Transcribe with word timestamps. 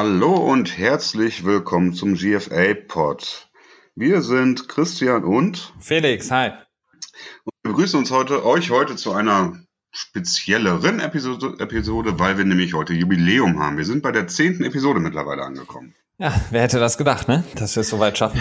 Hallo 0.00 0.32
und 0.32 0.78
herzlich 0.78 1.44
willkommen 1.44 1.92
zum 1.92 2.14
GFA 2.14 2.72
Pod. 2.86 3.50
Wir 3.96 4.22
sind 4.22 4.68
Christian 4.68 5.24
und 5.24 5.74
Felix, 5.80 6.30
hi. 6.30 6.50
Und 7.42 7.52
wir 7.64 7.72
begrüßen 7.72 7.98
uns 7.98 8.12
heute, 8.12 8.46
euch 8.46 8.70
heute 8.70 8.94
zu 8.94 9.12
einer 9.12 9.58
spezielleren 9.90 11.00
Episode, 11.00 11.56
Episode, 11.58 12.16
weil 12.20 12.38
wir 12.38 12.44
nämlich 12.44 12.74
heute 12.74 12.94
Jubiläum 12.94 13.58
haben. 13.58 13.76
Wir 13.76 13.84
sind 13.84 14.04
bei 14.04 14.12
der 14.12 14.28
zehnten 14.28 14.62
Episode 14.62 15.00
mittlerweile 15.00 15.42
angekommen. 15.42 15.96
Ja, 16.18 16.32
wer 16.52 16.62
hätte 16.62 16.78
das 16.78 16.96
gedacht, 16.96 17.26
ne? 17.26 17.42
Dass 17.56 17.74
wir 17.74 17.80
es 17.80 17.88
so 17.88 17.98
weit 17.98 18.16
schaffen. 18.16 18.40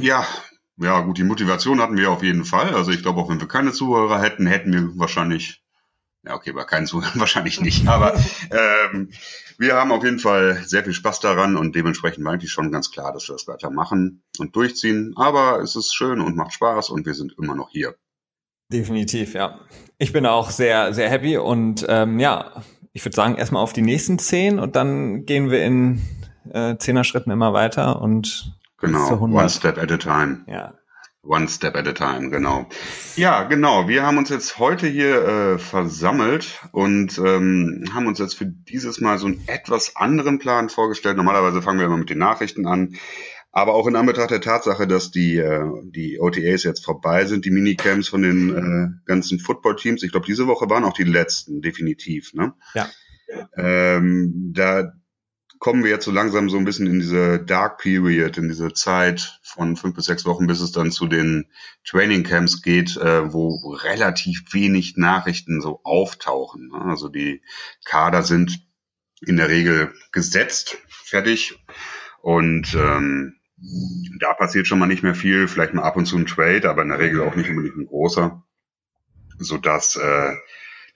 Ja, 0.00 0.26
ja, 0.78 1.00
gut, 1.00 1.18
die 1.18 1.24
Motivation 1.24 1.82
hatten 1.82 1.98
wir 1.98 2.10
auf 2.10 2.22
jeden 2.22 2.46
Fall. 2.46 2.74
Also 2.74 2.92
ich 2.92 3.02
glaube, 3.02 3.20
auch 3.20 3.28
wenn 3.28 3.42
wir 3.42 3.48
keine 3.48 3.72
Zuhörer 3.72 4.22
hätten, 4.22 4.46
hätten 4.46 4.72
wir 4.72 4.98
wahrscheinlich 4.98 5.62
ja, 6.24 6.34
okay, 6.34 6.52
bei 6.52 6.64
keinen 6.64 6.86
Zuhörern 6.86 7.14
wahrscheinlich 7.20 7.60
nicht, 7.60 7.86
aber 7.86 8.14
ähm, 8.50 9.10
wir 9.58 9.74
haben 9.74 9.92
auf 9.92 10.04
jeden 10.04 10.18
Fall 10.18 10.62
sehr 10.64 10.84
viel 10.84 10.92
Spaß 10.92 11.20
daran 11.20 11.56
und 11.56 11.74
dementsprechend 11.74 12.24
war 12.24 12.32
eigentlich 12.32 12.52
schon 12.52 12.70
ganz 12.70 12.90
klar, 12.90 13.12
dass 13.12 13.28
wir 13.28 13.34
das 13.34 13.48
weitermachen 13.48 14.22
und 14.38 14.54
durchziehen. 14.54 15.14
Aber 15.16 15.60
es 15.60 15.74
ist 15.74 15.94
schön 15.94 16.20
und 16.20 16.36
macht 16.36 16.52
Spaß 16.52 16.90
und 16.90 17.06
wir 17.06 17.14
sind 17.14 17.34
immer 17.38 17.54
noch 17.54 17.70
hier. 17.70 17.96
Definitiv, 18.70 19.34
ja. 19.34 19.60
Ich 19.96 20.12
bin 20.12 20.26
auch 20.26 20.50
sehr, 20.50 20.92
sehr 20.92 21.08
happy 21.08 21.38
und 21.38 21.86
ähm, 21.88 22.20
ja, 22.20 22.62
ich 22.92 23.04
würde 23.04 23.16
sagen, 23.16 23.36
erstmal 23.36 23.62
auf 23.62 23.72
die 23.72 23.82
nächsten 23.82 24.18
zehn 24.18 24.58
und 24.58 24.76
dann 24.76 25.24
gehen 25.24 25.50
wir 25.50 25.64
in 25.64 26.02
äh, 26.50 26.76
Zehner-Schritten 26.76 27.30
immer 27.30 27.52
weiter 27.52 28.00
und 28.00 28.54
Genau, 28.80 29.20
one 29.20 29.48
step 29.48 29.76
at 29.76 29.90
a 29.90 29.96
time. 29.96 30.44
Ja, 30.46 30.77
One 31.28 31.46
step 31.46 31.76
at 31.76 31.86
a 31.86 31.92
time, 31.92 32.30
genau. 32.30 32.66
Ja, 33.14 33.44
genau. 33.44 33.86
Wir 33.86 34.02
haben 34.02 34.16
uns 34.16 34.30
jetzt 34.30 34.58
heute 34.58 34.86
hier 34.86 35.28
äh, 35.28 35.58
versammelt 35.58 36.60
und 36.72 37.18
ähm, 37.18 37.84
haben 37.92 38.06
uns 38.06 38.18
jetzt 38.18 38.34
für 38.34 38.46
dieses 38.46 39.02
Mal 39.02 39.18
so 39.18 39.26
einen 39.26 39.42
etwas 39.46 39.94
anderen 39.94 40.38
Plan 40.38 40.70
vorgestellt. 40.70 41.18
Normalerweise 41.18 41.60
fangen 41.60 41.80
wir 41.80 41.86
immer 41.86 41.98
mit 41.98 42.08
den 42.08 42.18
Nachrichten 42.18 42.66
an. 42.66 42.96
Aber 43.52 43.74
auch 43.74 43.86
in 43.86 43.96
Anbetracht 43.96 44.30
der 44.30 44.40
Tatsache, 44.40 44.86
dass 44.86 45.10
die, 45.10 45.36
äh, 45.36 45.64
die 45.82 46.18
OTAs 46.18 46.62
jetzt 46.62 46.84
vorbei 46.84 47.26
sind, 47.26 47.44
die 47.44 47.50
Minicamps 47.50 48.08
von 48.08 48.22
den 48.22 48.56
äh, 48.56 49.06
ganzen 49.06 49.38
Football-Teams, 49.38 50.02
ich 50.02 50.12
glaube, 50.12 50.26
diese 50.26 50.46
Woche 50.46 50.70
waren 50.70 50.84
auch 50.84 50.94
die 50.94 51.04
letzten, 51.04 51.60
definitiv. 51.60 52.32
Ne? 52.32 52.54
Ja. 52.74 52.88
Ähm, 53.54 54.52
da 54.54 54.92
kommen 55.58 55.82
wir 55.82 55.90
jetzt 55.90 56.04
so 56.04 56.10
langsam 56.10 56.48
so 56.50 56.56
ein 56.56 56.64
bisschen 56.64 56.86
in 56.86 57.00
diese 57.00 57.38
Dark 57.38 57.78
Period, 57.78 58.38
in 58.38 58.48
diese 58.48 58.72
Zeit 58.72 59.40
von 59.42 59.76
fünf 59.76 59.96
bis 59.96 60.06
sechs 60.06 60.24
Wochen, 60.24 60.46
bis 60.46 60.60
es 60.60 60.72
dann 60.72 60.92
zu 60.92 61.06
den 61.06 61.46
Training 61.84 62.22
Camps 62.22 62.62
geht, 62.62 62.96
äh, 62.96 63.32
wo 63.32 63.72
relativ 63.72 64.52
wenig 64.52 64.96
Nachrichten 64.96 65.60
so 65.60 65.80
auftauchen. 65.84 66.68
Ne? 66.68 66.80
Also 66.82 67.08
die 67.08 67.42
Kader 67.84 68.22
sind 68.22 68.60
in 69.20 69.36
der 69.36 69.48
Regel 69.48 69.92
gesetzt, 70.12 70.78
fertig. 70.88 71.58
Und 72.20 72.74
ähm, 72.74 73.36
da 74.20 74.34
passiert 74.34 74.66
schon 74.66 74.78
mal 74.78 74.86
nicht 74.86 75.02
mehr 75.02 75.14
viel, 75.14 75.48
vielleicht 75.48 75.74
mal 75.74 75.82
ab 75.82 75.96
und 75.96 76.06
zu 76.06 76.16
ein 76.16 76.26
Trade, 76.26 76.68
aber 76.68 76.82
in 76.82 76.88
der 76.88 77.00
Regel 77.00 77.22
auch 77.22 77.34
nicht 77.34 77.50
unbedingt 77.50 77.76
ein 77.76 77.86
großer, 77.86 78.42
sodass 79.38 79.96
äh, 79.96 80.34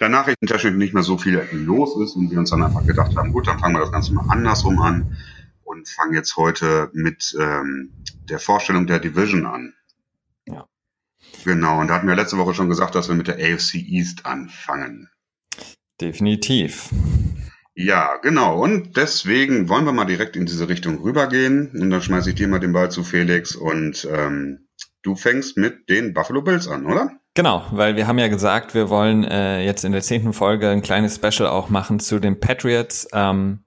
der 0.02 0.08
Nachrichtentechnik 0.08 0.76
nicht 0.76 0.94
mehr 0.94 1.04
so 1.04 1.16
viel 1.16 1.40
los 1.52 1.96
ist 1.96 2.16
und 2.16 2.30
wir 2.30 2.38
uns 2.38 2.50
dann 2.50 2.62
einfach 2.62 2.84
gedacht 2.84 3.16
haben, 3.16 3.32
gut, 3.32 3.46
dann 3.46 3.60
fangen 3.60 3.76
wir 3.76 3.80
das 3.80 3.92
Ganze 3.92 4.12
mal 4.12 4.26
andersrum 4.28 4.80
an 4.80 5.16
und 5.62 5.88
fangen 5.88 6.12
jetzt 6.12 6.36
heute 6.36 6.90
mit 6.92 7.36
ähm, 7.40 7.92
der 8.28 8.40
Vorstellung 8.40 8.88
der 8.88 8.98
Division 8.98 9.46
an. 9.46 9.74
Ja. 10.46 10.66
Genau, 11.44 11.80
und 11.80 11.86
da 11.86 11.94
hatten 11.94 12.08
wir 12.08 12.16
letzte 12.16 12.36
Woche 12.36 12.52
schon 12.52 12.68
gesagt, 12.68 12.96
dass 12.96 13.08
wir 13.08 13.14
mit 13.14 13.28
der 13.28 13.36
AFC 13.36 13.74
East 13.74 14.26
anfangen. 14.26 15.08
Definitiv. 16.00 16.90
Ja, 17.74 18.16
genau. 18.16 18.60
Und 18.60 18.96
deswegen 18.96 19.68
wollen 19.68 19.84
wir 19.84 19.92
mal 19.92 20.04
direkt 20.04 20.34
in 20.34 20.46
diese 20.46 20.68
Richtung 20.68 20.98
rübergehen. 20.98 21.70
Und 21.70 21.90
dann 21.90 22.02
schmeiße 22.02 22.30
ich 22.30 22.34
dir 22.34 22.48
mal 22.48 22.58
den 22.58 22.72
Ball 22.72 22.90
zu 22.90 23.04
Felix 23.04 23.54
und 23.54 24.06
ähm, 24.10 24.66
du 25.02 25.14
fängst 25.14 25.56
mit 25.56 25.88
den 25.88 26.12
Buffalo 26.12 26.42
Bills 26.42 26.66
an, 26.66 26.86
oder? 26.86 27.21
Genau, 27.34 27.64
weil 27.70 27.96
wir 27.96 28.06
haben 28.06 28.18
ja 28.18 28.28
gesagt, 28.28 28.74
wir 28.74 28.90
wollen 28.90 29.24
äh, 29.24 29.64
jetzt 29.64 29.84
in 29.84 29.92
der 29.92 30.02
zehnten 30.02 30.34
Folge 30.34 30.68
ein 30.68 30.82
kleines 30.82 31.14
Special 31.14 31.48
auch 31.48 31.70
machen 31.70 31.98
zu 31.98 32.18
den 32.18 32.38
Patriots. 32.40 33.08
Ähm, 33.12 33.60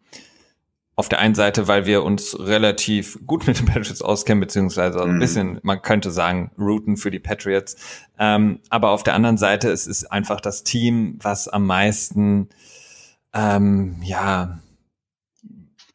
auf 0.96 1.10
der 1.10 1.20
einen 1.20 1.36
Seite, 1.36 1.68
weil 1.68 1.86
wir 1.86 2.04
uns 2.04 2.40
relativ 2.40 3.20
gut 3.26 3.48
mit 3.48 3.60
den 3.60 3.66
Patriots 3.66 4.02
auskennen, 4.02 4.40
beziehungsweise 4.40 5.02
ein 5.02 5.16
mhm. 5.16 5.20
bisschen, 5.20 5.60
man 5.64 5.82
könnte 5.82 6.12
sagen, 6.12 6.52
routen 6.58 6.96
für 6.96 7.12
die 7.12 7.20
Patriots. 7.20 7.76
Ähm, 8.18 8.60
aber 8.70 8.92
auf 8.92 9.04
der 9.04 9.14
anderen 9.14 9.38
Seite, 9.38 9.72
es 9.72 9.88
ist 9.88 10.06
einfach 10.12 10.40
das 10.40 10.64
Team, 10.64 11.20
was 11.22 11.48
am 11.48 11.66
meisten, 11.66 12.50
ähm, 13.34 13.98
ja, 14.04 14.60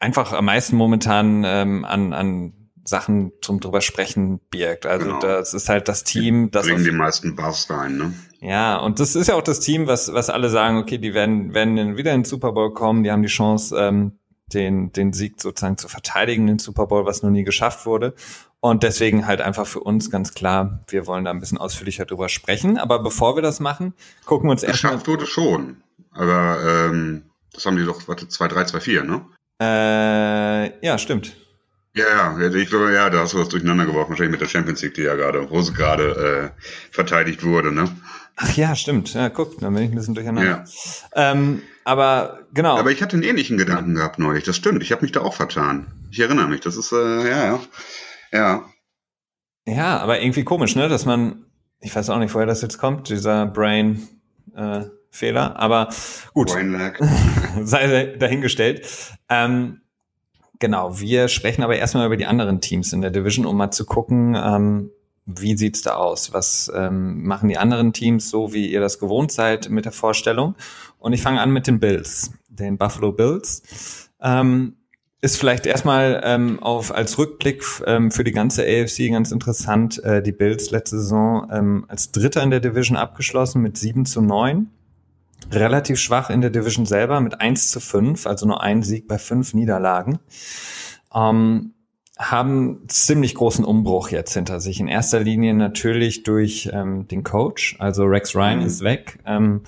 einfach 0.00 0.32
am 0.32 0.44
meisten 0.44 0.76
momentan 0.76 1.44
ähm, 1.47 1.84
an, 1.84 2.12
an 2.12 2.53
Sachen 2.84 3.32
zum 3.42 3.60
drüber 3.60 3.80
sprechen 3.80 4.41
birgt. 4.50 4.86
Also 4.86 5.06
genau. 5.06 5.20
das 5.20 5.54
ist 5.54 5.68
halt 5.68 5.88
das 5.88 6.04
Team, 6.04 6.50
das 6.50 6.66
bringen 6.66 6.84
die 6.84 6.91
meisten 6.91 7.36
Buzz 7.36 7.68
rein, 7.70 7.96
ne? 7.96 8.12
Ja, 8.41 8.78
und 8.78 9.00
das 9.00 9.16
ist 9.16 9.28
ja 9.28 9.34
auch 9.34 9.42
das 9.42 9.60
Team, 9.60 9.86
was 9.86 10.12
was 10.12 10.30
alle 10.30 10.48
sagen, 10.48 10.78
okay, 10.78 10.98
die 10.98 11.14
werden 11.14 11.54
werden 11.54 11.96
wieder 11.96 12.12
in 12.12 12.20
den 12.20 12.24
Super 12.24 12.52
Bowl 12.52 12.72
kommen, 12.72 13.02
die 13.02 13.10
haben 13.10 13.22
die 13.22 13.28
Chance 13.28 13.76
ähm, 13.78 14.18
den 14.52 14.92
den 14.92 15.12
Sieg 15.12 15.41
sozusagen 15.41 15.78
zu 15.78 15.88
verteidigen 15.88 16.46
den 16.46 16.58
Super 16.58 16.86
Bowl, 16.86 17.06
was 17.06 17.22
noch 17.22 17.30
nie 17.30 17.44
geschafft 17.44 17.86
wurde. 17.86 18.14
Und 18.60 18.82
deswegen 18.82 19.26
halt 19.26 19.41
einfach 19.41 19.66
für 19.66 19.80
uns 19.80 20.10
ganz 20.10 20.34
klar, 20.34 20.84
wir 20.88 21.06
wollen 21.06 21.24
da 21.24 21.30
ein 21.30 21.41
bisschen 21.41 21.56
ausführlicher 21.58 22.04
drüber 22.04 22.28
sprechen. 22.28 22.76
Aber 22.76 23.02
bevor 23.02 23.34
wir 23.34 23.42
das 23.42 23.58
machen, 23.58 23.94
gucken 24.26 24.48
wir 24.48 24.52
uns 24.52 24.62
erst 24.62 24.84
mal. 24.84 24.91
Geschafft 24.91 25.08
wurde 25.08 25.26
schon. 25.26 25.82
Aber 26.12 26.58
ähm, 26.66 27.30
das 27.52 27.64
haben 27.64 27.76
die 27.76 27.84
doch, 27.84 28.06
warte, 28.06 28.26
2-3, 28.26 28.74
2-4, 28.74 29.02
ne? 29.04 29.24
Äh, 29.60 30.86
ja, 30.86 30.98
stimmt. 30.98 31.36
Ja, 31.94 32.38
ja, 32.38 32.54
ich 32.54 32.68
glaube, 32.70 32.92
ja, 32.92 33.10
da 33.10 33.20
hast 33.20 33.34
du 33.34 33.38
was 33.38 33.48
durcheinander 33.48 33.84
geworfen, 33.84 34.10
wahrscheinlich 34.10 34.32
mit 34.32 34.40
der 34.40 34.48
Champions 34.48 34.80
League, 34.82 34.94
die 34.94 35.02
ja 35.02 35.14
gerade, 35.16 35.50
wo 35.50 35.60
sie 35.60 35.72
gerade 35.72 36.52
äh, 36.54 36.62
verteidigt 36.92 37.42
wurde, 37.42 37.72
ne? 37.72 37.88
Ach 38.36 38.56
ja, 38.56 38.76
stimmt. 38.76 39.12
Ja, 39.12 39.28
guck, 39.28 39.58
dann 39.58 39.74
bin 39.74 39.82
ich 39.82 39.90
ein 39.90 39.96
bisschen 39.96 40.14
durcheinander. 40.14 40.64
Ja. 41.14 41.32
Ähm, 41.32 41.62
aber 41.84 42.46
genau. 42.54 42.78
Aber 42.78 42.92
ich 42.92 43.02
hatte 43.02 43.14
einen 43.14 43.24
ähnlichen 43.24 43.58
Gedanken 43.58 43.94
gehabt 43.94 44.18
neulich, 44.18 44.44
das 44.44 44.56
stimmt. 44.56 44.82
Ich 44.82 44.92
habe 44.92 45.02
mich 45.02 45.12
da 45.12 45.20
auch 45.20 45.34
vertan. 45.34 45.92
Ich 46.10 46.20
erinnere 46.20 46.46
mich, 46.48 46.60
das 46.60 46.76
ist, 46.76 46.92
äh, 46.92 47.28
ja, 47.28 47.44
ja. 47.44 47.60
Ja. 48.32 48.64
Ja, 49.66 49.98
aber 49.98 50.20
irgendwie 50.20 50.44
komisch, 50.44 50.76
ne? 50.76 50.88
Dass 50.88 51.04
man, 51.04 51.44
ich 51.80 51.94
weiß 51.94 52.08
auch 52.10 52.18
nicht, 52.18 52.34
woher 52.34 52.46
das 52.46 52.62
jetzt 52.62 52.78
kommt, 52.78 53.08
dieser 53.08 53.46
Brain. 53.46 54.06
Äh, 54.54 54.84
Fehler, 55.10 55.58
aber 55.58 55.88
gut. 56.32 56.52
Brain 56.52 56.72
lag. 56.72 56.98
sei 57.62 58.14
dahingestellt. 58.18 58.86
Ähm, 59.28 59.80
Genau, 60.60 61.00
wir 61.00 61.28
sprechen 61.28 61.62
aber 61.62 61.76
erstmal 61.76 62.06
über 62.06 62.19
die 62.19 62.26
anderen 62.26 62.60
Teams 62.60 62.93
in 62.93 63.00
der 63.00 63.10
Division, 63.10 63.47
um 63.47 63.56
mal 63.56 63.71
zu 63.71 63.87
gucken, 63.87 64.37
ähm, 64.37 64.91
wie 65.25 65.56
sieht's 65.56 65.81
da 65.81 65.94
aus? 65.94 66.34
Was 66.34 66.71
ähm, 66.75 67.22
machen 67.26 67.48
die 67.48 67.56
anderen 67.56 67.94
Teams 67.94 68.28
so, 68.28 68.53
wie 68.53 68.71
ihr 68.71 68.81
das 68.81 68.98
gewohnt 68.98 69.32
seid 69.32 69.71
mit 69.71 69.87
der 69.87 69.93
Vorstellung? 69.93 70.54
Und 70.98 71.15
ich 71.15 71.22
fange 71.22 71.41
an 71.41 71.50
mit 71.50 71.66
den 71.66 71.81
Bills, 71.81 72.32
den 72.48 72.76
Buffalo 72.76 73.12
Bills. 73.12 74.10
Ähm, 74.21 74.76
ist 75.22 75.38
vielleicht 75.38 75.65
erstmal 75.65 76.21
ähm, 76.25 76.62
auf 76.62 76.94
als 76.94 77.16
Rückblick 77.16 77.65
ähm, 77.87 78.10
für 78.10 78.25
die 78.25 78.32
ganze 78.32 78.62
AFC 78.62 79.10
ganz 79.10 79.32
interessant. 79.32 80.03
Äh, 80.04 80.22
die 80.22 80.32
Bills 80.32 80.71
letzte 80.71 80.98
Saison 80.98 81.48
ähm, 81.50 81.84
als 81.88 82.12
Dritter 82.12 82.42
in 82.42 82.50
der 82.50 82.60
Division 82.60 82.98
abgeschlossen 82.98 83.62
mit 83.62 83.78
7 83.78 84.04
zu 84.04 84.21
9 84.21 84.69
relativ 85.50 85.98
schwach 85.98 86.30
in 86.30 86.40
der 86.40 86.50
Division 86.50 86.86
selber 86.86 87.20
mit 87.20 87.40
1 87.40 87.70
zu 87.70 87.80
5, 87.80 88.26
also 88.26 88.46
nur 88.46 88.62
ein 88.62 88.82
Sieg 88.82 89.08
bei 89.08 89.18
fünf 89.18 89.54
Niederlagen. 89.54 90.18
Ähm, 91.14 91.74
haben 92.18 92.82
ziemlich 92.88 93.34
großen 93.34 93.64
Umbruch 93.64 94.10
jetzt 94.10 94.34
hinter 94.34 94.60
sich. 94.60 94.78
In 94.78 94.88
erster 94.88 95.20
Linie 95.20 95.54
natürlich 95.54 96.22
durch 96.22 96.68
ähm, 96.72 97.08
den 97.08 97.24
Coach, 97.24 97.76
also 97.78 98.04
Rex 98.04 98.36
Ryan 98.36 98.60
mhm. 98.60 98.66
ist 98.66 98.82
weg. 98.82 99.18
Ähm, 99.24 99.62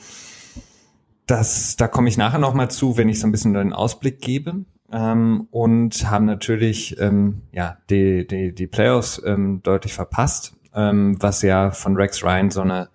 das, 1.27 1.77
da 1.77 1.89
komme 1.89 2.09
ich 2.09 2.19
nachher 2.19 2.39
nochmal 2.39 2.71
zu, 2.71 2.99
wenn 2.99 3.09
ich 3.09 3.21
so 3.21 3.27
ein 3.27 3.33
bisschen 3.33 3.55
den 3.55 3.73
Ausblick 3.73 4.21
gebe. 4.21 4.67
Ähm, 4.93 5.49
und 5.51 6.11
haben 6.11 6.27
natürlich 6.27 7.01
ähm, 7.01 7.43
ja 7.53 7.79
die, 7.89 8.27
die, 8.27 8.55
die 8.55 8.67
Playoffs 8.67 9.23
ähm, 9.25 9.63
deutlich 9.63 9.95
verpasst, 9.95 10.55
ähm, 10.75 11.17
was 11.21 11.41
ja 11.41 11.71
von 11.71 11.97
Rex 11.97 12.23
Ryan 12.23 12.51
so 12.51 12.61
eine 12.61 12.91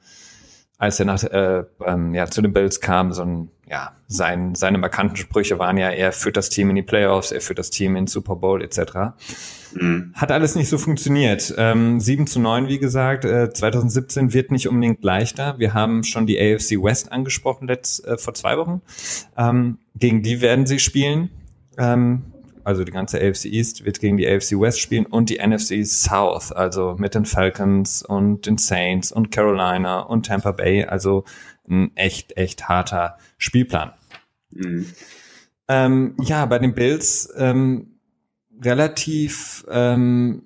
als 0.78 1.00
er 1.00 1.06
nach, 1.06 1.24
äh, 1.24 1.64
ähm, 1.86 2.14
ja, 2.14 2.28
zu 2.28 2.42
den 2.42 2.54
Bills 2.54 2.80
kam, 2.82 3.12
so 3.12 3.24
ein, 3.24 3.50
ja, 3.68 3.94
sein, 4.08 4.56
seine 4.56 4.78
markanten 4.78 5.18
Sprüche 5.18 5.60
waren 5.60 5.78
ja, 5.78 5.90
er 5.90 6.12
führt 6.12 6.38
das 6.38 6.50
Team 6.50 6.70
in 6.70 6.76
die 6.76 6.84
Playoffs, 6.84 7.32
er 7.32 7.42
führt 7.42 7.60
das 7.60 7.72
Team 7.72 7.96
in 7.96 8.08
Super 8.08 8.36
Bowl 8.36 8.62
etc. 8.62 9.18
Mhm. 9.74 10.14
Hat 10.14 10.32
alles 10.32 10.56
nicht 10.56 10.70
so 10.70 10.78
funktioniert. 10.78 11.54
Ähm, 11.58 12.00
7 12.00 12.28
zu 12.28 12.40
9, 12.40 12.68
wie 12.68 12.80
gesagt, 12.80 13.26
äh, 13.26 13.52
2017 13.52 14.34
wird 14.34 14.52
nicht 14.52 14.68
unbedingt 14.68 15.04
leichter. 15.04 15.58
Wir 15.58 15.74
haben 15.74 16.04
schon 16.04 16.28
die 16.28 16.40
AFC 16.40 16.82
West 16.82 17.12
angesprochen 17.12 17.68
letzt, 17.68 18.06
äh, 18.06 18.18
vor 18.18 18.34
zwei 18.34 18.58
Wochen. 18.58 18.82
Ähm, 19.36 19.80
gegen 19.96 20.22
die 20.22 20.42
werden 20.42 20.68
sie 20.68 20.80
spielen. 20.80 21.32
Ähm, 21.78 22.34
also 22.68 22.84
die 22.84 22.92
ganze 22.92 23.18
AFC 23.18 23.46
East 23.46 23.86
wird 23.86 24.02
gegen 24.02 24.18
die 24.18 24.28
AFC 24.28 24.60
West 24.60 24.82
spielen 24.82 25.06
und 25.06 25.30
die 25.30 25.38
NFC 25.38 25.86
South, 25.86 26.52
also 26.52 26.98
mit 27.00 27.16
den 27.16 27.24
Falcons 27.24 28.04
und 28.04 28.46
den 28.46 28.58
Saints 28.58 29.14
und 29.14 29.32
Carolina 29.32 30.02
und 30.02 30.26
Tampa 30.26 30.52
Bay, 30.52 30.84
also 30.84 31.24
ein 31.66 31.96
echt, 31.96 32.36
echt 32.36 32.68
harter 32.68 33.20
Spielplan. 33.38 33.94
Mhm. 34.52 34.86
Ähm, 35.70 36.18
ja, 36.22 36.46
bei 36.46 36.60
den 36.60 36.76
Bills 36.76 37.34
ähm, 37.38 38.00
relativ 38.62 39.66
ähm, 39.70 40.44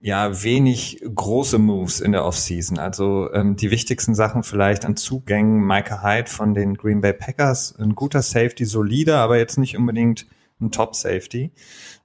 ja 0.00 0.42
wenig 0.42 1.00
große 1.14 1.58
Moves 1.58 2.00
in 2.00 2.10
der 2.10 2.24
Offseason. 2.24 2.80
Also 2.80 3.32
ähm, 3.32 3.54
die 3.54 3.70
wichtigsten 3.70 4.16
Sachen 4.16 4.42
vielleicht 4.42 4.84
an 4.84 4.96
Zugängen. 4.96 5.64
Micah 5.64 6.02
Hyde 6.02 6.28
von 6.28 6.52
den 6.52 6.74
Green 6.74 7.00
Bay 7.00 7.12
Packers, 7.12 7.76
ein 7.78 7.94
guter 7.94 8.22
Safety, 8.22 8.64
solider, 8.64 9.18
aber 9.18 9.38
jetzt 9.38 9.56
nicht 9.56 9.76
unbedingt 9.76 10.26
ein 10.60 10.70
Top 10.70 10.94
Safety. 10.94 11.52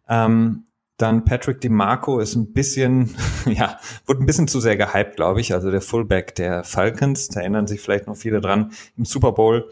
Ähm, 0.07 0.65
dann 0.97 1.25
Patrick 1.25 1.59
DeMarco 1.59 2.19
ist 2.19 2.35
ein 2.35 2.53
bisschen, 2.53 3.15
ja, 3.45 3.79
wurde 4.05 4.23
ein 4.23 4.25
bisschen 4.25 4.47
zu 4.47 4.59
sehr 4.59 4.77
gehypt, 4.77 5.17
glaube 5.17 5.41
ich. 5.41 5.53
Also 5.53 5.71
der 5.71 5.81
Fullback 5.81 6.35
der 6.35 6.63
Falcons, 6.63 7.27
da 7.27 7.41
erinnern 7.41 7.67
sich 7.67 7.81
vielleicht 7.81 8.07
noch 8.07 8.15
viele 8.15 8.39
dran, 8.39 8.71
im 8.97 9.05
Super 9.05 9.33
Bowl 9.33 9.69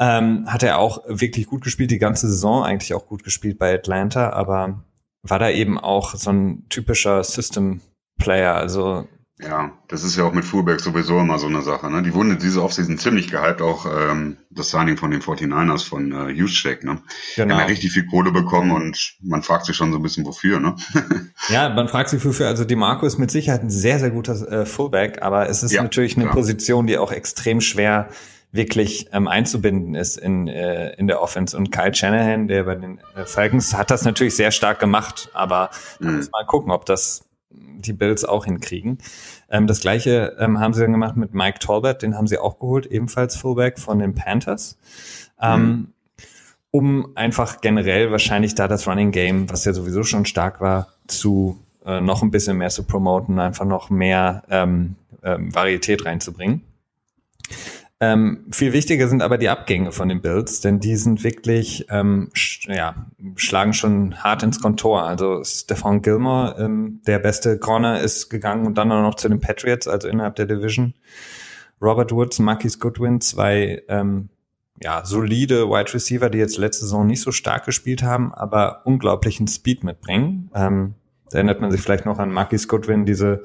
ähm, 0.00 0.50
hat 0.50 0.62
er 0.62 0.78
auch 0.78 1.02
wirklich 1.06 1.46
gut 1.46 1.62
gespielt, 1.62 1.90
die 1.90 1.98
ganze 1.98 2.26
Saison 2.28 2.64
eigentlich 2.64 2.94
auch 2.94 3.06
gut 3.06 3.22
gespielt 3.22 3.58
bei 3.58 3.74
Atlanta, 3.74 4.30
aber 4.30 4.82
war 5.22 5.38
da 5.38 5.50
eben 5.50 5.78
auch 5.78 6.14
so 6.14 6.30
ein 6.30 6.64
typischer 6.70 7.22
System 7.22 7.82
Player, 8.18 8.54
also 8.54 9.06
ja, 9.42 9.72
das 9.88 10.04
ist 10.04 10.16
ja 10.16 10.24
auch 10.24 10.32
mit 10.32 10.44
Fullback 10.44 10.80
sowieso 10.80 11.18
immer 11.18 11.38
so 11.38 11.46
eine 11.46 11.62
Sache. 11.62 11.90
Ne? 11.90 12.02
Die 12.02 12.14
wurden 12.14 12.38
diese 12.38 12.62
Offseason 12.62 12.98
ziemlich 12.98 13.30
gehypt, 13.30 13.62
auch 13.62 13.86
ähm, 13.86 14.36
das 14.50 14.70
Signing 14.70 14.96
von 14.96 15.10
den 15.10 15.20
49ers 15.20 15.86
von 15.86 16.12
äh, 16.12 16.28
Juszczyk. 16.28 16.84
Ne? 16.84 16.98
Genau. 17.36 17.54
Haben 17.54 17.60
ja 17.60 17.66
richtig 17.66 17.92
viel 17.92 18.06
Kohle 18.06 18.32
bekommen 18.32 18.70
und 18.70 19.16
man 19.22 19.42
fragt 19.42 19.66
sich 19.66 19.76
schon 19.76 19.92
so 19.92 19.98
ein 19.98 20.02
bisschen 20.02 20.26
wofür. 20.26 20.60
Ne? 20.60 20.76
ja, 21.48 21.68
man 21.70 21.88
fragt 21.88 22.10
sich 22.10 22.24
wofür. 22.24 22.48
Also 22.48 22.64
die 22.64 22.76
Marco 22.76 23.06
ist 23.06 23.18
mit 23.18 23.30
Sicherheit 23.30 23.62
ein 23.62 23.70
sehr, 23.70 23.98
sehr 23.98 24.10
guter 24.10 24.34
äh, 24.50 24.66
Fullback, 24.66 25.22
aber 25.22 25.48
es 25.48 25.62
ist 25.62 25.72
ja, 25.72 25.82
natürlich 25.82 26.16
eine 26.16 26.26
klar. 26.26 26.36
Position, 26.36 26.86
die 26.86 26.98
auch 26.98 27.12
extrem 27.12 27.60
schwer 27.60 28.08
wirklich 28.52 29.08
ähm, 29.12 29.28
einzubinden 29.28 29.94
ist 29.94 30.16
in, 30.18 30.48
äh, 30.48 30.92
in 30.94 31.06
der 31.06 31.22
Offense. 31.22 31.56
Und 31.56 31.70
Kyle 31.70 31.94
Shanahan, 31.94 32.48
der 32.48 32.64
bei 32.64 32.74
den 32.74 33.00
äh, 33.14 33.24
Falcons, 33.24 33.74
hat 33.74 33.90
das 33.90 34.04
natürlich 34.04 34.34
sehr 34.34 34.50
stark 34.50 34.80
gemacht, 34.80 35.30
aber 35.32 35.70
mhm. 36.00 36.26
mal 36.32 36.44
gucken, 36.46 36.72
ob 36.72 36.84
das 36.84 37.29
die 37.50 37.92
Bills 37.92 38.24
auch 38.24 38.44
hinkriegen. 38.44 38.98
Ähm, 39.48 39.66
das 39.66 39.80
gleiche 39.80 40.36
ähm, 40.38 40.60
haben 40.60 40.74
sie 40.74 40.80
dann 40.80 40.92
gemacht 40.92 41.16
mit 41.16 41.34
Mike 41.34 41.58
Tolbert, 41.58 42.02
den 42.02 42.16
haben 42.16 42.26
sie 42.26 42.38
auch 42.38 42.58
geholt, 42.58 42.86
ebenfalls 42.86 43.36
Fullback 43.36 43.78
von 43.78 43.98
den 43.98 44.14
Panthers. 44.14 44.78
Ähm, 45.40 45.62
mhm. 45.62 45.92
Um 46.72 47.16
einfach 47.16 47.60
generell 47.60 48.12
wahrscheinlich 48.12 48.54
da 48.54 48.68
das 48.68 48.86
Running 48.86 49.10
Game, 49.10 49.50
was 49.50 49.64
ja 49.64 49.72
sowieso 49.72 50.04
schon 50.04 50.24
stark 50.24 50.60
war, 50.60 50.88
zu 51.08 51.58
äh, 51.84 52.00
noch 52.00 52.22
ein 52.22 52.30
bisschen 52.30 52.58
mehr 52.58 52.70
zu 52.70 52.84
promoten, 52.84 53.40
einfach 53.40 53.64
noch 53.64 53.90
mehr 53.90 54.44
ähm, 54.50 54.94
ähm, 55.24 55.52
Varietät 55.52 56.04
reinzubringen. 56.04 56.62
Ähm, 58.02 58.46
viel 58.50 58.72
wichtiger 58.72 59.08
sind 59.08 59.20
aber 59.20 59.36
die 59.36 59.50
Abgänge 59.50 59.92
von 59.92 60.08
den 60.08 60.22
Bills, 60.22 60.60
denn 60.60 60.80
die 60.80 60.96
sind 60.96 61.22
wirklich, 61.22 61.86
ähm, 61.90 62.30
sch 62.32 62.66
ja, 62.66 63.06
schlagen 63.36 63.74
schon 63.74 64.16
hart 64.24 64.42
ins 64.42 64.60
Kontor. 64.60 65.02
Also 65.02 65.44
Stefan 65.44 66.00
Gilmore, 66.00 66.56
ähm, 66.58 67.02
der 67.06 67.18
beste 67.18 67.58
Corner, 67.58 68.00
ist 68.00 68.30
gegangen 68.30 68.66
und 68.66 68.78
dann 68.78 68.90
auch 68.90 69.02
noch 69.02 69.16
zu 69.16 69.28
den 69.28 69.40
Patriots, 69.40 69.86
also 69.86 70.08
innerhalb 70.08 70.36
der 70.36 70.46
Division. 70.46 70.94
Robert 71.82 72.10
Woods, 72.12 72.38
Marquis 72.38 72.78
Goodwin, 72.78 73.20
zwei 73.20 73.82
ähm, 73.88 74.30
ja, 74.82 75.04
solide 75.04 75.68
Wide 75.68 75.92
Receiver, 75.92 76.30
die 76.30 76.38
jetzt 76.38 76.56
letzte 76.56 76.84
Saison 76.84 77.06
nicht 77.06 77.20
so 77.20 77.32
stark 77.32 77.66
gespielt 77.66 78.02
haben, 78.02 78.32
aber 78.32 78.80
unglaublichen 78.86 79.46
Speed 79.46 79.84
mitbringen. 79.84 80.50
Ähm, 80.54 80.94
da 81.30 81.38
erinnert 81.38 81.60
man 81.60 81.70
sich 81.70 81.80
vielleicht 81.80 82.06
noch 82.06 82.18
an 82.18 82.32
Marquis 82.32 82.66
Goodwin, 82.66 83.04
diese 83.04 83.42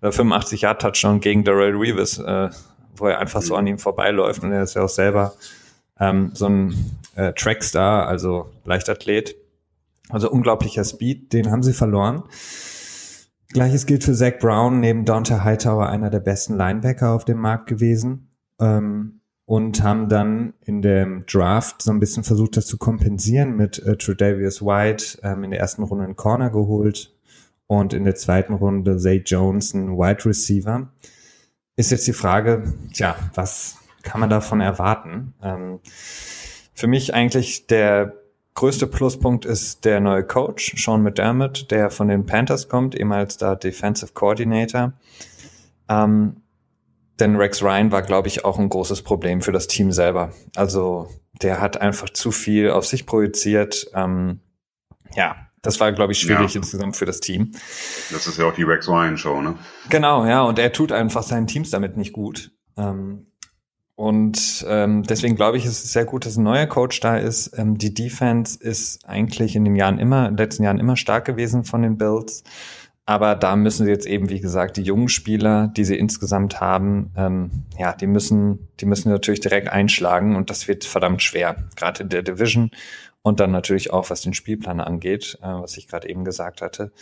äh, 0.00 0.10
85 0.10 0.62
Yard 0.62 0.80
Touchdown 0.80 1.20
gegen 1.20 1.44
Darrell 1.44 1.76
Reeves 1.76 2.18
äh, 2.18 2.48
wo 3.00 3.06
er 3.06 3.18
einfach 3.18 3.42
so 3.42 3.56
an 3.56 3.66
ihm 3.66 3.78
vorbeiläuft 3.78 4.42
und 4.42 4.52
er 4.52 4.62
ist 4.62 4.74
ja 4.74 4.82
auch 4.82 4.88
selber 4.88 5.34
ähm, 6.00 6.30
so 6.34 6.46
ein 6.46 6.74
äh, 7.16 7.32
Trackstar, 7.32 8.06
also 8.06 8.50
Leichtathlet. 8.64 9.34
Also 10.10 10.30
unglaublicher 10.30 10.84
Speed, 10.84 11.32
den 11.32 11.50
haben 11.50 11.62
sie 11.62 11.74
verloren. 11.74 12.22
Gleiches 13.50 13.86
gilt 13.86 14.04
für 14.04 14.14
Zach 14.14 14.38
Brown, 14.38 14.80
neben 14.80 15.04
Dante 15.04 15.44
Hightower 15.44 15.88
einer 15.88 16.10
der 16.10 16.20
besten 16.20 16.56
Linebacker 16.56 17.12
auf 17.12 17.24
dem 17.24 17.38
Markt 17.38 17.66
gewesen. 17.66 18.30
Ähm, 18.58 19.20
und 19.48 19.82
haben 19.82 20.10
dann 20.10 20.52
in 20.60 20.82
dem 20.82 21.24
Draft 21.24 21.80
so 21.80 21.90
ein 21.90 22.00
bisschen 22.00 22.22
versucht, 22.22 22.58
das 22.58 22.66
zu 22.66 22.76
kompensieren 22.76 23.56
mit 23.56 23.78
äh, 23.78 23.96
Tredavious 23.96 24.60
White 24.60 25.20
ähm, 25.22 25.42
in 25.42 25.50
der 25.50 25.60
ersten 25.60 25.82
Runde 25.84 26.04
einen 26.04 26.16
Corner 26.16 26.50
geholt 26.50 27.14
und 27.66 27.94
in 27.94 28.04
der 28.04 28.14
zweiten 28.14 28.52
Runde 28.52 28.98
Zay 28.98 29.22
Jones, 29.24 29.72
ein 29.72 29.96
Wide 29.96 30.26
Receiver 30.26 30.90
ist 31.78 31.92
jetzt 31.92 32.08
die 32.08 32.12
Frage, 32.12 32.74
tja, 32.92 33.14
was 33.34 33.76
kann 34.02 34.20
man 34.20 34.28
davon 34.28 34.60
erwarten? 34.60 35.32
Ähm, 35.40 35.78
für 36.74 36.88
mich 36.88 37.14
eigentlich 37.14 37.68
der 37.68 38.14
größte 38.54 38.88
Pluspunkt 38.88 39.44
ist 39.44 39.84
der 39.84 40.00
neue 40.00 40.24
Coach, 40.24 40.74
Sean 40.76 41.04
McDermott, 41.04 41.70
der 41.70 41.90
von 41.90 42.08
den 42.08 42.26
Panthers 42.26 42.68
kommt, 42.68 42.96
ehemals 42.96 43.36
da 43.36 43.54
Defensive 43.54 44.12
Coordinator. 44.12 44.92
Ähm, 45.88 46.42
denn 47.20 47.36
Rex 47.36 47.62
Ryan 47.62 47.92
war, 47.92 48.02
glaube 48.02 48.26
ich, 48.26 48.44
auch 48.44 48.58
ein 48.58 48.68
großes 48.68 49.02
Problem 49.02 49.40
für 49.40 49.52
das 49.52 49.68
Team 49.68 49.92
selber. 49.92 50.32
Also 50.56 51.08
der 51.42 51.60
hat 51.60 51.80
einfach 51.80 52.10
zu 52.10 52.32
viel 52.32 52.70
auf 52.70 52.86
sich 52.86 53.06
projiziert. 53.06 53.88
Ähm, 53.94 54.40
ja, 55.14 55.47
das 55.62 55.80
war, 55.80 55.92
glaube 55.92 56.12
ich, 56.12 56.18
schwierig 56.18 56.54
ja. 56.54 56.60
insgesamt 56.60 56.96
für 56.96 57.06
das 57.06 57.20
Team. 57.20 57.52
Das 58.10 58.26
ist 58.26 58.38
ja 58.38 58.46
auch 58.46 58.54
die 58.54 58.62
Rex 58.62 58.88
Ryan 58.88 59.16
Show, 59.16 59.40
ne? 59.40 59.54
Genau, 59.88 60.24
ja, 60.26 60.42
und 60.42 60.58
er 60.58 60.72
tut 60.72 60.92
einfach 60.92 61.22
seinen 61.22 61.46
Teams 61.46 61.70
damit 61.70 61.96
nicht 61.96 62.12
gut. 62.12 62.52
Ähm, 62.76 63.26
und 63.98 64.64
ähm, 64.68 65.02
deswegen 65.02 65.34
glaube 65.34 65.56
ich, 65.56 65.64
ist 65.64 65.84
es 65.84 65.92
sehr 65.92 66.04
gut, 66.04 66.24
dass 66.24 66.36
ein 66.36 66.44
neuer 66.44 66.66
Coach 66.66 67.00
da 67.00 67.16
ist. 67.16 67.58
Ähm, 67.58 67.78
die 67.78 67.92
Defense 67.92 68.56
ist 68.60 69.04
eigentlich 69.08 69.56
in 69.56 69.64
den 69.64 69.74
Jahren 69.74 69.98
immer, 69.98 70.28
in 70.28 70.36
den 70.36 70.44
letzten 70.44 70.62
Jahren 70.62 70.78
immer 70.78 70.96
stark 70.96 71.24
gewesen 71.24 71.64
von 71.64 71.82
den 71.82 71.98
Bills. 71.98 72.44
Aber 73.06 73.34
da 73.34 73.56
müssen 73.56 73.86
sie 73.86 73.90
jetzt 73.90 74.06
eben, 74.06 74.28
wie 74.28 74.38
gesagt, 74.38 74.76
die 74.76 74.82
jungen 74.82 75.08
Spieler, 75.08 75.72
die 75.74 75.84
sie 75.84 75.96
insgesamt 75.96 76.60
haben, 76.60 77.10
ähm, 77.16 77.50
ja, 77.78 77.94
die 77.94 78.06
müssen, 78.06 78.68
die 78.80 78.86
müssen 78.86 79.10
natürlich 79.10 79.40
direkt 79.40 79.68
einschlagen 79.68 80.36
und 80.36 80.50
das 80.50 80.68
wird 80.68 80.84
verdammt 80.84 81.22
schwer, 81.22 81.56
gerade 81.74 82.02
in 82.02 82.10
der 82.10 82.22
Division 82.22 82.70
und 83.28 83.40
dann 83.40 83.52
natürlich 83.52 83.92
auch, 83.92 84.10
was 84.10 84.22
den 84.22 84.34
Spielplan 84.34 84.80
angeht, 84.80 85.38
äh, 85.42 85.46
was 85.46 85.76
ich 85.76 85.86
gerade 85.86 86.08
eben 86.08 86.24
gesagt 86.24 86.62
hatte. 86.62 86.92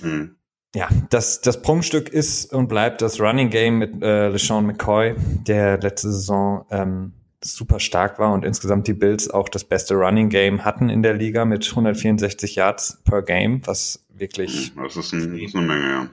Mhm. 0.00 0.36
Ja, 0.74 0.88
das, 1.10 1.42
das 1.42 1.60
Prunkstück 1.60 2.08
ist 2.08 2.52
und 2.52 2.68
bleibt 2.68 3.02
das 3.02 3.20
Running 3.20 3.50
Game 3.50 3.78
mit 3.78 4.02
äh, 4.02 4.28
LeSean 4.28 4.66
McCoy, 4.66 5.14
der 5.46 5.78
letzte 5.78 6.10
Saison 6.10 6.64
ähm, 6.70 7.12
super 7.44 7.78
stark 7.78 8.18
war 8.18 8.32
und 8.32 8.44
insgesamt 8.44 8.88
die 8.88 8.94
Bills 8.94 9.28
auch 9.28 9.48
das 9.48 9.64
beste 9.64 9.94
Running 9.94 10.30
Game 10.30 10.64
hatten 10.64 10.88
in 10.88 11.02
der 11.02 11.14
Liga 11.14 11.44
mit 11.44 11.68
164 11.68 12.54
Yards 12.54 13.02
per 13.04 13.22
Game, 13.22 13.66
was 13.66 14.06
wirklich. 14.08 14.72
Das 14.74 14.96
ist, 14.96 15.12
ein, 15.12 15.32
das 15.32 15.42
ist 15.42 15.54
eine 15.54 15.66
Menge, 15.66 15.90
ja. 15.90 16.08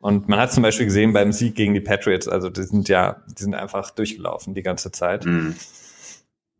Und 0.00 0.28
man 0.28 0.40
hat 0.40 0.52
zum 0.52 0.64
Beispiel 0.64 0.86
gesehen 0.86 1.12
beim 1.12 1.32
Sieg 1.32 1.54
gegen 1.54 1.74
die 1.74 1.80
Patriots, 1.80 2.26
also 2.26 2.50
die 2.50 2.64
sind 2.64 2.88
ja, 2.88 3.22
die 3.28 3.42
sind 3.44 3.54
einfach 3.54 3.92
durchgelaufen 3.92 4.52
die 4.52 4.62
ganze 4.62 4.90
Zeit. 4.90 5.24
Mhm. 5.24 5.54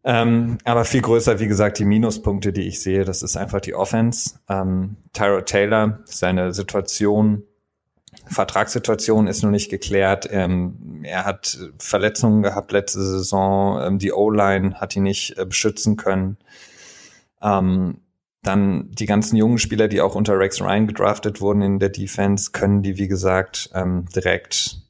Ähm, 0.05 0.59
aber 0.65 0.85
viel 0.85 1.03
größer, 1.03 1.39
wie 1.39 1.47
gesagt, 1.47 1.79
die 1.79 1.85
Minuspunkte, 1.85 2.53
die 2.53 2.63
ich 2.63 2.81
sehe, 2.81 3.05
das 3.05 3.23
ist 3.23 3.37
einfach 3.37 3.61
die 3.61 3.75
Offense. 3.75 4.41
Ähm, 4.49 4.97
Tyro 5.13 5.43
Taylor, 5.43 6.01
seine 6.05 6.53
Situation, 6.53 7.45
Vertragssituation 8.27 9.27
ist 9.27 9.43
noch 9.43 9.51
nicht 9.51 9.71
geklärt. 9.71 10.29
Ähm, 10.31 11.03
er 11.03 11.25
hat 11.25 11.59
Verletzungen 11.79 12.43
gehabt 12.43 12.73
letzte 12.73 13.03
Saison. 13.03 13.81
Ähm, 13.81 13.99
die 13.99 14.13
O-Line 14.13 14.81
hat 14.81 14.97
ihn 14.97 15.05
nicht 15.05 15.39
äh, 15.39 15.47
beschützen 15.47 15.97
können. 15.97 16.37
Ähm, 17.41 17.99
dann 18.43 18.91
die 18.91 19.07
ganzen 19.07 19.37
jungen 19.37 19.59
Spieler, 19.59 19.87
die 19.89 20.01
auch 20.01 20.17
unter 20.17 20.39
Rex 20.39 20.61
Ryan 20.61 20.89
gedraftet 20.89 21.41
wurden 21.41 21.63
in 21.63 21.79
der 21.79 21.91
Defense, 21.91 22.51
können 22.51 22.83
die, 22.83 22.99
wie 22.99 23.09
gesagt, 23.09 23.71
ähm, 23.73 24.07
direkt 24.15 24.82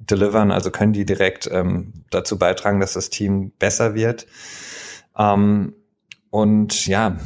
delivern, 0.00 0.50
also 0.50 0.70
können 0.70 0.92
die 0.92 1.04
direkt 1.04 1.48
ähm, 1.50 2.04
dazu 2.10 2.38
beitragen, 2.38 2.80
dass 2.80 2.94
das 2.94 3.10
Team 3.10 3.52
besser 3.58 3.94
wird. 3.94 4.26
Ähm, 5.16 5.74
und 6.30 6.86
ja, 6.86 7.16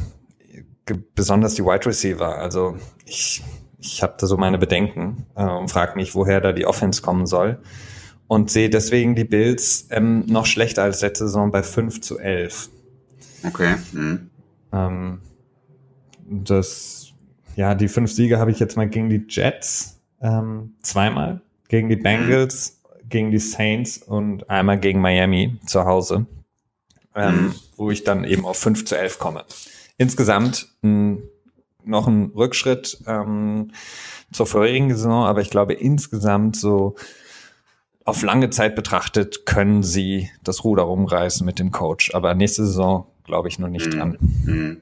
besonders 1.15 1.55
die 1.55 1.63
Wide 1.63 1.85
Receiver. 1.85 2.37
Also 2.37 2.77
ich, 3.05 3.43
ich 3.79 4.01
habe 4.01 4.15
da 4.17 4.27
so 4.27 4.37
meine 4.37 4.57
Bedenken 4.57 5.25
äh, 5.35 5.45
und 5.45 5.69
frage 5.69 5.95
mich, 5.95 6.15
woher 6.15 6.41
da 6.41 6.51
die 6.51 6.65
Offense 6.65 7.01
kommen 7.01 7.25
soll. 7.25 7.59
Und 8.27 8.49
sehe 8.49 8.69
deswegen 8.69 9.15
die 9.15 9.25
Bills 9.25 9.87
ähm, 9.91 10.25
noch 10.27 10.45
schlechter 10.45 10.83
als 10.83 11.01
letzte 11.01 11.25
Saison 11.25 11.51
bei 11.51 11.61
5 11.61 12.01
zu 12.01 12.19
11. 12.19 12.69
Okay. 13.45 13.75
Mhm. 13.91 14.29
Ähm, 14.71 15.19
das, 16.25 17.13
ja, 17.55 17.75
die 17.75 17.89
fünf 17.89 18.11
Siege 18.11 18.39
habe 18.39 18.49
ich 18.51 18.59
jetzt 18.59 18.77
mal 18.77 18.87
gegen 18.87 19.09
die 19.09 19.25
Jets 19.27 20.01
ähm, 20.21 20.73
zweimal 20.81 21.41
gegen 21.73 21.89
die 21.89 21.95
Bengals, 21.95 22.79
gegen 23.09 23.31
die 23.31 23.39
Saints 23.39 23.97
und 23.97 24.47
einmal 24.47 24.79
gegen 24.79 25.01
Miami 25.01 25.57
zu 25.65 25.85
Hause, 25.85 26.27
ähm, 27.15 27.35
mhm. 27.35 27.55
wo 27.77 27.89
ich 27.89 28.03
dann 28.03 28.25
eben 28.25 28.45
auf 28.45 28.57
5 28.57 28.85
zu 28.85 28.95
11 28.95 29.17
komme. 29.17 29.43
Insgesamt 29.97 30.67
mh, 30.83 31.17
noch 31.83 32.05
ein 32.05 32.31
Rückschritt 32.35 32.99
ähm, 33.07 33.71
zur 34.31 34.45
vorherigen 34.45 34.91
Saison, 34.91 35.25
aber 35.25 35.41
ich 35.41 35.49
glaube 35.49 35.73
insgesamt 35.73 36.57
so 36.57 36.93
auf 38.05 38.21
lange 38.21 38.51
Zeit 38.51 38.75
betrachtet 38.75 39.47
können 39.47 39.81
sie 39.81 40.29
das 40.43 40.63
Ruder 40.63 40.83
rumreißen 40.83 41.43
mit 41.43 41.57
dem 41.57 41.71
Coach. 41.71 42.13
Aber 42.13 42.35
nächste 42.35 42.67
Saison 42.67 43.07
glaube 43.23 43.47
ich, 43.47 43.59
noch 43.59 43.69
nicht 43.69 43.87
mhm. 43.87 43.91
dran. 43.91 44.17
Mhm. 44.45 44.81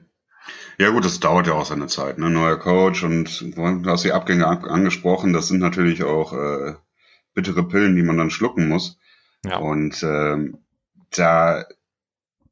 Ja 0.78 0.90
gut, 0.90 1.06
das 1.06 1.20
dauert 1.20 1.48
ja 1.48 1.54
auch 1.54 1.66
seine 1.66 1.88
Zeit. 1.88 2.18
Ne? 2.18 2.30
Neuer 2.30 2.58
Coach 2.58 3.04
und 3.04 3.56
du 3.56 3.86
hast 3.86 4.04
die 4.04 4.14
Abgänge 4.14 4.48
angesprochen. 4.48 5.34
Das 5.34 5.48
sind 5.48 5.60
natürlich 5.60 6.04
auch 6.04 6.34
äh, 6.34 6.76
bittere 7.34 7.68
Pillen, 7.68 7.96
die 7.96 8.04
man 8.04 8.18
dann 8.18 8.32
schlucken 8.32 8.68
muss. 8.68 8.98
Ja. 9.46 9.58
Und 9.58 10.02
ähm, 10.04 10.58
da 11.12 11.66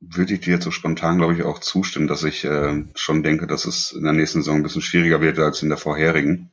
würde 0.01 0.33
ich 0.33 0.41
dir 0.41 0.53
jetzt 0.53 0.63
so 0.63 0.71
spontan, 0.71 1.17
glaube 1.17 1.33
ich, 1.33 1.43
auch 1.43 1.59
zustimmen, 1.59 2.07
dass 2.07 2.23
ich 2.23 2.45
äh, 2.45 2.85
schon 2.95 3.23
denke, 3.23 3.47
dass 3.47 3.65
es 3.65 3.91
in 3.91 4.03
der 4.03 4.13
nächsten 4.13 4.41
Saison 4.41 4.57
ein 4.57 4.63
bisschen 4.63 4.81
schwieriger 4.81 5.21
wird 5.21 5.39
als 5.39 5.61
in 5.61 5.69
der 5.69 5.77
vorherigen. 5.77 6.51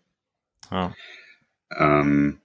Ja. 0.71 0.95
Ähm, 1.71 2.39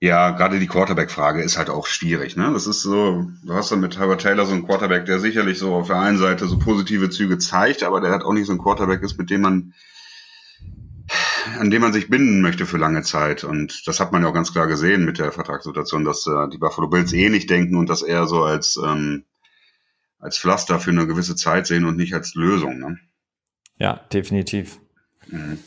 ja, 0.00 0.30
gerade 0.30 0.58
die 0.58 0.66
Quarterback-Frage 0.66 1.42
ist 1.42 1.56
halt 1.56 1.70
auch 1.70 1.86
schwierig. 1.86 2.36
Ne? 2.36 2.50
Das 2.52 2.66
ist 2.66 2.82
so, 2.82 3.30
du 3.42 3.54
hast 3.54 3.72
dann 3.72 3.80
mit 3.80 3.98
Herbert 3.98 4.20
Taylor 4.20 4.44
so 4.44 4.52
einen 4.52 4.66
Quarterback, 4.66 5.06
der 5.06 5.20
sicherlich 5.20 5.58
so 5.58 5.74
auf 5.74 5.86
der 5.86 5.98
einen 5.98 6.18
Seite 6.18 6.46
so 6.46 6.58
positive 6.58 7.08
Züge 7.08 7.38
zeigt, 7.38 7.82
aber 7.82 8.00
der 8.00 8.10
hat 8.12 8.22
auch 8.22 8.34
nicht 8.34 8.46
so 8.46 8.52
einen 8.52 8.60
Quarterback 8.62 9.02
ist, 9.02 9.18
mit 9.18 9.30
dem 9.30 9.40
man 9.40 9.74
an 11.58 11.70
dem 11.70 11.82
man 11.82 11.92
sich 11.92 12.08
binden 12.08 12.40
möchte 12.40 12.66
für 12.66 12.76
lange 12.76 13.02
Zeit. 13.02 13.44
Und 13.44 13.86
das 13.86 14.00
hat 14.00 14.12
man 14.12 14.22
ja 14.22 14.28
auch 14.28 14.34
ganz 14.34 14.52
klar 14.52 14.66
gesehen 14.66 15.04
mit 15.04 15.18
der 15.18 15.32
Vertragssituation, 15.32 16.04
dass 16.04 16.26
äh, 16.26 16.48
die 16.52 16.58
Buffalo 16.58 16.88
Bills 16.88 17.12
eh 17.12 17.28
nicht 17.28 17.48
denken 17.50 17.76
und 17.76 17.88
das 17.88 18.02
eher 18.02 18.26
so 18.26 18.42
als, 18.42 18.76
ähm, 18.84 19.24
als 20.18 20.38
Pflaster 20.38 20.80
für 20.80 20.90
eine 20.90 21.06
gewisse 21.06 21.36
Zeit 21.36 21.66
sehen 21.66 21.84
und 21.84 21.96
nicht 21.96 22.14
als 22.14 22.34
Lösung. 22.34 22.78
Ne? 22.78 22.98
Ja, 23.78 24.00
definitiv. 24.12 24.80
Mhm. 25.28 25.58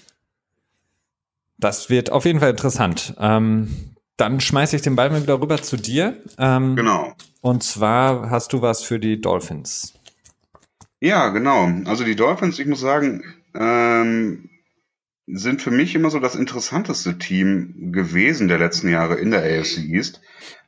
Das 1.58 1.90
wird 1.90 2.12
auf 2.12 2.26
jeden 2.26 2.40
Fall 2.40 2.52
interessant. 2.52 3.16
Ähm, 3.20 3.96
dann 4.20 4.40
schmeiße 4.40 4.76
ich 4.76 4.82
den 4.82 4.96
Ball 4.96 5.10
mal 5.10 5.22
wieder 5.22 5.42
rüber 5.42 5.62
zu 5.62 5.78
dir. 5.78 6.22
Ähm, 6.38 6.76
genau. 6.76 7.14
Und 7.42 7.64
zwar 7.64 8.30
hast 8.30 8.54
du 8.54 8.62
was 8.62 8.84
für 8.84 9.00
die 9.00 9.22
Dolphins. 9.22 9.94
Ja, 11.00 11.30
genau. 11.30 11.70
Also 11.86 12.04
die 12.04 12.16
Dolphins, 12.16 12.60
ich 12.60 12.68
muss 12.68 12.82
sagen, 12.82 13.24
ähm, 13.56 14.50
sind 15.28 15.62
für 15.62 15.72
mich 15.72 15.96
immer 15.96 16.10
so 16.10 16.20
das 16.20 16.36
interessanteste 16.36 17.18
Team 17.18 17.92
gewesen 17.94 18.48
der 18.48 18.58
letzten 18.58 18.90
Jahre 18.90 19.16
in 19.16 19.32
der 19.32 19.44
AFC 19.44 19.78
East. 19.78 20.22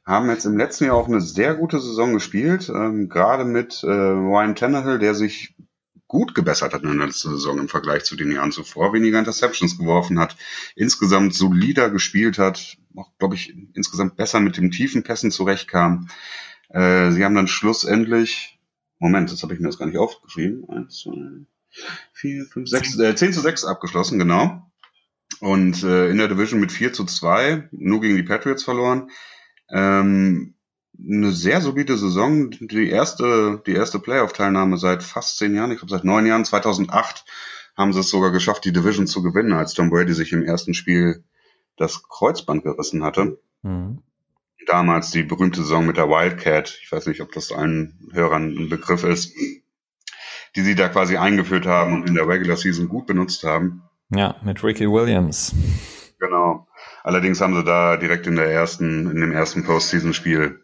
Haben 0.06 0.30
jetzt 0.30 0.46
im 0.46 0.58
letzten 0.58 0.86
Jahr 0.86 0.96
auch 0.96 1.08
eine 1.08 1.22
sehr 1.22 1.56
gute 1.56 1.80
Saison 1.80 2.14
gespielt, 2.14 2.70
ähm, 2.70 3.10
gerade 3.10 3.44
mit 3.44 3.84
äh, 3.84 3.88
Ryan 3.88 4.56
Tannehill, 4.56 5.00
der 5.00 5.14
sich 5.14 5.56
gut 6.12 6.36
gebessert 6.36 6.74
hat 6.74 6.84
in 6.84 6.98
der 6.98 7.08
letzten 7.08 7.30
Saison 7.30 7.58
im 7.58 7.70
Vergleich 7.70 8.04
zu 8.04 8.18
den 8.18 8.34
Jahren 8.34 8.52
zuvor, 8.52 8.92
weniger 8.92 9.18
Interceptions 9.18 9.78
geworfen 9.78 10.20
hat, 10.20 10.36
insgesamt 10.76 11.34
solider 11.34 11.90
gespielt 11.90 12.38
hat, 12.38 12.76
auch, 12.98 13.18
glaube 13.18 13.36
ich, 13.36 13.56
insgesamt 13.74 14.18
besser 14.18 14.42
mit 14.42 14.58
dem 14.58 14.72
tiefen 14.72 15.04
Pässen 15.04 15.32
zurechtkam. 15.32 16.10
Äh, 16.68 17.12
sie 17.12 17.24
haben 17.24 17.36
dann 17.36 17.48
schlussendlich, 17.48 18.60
Moment, 19.00 19.32
das 19.32 19.42
habe 19.42 19.54
ich 19.54 19.62
mir 19.62 19.70
jetzt 19.70 19.80
gar 19.80 19.86
nicht 19.86 19.98
aufgeschrieben, 19.98 20.68
eins, 20.68 21.00
zwei, 21.00 21.46
vier, 22.12 22.44
fünf, 22.44 22.68
sechs, 22.68 23.00
äh, 23.00 23.16
zehn 23.16 23.32
zu 23.32 23.40
sechs 23.40 23.64
abgeschlossen, 23.64 24.20
genau. 24.20 24.70
Und 25.40 25.82
äh, 25.84 26.10
in 26.10 26.18
der 26.18 26.28
Division 26.28 26.60
mit 26.60 26.74
vier 26.74 26.92
zu 26.92 27.06
zwei 27.06 27.70
nur 27.72 28.02
gegen 28.02 28.18
die 28.18 28.24
Patriots 28.24 28.66
verloren. 28.66 29.12
Ähm, 29.70 30.56
eine 31.08 31.32
sehr 31.32 31.62
solide 31.62 31.98
Saison. 31.98 32.52
Die 32.52 32.90
erste, 32.90 33.62
die 33.66 33.74
erste 33.74 34.00
Playoff-Teilnahme 34.00 34.78
seit 34.78 35.04
fast 35.04 35.38
zehn 35.38 35.56
Jahren, 35.56 35.72
ich 35.72 35.80
glaube 35.80 35.92
seit 35.92 36.04
neun 36.04 36.26
Jahren, 36.26 36.46
2008, 36.46 37.26
haben 37.76 37.94
sie 37.94 38.00
es 38.00 38.10
sogar 38.10 38.32
geschafft, 38.32 38.66
die 38.66 38.74
Division 38.74 39.08
zu 39.08 39.24
gewinnen, 39.24 39.54
als 39.54 39.74
Tom 39.74 39.90
Brady 39.90 40.14
sich 40.14 40.32
im 40.34 40.44
ersten 40.44 40.74
Spiel 40.74 41.24
das 41.78 42.08
Kreuzband 42.08 42.64
gerissen 42.64 43.04
hatte. 43.04 43.40
Mhm. 43.64 44.04
Damals 44.68 45.10
die 45.12 45.24
berühmte 45.24 45.62
Saison 45.62 45.86
mit 45.88 45.98
der 45.98 46.10
Wildcat. 46.10 46.78
Ich 46.84 46.92
weiß 46.92 47.08
nicht, 47.08 47.22
ob 47.22 47.32
das 47.32 47.52
allen 47.52 48.10
Hörern 48.14 48.56
ein 48.56 48.70
Begriff 48.70 49.04
ist, 49.04 49.34
die 50.56 50.62
sie 50.62 50.76
da 50.76 50.90
quasi 50.90 51.18
eingeführt 51.18 51.66
haben 51.66 51.94
und 51.94 52.08
in 52.08 52.14
der 52.14 52.28
Regular 52.28 52.58
Season 52.58 52.88
gut 52.88 53.08
benutzt 53.08 53.44
haben. 53.44 53.84
Ja, 54.10 54.36
mit 54.44 54.64
Ricky 54.64 54.88
Williams. 54.88 55.56
Genau. 56.20 56.68
Allerdings 57.04 57.42
haben 57.42 57.56
sie 57.56 57.64
da 57.64 57.98
direkt 57.98 58.28
in 58.28 58.36
der 58.36 58.52
ersten, 58.52 59.10
in 59.10 59.22
dem 59.22 59.32
ersten 59.32 59.64
Postseason-Spiel 59.64 60.64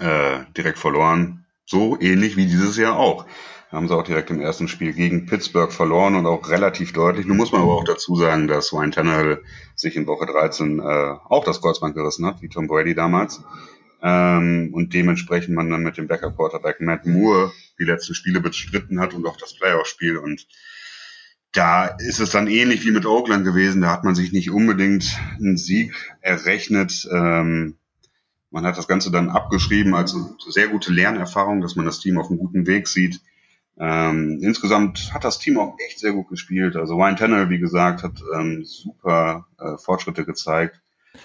äh, 0.00 0.44
direkt 0.56 0.78
verloren. 0.78 1.44
So 1.66 1.98
ähnlich 2.00 2.36
wie 2.36 2.46
dieses 2.46 2.76
Jahr 2.76 2.98
auch. 2.98 3.26
Haben 3.70 3.86
sie 3.86 3.94
auch 3.94 4.02
direkt 4.02 4.30
im 4.30 4.40
ersten 4.40 4.66
Spiel 4.66 4.92
gegen 4.92 5.26
Pittsburgh 5.26 5.72
verloren 5.72 6.16
und 6.16 6.26
auch 6.26 6.48
relativ 6.48 6.92
deutlich. 6.92 7.26
Nun 7.26 7.36
muss 7.36 7.52
man 7.52 7.62
aber 7.62 7.74
auch 7.74 7.84
dazu 7.84 8.16
sagen, 8.16 8.48
dass 8.48 8.72
Ryan 8.72 8.90
Tannehill 8.90 9.44
sich 9.76 9.94
in 9.94 10.08
Woche 10.08 10.26
13 10.26 10.80
äh, 10.80 10.82
auch 10.82 11.44
das 11.44 11.60
Kreuzband 11.60 11.94
gerissen 11.94 12.26
hat, 12.26 12.42
wie 12.42 12.48
Tom 12.48 12.66
Brady 12.66 12.96
damals. 12.96 13.42
Ähm, 14.02 14.70
und 14.72 14.92
dementsprechend 14.94 15.54
man 15.54 15.70
dann 15.70 15.82
mit 15.82 15.98
dem 15.98 16.08
Backup-Quarterback 16.08 16.80
Matt 16.80 17.06
Moore 17.06 17.52
die 17.78 17.84
letzten 17.84 18.14
Spiele 18.14 18.40
bestritten 18.40 18.98
hat 18.98 19.14
und 19.14 19.24
auch 19.26 19.36
das 19.36 19.54
Playoff-Spiel. 19.54 20.16
Und 20.16 20.48
da 21.52 21.86
ist 21.86 22.18
es 22.18 22.30
dann 22.30 22.48
ähnlich 22.48 22.84
wie 22.84 22.92
mit 22.92 23.06
Oakland 23.06 23.44
gewesen. 23.44 23.82
Da 23.82 23.92
hat 23.92 24.04
man 24.04 24.14
sich 24.14 24.32
nicht 24.32 24.50
unbedingt 24.50 25.18
einen 25.36 25.56
Sieg 25.56 25.94
errechnet. 26.20 27.08
Ähm, 27.12 27.76
man 28.50 28.64
hat 28.64 28.76
das 28.76 28.88
Ganze 28.88 29.10
dann 29.10 29.30
abgeschrieben 29.30 29.94
als 29.94 30.16
sehr 30.48 30.68
gute 30.68 30.92
Lernerfahrung, 30.92 31.60
dass 31.60 31.76
man 31.76 31.86
das 31.86 32.00
Team 32.00 32.18
auf 32.18 32.28
einem 32.28 32.38
guten 32.38 32.66
Weg 32.66 32.88
sieht. 32.88 33.20
Ähm, 33.78 34.40
insgesamt 34.42 35.14
hat 35.14 35.24
das 35.24 35.38
Team 35.38 35.58
auch 35.58 35.76
echt 35.78 36.00
sehr 36.00 36.12
gut 36.12 36.28
gespielt. 36.28 36.76
Also 36.76 36.96
Ryan 36.96 37.16
Tanner, 37.16 37.50
wie 37.50 37.58
gesagt, 37.58 38.02
hat 38.02 38.20
ähm, 38.34 38.64
super 38.64 39.46
äh, 39.58 39.78
Fortschritte 39.78 40.24
gezeigt. 40.24 40.80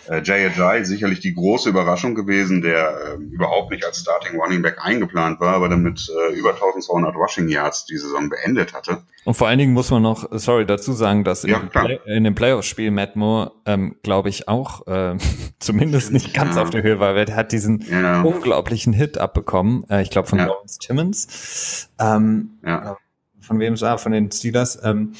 Äh, 0.08 0.22
Jay 0.24 0.46
Ajay 0.46 0.84
sicherlich 0.84 1.20
die 1.20 1.34
große 1.34 1.70
Überraschung 1.70 2.16
gewesen, 2.16 2.62
der 2.62 3.18
äh, 3.20 3.24
überhaupt 3.24 3.72
nicht 3.72 3.86
als 3.86 4.00
Starting 4.00 4.40
Running 4.40 4.62
Back 4.62 4.78
eingeplant 4.84 5.40
war, 5.40 5.54
aber 5.54 5.70
dann 5.70 5.84
mit 5.84 6.10
äh, 6.10 6.34
über 6.34 6.52
1200 6.54 7.16
Rushing 7.16 7.50
Yards 7.50 7.86
die 7.86 7.98
Saison 7.98 8.30
beendet 8.30 8.74
hatte. 8.74 9.04
Und 9.26 9.36
vor 9.36 9.48
allen 9.48 9.60
Dingen 9.60 9.74
muss 9.74 9.92
man 9.92 10.02
noch, 10.02 10.28
sorry, 10.32 10.66
dazu 10.66 10.94
sagen, 10.94 11.24
dass 11.24 11.44
ja, 11.44 11.60
in, 11.60 11.70
Play 11.70 12.00
in, 12.06 12.24
dem 12.24 12.36
Playoff-Spiel 12.36 12.92
Matt 12.92 13.16
Moore, 13.16 13.52
ähm, 13.66 13.96
glaube 14.04 14.30
ich, 14.30 14.48
auch 14.48 14.88
äh, 14.88 15.18
zumindest 15.60 16.12
nicht 16.12 16.34
ganz 16.34 16.56
ja. 16.56 16.64
auf 16.64 16.70
der 16.70 16.84
Höhe 16.84 17.00
war, 17.00 17.16
weil 17.16 17.30
er 17.30 17.36
hat 17.36 17.52
diesen 17.52 17.82
ja. 17.90 18.22
unglaublichen 18.22 18.94
Hit 18.94 19.18
abbekommen, 19.18 19.86
äh, 19.90 20.02
ich 20.02 20.10
glaube 20.10 20.28
von 20.28 20.40
Lawrence 20.40 20.80
Timmons. 20.80 21.90
Ähm, 22.00 22.58
ja. 22.66 22.98
Von 23.40 23.60
wem 23.60 23.74
es 23.74 23.82
war? 23.82 24.00
Von 24.00 24.12
den 24.12 24.32
Steelers. 24.32 24.80
Ähm, 24.84 25.14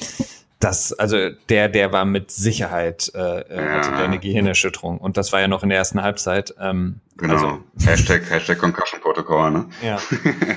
das, 0.58 0.92
also 0.92 1.30
der, 1.48 1.68
der 1.68 1.92
war 1.92 2.04
mit 2.04 2.30
Sicherheit 2.30 3.12
äh, 3.14 3.40
äh 3.40 3.56
ja. 3.56 3.86
hatte 3.86 3.96
eine 3.96 4.18
Gehirnerschütterung 4.18 4.98
und 4.98 5.16
das 5.16 5.32
war 5.32 5.40
ja 5.40 5.48
noch 5.48 5.62
in 5.62 5.68
der 5.68 5.78
ersten 5.78 6.02
Halbzeit. 6.02 6.54
Ähm, 6.58 7.00
genau. 7.16 7.34
Also, 7.34 7.64
Hashtag, 7.84 8.30
Hashtag 8.30 8.58
Concussion 8.58 9.00
Protocol, 9.00 9.50
ne? 9.50 9.68
Ja. 9.82 9.98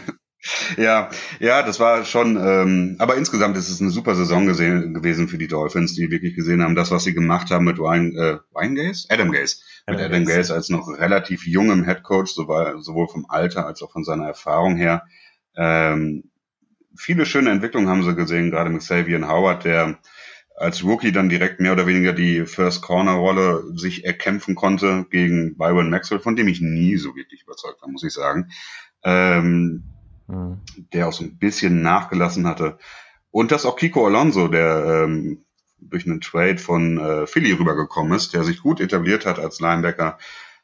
ja, 0.77 1.09
ja, 1.39 1.63
das 1.63 1.81
war 1.81 2.05
schon, 2.05 2.37
ähm, 2.37 2.95
aber 2.99 3.15
insgesamt 3.15 3.57
ist 3.57 3.69
es 3.69 3.81
eine 3.81 3.89
super 3.89 4.15
Saison 4.15 4.45
gesehen, 4.45 4.93
gewesen 4.93 5.27
für 5.27 5.37
die 5.37 5.47
Dolphins, 5.47 5.95
die 5.95 6.09
wirklich 6.09 6.35
gesehen 6.35 6.63
haben, 6.63 6.75
das, 6.75 6.91
was 6.91 7.03
sie 7.03 7.13
gemacht 7.13 7.51
haben 7.51 7.65
mit 7.65 7.77
Ryan, 7.77 8.15
äh, 8.15 8.37
Ryan 8.55 8.75
Gaze? 8.75 9.07
Adam 9.09 9.31
Gaze. 9.31 9.57
Adam 9.85 9.97
mit 9.97 10.05
Adam 10.05 10.25
Gaze. 10.25 10.37
Gaze 10.37 10.53
als 10.53 10.69
noch 10.69 10.87
relativ 10.87 11.45
jungem 11.45 11.83
Head 11.83 12.03
Coach, 12.03 12.31
sowohl, 12.31 12.81
sowohl 12.81 13.09
vom 13.09 13.25
Alter 13.27 13.65
als 13.65 13.81
auch 13.81 13.91
von 13.91 14.05
seiner 14.05 14.27
Erfahrung 14.27 14.77
her. 14.77 15.03
Ähm, 15.57 16.28
viele 16.95 17.25
schöne 17.25 17.51
Entwicklungen 17.51 17.89
haben 17.89 18.03
sie 18.03 18.15
gesehen, 18.15 18.51
gerade 18.51 18.69
mit 18.69 18.81
Xavier 18.81 19.27
Howard, 19.27 19.65
der 19.65 19.99
als 20.59 20.83
Rookie 20.83 21.13
dann 21.13 21.29
direkt 21.29 21.61
mehr 21.61 21.71
oder 21.71 21.87
weniger 21.87 22.11
die 22.11 22.45
First 22.45 22.81
Corner 22.81 23.13
Rolle 23.13 23.63
sich 23.75 24.03
erkämpfen 24.03 24.55
konnte 24.55 25.05
gegen 25.09 25.57
Byron 25.57 25.89
Maxwell, 25.89 26.19
von 26.19 26.35
dem 26.35 26.49
ich 26.49 26.59
nie 26.59 26.97
so 26.97 27.15
wirklich 27.15 27.43
überzeugt 27.43 27.81
war, 27.81 27.89
muss 27.89 28.03
ich 28.03 28.13
sagen. 28.13 28.51
Ähm, 29.03 29.83
mhm. 30.27 30.59
Der 30.91 31.07
auch 31.07 31.13
so 31.13 31.23
ein 31.23 31.37
bisschen 31.37 31.81
nachgelassen 31.81 32.45
hatte. 32.45 32.77
Und 33.31 33.51
dass 33.51 33.65
auch 33.65 33.77
Kiko 33.77 34.05
Alonso, 34.05 34.49
der 34.49 35.05
ähm, 35.05 35.45
durch 35.79 36.05
einen 36.05 36.19
Trade 36.19 36.57
von 36.57 36.97
äh, 36.97 37.25
Philly 37.25 37.53
rübergekommen 37.53 38.11
ist, 38.11 38.33
der 38.33 38.43
sich 38.43 38.61
gut 38.61 38.81
etabliert 38.81 39.25
hat 39.25 39.39
als 39.39 39.61
Linebacker, 39.61 40.17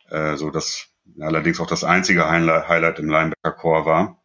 äh, 0.09 0.35
so 0.35 0.49
dass 0.49 0.89
allerdings 1.21 1.61
auch 1.61 1.67
das 1.67 1.85
einzige 1.85 2.29
Highlight 2.29 2.99
im 2.99 3.09
Linebacker-Core 3.09 3.85
war 3.85 4.24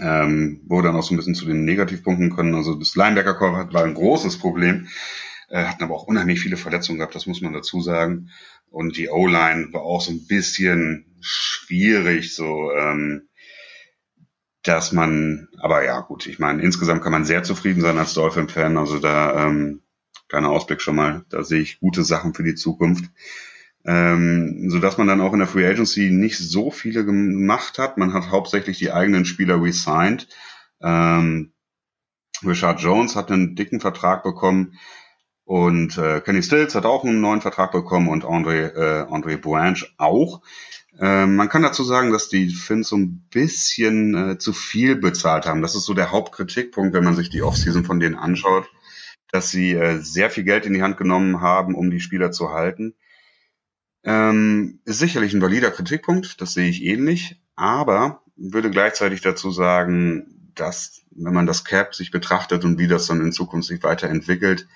ähm, 0.00 0.60
wo 0.66 0.80
dann 0.82 0.96
auch 0.96 1.02
so 1.02 1.14
ein 1.14 1.16
bisschen 1.16 1.34
zu 1.34 1.46
den 1.46 1.64
Negativpunkten 1.64 2.34
können. 2.34 2.54
Also 2.54 2.74
das 2.74 2.96
Linebacker-Core 2.96 3.72
war 3.72 3.84
ein 3.84 3.94
großes 3.94 4.38
Problem, 4.38 4.88
äh, 5.48 5.64
hatten 5.64 5.82
aber 5.82 5.94
auch 5.94 6.04
unheimlich 6.04 6.40
viele 6.40 6.56
Verletzungen 6.56 6.98
gehabt, 6.98 7.14
das 7.14 7.26
muss 7.26 7.40
man 7.40 7.52
dazu 7.52 7.80
sagen. 7.80 8.30
Und 8.70 8.96
die 8.96 9.08
O-Line 9.08 9.68
war 9.72 9.82
auch 9.82 10.00
so 10.00 10.12
ein 10.12 10.26
bisschen 10.26 11.16
schwierig, 11.20 12.34
so 12.34 12.72
ähm, 12.72 13.28
dass 14.62 14.92
man, 14.92 15.48
aber 15.58 15.84
ja 15.84 16.00
gut, 16.00 16.26
ich 16.26 16.38
meine, 16.38 16.62
insgesamt 16.62 17.02
kann 17.02 17.12
man 17.12 17.24
sehr 17.24 17.42
zufrieden 17.42 17.80
sein 17.80 17.98
als 17.98 18.14
Dolphin-Fan. 18.14 18.78
Also 18.78 18.98
da 18.98 19.46
ähm, 19.46 19.82
kleiner 20.28 20.50
Ausblick 20.50 20.80
schon 20.80 20.96
mal, 20.96 21.24
da 21.28 21.42
sehe 21.42 21.60
ich 21.60 21.80
gute 21.80 22.04
Sachen 22.04 22.32
für 22.32 22.42
die 22.42 22.54
Zukunft 22.54 23.04
ähm, 23.84 24.70
so 24.70 24.78
dass 24.78 24.98
man 24.98 25.06
dann 25.06 25.20
auch 25.20 25.32
in 25.32 25.40
der 25.40 25.48
Free 25.48 25.66
Agency 25.66 26.10
nicht 26.10 26.38
so 26.38 26.70
viele 26.70 27.04
gemacht 27.04 27.78
hat. 27.78 27.98
Man 27.98 28.12
hat 28.12 28.30
hauptsächlich 28.30 28.78
die 28.78 28.92
eigenen 28.92 29.24
Spieler 29.24 29.62
resigned. 29.62 30.28
Ähm, 30.80 31.52
Richard 32.44 32.80
Jones 32.80 33.16
hat 33.16 33.30
einen 33.30 33.54
dicken 33.54 33.80
Vertrag 33.80 34.22
bekommen 34.22 34.78
und 35.44 35.98
äh, 35.98 36.20
Kenny 36.20 36.42
Stills 36.42 36.74
hat 36.74 36.86
auch 36.86 37.04
einen 37.04 37.20
neuen 37.20 37.40
Vertrag 37.40 37.72
bekommen 37.72 38.08
und 38.08 38.24
Andre, 38.24 39.06
äh, 39.08 39.12
Andre 39.12 39.38
Branch 39.38 39.84
auch. 39.98 40.42
Äh, 40.98 41.26
man 41.26 41.48
kann 41.48 41.62
dazu 41.62 41.84
sagen, 41.84 42.12
dass 42.12 42.28
die 42.28 42.50
Finns 42.50 42.88
so 42.88 42.96
ein 42.96 43.26
bisschen 43.30 44.14
äh, 44.14 44.38
zu 44.38 44.52
viel 44.52 44.96
bezahlt 44.96 45.46
haben. 45.46 45.62
Das 45.62 45.74
ist 45.74 45.84
so 45.84 45.94
der 45.94 46.12
Hauptkritikpunkt, 46.12 46.94
wenn 46.94 47.04
man 47.04 47.16
sich 47.16 47.30
die 47.30 47.42
Offseason 47.42 47.84
von 47.84 48.00
denen 48.00 48.14
anschaut, 48.14 48.68
dass 49.30 49.50
sie 49.50 49.72
äh, 49.72 49.98
sehr 50.00 50.30
viel 50.30 50.44
Geld 50.44 50.66
in 50.66 50.74
die 50.74 50.82
Hand 50.82 50.96
genommen 50.96 51.40
haben, 51.40 51.74
um 51.74 51.90
die 51.90 52.00
Spieler 52.00 52.30
zu 52.30 52.50
halten. 52.50 52.94
Ähm, 54.04 54.80
ist 54.84 54.98
sicherlich 54.98 55.32
ein 55.32 55.42
valider 55.42 55.70
Kritikpunkt, 55.70 56.40
das 56.40 56.54
sehe 56.54 56.68
ich 56.68 56.82
ähnlich, 56.82 57.40
aber 57.54 58.22
würde 58.36 58.70
gleichzeitig 58.70 59.20
dazu 59.20 59.52
sagen, 59.52 60.50
dass, 60.54 61.02
wenn 61.10 61.34
man 61.34 61.46
das 61.46 61.64
Cap 61.64 61.94
sich 61.94 62.10
betrachtet 62.10 62.64
und 62.64 62.78
wie 62.78 62.88
das 62.88 63.06
dann 63.06 63.20
in 63.20 63.32
Zukunft 63.32 63.68
sich 63.68 63.82
weiterentwickelt, 63.82 64.66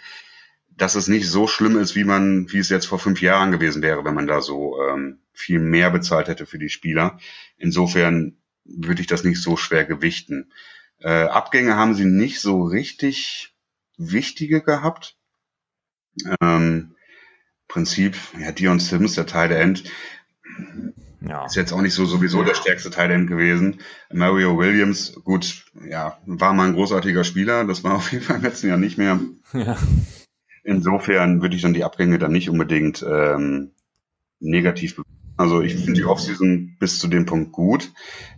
dass 0.77 0.95
es 0.95 1.09
nicht 1.09 1.29
so 1.29 1.47
schlimm 1.47 1.79
ist, 1.79 1.97
wie 1.97 2.05
man, 2.05 2.53
wie 2.53 2.59
es 2.59 2.69
jetzt 2.69 2.87
vor 2.87 2.99
fünf 2.99 3.21
Jahren 3.21 3.51
gewesen 3.51 3.83
wäre, 3.83 4.05
wenn 4.05 4.15
man 4.15 4.27
da 4.27 4.41
so 4.41 4.81
ähm, 4.83 5.21
viel 5.33 5.59
mehr 5.59 5.91
bezahlt 5.91 6.29
hätte 6.29 6.47
für 6.47 6.59
die 6.59 6.69
Spieler. 6.69 7.19
Insofern 7.57 8.37
würde 8.65 9.01
ich 9.01 9.07
das 9.07 9.25
nicht 9.25 9.41
so 9.41 9.57
schwer 9.57 9.85
gewichten. 9.85 10.53
Äh, 11.01 11.25
Abgänge 11.25 11.77
haben 11.77 11.95
sie 11.95 12.05
nicht 12.05 12.41
so 12.41 12.63
richtig 12.63 13.55
wichtige 13.97 14.61
gehabt. 14.63 15.17
Ähm, 16.41 16.96
Prinzip, 17.69 18.17
ja, 18.41 18.53
Dion 18.53 18.79
Sims, 18.81 19.15
der 19.15 19.27
Teil 19.27 19.49
der 19.49 19.61
End, 19.61 19.85
ja. 21.21 21.45
ist 21.47 21.57
jetzt 21.57 21.73
auch 21.73 21.81
nicht 21.81 21.95
so 21.95 22.05
sowieso 22.05 22.43
der 22.43 22.55
stärkste 22.55 22.91
Teil 22.91 23.09
der 23.09 23.17
End 23.17 23.29
gewesen. 23.29 23.81
Mario 24.13 24.59
Williams, 24.59 25.15
gut, 25.25 25.65
ja, 25.89 26.19
war 26.27 26.53
mal 26.53 26.69
ein 26.69 26.75
großartiger 26.75 27.25
Spieler, 27.25 27.65
das 27.65 27.85
war 27.85 27.95
auf 27.97 28.13
jeden 28.13 28.25
Fall 28.25 28.37
im 28.37 28.43
letzten 28.43 28.69
Jahr 28.69 28.79
nicht 28.79 28.99
mehr. 28.99 29.21
Ja. 29.53 29.77
Insofern 30.65 31.43
würde 31.43 31.55
ich 31.55 31.63
dann 31.63 31.75
die 31.75 31.85
Abgänge 31.85 32.19
dann 32.19 32.33
nicht 32.33 32.51
unbedingt 32.51 33.05
ähm, 33.09 33.71
negativ 34.41 34.97
also 35.37 35.61
ich 35.61 35.75
finde 35.75 35.93
die 35.93 36.05
Offseason 36.05 36.77
bis 36.79 36.99
zu 36.99 37.09
dem 37.09 37.27
Punkt 37.27 37.53
gut. 37.53 37.93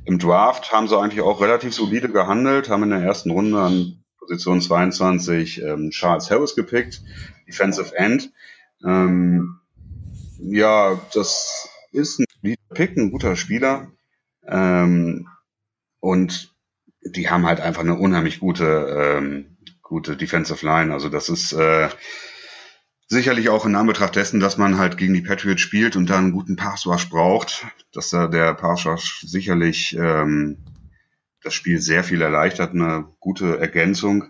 Im 0.05 0.19
Draft 0.19 0.73
haben 0.73 0.89
sie 0.89 0.99
eigentlich 0.99 1.21
auch 1.21 1.41
relativ 1.41 1.73
solide 1.73 2.09
gehandelt, 2.09 2.69
haben 2.69 2.83
in 2.83 2.91
der 2.91 3.03
ersten 3.03 3.31
Runde 3.31 3.61
an 3.61 4.03
Position 4.19 4.61
22 4.61 5.63
ähm, 5.63 5.91
Charles 5.91 6.31
Harris 6.31 6.57
gepickt, 6.57 7.03
Defensive 7.47 7.97
End. 7.97 8.33
Ähm, 8.85 9.61
ja, 10.39 11.01
das 11.15 11.69
ist 11.93 12.21
ein 12.21 12.57
Pick, 12.75 12.97
ein 12.97 13.11
guter 13.11 13.37
Spieler. 13.37 13.91
Ähm, 14.47 15.29
und 16.01 16.55
die 17.03 17.29
haben 17.29 17.47
halt 17.47 17.61
einfach 17.61 17.83
eine 17.83 17.97
unheimlich 17.97 18.41
gute, 18.41 19.19
ähm, 19.19 19.57
gute 19.83 20.17
Defensive 20.17 20.65
Line. 20.65 20.93
Also 20.93 21.09
das 21.09 21.29
ist 21.29 21.53
äh, 21.53 21.89
sicherlich 23.09 23.49
auch 23.49 23.67
in 23.67 23.75
Anbetracht 23.75 24.17
dessen, 24.17 24.41
dass 24.41 24.59
man 24.59 24.79
halt 24.79 24.99
gegen 24.99 25.15
die 25.15 25.23
Patriots 25.23 25.63
spielt 25.63 25.97
und 25.97 26.09
da 26.11 26.19
einen 26.19 26.33
guten 26.33 26.57
Passwash 26.57 27.09
braucht, 27.09 27.67
dass 27.93 28.11
da 28.11 28.27
der 28.27 28.55
Passwash 28.55 29.21
sicherlich 29.27 29.97
ähm, 29.99 30.59
das 31.43 31.55
Spiel 31.55 31.81
sehr 31.81 32.05
viel 32.05 32.21
erleichtert, 32.21 32.73
eine 32.73 33.09
gute 33.21 33.59
Ergänzung. 33.59 34.25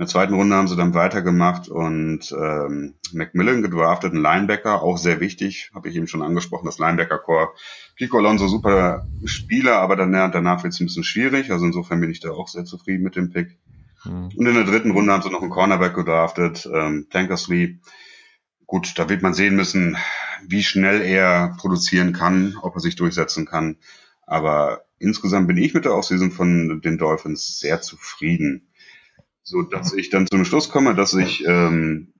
In 0.00 0.06
der 0.06 0.12
zweiten 0.12 0.32
Runde 0.32 0.56
haben 0.56 0.66
sie 0.66 0.76
dann 0.76 0.94
weitergemacht 0.94 1.68
und 1.68 2.32
ähm, 2.32 2.94
Macmillan 3.12 3.60
gedraftet, 3.60 4.14
einen 4.14 4.22
Linebacker, 4.22 4.82
auch 4.82 4.96
sehr 4.96 5.20
wichtig, 5.20 5.70
habe 5.74 5.90
ich 5.90 5.94
eben 5.94 6.06
schon 6.06 6.22
angesprochen, 6.22 6.64
das 6.64 6.78
Linebacker-Core. 6.78 7.50
Kiko 7.98 8.16
Alonso, 8.16 8.48
super 8.48 9.06
Spieler, 9.26 9.76
aber 9.76 9.96
dann, 9.96 10.10
danach 10.10 10.62
wird 10.62 10.72
es 10.72 10.80
ein 10.80 10.86
bisschen 10.86 11.04
schwierig, 11.04 11.50
also 11.52 11.66
insofern 11.66 12.00
bin 12.00 12.10
ich 12.10 12.20
da 12.20 12.30
auch 12.30 12.48
sehr 12.48 12.64
zufrieden 12.64 13.02
mit 13.02 13.14
dem 13.14 13.28
Pick. 13.28 13.58
Mhm. 14.06 14.30
Und 14.34 14.46
in 14.46 14.54
der 14.54 14.64
dritten 14.64 14.92
Runde 14.92 15.12
haben 15.12 15.20
sie 15.22 15.28
noch 15.28 15.42
einen 15.42 15.50
Cornerback 15.50 15.94
gedraftet, 15.94 16.66
ähm, 16.72 17.08
Tankersley. 17.10 17.78
Gut, 18.64 18.98
da 18.98 19.06
wird 19.10 19.20
man 19.20 19.34
sehen 19.34 19.54
müssen, 19.54 19.98
wie 20.48 20.62
schnell 20.62 21.02
er 21.02 21.54
produzieren 21.58 22.14
kann, 22.14 22.56
ob 22.62 22.74
er 22.74 22.80
sich 22.80 22.96
durchsetzen 22.96 23.44
kann. 23.44 23.76
Aber 24.26 24.80
insgesamt 24.98 25.46
bin 25.46 25.58
ich 25.58 25.74
mit 25.74 25.84
der 25.84 25.94
Offseason 25.94 26.30
von 26.30 26.80
den 26.80 26.96
Dolphins 26.96 27.58
sehr 27.58 27.82
zufrieden 27.82 28.69
so 29.42 29.62
dass 29.62 29.92
ich 29.92 30.10
dann 30.10 30.26
zum 30.26 30.44
Schluss 30.44 30.70
komme, 30.70 30.94
dass 30.94 31.14
ich 31.14 31.44
ähm, 31.46 32.12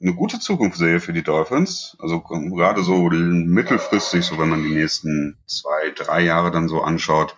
eine 0.00 0.14
gute 0.14 0.40
Zukunft 0.40 0.78
sehe 0.78 1.00
für 1.00 1.12
die 1.12 1.22
Dolphins. 1.22 1.96
Also 2.00 2.20
gerade 2.20 2.82
so 2.82 3.08
mittelfristig, 3.10 4.24
so 4.24 4.38
wenn 4.38 4.48
man 4.48 4.62
die 4.62 4.74
nächsten 4.74 5.38
zwei, 5.46 5.90
drei 5.94 6.22
Jahre 6.22 6.50
dann 6.50 6.68
so 6.68 6.82
anschaut. 6.82 7.36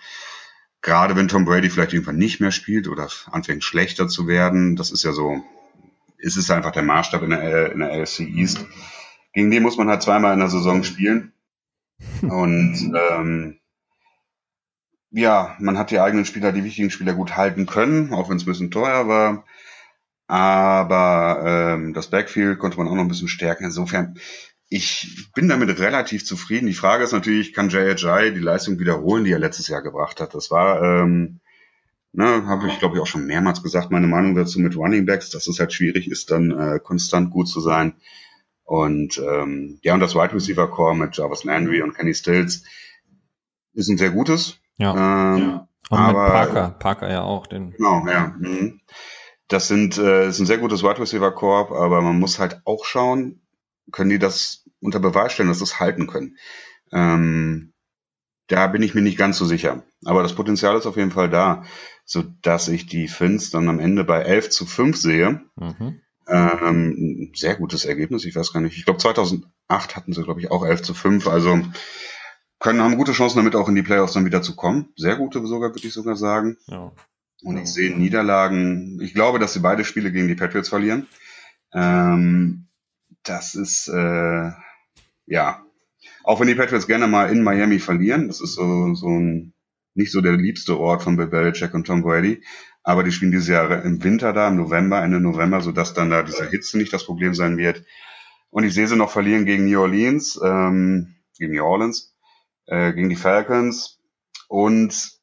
Gerade 0.80 1.16
wenn 1.16 1.28
Tom 1.28 1.44
Brady 1.44 1.70
vielleicht 1.70 1.92
irgendwann 1.92 2.18
nicht 2.18 2.40
mehr 2.40 2.52
spielt 2.52 2.88
oder 2.88 3.08
anfängt 3.30 3.64
schlechter 3.64 4.08
zu 4.08 4.26
werden, 4.26 4.76
das 4.76 4.90
ist 4.90 5.02
ja 5.02 5.12
so, 5.12 5.42
ist 6.18 6.36
es 6.36 6.50
einfach 6.50 6.70
der 6.70 6.84
Maßstab 6.84 7.22
in 7.22 7.30
der, 7.30 7.72
in 7.72 7.80
der 7.80 7.92
AFC 7.92 8.20
East. 8.20 8.64
Gegen 9.32 9.50
den 9.50 9.62
muss 9.62 9.76
man 9.76 9.88
halt 9.88 10.02
zweimal 10.02 10.32
in 10.32 10.40
der 10.40 10.48
Saison 10.48 10.84
spielen. 10.84 11.32
Und 12.22 12.92
ähm, 12.94 13.58
ja, 15.10 15.56
man 15.58 15.78
hat 15.78 15.90
die 15.90 16.00
eigenen 16.00 16.24
Spieler, 16.24 16.52
die 16.52 16.64
wichtigen 16.64 16.90
Spieler 16.90 17.14
gut 17.14 17.36
halten 17.36 17.66
können, 17.66 18.12
auch 18.12 18.28
wenn 18.28 18.36
es 18.36 18.42
ein 18.44 18.46
bisschen 18.46 18.70
teuer 18.70 19.08
war. 19.08 19.44
Aber 20.26 21.42
ähm, 21.46 21.94
das 21.94 22.08
Backfield 22.08 22.58
konnte 22.58 22.76
man 22.76 22.88
auch 22.88 22.94
noch 22.94 23.02
ein 23.02 23.08
bisschen 23.08 23.28
stärken. 23.28 23.64
Insofern, 23.64 24.18
ich 24.68 25.30
bin 25.34 25.48
damit 25.48 25.78
relativ 25.78 26.24
zufrieden. 26.26 26.66
Die 26.66 26.74
Frage 26.74 27.04
ist 27.04 27.12
natürlich, 27.12 27.54
kann 27.54 27.70
JHI 27.70 28.34
die 28.34 28.40
Leistung 28.40 28.78
wiederholen, 28.78 29.24
die 29.24 29.32
er 29.32 29.38
letztes 29.38 29.68
Jahr 29.68 29.82
gebracht 29.82 30.20
hat? 30.20 30.34
Das 30.34 30.50
war, 30.50 30.82
ähm, 30.82 31.40
ne, 32.12 32.46
habe 32.46 32.68
ich 32.68 32.78
glaube 32.78 32.96
ich 32.96 33.02
auch 33.02 33.06
schon 33.06 33.26
mehrmals 33.26 33.62
gesagt, 33.62 33.90
meine 33.90 34.06
Meinung 34.06 34.34
dazu 34.34 34.60
mit 34.60 34.76
Running 34.76 35.06
Backs, 35.06 35.30
dass 35.30 35.46
es 35.46 35.58
halt 35.58 35.72
schwierig 35.72 36.10
ist, 36.10 36.30
dann 36.30 36.50
äh, 36.50 36.78
konstant 36.78 37.30
gut 37.30 37.48
zu 37.48 37.60
sein. 37.60 37.94
Und 38.64 39.16
ähm, 39.16 39.78
ja, 39.82 39.94
und 39.94 40.00
das 40.00 40.14
Wide 40.14 40.34
Receiver 40.34 40.70
Core 40.70 40.94
mit 40.94 41.16
Jarvis 41.16 41.44
Landry 41.44 41.80
und 41.80 41.94
Kenny 41.94 42.12
Stills 42.12 42.64
ist 43.72 43.88
ein 43.88 43.96
sehr 43.96 44.10
gutes. 44.10 44.58
Ja. 44.78 45.34
Ähm, 45.34 45.38
ja. 45.38 45.68
Und 45.90 45.98
aber, 45.98 46.22
mit 46.24 46.32
Parker, 46.32 46.70
Parker 46.70 47.10
ja 47.10 47.22
auch. 47.22 47.46
Den 47.46 47.72
genau, 47.72 48.06
ja. 48.06 48.34
Mhm. 48.38 48.80
Das 49.48 49.68
sind 49.68 49.96
äh, 49.98 50.28
ist 50.28 50.38
ein 50.38 50.46
sehr 50.46 50.58
gutes 50.58 50.82
Wide 50.82 51.00
Receiver 51.00 51.32
Korb, 51.32 51.72
aber 51.72 52.02
man 52.02 52.18
muss 52.18 52.38
halt 52.38 52.60
auch 52.64 52.84
schauen, 52.84 53.40
können 53.92 54.10
die 54.10 54.18
das 54.18 54.64
unter 54.80 55.00
Beweis 55.00 55.32
stellen, 55.32 55.48
dass 55.48 55.58
sie 55.58 55.64
es 55.64 55.80
halten 55.80 56.06
können. 56.06 56.36
Ähm, 56.92 57.72
da 58.48 58.66
bin 58.66 58.82
ich 58.82 58.94
mir 58.94 59.02
nicht 59.02 59.18
ganz 59.18 59.38
so 59.38 59.44
sicher. 59.44 59.84
Aber 60.04 60.22
das 60.22 60.34
Potenzial 60.34 60.76
ist 60.76 60.86
auf 60.86 60.96
jeden 60.96 61.10
Fall 61.10 61.30
da, 61.30 61.64
so 62.04 62.22
dass 62.42 62.68
ich 62.68 62.86
die 62.86 63.08
Fins 63.08 63.50
dann 63.50 63.68
am 63.68 63.80
Ende 63.80 64.04
bei 64.04 64.20
11 64.20 64.50
zu 64.50 64.66
5 64.66 64.96
sehe. 64.96 65.42
Mhm. 65.56 66.00
Ähm, 66.26 67.32
sehr 67.34 67.56
gutes 67.56 67.84
Ergebnis. 67.84 68.24
Ich 68.24 68.36
weiß 68.36 68.52
gar 68.52 68.60
nicht. 68.60 68.76
Ich 68.76 68.84
glaube 68.84 69.00
2008 69.00 69.96
hatten 69.96 70.12
sie 70.12 70.22
glaube 70.22 70.40
ich 70.40 70.50
auch 70.50 70.64
11 70.64 70.82
zu 70.82 70.94
5. 70.94 71.26
Also 71.26 71.60
können, 72.58 72.82
haben 72.82 72.96
gute 72.96 73.12
Chancen 73.12 73.38
damit 73.38 73.54
auch 73.54 73.68
in 73.68 73.74
die 73.74 73.82
Playoffs 73.82 74.14
dann 74.14 74.24
wieder 74.24 74.42
zu 74.42 74.56
kommen. 74.56 74.92
Sehr 74.96 75.16
gute 75.16 75.44
sogar, 75.46 75.74
würde 75.74 75.86
ich 75.86 75.92
sogar 75.92 76.16
sagen. 76.16 76.56
Ja. 76.66 76.92
Und 77.42 77.56
ich 77.56 77.72
sehe 77.72 77.96
Niederlagen. 77.96 79.00
Ich 79.00 79.14
glaube, 79.14 79.38
dass 79.38 79.52
sie 79.52 79.60
beide 79.60 79.84
Spiele 79.84 80.10
gegen 80.10 80.26
die 80.26 80.34
Patriots 80.34 80.68
verlieren. 80.68 81.06
Ähm, 81.72 82.66
das 83.22 83.54
ist, 83.54 83.88
äh, 83.88 84.50
ja, 85.26 85.64
auch 86.24 86.40
wenn 86.40 86.48
die 86.48 86.54
Patriots 86.54 86.86
gerne 86.86 87.06
mal 87.06 87.30
in 87.30 87.42
Miami 87.42 87.78
verlieren, 87.78 88.28
das 88.28 88.40
ist 88.40 88.54
so, 88.54 88.94
so 88.94 89.08
ein, 89.08 89.52
nicht 89.94 90.10
so 90.10 90.20
der 90.20 90.32
liebste 90.32 90.78
Ort 90.78 91.02
von 91.02 91.16
Bill 91.16 91.28
Belichick 91.28 91.74
und 91.74 91.86
Tom 91.86 92.02
Brady, 92.02 92.42
aber 92.82 93.04
die 93.04 93.12
spielen 93.12 93.30
dieses 93.30 93.48
Jahr 93.48 93.84
im 93.84 94.02
Winter 94.02 94.32
da, 94.32 94.48
im 94.48 94.56
November, 94.56 95.02
Ende 95.02 95.20
November, 95.20 95.60
sodass 95.60 95.94
dann 95.94 96.10
da 96.10 96.22
diese 96.22 96.48
Hitze 96.48 96.78
nicht 96.78 96.92
das 96.92 97.04
Problem 97.04 97.34
sein 97.34 97.56
wird. 97.56 97.84
Und 98.50 98.64
ich 98.64 98.74
sehe 98.74 98.86
sie 98.86 98.96
noch 98.96 99.10
verlieren 99.10 99.44
gegen 99.44 99.66
New 99.66 99.80
Orleans, 99.80 100.40
ähm, 100.42 101.14
gegen 101.38 101.54
New 101.54 101.64
Orleans 101.64 102.14
äh, 102.68 102.92
gegen 102.92 103.08
die 103.08 103.16
Falcons 103.16 103.98
und 104.46 105.18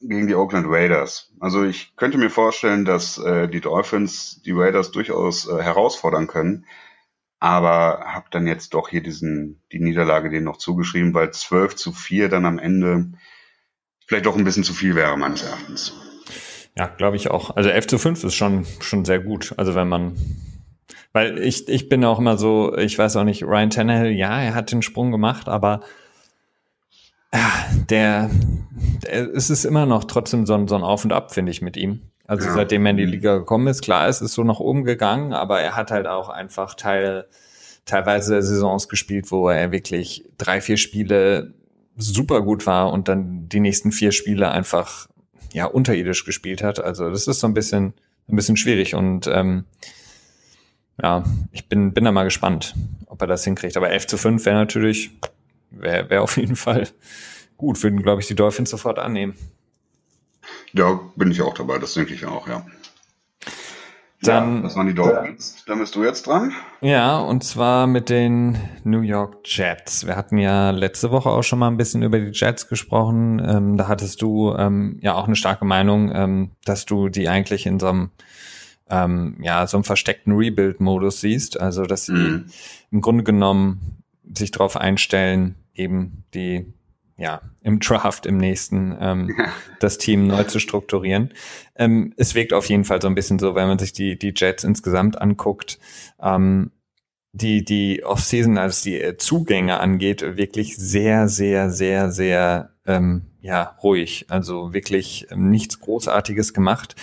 gegen 0.00 0.26
die 0.26 0.34
Oakland 0.34 0.66
Raiders. 0.68 1.32
Also 1.40 1.64
ich 1.64 1.96
könnte 1.96 2.18
mir 2.18 2.30
vorstellen, 2.30 2.84
dass 2.84 3.18
äh, 3.18 3.48
die 3.48 3.60
Dolphins 3.60 4.42
die 4.42 4.52
Raiders 4.52 4.90
durchaus 4.90 5.48
äh, 5.48 5.62
herausfordern 5.62 6.26
können, 6.26 6.66
aber 7.38 8.04
habe 8.06 8.26
dann 8.30 8.46
jetzt 8.46 8.74
doch 8.74 8.88
hier 8.88 9.02
diesen 9.02 9.62
die 9.72 9.80
Niederlage 9.80 10.30
denen 10.30 10.44
noch 10.44 10.58
zugeschrieben, 10.58 11.14
weil 11.14 11.30
12 11.30 11.76
zu 11.76 11.92
4 11.92 12.28
dann 12.28 12.44
am 12.44 12.58
Ende 12.58 13.12
vielleicht 14.06 14.26
doch 14.26 14.36
ein 14.36 14.44
bisschen 14.44 14.64
zu 14.64 14.74
viel 14.74 14.94
wäre 14.94 15.16
meines 15.16 15.42
Erachtens. 15.42 15.94
Ja, 16.76 16.86
glaube 16.86 17.16
ich 17.16 17.30
auch. 17.30 17.56
Also 17.56 17.70
11 17.70 17.86
zu 17.86 17.98
5 17.98 18.24
ist 18.24 18.34
schon 18.34 18.66
schon 18.80 19.04
sehr 19.04 19.20
gut. 19.20 19.54
Also 19.56 19.74
wenn 19.74 19.88
man 19.88 20.16
weil 21.12 21.38
ich 21.38 21.68
ich 21.68 21.88
bin 21.88 22.04
auch 22.04 22.18
immer 22.18 22.36
so, 22.36 22.76
ich 22.76 22.98
weiß 22.98 23.16
auch 23.16 23.24
nicht, 23.24 23.44
Ryan 23.44 23.70
Tannehill, 23.70 24.10
ja, 24.10 24.42
er 24.42 24.54
hat 24.54 24.72
den 24.72 24.82
Sprung 24.82 25.12
gemacht, 25.12 25.48
aber 25.48 25.80
der, 27.90 28.30
der, 29.02 29.34
es 29.34 29.50
ist 29.50 29.64
immer 29.64 29.86
noch 29.86 30.04
trotzdem 30.04 30.46
so 30.46 30.54
ein, 30.54 30.68
so 30.68 30.74
ein 30.76 30.82
Auf 30.82 31.04
und 31.04 31.12
Ab, 31.12 31.32
finde 31.32 31.52
ich, 31.52 31.62
mit 31.62 31.76
ihm. 31.76 32.00
Also 32.26 32.46
ja. 32.46 32.54
seitdem 32.54 32.86
er 32.86 32.90
in 32.90 32.96
die 32.96 33.04
Liga 33.04 33.36
gekommen 33.36 33.66
ist, 33.66 33.82
klar, 33.82 34.08
es 34.08 34.22
ist 34.22 34.32
so 34.32 34.44
nach 34.44 34.60
oben 34.60 34.84
gegangen, 34.84 35.32
aber 35.34 35.60
er 35.60 35.76
hat 35.76 35.90
halt 35.90 36.06
auch 36.06 36.30
einfach 36.30 36.74
Teil, 36.74 37.26
teilweise 37.84 38.40
Saisons 38.40 38.88
gespielt, 38.88 39.30
wo 39.30 39.48
er 39.48 39.72
wirklich 39.72 40.24
drei, 40.38 40.60
vier 40.60 40.78
Spiele 40.78 41.52
super 41.96 42.40
gut 42.42 42.66
war 42.66 42.92
und 42.92 43.08
dann 43.08 43.48
die 43.48 43.60
nächsten 43.60 43.92
vier 43.92 44.12
Spiele 44.12 44.50
einfach 44.50 45.08
ja 45.52 45.66
unterirdisch 45.66 46.24
gespielt 46.24 46.62
hat. 46.62 46.82
Also 46.82 47.10
das 47.10 47.28
ist 47.28 47.40
so 47.40 47.46
ein 47.46 47.54
bisschen 47.54 47.94
ein 48.26 48.36
bisschen 48.36 48.56
schwierig 48.56 48.94
und 48.94 49.26
ähm, 49.26 49.64
ja, 51.02 51.24
ich 51.52 51.68
bin 51.68 51.92
bin 51.92 52.04
da 52.04 52.12
mal 52.12 52.24
gespannt, 52.24 52.74
ob 53.06 53.20
er 53.20 53.26
das 53.26 53.44
hinkriegt. 53.44 53.76
Aber 53.76 53.90
11 53.90 54.06
zu 54.06 54.16
5 54.16 54.46
wäre 54.46 54.56
natürlich 54.56 55.10
wäre 55.78 56.10
wär 56.10 56.22
auf 56.22 56.36
jeden 56.36 56.56
Fall 56.56 56.88
gut. 57.56 57.82
Würden, 57.82 58.02
glaube 58.02 58.20
ich, 58.20 58.26
die 58.26 58.34
Dolphins 58.34 58.70
sofort 58.70 58.98
annehmen. 58.98 59.34
Ja, 60.72 61.00
bin 61.16 61.30
ich 61.30 61.40
auch 61.42 61.54
dabei, 61.54 61.78
das 61.78 61.94
denke 61.94 62.14
ich 62.14 62.26
auch, 62.26 62.48
ja. 62.48 62.66
Dann, 64.22 64.56
ja, 64.56 64.62
das 64.62 64.76
waren 64.76 64.86
die 64.86 64.94
Dolphins. 64.94 65.56
Äh, 65.58 65.62
da 65.66 65.74
bist 65.74 65.94
du 65.94 66.02
jetzt 66.02 66.26
dran. 66.26 66.52
Ja, 66.80 67.18
und 67.18 67.44
zwar 67.44 67.86
mit 67.86 68.08
den 68.08 68.58
New 68.82 69.02
York 69.02 69.38
Jets. 69.44 70.06
Wir 70.06 70.16
hatten 70.16 70.38
ja 70.38 70.70
letzte 70.70 71.10
Woche 71.10 71.28
auch 71.28 71.42
schon 71.42 71.58
mal 71.58 71.68
ein 71.68 71.76
bisschen 71.76 72.02
über 72.02 72.18
die 72.18 72.30
Jets 72.32 72.68
gesprochen. 72.68 73.42
Ähm, 73.44 73.76
da 73.76 73.88
hattest 73.88 74.22
du 74.22 74.54
ähm, 74.56 74.98
ja 75.02 75.14
auch 75.14 75.26
eine 75.26 75.36
starke 75.36 75.64
Meinung, 75.64 76.10
ähm, 76.14 76.50
dass 76.64 76.86
du 76.86 77.08
die 77.08 77.28
eigentlich 77.28 77.66
in 77.66 77.78
so 77.78 77.88
einem 77.88 78.10
ähm, 78.88 79.36
ja 79.40 79.66
so 79.66 79.76
einem 79.76 79.84
versteckten 79.84 80.34
Rebuild-Modus 80.34 81.20
siehst. 81.20 81.60
Also 81.60 81.84
dass 81.84 82.06
sie 82.06 82.12
mhm. 82.12 82.46
im 82.90 83.00
Grunde 83.00 83.24
genommen 83.24 84.02
sich 84.34 84.50
darauf 84.50 84.76
einstellen, 84.76 85.56
eben 85.74 86.24
die 86.34 86.72
ja, 87.16 87.40
im 87.60 87.78
Draft 87.78 88.26
im 88.26 88.38
nächsten 88.38 88.96
ähm, 89.00 89.36
das 89.80 89.98
Team 89.98 90.26
neu 90.26 90.44
zu 90.44 90.58
strukturieren. 90.58 91.30
Ähm, 91.76 92.12
es 92.16 92.34
wirkt 92.34 92.52
auf 92.52 92.68
jeden 92.68 92.84
Fall 92.84 93.00
so 93.00 93.08
ein 93.08 93.14
bisschen 93.14 93.38
so, 93.38 93.54
wenn 93.54 93.68
man 93.68 93.78
sich 93.78 93.92
die, 93.92 94.18
die 94.18 94.32
Jets 94.34 94.64
insgesamt 94.64 95.20
anguckt, 95.20 95.78
ähm, 96.20 96.72
die, 97.32 97.64
die 97.64 98.04
Offseason, 98.04 98.58
als 98.58 98.82
die 98.82 99.00
äh, 99.00 99.16
Zugänge 99.16 99.80
angeht, 99.80 100.22
wirklich 100.36 100.76
sehr, 100.76 101.28
sehr, 101.28 101.70
sehr, 101.70 102.10
sehr 102.10 102.70
ähm, 102.86 103.26
ja, 103.40 103.76
ruhig. 103.82 104.26
Also 104.28 104.72
wirklich 104.72 105.26
ähm, 105.30 105.50
nichts 105.50 105.80
Großartiges 105.80 106.54
gemacht. 106.54 106.96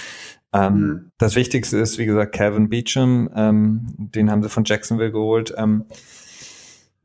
Ähm, 0.53 0.73
mhm. 0.73 1.11
Das 1.17 1.35
Wichtigste 1.35 1.77
ist, 1.77 1.97
wie 1.97 2.05
gesagt, 2.05 2.33
Calvin 2.33 2.69
Beecham, 2.69 3.29
ähm, 3.35 3.85
den 3.97 4.29
haben 4.29 4.43
sie 4.43 4.49
von 4.49 4.65
Jacksonville 4.65 5.11
geholt. 5.11 5.53
Ähm, 5.57 5.85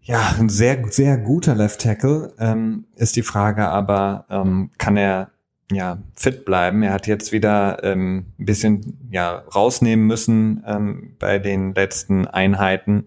ja, 0.07 0.37
ein 0.39 0.49
sehr, 0.49 0.85
sehr 0.89 1.19
guter 1.19 1.57
Left 1.57 1.81
Tackle. 1.81 2.33
Ähm, 2.39 2.87
ist 2.95 3.17
die 3.17 3.23
Frage 3.23 3.67
aber, 3.67 4.25
ähm, 4.31 4.71
kann 4.79 4.97
er 4.97 5.33
ja 5.73 5.99
fit 6.15 6.45
bleiben? 6.45 6.85
Er 6.85 6.93
hat 6.93 7.09
jetzt 7.09 7.33
wieder 7.33 7.83
ähm, 7.83 8.27
ein 8.39 8.45
bisschen 8.45 9.09
ja 9.11 9.43
rausnehmen 9.53 10.07
müssen 10.07 10.63
ähm, 10.65 11.17
bei 11.19 11.41
den 11.41 11.75
letzten 11.75 12.25
Einheiten. 12.29 13.07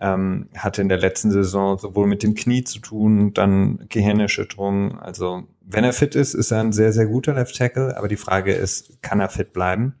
Ähm, 0.00 0.48
hatte 0.56 0.80
in 0.80 0.88
der 0.88 0.98
letzten 0.98 1.30
Saison 1.30 1.76
sowohl 1.76 2.06
mit 2.06 2.22
dem 2.22 2.34
Knie 2.34 2.64
zu 2.64 2.78
tun, 2.78 3.34
dann 3.34 3.84
Gehirnerschütterung. 3.90 4.98
Also 4.98 5.42
wenn 5.60 5.84
er 5.84 5.92
fit 5.92 6.14
ist, 6.14 6.32
ist 6.32 6.50
er 6.50 6.60
ein 6.60 6.72
sehr, 6.72 6.94
sehr 6.94 7.08
guter 7.08 7.34
Left 7.34 7.58
Tackle. 7.58 7.94
Aber 7.94 8.08
die 8.08 8.16
Frage 8.16 8.54
ist, 8.54 9.02
kann 9.02 9.20
er 9.20 9.28
fit 9.28 9.52
bleiben? 9.52 9.96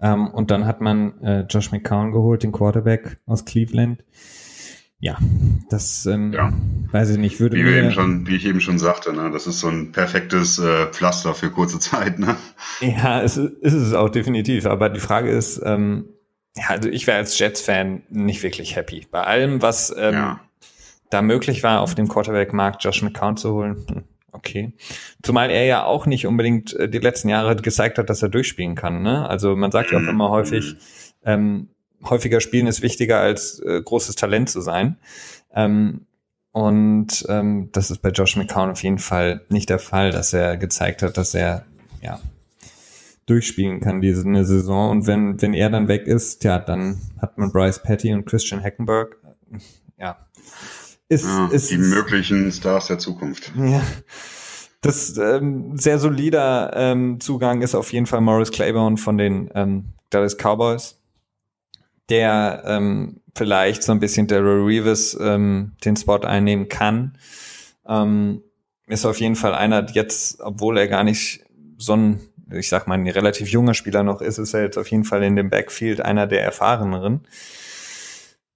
Ähm, 0.00 0.28
und 0.28 0.50
dann 0.50 0.64
hat 0.64 0.80
man 0.80 1.20
äh, 1.20 1.40
Josh 1.42 1.72
McCown 1.72 2.10
geholt, 2.10 2.42
den 2.42 2.52
Quarterback 2.52 3.18
aus 3.26 3.44
Cleveland 3.44 4.02
ja, 5.02 5.16
das 5.70 6.04
ähm, 6.04 6.32
ja. 6.34 6.52
weiß 6.92 7.10
ich 7.10 7.18
nicht. 7.18 7.40
Würde 7.40 7.56
wie, 7.56 7.64
wir 7.64 7.72
eben 7.72 7.90
schon, 7.90 8.26
wie 8.26 8.36
ich 8.36 8.44
eben 8.44 8.60
schon 8.60 8.78
sagte, 8.78 9.14
ne, 9.14 9.30
das 9.32 9.46
ist 9.46 9.60
so 9.60 9.68
ein 9.68 9.92
perfektes 9.92 10.58
äh, 10.58 10.88
Pflaster 10.88 11.34
für 11.34 11.50
kurze 11.50 11.78
Zeit. 11.78 12.18
Ne? 12.18 12.36
Ja, 12.80 13.22
es 13.22 13.38
ist 13.38 13.72
es 13.72 13.94
auch 13.94 14.10
definitiv. 14.10 14.66
Aber 14.66 14.90
die 14.90 15.00
Frage 15.00 15.30
ist, 15.30 15.60
ähm, 15.64 16.04
ja, 16.54 16.64
also 16.68 16.90
ich 16.90 17.06
wäre 17.06 17.16
als 17.16 17.38
Jets-Fan 17.38 18.02
nicht 18.10 18.42
wirklich 18.42 18.76
happy. 18.76 19.06
Bei 19.10 19.22
allem, 19.22 19.62
was 19.62 19.94
ähm, 19.96 20.14
ja. 20.14 20.40
da 21.08 21.22
möglich 21.22 21.62
war, 21.62 21.80
auf 21.80 21.94
dem 21.94 22.06
Quarterback-Markt 22.06 22.84
Josh 22.84 23.02
McCown 23.02 23.38
zu 23.38 23.54
holen, 23.54 23.86
hm, 23.88 24.04
okay. 24.32 24.74
Zumal 25.22 25.48
er 25.48 25.64
ja 25.64 25.84
auch 25.84 26.04
nicht 26.04 26.26
unbedingt 26.26 26.74
äh, 26.74 26.90
die 26.90 26.98
letzten 26.98 27.30
Jahre 27.30 27.56
gezeigt 27.56 27.96
hat, 27.96 28.10
dass 28.10 28.22
er 28.22 28.28
durchspielen 28.28 28.74
kann. 28.74 29.02
Ne? 29.02 29.26
Also 29.26 29.56
man 29.56 29.70
sagt 29.70 29.92
ja 29.92 29.96
auch 29.96 30.02
mhm. 30.02 30.08
immer 30.10 30.28
häufig, 30.28 30.76
ähm, 31.24 31.68
häufiger 32.04 32.40
spielen 32.40 32.66
ist 32.66 32.82
wichtiger 32.82 33.20
als 33.20 33.60
äh, 33.60 33.80
großes 33.82 34.16
Talent 34.16 34.50
zu 34.50 34.60
sein. 34.60 34.96
Ähm, 35.54 36.06
und 36.52 37.24
ähm, 37.28 37.68
das 37.72 37.90
ist 37.90 38.02
bei 38.02 38.10
Josh 38.10 38.36
McCown 38.36 38.70
auf 38.70 38.82
jeden 38.82 38.98
Fall 38.98 39.42
nicht 39.48 39.68
der 39.68 39.78
Fall, 39.78 40.10
dass 40.10 40.32
er 40.32 40.56
gezeigt 40.56 41.02
hat, 41.02 41.16
dass 41.16 41.34
er 41.34 41.64
ja 42.02 42.20
durchspielen 43.26 43.80
kann 43.80 44.00
diese 44.00 44.26
eine 44.26 44.44
Saison. 44.44 44.90
Und 44.90 45.06
wenn, 45.06 45.40
wenn 45.40 45.54
er 45.54 45.70
dann 45.70 45.86
weg 45.86 46.06
ist, 46.06 46.42
ja, 46.42 46.58
dann 46.58 47.00
hat 47.20 47.38
man 47.38 47.52
Bryce 47.52 47.80
Petty 47.80 48.12
und 48.12 48.26
Christian 48.26 48.62
Hackenberg. 48.62 49.16
Ja. 49.96 50.18
Ist, 51.08 51.24
ja, 51.24 51.48
ist, 51.48 51.70
die 51.70 51.78
möglichen 51.78 52.50
Stars 52.50 52.88
der 52.88 52.98
Zukunft. 52.98 53.52
Ja. 53.56 53.82
Das 54.80 55.16
ähm, 55.18 55.76
sehr 55.76 55.98
solider 55.98 56.72
ähm, 56.74 57.20
Zugang 57.20 57.62
ist 57.62 57.74
auf 57.74 57.92
jeden 57.92 58.06
Fall 58.06 58.22
Morris 58.22 58.50
Claiborne 58.50 58.96
von 58.96 59.18
den 59.18 59.50
ähm, 59.54 59.92
Dallas 60.08 60.36
Cowboys 60.36 60.99
der 62.10 62.62
ähm, 62.66 63.20
vielleicht 63.34 63.82
so 63.82 63.92
ein 63.92 64.00
bisschen 64.00 64.26
Daryl 64.26 64.64
Reeves 64.64 65.16
ähm, 65.20 65.72
den 65.84 65.96
Spot 65.96 66.20
einnehmen 66.20 66.68
kann. 66.68 67.16
Ähm, 67.86 68.42
ist 68.86 69.06
auf 69.06 69.20
jeden 69.20 69.36
Fall 69.36 69.54
einer, 69.54 69.88
jetzt, 69.90 70.40
obwohl 70.40 70.76
er 70.76 70.88
gar 70.88 71.04
nicht 71.04 71.44
so 71.78 71.94
ein, 71.94 72.20
ich 72.52 72.68
sag 72.68 72.88
mal, 72.88 72.94
ein 72.94 73.08
relativ 73.08 73.48
junger 73.48 73.74
Spieler 73.74 74.02
noch 74.02 74.20
ist, 74.20 74.38
ist 74.38 74.52
er 74.52 74.62
jetzt 74.62 74.76
auf 74.76 74.90
jeden 74.90 75.04
Fall 75.04 75.22
in 75.22 75.36
dem 75.36 75.48
Backfield 75.48 76.00
einer 76.00 76.26
der 76.26 76.42
erfahreneren. 76.42 77.20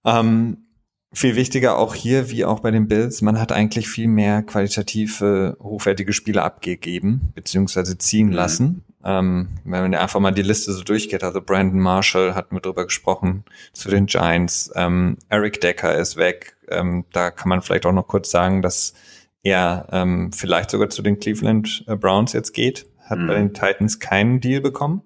Ähm, 0.05 0.65
viel 1.13 1.37
wichtiger 1.37 1.79
auch 1.79 1.95
hier, 1.95 2.31
wie 2.31 2.45
auch 2.45 2.61
bei 2.61 2.73
den 2.73 2.89
Bills, 2.89 3.23
man 3.23 3.41
hat 3.41 3.53
eigentlich 3.53 3.89
viel 3.89 4.09
mehr 4.09 4.43
qualitative, 4.43 5.57
hochwertige 5.63 6.13
Spiele 6.13 6.43
abgegeben, 6.43 7.33
beziehungsweise 7.35 7.97
ziehen 7.97 8.29
mhm. 8.29 8.33
lassen. 8.33 8.85
Ähm, 9.05 9.49
wenn 9.65 9.83
man 9.83 9.95
einfach 9.95 10.21
mal 10.21 10.31
die 10.31 10.43
Liste 10.43 10.73
so 10.73 10.83
durchgeht, 10.83 11.23
also 11.23 11.41
Brandon 11.41 11.79
Marshall 11.79 12.35
hatten 12.35 12.57
wir 12.57 12.61
drüber 12.61 12.85
gesprochen, 12.85 13.45
zu 13.73 13.91
den 13.91 14.07
Giants, 14.07 14.73
ähm, 14.75 15.19
Eric 15.29 15.61
Decker 15.61 15.95
ist 15.95 16.17
weg, 16.17 16.57
ähm, 16.69 17.05
da 17.13 17.31
kann 17.31 17.51
man 17.51 17.61
vielleicht 17.61 17.85
auch 17.85 17.93
noch 17.93 18.09
kurz 18.09 18.31
sagen, 18.31 18.63
dass 18.63 18.95
er 19.43 19.87
ähm, 19.93 20.33
vielleicht 20.33 20.71
sogar 20.71 20.89
zu 20.89 21.03
den 21.03 21.21
Cleveland 21.21 21.85
äh, 21.87 21.97
Browns 21.97 22.33
jetzt 22.33 22.53
geht, 22.53 22.87
hat 23.03 23.19
mhm. 23.19 23.27
bei 23.27 23.35
den 23.35 23.53
Titans 23.53 24.01
keinen 24.01 24.41
Deal 24.41 24.63
bekommen. 24.63 25.03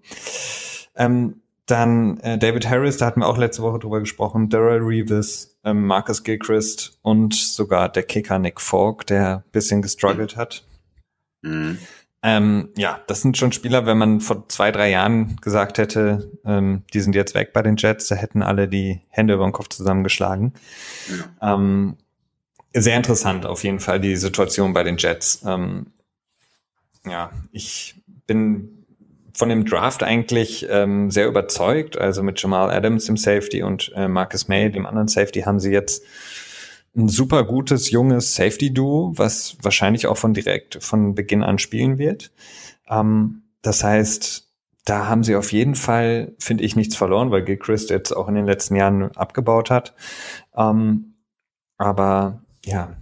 Ähm, 0.95 1.41
dann 1.67 2.19
äh, 2.21 2.39
David 2.39 2.69
Harris, 2.69 2.97
da 2.97 3.07
hatten 3.07 3.21
wir 3.21 3.27
auch 3.27 3.37
letzte 3.37 3.63
Woche 3.63 3.79
drüber 3.79 4.01
gesprochen, 4.01 4.49
Daryl 4.49 4.83
Reeves, 4.83 5.59
ähm, 5.65 5.87
Marcus 5.87 6.23
Gilchrist 6.23 6.99
und 7.03 7.35
sogar 7.35 7.89
der 7.89 8.05
Kicker 8.05 8.39
Nick 8.39 8.61
Falk, 8.61 9.07
der 9.07 9.45
bisschen 9.53 9.83
gestruggelt 9.83 10.37
hat. 10.37 10.65
Mhm. 11.43 11.79
Ähm, 12.23 12.71
ja, 12.77 13.01
das 13.07 13.23
sind 13.23 13.37
schon 13.37 13.53
Spieler, 13.53 13.87
wenn 13.87 13.97
man 13.97 14.21
vor 14.21 14.49
zwei, 14.49 14.73
drei 14.73 14.91
Jahren 14.91 15.37
gesagt 15.37 15.79
hätte, 15.79 16.33
ähm, 16.45 16.83
die 16.93 17.01
sind 17.01 17.15
jetzt 17.15 17.35
weg 17.35 17.53
bei 17.53 17.63
den 17.63 17.77
Jets, 17.77 18.09
da 18.09 18.17
hätten 18.17 18.43
alle 18.43 18.67
die 18.67 19.03
Hände 19.09 19.35
über 19.35 19.45
den 19.45 19.53
Kopf 19.53 19.69
zusammengeschlagen. 19.69 20.53
Ja. 21.41 21.55
Ähm, 21.55 21.97
sehr 22.75 22.97
interessant 22.97 23.47
auf 23.47 23.63
jeden 23.63 23.81
Fall 23.81 24.01
die 24.01 24.17
Situation 24.17 24.73
bei 24.73 24.83
den 24.83 24.97
Jets. 24.97 25.43
Ähm, 25.47 25.93
ja, 27.07 27.31
ich 27.53 27.95
bin 28.27 28.85
von 29.33 29.49
dem 29.49 29.65
Draft 29.65 30.03
eigentlich 30.03 30.67
ähm, 30.69 31.13
sehr 31.13 31.29
überzeugt. 31.29 31.97
Also 31.97 32.25
mit 32.25 32.43
Jamal 32.43 32.71
Adams, 32.71 33.07
dem 33.07 33.17
Safety, 33.17 33.63
und 33.63 33.93
äh, 33.95 34.09
Marcus 34.09 34.49
May, 34.49 34.71
dem 34.71 34.85
anderen 34.85 35.07
Safety, 35.07 35.43
haben 35.43 35.61
sie 35.61 35.71
jetzt 35.71 36.03
ein 36.99 37.09
super 37.09 37.45
gutes, 37.45 37.91
junges 37.91 38.35
Safety-Duo, 38.35 39.13
was 39.17 39.57
wahrscheinlich 39.63 40.07
auch 40.07 40.17
von 40.17 40.35
direkt 40.35 40.83
von 40.83 41.15
Beginn 41.15 41.43
an 41.43 41.59
spielen 41.59 41.97
wird. 41.97 42.33
Ähm, 42.89 43.43
das 43.63 43.85
heißt, 43.85 44.49
da 44.85 45.07
haben 45.07 45.23
sie 45.23 45.37
auf 45.37 45.53
jeden 45.53 45.75
Fall, 45.75 46.35
finde 46.39 46.65
ich, 46.65 46.75
nichts 46.75 46.97
verloren, 46.97 47.31
weil 47.31 47.45
Gilchrist 47.45 47.91
jetzt 47.91 48.13
auch 48.13 48.29
in 48.29 48.35
den 48.35 48.47
letzten 48.47 48.75
Jahren 48.75 49.15
abgebaut 49.17 49.71
hat. 49.71 49.95
Ähm, 50.57 51.15
aber 51.77 52.43
ja, 52.65 52.97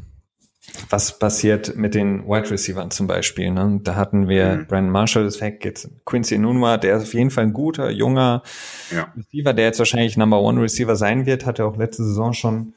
was 0.91 1.19
passiert 1.19 1.77
mit 1.77 1.95
den 1.95 2.27
Wide 2.27 2.51
Receivers 2.51 2.95
zum 2.95 3.07
Beispiel? 3.07 3.51
Ne? 3.51 3.81
Da 3.83 3.95
hatten 3.95 4.29
wir 4.29 4.57
mhm. 4.57 4.67
Brandon 4.67 4.93
Marshall 4.93 5.27
ist 5.27 5.41
weg, 5.41 5.65
jetzt 5.65 5.89
Quincy 6.05 6.39
Nunwa, 6.39 6.77
der 6.77 6.97
ist 6.97 7.05
auf 7.05 7.15
jeden 7.15 7.31
Fall 7.31 7.45
ein 7.45 7.53
guter, 7.53 7.91
junger 7.91 8.43
ja. 8.91 9.13
Receiver, 9.17 9.53
der 9.55 9.67
jetzt 9.67 9.79
wahrscheinlich 9.79 10.17
Number 10.17 10.41
One 10.41 10.61
Receiver 10.61 10.97
sein 10.97 11.25
wird, 11.25 11.47
hat 11.47 11.59
er 11.59 11.67
auch 11.67 11.77
letzte 11.77 12.05
Saison 12.05 12.33
schon 12.33 12.75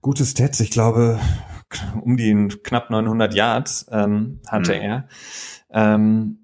gute 0.00 0.24
Stats. 0.24 0.60
Ich 0.60 0.70
glaube, 0.70 1.18
um 2.00 2.16
die 2.16 2.48
knapp 2.62 2.90
900 2.90 3.34
Yards 3.34 3.86
ähm, 3.90 4.40
hatte 4.46 4.74
mhm. 4.74 4.80
er. 4.80 5.08
Ähm, 5.70 6.38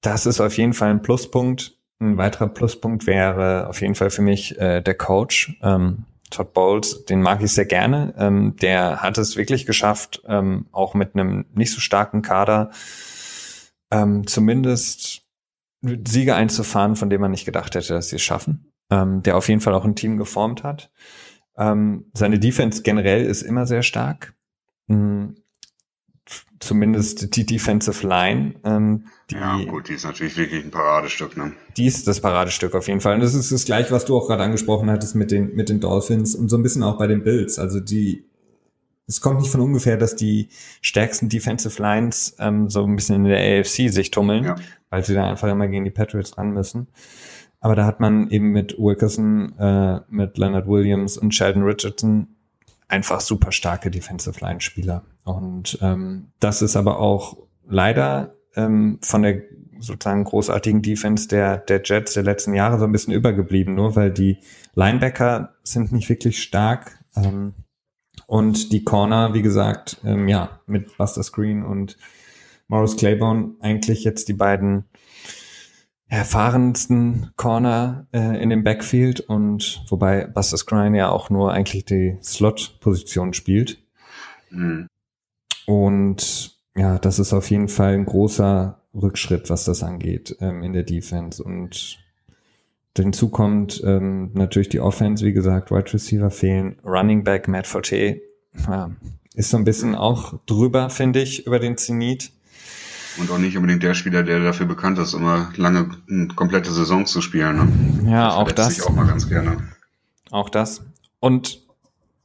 das 0.00 0.26
ist 0.26 0.40
auf 0.40 0.56
jeden 0.56 0.74
Fall 0.74 0.90
ein 0.90 1.02
Pluspunkt. 1.02 1.76
Ein 2.00 2.16
weiterer 2.16 2.48
Pluspunkt 2.48 3.06
wäre 3.06 3.68
auf 3.68 3.80
jeden 3.80 3.94
Fall 3.94 4.10
für 4.10 4.22
mich 4.22 4.58
äh, 4.58 4.80
der 4.80 4.94
Coach. 4.94 5.58
Ähm, 5.62 6.04
Todd 6.30 6.52
Bowles, 6.52 7.06
den 7.06 7.22
mag 7.22 7.42
ich 7.42 7.52
sehr 7.52 7.64
gerne. 7.64 8.14
Ähm, 8.18 8.54
der 8.60 9.02
hat 9.02 9.18
es 9.18 9.36
wirklich 9.36 9.66
geschafft, 9.66 10.22
ähm, 10.26 10.66
auch 10.72 10.94
mit 10.94 11.14
einem 11.14 11.46
nicht 11.54 11.72
so 11.72 11.80
starken 11.80 12.22
Kader 12.22 12.70
ähm, 13.90 14.26
zumindest 14.26 15.22
Siege 15.80 16.34
einzufahren, 16.34 16.96
von 16.96 17.08
dem 17.08 17.20
man 17.20 17.30
nicht 17.30 17.46
gedacht 17.46 17.74
hätte, 17.74 17.94
dass 17.94 18.10
sie 18.10 18.16
es 18.16 18.22
schaffen. 18.22 18.72
Ähm, 18.90 19.22
der 19.22 19.36
auf 19.36 19.48
jeden 19.48 19.60
Fall 19.60 19.74
auch 19.74 19.84
ein 19.84 19.96
Team 19.96 20.16
geformt 20.16 20.62
hat. 20.62 20.90
Ähm, 21.58 22.06
seine 22.14 22.38
Defense 22.38 22.82
generell 22.82 23.26
ist 23.26 23.42
immer 23.42 23.66
sehr 23.66 23.82
stark. 23.82 24.34
Mhm. 24.86 25.34
Zumindest 26.60 27.36
die 27.36 27.46
Defensive 27.46 28.06
Line. 28.06 28.54
Ähm, 28.64 29.04
die, 29.30 29.36
ja, 29.36 29.62
gut, 29.64 29.88
die 29.88 29.94
ist 29.94 30.04
natürlich 30.04 30.36
wirklich 30.36 30.64
ein 30.64 30.70
Paradestück, 30.70 31.36
ne? 31.36 31.52
Die 31.76 31.86
ist 31.86 32.08
das 32.08 32.20
Paradestück 32.20 32.74
auf 32.74 32.88
jeden 32.88 33.00
Fall. 33.00 33.14
Und 33.14 33.20
das 33.20 33.34
ist 33.34 33.52
das 33.52 33.64
gleiche, 33.64 33.92
was 33.92 34.04
du 34.04 34.16
auch 34.16 34.26
gerade 34.26 34.42
angesprochen 34.42 34.90
hattest 34.90 35.14
mit 35.14 35.30
den, 35.30 35.54
mit 35.54 35.68
den 35.68 35.80
Dolphins 35.80 36.34
und 36.34 36.48
so 36.48 36.56
ein 36.56 36.62
bisschen 36.62 36.82
auch 36.82 36.98
bei 36.98 37.06
den 37.06 37.22
Bills. 37.22 37.58
Also 37.58 37.80
die 37.80 38.24
es 39.08 39.22
kommt 39.22 39.40
nicht 39.40 39.50
von 39.50 39.62
ungefähr, 39.62 39.96
dass 39.96 40.16
die 40.16 40.48
stärksten 40.82 41.30
Defensive 41.30 41.82
Lines 41.82 42.36
ähm, 42.38 42.68
so 42.68 42.84
ein 42.84 42.94
bisschen 42.94 43.16
in 43.16 43.24
der 43.24 43.60
AFC 43.60 43.90
sich 43.90 44.10
tummeln, 44.10 44.44
ja. 44.44 44.56
weil 44.90 45.02
sie 45.02 45.14
da 45.14 45.28
einfach 45.28 45.48
immer 45.48 45.66
gegen 45.66 45.84
die 45.84 45.90
Patriots 45.90 46.36
ran 46.36 46.50
müssen. 46.50 46.88
Aber 47.60 47.74
da 47.74 47.86
hat 47.86 48.00
man 48.00 48.30
eben 48.30 48.50
mit 48.50 48.78
Wilkerson, 48.78 49.58
äh, 49.58 50.00
mit 50.08 50.38
Leonard 50.38 50.68
Williams 50.68 51.18
und 51.18 51.34
Sheldon 51.34 51.64
Richardson 51.64 52.28
einfach 52.86 53.20
super 53.20 53.52
starke 53.52 53.90
Defensive 53.90 54.40
Line 54.40 54.60
Spieler. 54.60 55.02
Und 55.24 55.78
ähm, 55.82 56.28
das 56.40 56.62
ist 56.62 56.76
aber 56.76 57.00
auch 57.00 57.36
leider 57.66 58.34
ähm, 58.56 58.98
von 59.02 59.22
der 59.22 59.42
sozusagen 59.80 60.24
großartigen 60.24 60.82
Defense 60.82 61.28
der, 61.28 61.58
der 61.58 61.82
Jets 61.84 62.14
der 62.14 62.22
letzten 62.22 62.54
Jahre 62.54 62.78
so 62.78 62.84
ein 62.84 62.92
bisschen 62.92 63.12
übergeblieben, 63.12 63.74
nur 63.74 63.94
weil 63.94 64.10
die 64.10 64.38
Linebacker 64.74 65.54
sind 65.62 65.92
nicht 65.92 66.08
wirklich 66.08 66.42
stark. 66.42 66.98
Ähm, 67.16 67.54
und 68.26 68.72
die 68.72 68.84
Corner, 68.84 69.34
wie 69.34 69.42
gesagt, 69.42 70.00
ähm, 70.04 70.28
ja, 70.28 70.60
mit 70.66 70.96
Buster 70.96 71.22
Screen 71.22 71.62
und 71.62 71.96
Morris 72.66 72.96
Claiborne 72.96 73.54
eigentlich 73.60 74.04
jetzt 74.04 74.28
die 74.28 74.34
beiden 74.34 74.84
erfahrensten 76.08 77.30
Corner 77.36 78.06
äh, 78.12 78.42
in 78.42 78.50
dem 78.50 78.64
Backfield 78.64 79.20
und 79.20 79.84
wobei 79.88 80.26
Buster 80.26 80.56
Screen 80.56 80.94
ja 80.94 81.10
auch 81.10 81.30
nur 81.30 81.52
eigentlich 81.52 81.84
die 81.84 82.16
Slot-Position 82.22 83.34
spielt. 83.34 83.78
Mhm. 84.50 84.88
Und 85.66 86.56
ja, 86.74 86.98
das 86.98 87.18
ist 87.18 87.32
auf 87.32 87.50
jeden 87.50 87.68
Fall 87.68 87.94
ein 87.94 88.06
großer 88.06 88.80
Rückschritt, 88.94 89.50
was 89.50 89.64
das 89.64 89.82
angeht 89.82 90.36
ähm, 90.40 90.62
in 90.62 90.72
der 90.72 90.84
Defense. 90.84 91.42
Und 91.42 91.98
Hinzu 92.96 93.28
kommt 93.28 93.82
ähm, 93.84 94.30
natürlich 94.34 94.68
die 94.68 94.80
Offense, 94.80 95.24
wie 95.24 95.32
gesagt, 95.32 95.70
Wide 95.70 95.92
Receiver 95.92 96.30
fehlen, 96.30 96.78
Running 96.84 97.22
Back 97.24 97.48
Matt 97.48 97.66
Forte 97.66 98.20
ja, 98.66 98.90
ist 99.34 99.50
so 99.50 99.56
ein 99.56 99.64
bisschen 99.64 99.94
auch 99.94 100.34
drüber, 100.46 100.90
finde 100.90 101.22
ich, 101.22 101.46
über 101.46 101.58
den 101.58 101.76
Zenit. 101.76 102.32
Und 103.18 103.30
auch 103.30 103.38
nicht 103.38 103.56
unbedingt 103.56 103.82
der 103.82 103.94
Spieler, 103.94 104.22
der 104.22 104.40
dafür 104.40 104.66
bekannt 104.66 104.98
ist, 104.98 105.14
immer 105.14 105.52
lange 105.56 105.90
eine 106.08 106.28
komplette 106.28 106.72
Saison 106.72 107.06
zu 107.06 107.20
spielen. 107.20 108.02
Ne? 108.04 108.10
Ja, 108.10 108.26
das 108.26 108.34
auch 108.34 108.52
das. 108.52 108.78
Ich 108.78 108.84
auch 108.84 108.94
mal 108.94 109.06
ganz 109.06 109.28
gerne. 109.28 109.56
Auch 110.30 110.48
das. 110.48 110.82
Und 111.20 111.60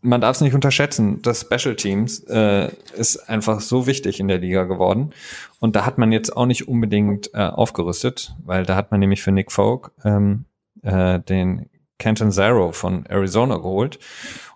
man 0.03 0.21
darf 0.21 0.35
es 0.35 0.41
nicht 0.41 0.53
unterschätzen, 0.53 1.21
das 1.21 1.41
Special 1.41 1.75
Teams 1.75 2.19
äh, 2.25 2.69
ist 2.95 3.29
einfach 3.29 3.61
so 3.61 3.87
wichtig 3.87 4.19
in 4.19 4.27
der 4.27 4.37
Liga 4.37 4.65
geworden. 4.65 5.13
Und 5.59 5.75
da 5.75 5.85
hat 5.85 5.97
man 5.97 6.11
jetzt 6.11 6.35
auch 6.35 6.45
nicht 6.45 6.67
unbedingt 6.67 7.33
äh, 7.33 7.37
aufgerüstet, 7.37 8.35
weil 8.43 8.65
da 8.65 8.75
hat 8.75 8.91
man 8.91 8.99
nämlich 8.99 9.23
für 9.23 9.31
Nick 9.31 9.51
Folk 9.51 9.91
ähm, 10.03 10.45
äh, 10.81 11.19
den 11.21 11.69
Canton 11.99 12.31
Zero 12.31 12.73
von 12.73 13.05
Arizona 13.05 13.57
geholt. 13.57 13.97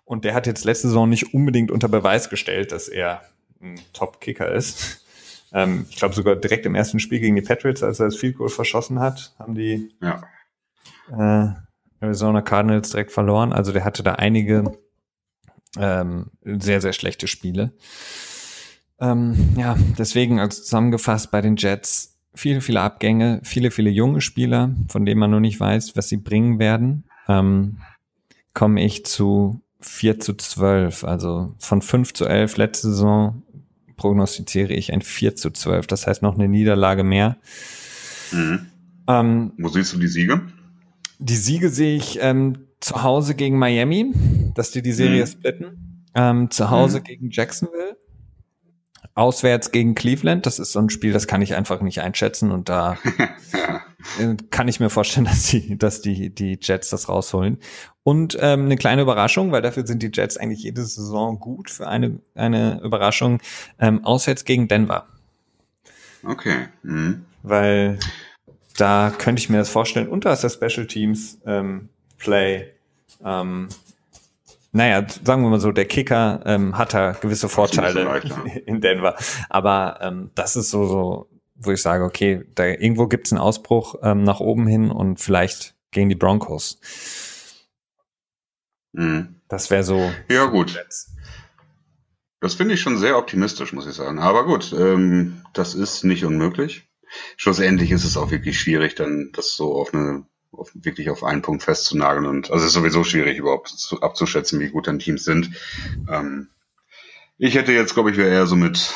Und 0.04 0.26
der 0.26 0.34
hat 0.34 0.47
jetzt 0.47 0.65
letzte 0.65 0.89
Saison 0.89 1.10
nicht 1.10 1.34
unbedingt 1.34 1.71
unter 1.71 1.88
Beweis 1.88 2.30
gestellt, 2.30 2.73
dass 2.73 2.89
er 2.89 3.21
ein 3.62 3.80
Top-Kicker 3.93 4.52
ist. 4.52 5.07
Ähm, 5.53 5.86
ich 5.89 5.95
glaube 5.97 6.15
sogar 6.15 6.36
direkt 6.36 6.65
im 6.65 6.75
ersten 6.75 6.99
Spiel 6.99 7.19
gegen 7.19 7.36
die 7.36 7.41
Patriots, 7.41 7.83
als 7.83 7.99
er 7.99 8.07
das 8.07 8.17
Field 8.17 8.38
Goal 8.38 8.49
verschossen 8.49 8.99
hat, 8.99 9.33
haben 9.39 9.55
die 9.55 9.93
ja. 10.01 10.21
äh, 11.12 11.53
Arizona 11.99 12.41
Cardinals 12.41 12.89
direkt 12.89 13.12
verloren. 13.12 13.53
Also 13.53 13.71
der 13.71 13.86
hatte 13.86 14.03
da 14.03 14.13
einige 14.13 14.77
ähm, 15.77 16.31
sehr, 16.43 16.81
sehr 16.81 16.93
schlechte 16.93 17.27
Spiele. 17.27 17.73
Ähm, 18.99 19.55
ja, 19.57 19.75
deswegen 19.97 20.39
als 20.39 20.63
zusammengefasst 20.63 21.31
bei 21.31 21.41
den 21.41 21.55
Jets 21.55 22.17
viele, 22.33 22.62
viele 22.62 22.81
Abgänge, 22.81 23.41
viele, 23.43 23.71
viele 23.71 23.89
junge 23.89 24.21
Spieler, 24.21 24.71
von 24.89 25.05
denen 25.05 25.19
man 25.19 25.31
noch 25.31 25.39
nicht 25.39 25.60
weiß, 25.60 25.95
was 25.95 26.10
sie 26.10 26.17
bringen 26.17 26.60
werden, 26.60 27.05
ähm, 27.27 27.79
komme 28.53 28.83
ich 28.83 29.05
zu 29.05 29.62
4 29.81 30.19
zu 30.19 30.33
12. 30.33 31.03
Also 31.03 31.53
von 31.60 31.81
5 31.81 32.13
zu 32.13 32.25
11 32.25 32.57
letzte 32.57 32.89
Saison 32.89 33.43
prognostiziere 33.97 34.73
ich 34.73 34.93
ein 34.93 35.01
4 35.01 35.36
zu 35.36 35.51
12. 35.51 35.88
Das 35.88 36.07
heißt 36.07 36.21
noch 36.21 36.36
eine 36.36 36.47
Niederlage 36.47 37.03
mehr. 37.03 37.38
Mhm. 38.31 38.67
Ähm, 39.07 39.53
Wo 39.57 39.69
siehst 39.69 39.93
du 39.93 39.97
die 39.99 40.07
Siege? 40.07 40.41
Die 41.19 41.36
Siege 41.36 41.69
sehe 41.69 41.97
ich 41.97 42.19
ähm, 42.21 42.67
zu 42.79 43.03
Hause 43.03 43.36
gegen 43.36 43.57
Miami, 43.57 44.13
dass 44.53 44.71
die 44.71 44.81
die 44.81 44.93
Serie 44.93 45.23
mhm. 45.23 45.27
splitten. 45.27 46.05
Ähm, 46.15 46.51
zu 46.51 46.69
Hause 46.69 46.99
mhm. 46.99 47.03
gegen 47.03 47.29
Jacksonville 47.31 47.97
auswärts 49.17 49.71
gegen 49.71 49.95
Cleveland. 49.95 50.45
Das 50.45 50.60
ist 50.60 50.71
so 50.71 50.79
ein 50.79 50.89
Spiel, 50.89 51.12
das 51.12 51.27
kann 51.27 51.41
ich 51.41 51.55
einfach 51.55 51.81
nicht 51.81 52.01
einschätzen 52.01 52.51
und 52.51 52.69
da 52.69 52.97
kann 54.50 54.67
ich 54.67 54.80
mir 54.80 54.89
vorstellen, 54.89 55.26
dass 55.32 55.43
die, 55.48 55.78
dass 55.78 56.02
die, 56.02 56.30
die 56.30 56.58
Jets 56.62 56.89
das 56.89 57.10
rausholen. 57.10 57.58
Und 58.04 58.38
ähm, 58.39 58.65
eine 58.65 58.78
kleine 58.78 59.02
Überraschung, 59.02 59.52
weil 59.52 59.62
dafür 59.62 59.86
sind 59.86 60.02
die 60.02 60.12
Jets 60.13 60.38
eigentlich 60.38 60.63
jede 60.63 60.84
Saison 60.84 61.39
gut 61.39 61.70
für 61.70 61.88
eine, 61.88 62.20
eine 62.36 62.80
Überraschung, 62.82 63.39
ähm, 63.80 64.06
auswärts 64.06 64.46
gegen 64.46 64.67
Denver. 64.67 65.08
Okay. 66.24 66.67
Mhm. 66.84 67.26
Weil 67.43 68.00
da 68.78 69.12
könnte 69.17 69.41
ich 69.41 69.50
mir 69.50 69.58
das 69.58 69.70
vorstellen. 69.70 70.08
Und 70.08 70.26
da 70.26 70.34
ist 70.34 70.43
der 70.43 70.50
Special 70.50 70.88
Teams 70.88 71.39
ähm, 71.46 71.89
Play 72.17 72.72
ähm, 73.24 73.70
naja, 74.72 75.06
sagen 75.24 75.41
wir 75.43 75.50
mal 75.50 75.60
so, 75.60 75.72
der 75.72 75.86
Kicker 75.86 76.41
ähm, 76.46 76.78
hat 76.78 76.93
da 76.93 77.12
gewisse 77.13 77.50
Vorteile 77.50 78.22
in 78.65 78.82
Denver. 78.82 79.15
Aber 79.50 80.00
ähm, 80.02 80.30
das 80.36 80.56
ist 80.56 80.70
so, 80.70 80.86
so, 80.86 81.30
wo 81.60 81.72
ich 81.72 81.82
sage, 81.82 82.04
okay, 82.04 82.46
da 82.56 82.65
irgendwo 82.65 83.08
gibt 83.08 83.28
es 83.28 83.34
einen 83.34 83.41
Ausbruch 83.41 83.96
ähm, 84.04 84.24
nach 84.24 84.39
oben 84.39 84.67
hin 84.67 84.91
und 84.91 85.20
vielleicht 85.20 85.76
gegen 85.91 86.10
die 86.10 86.15
Broncos. 86.15 86.80
Mhm. 88.93 89.36
Das 89.48 89.70
wäre 89.70 89.84
so. 89.84 90.12
Ja, 90.30 90.46
gut. 90.46 90.84
Das 92.39 92.54
finde 92.54 92.76
ich 92.76 92.82
schon 92.82 92.98
sehr 92.98 93.17
optimistisch, 93.17 93.74
muss 93.74 93.88
ich 93.88 93.96
sagen. 93.96 94.20
Aber 94.20 94.46
gut, 94.46 94.74
ähm, 94.78 95.41
das 95.54 95.74
ist 95.74 96.04
nicht 96.04 96.26
unmöglich. 96.26 96.88
Schlussendlich 97.38 97.91
ist 97.91 98.04
es 98.04 98.17
auch 98.17 98.32
wirklich 98.32 98.60
schwierig, 98.60 98.96
dann 98.96 99.32
das 99.34 99.56
so 99.56 99.76
auf 99.76 99.93
eine 99.93 100.26
auf, 100.52 100.72
wirklich 100.74 101.10
auf 101.10 101.24
einen 101.24 101.41
Punkt 101.41 101.63
festzunageln. 101.63 102.26
Und 102.26 102.52
also 102.52 102.63
es 102.63 102.70
ist 102.70 102.74
sowieso 102.74 103.04
schwierig, 103.04 103.38
überhaupt 103.38 103.70
zu, 103.70 104.02
abzuschätzen, 104.02 104.60
wie 104.60 104.70
gut 104.70 104.88
dann 104.88 105.00
Teams 105.00 105.24
sind. 105.24 105.52
Ähm, 106.10 106.50
ich 107.38 107.56
hätte 107.56 107.72
jetzt, 107.72 107.93
glaube 107.93 108.12
ich, 108.12 108.17
wäre 108.17 108.30
eher 108.30 108.48
so 108.48 108.56
mit 108.56 108.93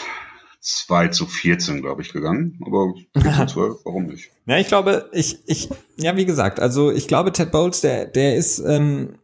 2 0.62 1.08
zu 1.10 1.26
14, 1.26 1.82
glaube 1.82 2.02
ich, 2.02 2.13
gegangen. 2.13 2.60
Aber 2.65 2.93
4 3.19 3.47
zu 3.47 3.54
12, 3.54 3.76
warum 3.84 4.06
nicht? 4.06 4.30
Ja, 4.45 4.58
ich 4.58 4.67
glaube, 4.67 5.10
ich, 5.12 5.39
ich, 5.47 5.69
ja, 5.97 6.15
wie 6.15 6.26
gesagt, 6.26 6.60
also 6.60 6.91
ich 6.91 7.08
glaube, 7.08 7.32
Ted 7.32 7.52
Bowles, 7.52 7.82
der, 7.82 8.06
der 8.06 8.36
ist, 8.36 8.60
ähm, 8.60 9.19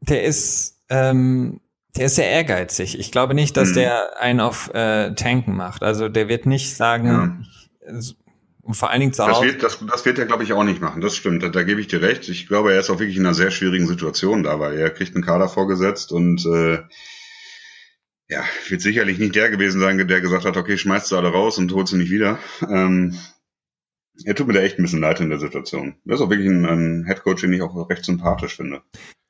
der 0.00 0.24
ist, 0.24 0.78
ähm, 0.88 1.60
der 1.96 2.06
ist 2.06 2.16
sehr 2.16 2.30
ehrgeizig. 2.30 2.98
Ich 2.98 3.10
glaube 3.10 3.34
nicht, 3.34 3.56
dass 3.56 3.68
hm. 3.68 3.74
der 3.74 4.20
einen 4.20 4.40
auf 4.40 4.72
äh, 4.74 5.14
Tanken 5.14 5.56
macht. 5.56 5.82
Also 5.82 6.08
der 6.08 6.28
wird 6.28 6.46
nicht 6.46 6.76
sagen, 6.76 7.06
ja. 7.06 8.00
Und 8.70 8.76
vor 8.76 8.90
allen 8.90 9.00
Dingen 9.00 9.12
zu 9.12 9.26
das 9.26 9.42
wird, 9.42 9.64
das, 9.64 9.78
das 9.84 10.04
wird 10.04 10.20
er, 10.20 10.26
glaube 10.26 10.44
ich, 10.44 10.52
auch 10.52 10.62
nicht 10.62 10.80
machen. 10.80 11.00
Das 11.00 11.16
stimmt. 11.16 11.42
Da, 11.42 11.48
da 11.48 11.64
gebe 11.64 11.80
ich 11.80 11.88
dir 11.88 12.02
recht. 12.02 12.28
Ich 12.28 12.46
glaube, 12.46 12.72
er 12.72 12.78
ist 12.78 12.88
auch 12.88 13.00
wirklich 13.00 13.16
in 13.16 13.26
einer 13.26 13.34
sehr 13.34 13.50
schwierigen 13.50 13.88
Situation 13.88 14.44
da, 14.44 14.60
weil 14.60 14.78
er 14.78 14.90
kriegt 14.90 15.14
einen 15.16 15.24
Kader 15.24 15.48
vorgesetzt 15.48 16.12
und 16.12 16.46
äh, 16.46 16.78
ja, 18.30 18.44
wird 18.68 18.80
sicherlich 18.80 19.18
nicht 19.18 19.34
der 19.34 19.50
gewesen 19.50 19.80
sein, 19.80 19.98
der 19.98 20.20
gesagt 20.20 20.44
hat, 20.44 20.56
okay, 20.56 20.78
schmeißt 20.78 21.08
sie 21.08 21.16
alle 21.16 21.30
raus 21.30 21.58
und 21.58 21.72
holt 21.72 21.88
sie 21.88 21.96
nicht 21.96 22.12
wieder. 22.12 22.38
Ähm, 22.68 23.18
er 24.24 24.34
tut 24.34 24.46
mir 24.46 24.52
da 24.52 24.60
echt 24.60 24.78
ein 24.78 24.82
bisschen 24.82 25.00
leid 25.00 25.20
in 25.20 25.30
der 25.30 25.40
Situation. 25.40 25.96
Das 26.04 26.20
ist 26.20 26.26
auch 26.26 26.30
wirklich 26.30 26.48
ein, 26.48 26.64
ein 26.64 27.04
Headcoach, 27.06 27.40
den 27.40 27.52
ich 27.52 27.62
auch 27.62 27.90
recht 27.90 28.04
sympathisch 28.04 28.56
finde. 28.56 28.82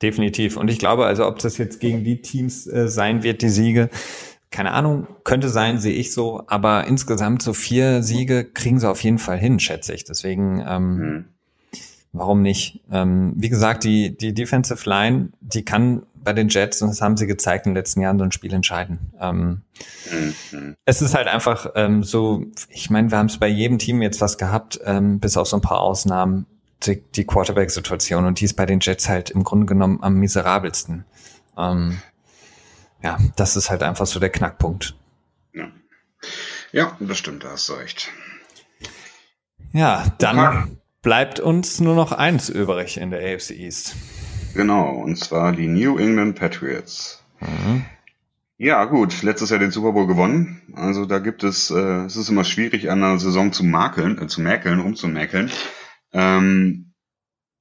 Definitiv. 0.03 0.57
Und 0.57 0.69
ich 0.69 0.79
glaube, 0.79 1.07
also 1.07 1.27
ob 1.27 1.39
das 1.39 1.57
jetzt 1.57 1.81
gegen 1.81 2.05
die 2.05 2.21
Teams 2.21 2.67
äh, 2.67 2.89
sein 2.89 3.23
wird, 3.23 3.41
die 3.41 3.49
Siege, 3.49 3.89
keine 4.51 4.73
Ahnung, 4.73 5.07
könnte 5.25 5.49
sein, 5.49 5.79
sehe 5.79 5.95
ich 5.95 6.13
so, 6.13 6.43
aber 6.49 6.87
insgesamt 6.87 7.43
so 7.43 7.55
vier 7.55 8.03
Siege 8.03 8.45
kriegen 8.45 8.81
sie 8.81 8.89
auf 8.89 9.03
jeden 9.03 9.19
Fall 9.19 9.39
hin, 9.39 9.61
schätze 9.61 9.95
ich. 9.95 10.05
Deswegen, 10.05 10.63
ähm, 10.67 10.97
mhm. 10.97 11.25
warum 12.13 12.43
nicht? 12.43 12.81
Ähm, 12.91 13.33
wie 13.37 13.49
gesagt, 13.49 13.85
die, 13.85 14.15
die 14.17 14.35
Defensive 14.35 14.87
Line, 14.89 15.31
die 15.41 15.65
kann 15.65 16.03
bei 16.23 16.33
den 16.33 16.49
Jets, 16.49 16.83
und 16.83 16.89
das 16.89 17.01
haben 17.01 17.17
sie 17.17 17.27
gezeigt 17.27 17.67
in 17.67 17.73
den 17.73 17.77
letzten 17.77 18.01
Jahren, 18.01 18.19
so 18.19 18.25
ein 18.25 18.33
Spiel 18.33 18.53
entscheiden. 18.53 19.13
Ähm, 19.21 19.63
mhm. 20.51 20.77
Es 20.85 21.03
ist 21.03 21.15
halt 21.15 21.29
einfach 21.29 21.73
ähm, 21.75 22.03
so, 22.03 22.45
ich 22.69 22.91
meine, 22.91 23.11
wir 23.11 23.19
haben 23.19 23.27
es 23.27 23.39
bei 23.39 23.49
jedem 23.49 23.79
Team 23.79 24.03
jetzt 24.03 24.21
was 24.21 24.39
gehabt, 24.39 24.81
ähm, 24.85 25.21
bis 25.21 25.37
auf 25.37 25.49
so 25.49 25.57
ein 25.57 25.63
paar 25.63 25.81
Ausnahmen, 25.81 26.47
die, 26.83 27.03
die 27.13 27.25
Quarterback-Situation, 27.25 28.27
und 28.27 28.41
die 28.41 28.45
ist 28.45 28.55
bei 28.55 28.67
den 28.67 28.81
Jets 28.81 29.09
halt 29.09 29.31
im 29.31 29.45
Grunde 29.45 29.67
genommen 29.67 29.99
am 30.03 30.15
miserabelsten. 30.15 31.05
Ähm, 31.57 32.01
ja, 33.03 33.19
das 33.37 33.57
ist 33.57 33.71
halt 33.71 33.83
einfach 33.83 34.07
so 34.07 34.21
der 34.21 34.31
Knackpunkt. 34.31 34.95
Ja, 35.53 35.69
ja 36.73 36.97
das 37.01 37.19
stimmt, 37.19 37.45
da 37.45 37.51
hast 37.51 37.69
du 37.69 37.75
recht. 37.75 38.11
Ja, 39.73 40.05
dann 40.19 40.79
bleibt 41.03 41.41
uns 41.41 41.81
nur 41.81 41.95
noch 41.95 42.13
eins 42.13 42.49
übrig 42.49 42.97
in 42.97 43.11
der 43.11 43.21
AFC 43.21 43.51
East. 43.53 43.95
Genau, 44.55 44.91
und 44.91 45.17
zwar 45.17 45.53
die 45.53 45.69
New 45.69 45.99
England 45.99 46.39
Patriots. 46.39 47.23
Mhm. 47.41 47.85
Ja, 48.63 48.85
gut, 48.85 49.23
letztes 49.23 49.49
Jahr 49.49 49.59
den 49.59 49.71
Super 49.71 49.93
Bowl 49.93 50.07
gewonnen. 50.07 50.61
Also 50.75 51.07
da 51.07 51.19
gibt 51.19 51.45
es, 51.45 51.71
äh, 51.71 52.05
es 52.05 52.17
ist 52.17 52.29
immer 52.29 52.45
schwierig, 52.45 52.91
an 52.91 53.03
einer 53.03 53.19
Saison 53.19 53.53
zu 53.53 53.65
makeln, 53.65 54.21
äh, 54.21 54.27
zu 54.27 54.43
mäkeln, 54.43 54.81
rumzumäkeln. 54.81 55.51
Ähm, 56.13 56.93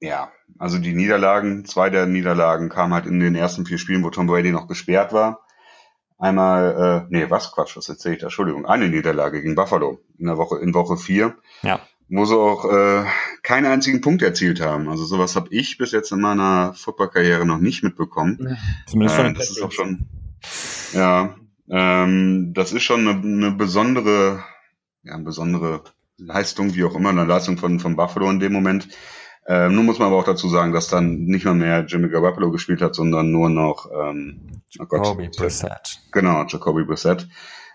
ja, 0.00 0.30
also 0.58 0.76
die 0.76 0.92
Niederlagen, 0.92 1.64
zwei 1.64 1.88
der 1.88 2.04
Niederlagen 2.04 2.68
kamen 2.68 2.92
halt 2.92 3.06
in 3.06 3.18
den 3.18 3.34
ersten 3.34 3.64
vier 3.64 3.78
Spielen, 3.78 4.04
wo 4.04 4.10
Tom 4.10 4.26
Brady 4.26 4.50
noch 4.50 4.68
gesperrt 4.68 5.14
war. 5.14 5.40
Einmal, 6.18 7.06
äh, 7.08 7.16
nee, 7.16 7.30
was 7.30 7.52
Quatsch, 7.52 7.78
was 7.78 7.88
erzähle 7.88 8.16
ich 8.16 8.20
da? 8.20 8.26
Entschuldigung, 8.26 8.66
eine 8.66 8.88
Niederlage 8.88 9.40
gegen 9.40 9.54
Buffalo 9.54 10.00
in 10.18 10.26
der 10.26 10.36
Woche, 10.36 10.58
in 10.58 10.74
Woche 10.74 10.98
vier. 10.98 11.34
Ja. 11.62 11.80
Wo 12.10 12.26
sie 12.26 12.36
auch 12.36 12.66
äh, 12.70 13.04
keinen 13.50 13.66
einzigen 13.66 14.00
Punkt 14.00 14.22
erzielt 14.22 14.60
haben. 14.60 14.88
Also 14.88 15.04
sowas 15.04 15.34
habe 15.34 15.48
ich 15.50 15.76
bis 15.76 15.90
jetzt 15.90 16.12
in 16.12 16.20
meiner 16.20 16.72
Footballkarriere 16.74 17.44
noch 17.44 17.58
nicht 17.58 17.82
mitbekommen. 17.82 18.56
Zumindest 18.86 19.18
äh, 19.18 19.32
das 19.32 19.50
ist 19.50 19.60
auch 19.60 19.72
schon. 19.72 20.06
Ja, 20.92 21.34
ähm, 21.68 22.52
das 22.54 22.72
ist 22.72 22.84
schon 22.84 23.08
eine, 23.08 23.20
eine 23.20 23.50
besondere, 23.50 24.44
ja, 25.02 25.14
eine 25.14 25.24
besondere 25.24 25.82
Leistung, 26.16 26.76
wie 26.76 26.84
auch 26.84 26.94
immer, 26.94 27.08
eine 27.08 27.24
Leistung 27.24 27.58
von, 27.58 27.80
von 27.80 27.96
Buffalo 27.96 28.30
in 28.30 28.38
dem 28.38 28.52
Moment. 28.52 28.86
Ähm, 29.48 29.74
nun 29.74 29.84
muss 29.84 29.98
man 29.98 30.06
aber 30.06 30.18
auch 30.18 30.24
dazu 30.24 30.48
sagen, 30.48 30.72
dass 30.72 30.86
dann 30.86 31.24
nicht 31.24 31.44
mal 31.44 31.54
mehr 31.54 31.84
Jimmy 31.86 32.08
Garoppolo 32.08 32.52
gespielt 32.52 32.80
hat, 32.80 32.94
sondern 32.94 33.32
nur 33.32 33.50
noch 33.50 33.90
ähm, 33.92 34.62
oh 34.78 34.84
Jacoby 34.92 35.28
oh 35.28 35.36
Brissett. 35.36 36.02
Genau, 36.12 36.44
Jacoby 36.44 36.84
Brissett. 36.84 37.26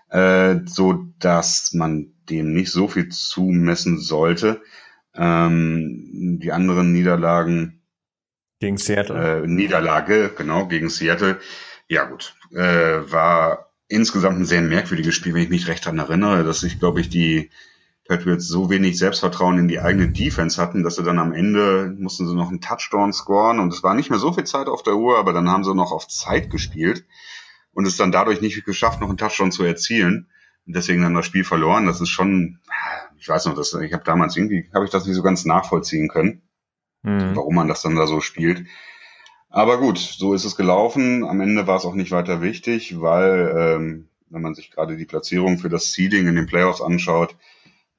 Äh, 0.08 0.60
so 0.64 1.04
dass 1.18 1.74
man 1.74 2.14
dem 2.30 2.54
nicht 2.54 2.72
so 2.72 2.88
viel 2.88 3.10
zumessen 3.10 3.98
sollte. 3.98 4.62
Ähm, 5.16 6.38
die 6.40 6.52
anderen 6.52 6.92
Niederlagen 6.92 7.82
gegen 8.60 8.78
Seattle. 8.78 9.42
Äh, 9.42 9.46
Niederlage, 9.46 10.32
genau, 10.36 10.66
gegen 10.66 10.88
Seattle. 10.88 11.38
Ja 11.88 12.04
gut, 12.04 12.34
äh, 12.52 13.00
war 13.10 13.72
insgesamt 13.88 14.38
ein 14.38 14.46
sehr 14.46 14.62
merkwürdiges 14.62 15.14
Spiel, 15.14 15.34
wenn 15.34 15.42
ich 15.42 15.50
mich 15.50 15.68
recht 15.68 15.84
daran 15.84 15.98
erinnere, 15.98 16.42
dass 16.42 16.62
ich, 16.62 16.78
glaube 16.78 17.00
ich, 17.00 17.08
die 17.08 17.50
Patriots 18.08 18.46
so 18.46 18.70
wenig 18.70 18.98
Selbstvertrauen 18.98 19.58
in 19.58 19.68
die 19.68 19.80
eigene 19.80 20.08
Defense 20.08 20.60
hatten, 20.60 20.82
dass 20.82 20.96
sie 20.96 21.02
dann 21.02 21.18
am 21.18 21.32
Ende 21.32 21.94
mussten 21.98 22.26
sie 22.28 22.34
noch 22.34 22.48
einen 22.48 22.60
Touchdown 22.60 23.12
scoren 23.12 23.58
und 23.58 23.72
es 23.72 23.82
war 23.82 23.94
nicht 23.94 24.10
mehr 24.10 24.18
so 24.18 24.32
viel 24.32 24.44
Zeit 24.44 24.68
auf 24.68 24.82
der 24.82 24.96
Uhr, 24.96 25.18
aber 25.18 25.32
dann 25.32 25.48
haben 25.48 25.64
sie 25.64 25.74
noch 25.74 25.92
auf 25.92 26.06
Zeit 26.08 26.50
gespielt 26.50 27.04
und 27.72 27.86
es 27.86 27.96
dann 27.96 28.12
dadurch 28.12 28.40
nicht 28.40 28.64
geschafft, 28.64 29.00
noch 29.00 29.08
einen 29.08 29.18
Touchdown 29.18 29.52
zu 29.52 29.64
erzielen 29.64 30.28
und 30.66 30.76
deswegen 30.76 31.02
dann 31.02 31.14
das 31.14 31.26
Spiel 31.26 31.44
verloren. 31.44 31.86
Das 31.86 32.00
ist 32.00 32.08
schon, 32.08 32.60
ich 33.26 33.28
weiß 33.28 33.46
noch, 33.46 33.56
das, 33.56 33.74
ich 33.74 33.92
habe 33.92 34.04
damals 34.04 34.36
irgendwie, 34.36 34.70
habe 34.72 34.84
ich 34.84 34.92
das 34.92 35.04
nicht 35.04 35.16
so 35.16 35.22
ganz 35.24 35.44
nachvollziehen 35.44 36.06
können, 36.06 36.42
mhm. 37.02 37.34
warum 37.34 37.56
man 37.56 37.66
das 37.66 37.82
dann 37.82 37.96
da 37.96 38.06
so 38.06 38.20
spielt. 38.20 38.68
Aber 39.48 39.78
gut, 39.78 39.98
so 39.98 40.32
ist 40.32 40.44
es 40.44 40.54
gelaufen. 40.54 41.24
Am 41.24 41.40
Ende 41.40 41.66
war 41.66 41.76
es 41.76 41.84
auch 41.84 41.94
nicht 41.94 42.12
weiter 42.12 42.40
wichtig, 42.40 43.00
weil 43.00 43.52
ähm, 43.58 44.08
wenn 44.30 44.42
man 44.42 44.54
sich 44.54 44.70
gerade 44.70 44.96
die 44.96 45.06
Platzierung 45.06 45.58
für 45.58 45.68
das 45.68 45.90
Seeding 45.90 46.28
in 46.28 46.36
den 46.36 46.46
Playoffs 46.46 46.80
anschaut, 46.80 47.34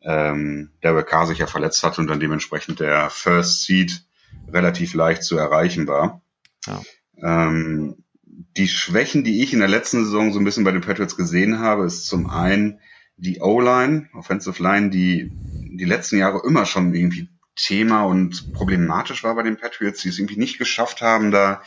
ähm, 0.01 0.71
Derek 0.81 1.07
Carr 1.07 1.27
sich 1.27 1.39
ja 1.39 1.47
verletzt 1.47 1.83
hat 1.83 1.99
und 1.99 2.07
dann 2.07 2.21
dementsprechend 2.21 2.79
der 2.79 3.09
First 3.09 3.63
Seed 3.63 4.05
relativ 4.47 4.93
leicht 4.93 5.23
zu 5.23 5.37
erreichen 5.37 5.87
war. 5.87 6.21
Ja. 6.67 6.81
Ähm, 7.21 7.97
die 8.23 8.69
Schwächen, 8.69 9.25
die 9.25 9.43
ich 9.43 9.51
in 9.51 9.59
der 9.59 9.67
letzten 9.67 10.05
Saison 10.05 10.31
so 10.31 10.39
ein 10.39 10.45
bisschen 10.45 10.63
bei 10.63 10.71
den 10.71 10.81
Patriots 10.81 11.17
gesehen 11.17 11.59
habe, 11.59 11.85
ist 11.85 12.05
zum 12.05 12.29
einen 12.29 12.79
die 13.17 13.39
O-Line, 13.41 14.09
Offensive 14.13 14.61
Line, 14.61 14.89
die 14.89 15.31
die 15.33 15.85
letzten 15.85 16.17
Jahre 16.17 16.41
immer 16.45 16.65
schon 16.65 16.93
irgendwie 16.93 17.29
Thema 17.55 18.03
und 18.03 18.53
problematisch 18.53 19.23
war 19.23 19.35
bei 19.35 19.43
den 19.43 19.57
Patriots, 19.57 20.01
die 20.01 20.09
es 20.09 20.19
irgendwie 20.19 20.37
nicht 20.37 20.59
geschafft 20.59 21.01
haben, 21.01 21.31
da 21.31 21.61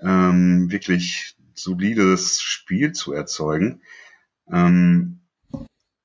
ähm, 0.00 0.70
wirklich 0.70 1.36
solides 1.54 2.40
Spiel 2.40 2.92
zu 2.92 3.12
erzeugen. 3.12 3.82
Ähm, 4.52 5.20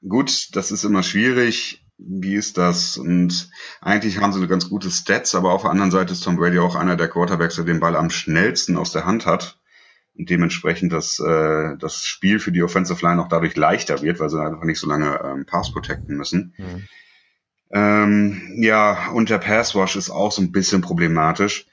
gut, 0.08 0.56
das 0.56 0.72
ist 0.72 0.84
immer 0.84 1.02
schwierig. 1.02 1.84
Wie 1.98 2.36
ist 2.36 2.58
das? 2.58 2.98
Und 2.98 3.50
eigentlich 3.82 4.20
haben 4.20 4.34
sie 4.34 4.40
eine 4.40 4.48
ganz 4.48 4.70
gute 4.70 4.92
Stats, 4.92 5.34
aber 5.34 5.54
auf 5.54 5.62
der 5.62 5.72
anderen 5.72 5.92
Seite 5.92 6.14
ist 6.14 6.24
Tom 6.24 6.36
Brady 6.36 6.60
auch 6.60 6.76
einer 6.76 6.98
der 6.98 7.08
Quarterbacks, 7.08 7.56
der 7.56 7.64
den 7.64 7.80
Ball 7.80 7.96
am 7.96 8.10
schnellsten 8.10 8.78
aus 8.78 8.92
der 8.92 9.06
Hand 9.06 9.26
hat. 9.26 9.60
Und 10.18 10.30
dementsprechend 10.30 10.94
das, 10.94 11.20
äh, 11.20 11.78
das 11.78 12.06
Spiel 12.06 12.40
für 12.40 12.52
die 12.52 12.64
Offensive 12.64 13.06
Line 13.06 13.22
auch 13.22 13.28
dadurch 13.28 13.56
leichter 13.56 14.02
wird, 14.02 14.20
weil 14.20 14.30
sie 14.30 14.42
einfach 14.42 14.64
nicht 14.64 14.80
so 14.80 14.88
lange 14.88 15.20
ähm, 15.24 15.46
Pass 15.46 15.74
protecten 15.74 16.16
müssen. 16.16 16.54
Mhm. 16.58 16.88
Ähm, 17.72 18.42
ja, 18.56 19.10
und 19.10 19.30
der 19.30 19.40
Passwash 19.40 19.96
ist 19.96 20.10
auch 20.10 20.32
so 20.32 20.42
ein 20.42 20.52
bisschen 20.52 20.82
problematisch. 20.82 21.66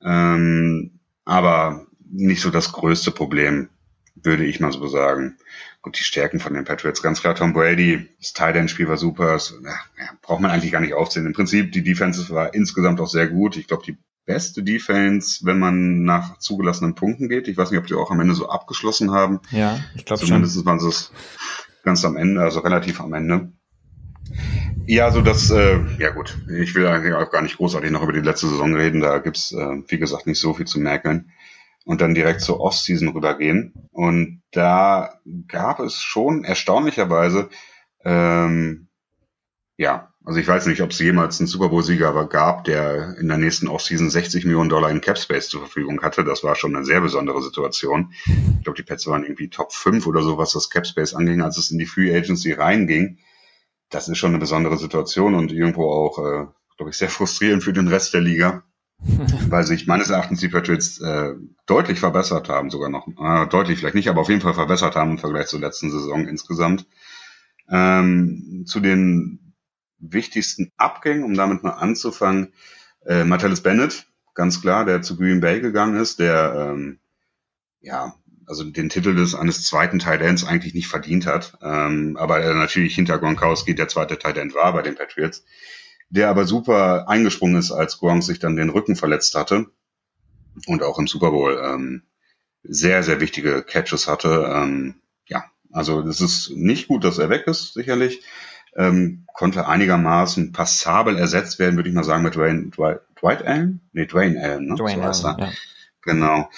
Ähm, 0.00 1.00
aber 1.24 1.86
nicht 2.10 2.42
so 2.42 2.50
das 2.50 2.72
größte 2.72 3.10
Problem, 3.10 3.68
würde 4.14 4.44
ich 4.44 4.60
mal 4.60 4.72
so 4.72 4.86
sagen. 4.86 5.36
Gut, 5.80 5.98
die 5.98 6.04
Stärken 6.04 6.38
von 6.38 6.54
den 6.54 6.64
Patriots, 6.64 7.02
ganz 7.02 7.20
klar 7.20 7.34
Tom 7.34 7.52
Brady, 7.52 8.08
das 8.20 8.32
Tight 8.32 8.70
Spiel 8.70 8.88
war 8.88 8.96
super, 8.96 9.32
das, 9.32 9.54
ja, 9.64 10.10
braucht 10.20 10.40
man 10.40 10.50
eigentlich 10.50 10.70
gar 10.70 10.80
nicht 10.80 10.94
aufzählen. 10.94 11.26
Im 11.26 11.32
Prinzip, 11.32 11.72
die 11.72 11.82
Defense 11.82 12.30
war 12.30 12.54
insgesamt 12.54 13.00
auch 13.00 13.08
sehr 13.08 13.26
gut. 13.26 13.56
Ich 13.56 13.66
glaube, 13.66 13.82
die 13.84 13.96
beste 14.24 14.62
Defense, 14.62 15.44
wenn 15.44 15.58
man 15.58 16.04
nach 16.04 16.38
zugelassenen 16.38 16.94
Punkten 16.94 17.28
geht. 17.28 17.48
Ich 17.48 17.56
weiß 17.56 17.70
nicht, 17.70 17.80
ob 17.80 17.86
die 17.86 17.94
auch 17.94 18.10
am 18.10 18.20
Ende 18.20 18.34
so 18.34 18.48
abgeschlossen 18.48 19.10
haben. 19.10 19.40
Ja, 19.50 19.80
ich 19.94 20.04
glaube 20.04 20.20
schon. 20.20 20.28
Zumindest 20.28 20.64
waren 20.64 20.80
sie 20.80 20.88
es 20.88 21.12
ganz 21.82 22.04
am 22.04 22.16
Ende, 22.16 22.40
also 22.40 22.60
relativ 22.60 23.00
am 23.00 23.12
Ende. 23.12 23.52
Ja, 24.86 25.10
so 25.10 25.20
das, 25.20 25.50
äh, 25.50 25.78
ja 25.98 26.10
gut, 26.10 26.38
ich 26.48 26.74
will 26.74 26.86
eigentlich 26.86 27.14
auch 27.14 27.30
gar 27.30 27.42
nicht 27.42 27.56
großartig 27.56 27.90
noch 27.90 28.02
über 28.02 28.12
die 28.12 28.20
letzte 28.20 28.48
Saison 28.48 28.74
reden, 28.74 29.00
da 29.00 29.18
gibt's 29.18 29.52
äh, 29.52 29.82
wie 29.88 29.98
gesagt, 29.98 30.26
nicht 30.26 30.40
so 30.40 30.54
viel 30.54 30.66
zu 30.66 30.80
merken 30.80 31.30
und 31.84 32.00
dann 32.00 32.14
direkt 32.14 32.40
zur 32.40 32.60
Offseason 32.60 33.08
rübergehen. 33.08 33.74
Und 33.90 34.42
da 34.52 35.20
gab 35.48 35.80
es 35.80 35.96
schon 35.96 36.44
erstaunlicherweise, 36.44 37.48
ähm, 38.04 38.88
ja, 39.76 40.11
also 40.24 40.38
ich 40.38 40.46
weiß 40.46 40.66
nicht, 40.66 40.82
ob 40.82 40.90
es 40.90 41.00
jemals 41.00 41.40
einen 41.40 41.48
Super 41.48 41.68
Bowl-Sieger 41.68 42.26
gab, 42.26 42.64
der 42.64 43.16
in 43.18 43.26
der 43.26 43.38
nächsten 43.38 43.66
Offseason 43.66 44.08
60 44.08 44.44
Millionen 44.44 44.68
Dollar 44.68 44.90
in 44.90 45.00
Cap 45.00 45.18
Space 45.18 45.48
zur 45.48 45.60
Verfügung 45.60 46.00
hatte. 46.02 46.22
Das 46.22 46.44
war 46.44 46.54
schon 46.54 46.76
eine 46.76 46.84
sehr 46.84 47.00
besondere 47.00 47.42
Situation. 47.42 48.12
Ich 48.58 48.62
glaube, 48.62 48.76
die 48.76 48.84
Pets 48.84 49.06
waren 49.08 49.24
irgendwie 49.24 49.48
Top 49.48 49.72
5 49.72 50.06
oder 50.06 50.22
so, 50.22 50.38
was 50.38 50.52
das 50.52 50.70
Cap 50.70 50.86
Space 50.86 51.14
anging, 51.14 51.40
als 51.40 51.58
es 51.58 51.72
in 51.72 51.78
die 51.78 51.86
Free 51.86 52.16
Agency 52.16 52.52
reinging. 52.52 53.18
Das 53.90 54.08
ist 54.08 54.18
schon 54.18 54.30
eine 54.30 54.38
besondere 54.38 54.78
Situation 54.78 55.34
und 55.34 55.50
irgendwo 55.52 55.90
auch, 55.90 56.18
äh, 56.18 56.46
glaube 56.76 56.90
ich, 56.90 56.96
sehr 56.96 57.10
frustrierend 57.10 57.64
für 57.64 57.72
den 57.72 57.88
Rest 57.88 58.14
der 58.14 58.20
Liga. 58.20 58.62
weil 59.48 59.64
sich 59.64 59.88
meines 59.88 60.10
Erachtens 60.10 60.38
die 60.38 60.48
Patriots 60.48 61.00
äh, 61.00 61.34
deutlich 61.66 61.98
verbessert 61.98 62.48
haben, 62.48 62.70
sogar 62.70 62.88
noch, 62.88 63.08
äh, 63.08 63.48
deutlich 63.48 63.80
vielleicht 63.80 63.96
nicht, 63.96 64.08
aber 64.08 64.20
auf 64.20 64.28
jeden 64.28 64.40
Fall 64.40 64.54
verbessert 64.54 64.94
haben 64.94 65.12
im 65.12 65.18
Vergleich 65.18 65.48
zur 65.48 65.58
letzten 65.58 65.90
Saison 65.90 66.28
insgesamt. 66.28 66.86
Ähm, 67.68 68.62
zu 68.64 68.78
den 68.78 69.41
wichtigsten 70.02 70.70
Abgängen, 70.76 71.24
um 71.24 71.34
damit 71.34 71.62
mal 71.62 71.70
anzufangen, 71.70 72.52
äh, 73.06 73.24
Martellus 73.24 73.62
Bennett, 73.62 74.06
ganz 74.34 74.60
klar, 74.60 74.84
der 74.84 75.02
zu 75.02 75.16
Green 75.16 75.40
Bay 75.40 75.60
gegangen 75.60 75.96
ist, 75.96 76.18
der 76.18 76.72
ähm, 76.74 76.98
ja 77.80 78.14
also 78.46 78.64
den 78.64 78.88
Titel 78.88 79.14
des 79.14 79.34
eines 79.34 79.64
zweiten 79.64 79.98
Tight 80.00 80.20
Ends 80.20 80.44
eigentlich 80.44 80.74
nicht 80.74 80.88
verdient 80.88 81.26
hat, 81.26 81.56
ähm, 81.62 82.16
aber 82.18 82.40
er 82.40 82.54
natürlich 82.54 82.94
hinter 82.94 83.18
Gronkowski 83.18 83.74
der 83.74 83.88
zweite 83.88 84.18
Tight 84.18 84.36
End 84.36 84.54
war 84.54 84.72
bei 84.72 84.82
den 84.82 84.96
Patriots 84.96 85.44
der 86.12 86.28
aber 86.28 86.44
super 86.44 87.08
eingesprungen 87.08 87.56
ist, 87.56 87.72
als 87.72 87.98
Gronk 87.98 88.22
sich 88.22 88.38
dann 88.38 88.54
den 88.54 88.68
Rücken 88.68 88.96
verletzt 88.96 89.34
hatte 89.34 89.66
und 90.66 90.82
auch 90.82 90.98
im 90.98 91.06
Super 91.06 91.30
Bowl 91.30 91.58
ähm, 91.64 92.02
sehr, 92.62 93.02
sehr 93.02 93.18
wichtige 93.20 93.62
Catches 93.62 94.08
hatte. 94.08 94.46
Ähm, 94.54 94.96
ja, 95.26 95.44
also 95.72 96.00
es 96.00 96.20
ist 96.20 96.50
nicht 96.50 96.88
gut, 96.88 97.04
dass 97.04 97.16
er 97.16 97.30
weg 97.30 97.46
ist, 97.46 97.72
sicherlich. 97.72 98.22
Ähm, 98.76 99.26
konnte 99.34 99.66
einigermaßen 99.66 100.52
passabel 100.52 101.18
ersetzt 101.18 101.58
werden, 101.58 101.76
würde 101.76 101.88
ich 101.88 101.94
mal 101.94 102.04
sagen, 102.04 102.22
mit 102.22 102.34
Dwayne, 102.34 102.70
Dwight, 102.70 103.00
Dwight 103.20 103.46
Allen? 103.46 103.80
Nee, 103.92 104.06
Dwayne 104.06 104.40
Allen, 104.42 104.66
ne? 104.66 104.74
Dwayne 104.76 105.12
so 105.12 105.28
Allen, 105.28 105.40
ja. 105.40 105.52
Genau. 106.02 106.50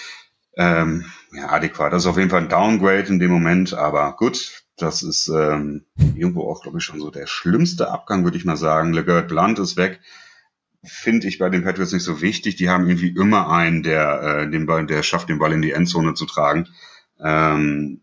Ähm, 0.57 1.07
ja, 1.33 1.50
adäquat. 1.50 1.92
Das 1.92 2.05
ist 2.05 2.09
auf 2.09 2.16
jeden 2.16 2.31
Fall 2.31 2.42
ein 2.42 2.48
Downgrade 2.48 3.09
in 3.09 3.18
dem 3.18 3.31
Moment, 3.31 3.74
aber 3.74 4.16
gut, 4.16 4.64
das 4.77 5.03
ist 5.03 5.29
ähm, 5.29 5.85
irgendwo 5.96 6.50
auch, 6.50 6.62
glaube 6.62 6.79
ich, 6.79 6.85
schon 6.85 7.00
so 7.00 7.10
der 7.10 7.27
schlimmste 7.27 7.90
Abgang, 7.90 8.25
würde 8.25 8.37
ich 8.37 8.44
mal 8.44 8.56
sagen. 8.56 8.92
LeGert 8.92 9.29
Blunt 9.29 9.58
ist 9.58 9.77
weg. 9.77 10.00
Finde 10.85 11.29
ich 11.29 11.38
bei 11.38 11.48
den 11.48 11.65
Patriots 11.65 11.92
nicht 11.92 12.02
so 12.02 12.21
wichtig. 12.21 12.56
Die 12.56 12.69
haben 12.69 12.88
irgendwie 12.88 13.08
immer 13.08 13.50
einen, 13.50 13.83
der 13.83 14.23
äh, 14.23 14.50
den 14.50 14.67
Ball, 14.67 14.87
der 14.87 15.02
schafft, 15.02 15.29
den 15.29 15.38
Ball 15.38 15.52
in 15.52 15.62
die 15.62 15.73
Endzone 15.73 16.15
zu 16.15 16.27
tragen. 16.27 16.69
Ähm, 17.23 18.00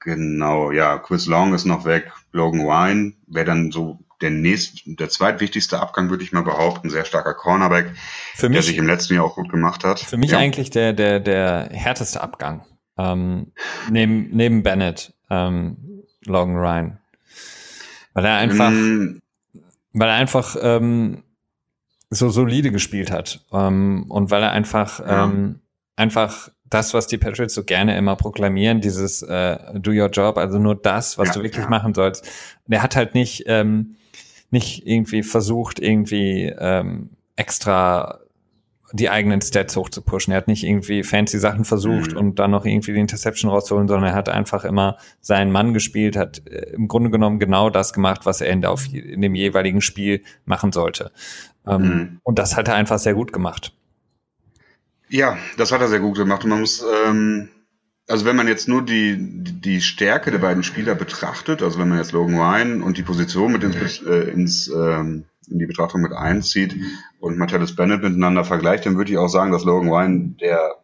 genau, 0.00 0.70
ja, 0.70 0.98
Chris 0.98 1.26
Long 1.26 1.54
ist 1.54 1.64
noch 1.64 1.84
weg. 1.84 2.12
Logan 2.32 2.60
Wine 2.60 3.14
wäre 3.26 3.46
dann 3.46 3.70
so 3.70 3.98
der 4.20 4.30
nächst, 4.30 4.82
der 4.86 5.08
zweitwichtigste 5.08 5.80
Abgang, 5.80 6.10
würde 6.10 6.24
ich 6.24 6.32
mal 6.32 6.42
behaupten. 6.42 6.90
Sehr 6.90 7.04
starker 7.04 7.34
Cornerback, 7.34 7.92
für 8.34 8.48
mich, 8.48 8.56
der 8.56 8.62
sich 8.62 8.78
im 8.78 8.86
letzten 8.86 9.14
Jahr 9.14 9.24
auch 9.24 9.34
gut 9.34 9.50
gemacht 9.50 9.84
hat. 9.84 10.00
Für 10.00 10.16
mich 10.16 10.30
ja. 10.30 10.38
eigentlich 10.38 10.70
der, 10.70 10.92
der, 10.92 11.20
der 11.20 11.68
härteste 11.72 12.20
Abgang. 12.20 12.64
Ähm, 12.96 13.52
neben, 13.90 14.30
neben 14.30 14.62
Bennett 14.62 15.12
ähm, 15.30 16.04
Logan 16.24 16.56
Ryan. 16.56 16.98
Weil 18.14 18.24
er 18.24 18.36
einfach, 18.36 18.70
mm. 18.70 19.20
weil 19.92 20.08
er 20.08 20.14
einfach 20.14 20.56
ähm, 20.60 21.24
so 22.10 22.30
solide 22.30 22.70
gespielt 22.70 23.10
hat. 23.10 23.44
Ähm, 23.52 24.06
und 24.08 24.30
weil 24.30 24.42
er 24.42 24.52
einfach, 24.52 25.00
ja. 25.00 25.24
ähm, 25.24 25.60
einfach 25.96 26.50
das, 26.74 26.92
was 26.92 27.06
die 27.06 27.18
Patriots 27.18 27.54
so 27.54 27.64
gerne 27.64 27.96
immer 27.96 28.16
proklamieren, 28.16 28.80
dieses 28.80 29.22
äh, 29.22 29.58
Do 29.74 29.92
Your 29.92 30.08
Job, 30.10 30.36
also 30.36 30.58
nur 30.58 30.74
das, 30.74 31.16
was 31.18 31.28
ja, 31.28 31.34
du 31.34 31.42
wirklich 31.42 31.64
ja. 31.64 31.70
machen 31.70 31.94
sollst. 31.94 32.28
Der 32.66 32.82
hat 32.82 32.96
halt 32.96 33.14
nicht, 33.14 33.44
ähm, 33.46 33.96
nicht 34.50 34.86
irgendwie 34.86 35.22
versucht, 35.22 35.78
irgendwie 35.78 36.52
ähm, 36.58 37.10
extra 37.36 38.18
die 38.92 39.10
eigenen 39.10 39.40
Stats 39.40 39.76
hochzupushen. 39.76 40.32
Er 40.32 40.36
hat 40.36 40.46
nicht 40.46 40.62
irgendwie 40.62 41.02
fancy 41.02 41.38
Sachen 41.38 41.64
versucht 41.64 42.12
mhm. 42.12 42.18
und 42.18 42.38
dann 42.38 42.52
noch 42.52 42.64
irgendwie 42.64 42.92
die 42.92 43.00
Interception 43.00 43.50
rauszuholen, 43.50 43.88
sondern 43.88 44.10
er 44.10 44.14
hat 44.14 44.28
einfach 44.28 44.64
immer 44.64 44.98
seinen 45.20 45.50
Mann 45.50 45.74
gespielt, 45.74 46.16
hat 46.16 46.46
äh, 46.46 46.70
im 46.74 46.86
Grunde 46.86 47.10
genommen 47.10 47.38
genau 47.38 47.70
das 47.70 47.92
gemacht, 47.92 48.20
was 48.24 48.40
er 48.40 48.50
in, 48.50 48.60
der, 48.60 48.74
in 48.92 49.20
dem 49.20 49.34
jeweiligen 49.34 49.80
Spiel 49.80 50.22
machen 50.44 50.70
sollte. 50.70 51.10
Ähm, 51.66 51.82
mhm. 51.82 52.20
Und 52.22 52.38
das 52.38 52.56
hat 52.56 52.68
er 52.68 52.74
einfach 52.74 52.98
sehr 52.98 53.14
gut 53.14 53.32
gemacht. 53.32 53.74
Ja, 55.08 55.38
das 55.56 55.72
hat 55.72 55.80
er 55.80 55.88
sehr 55.88 56.00
gut 56.00 56.16
gemacht. 56.16 56.44
Und 56.44 56.50
man 56.50 56.60
muss, 56.60 56.82
ähm, 57.06 57.48
also 58.08 58.24
wenn 58.24 58.36
man 58.36 58.48
jetzt 58.48 58.68
nur 58.68 58.82
die, 58.82 59.16
die 59.18 59.80
Stärke 59.80 60.30
der 60.30 60.38
beiden 60.38 60.62
Spieler 60.62 60.94
betrachtet, 60.94 61.62
also 61.62 61.78
wenn 61.78 61.88
man 61.88 61.98
jetzt 61.98 62.12
Logan 62.12 62.36
Ryan 62.36 62.82
und 62.82 62.96
die 62.96 63.02
Position 63.02 63.52
mit 63.52 63.62
ins, 63.62 64.02
äh, 64.02 64.30
ins 64.30 64.68
ähm, 64.68 65.24
in 65.48 65.58
die 65.58 65.66
Betrachtung 65.66 66.00
mit 66.00 66.12
einzieht 66.12 66.74
und 67.20 67.38
Martellus 67.38 67.76
Bennett 67.76 68.02
miteinander 68.02 68.44
vergleicht, 68.44 68.86
dann 68.86 68.96
würde 68.96 69.12
ich 69.12 69.18
auch 69.18 69.28
sagen, 69.28 69.52
dass 69.52 69.64
Logan 69.64 69.90
Ryan 69.90 70.36
der 70.38 70.76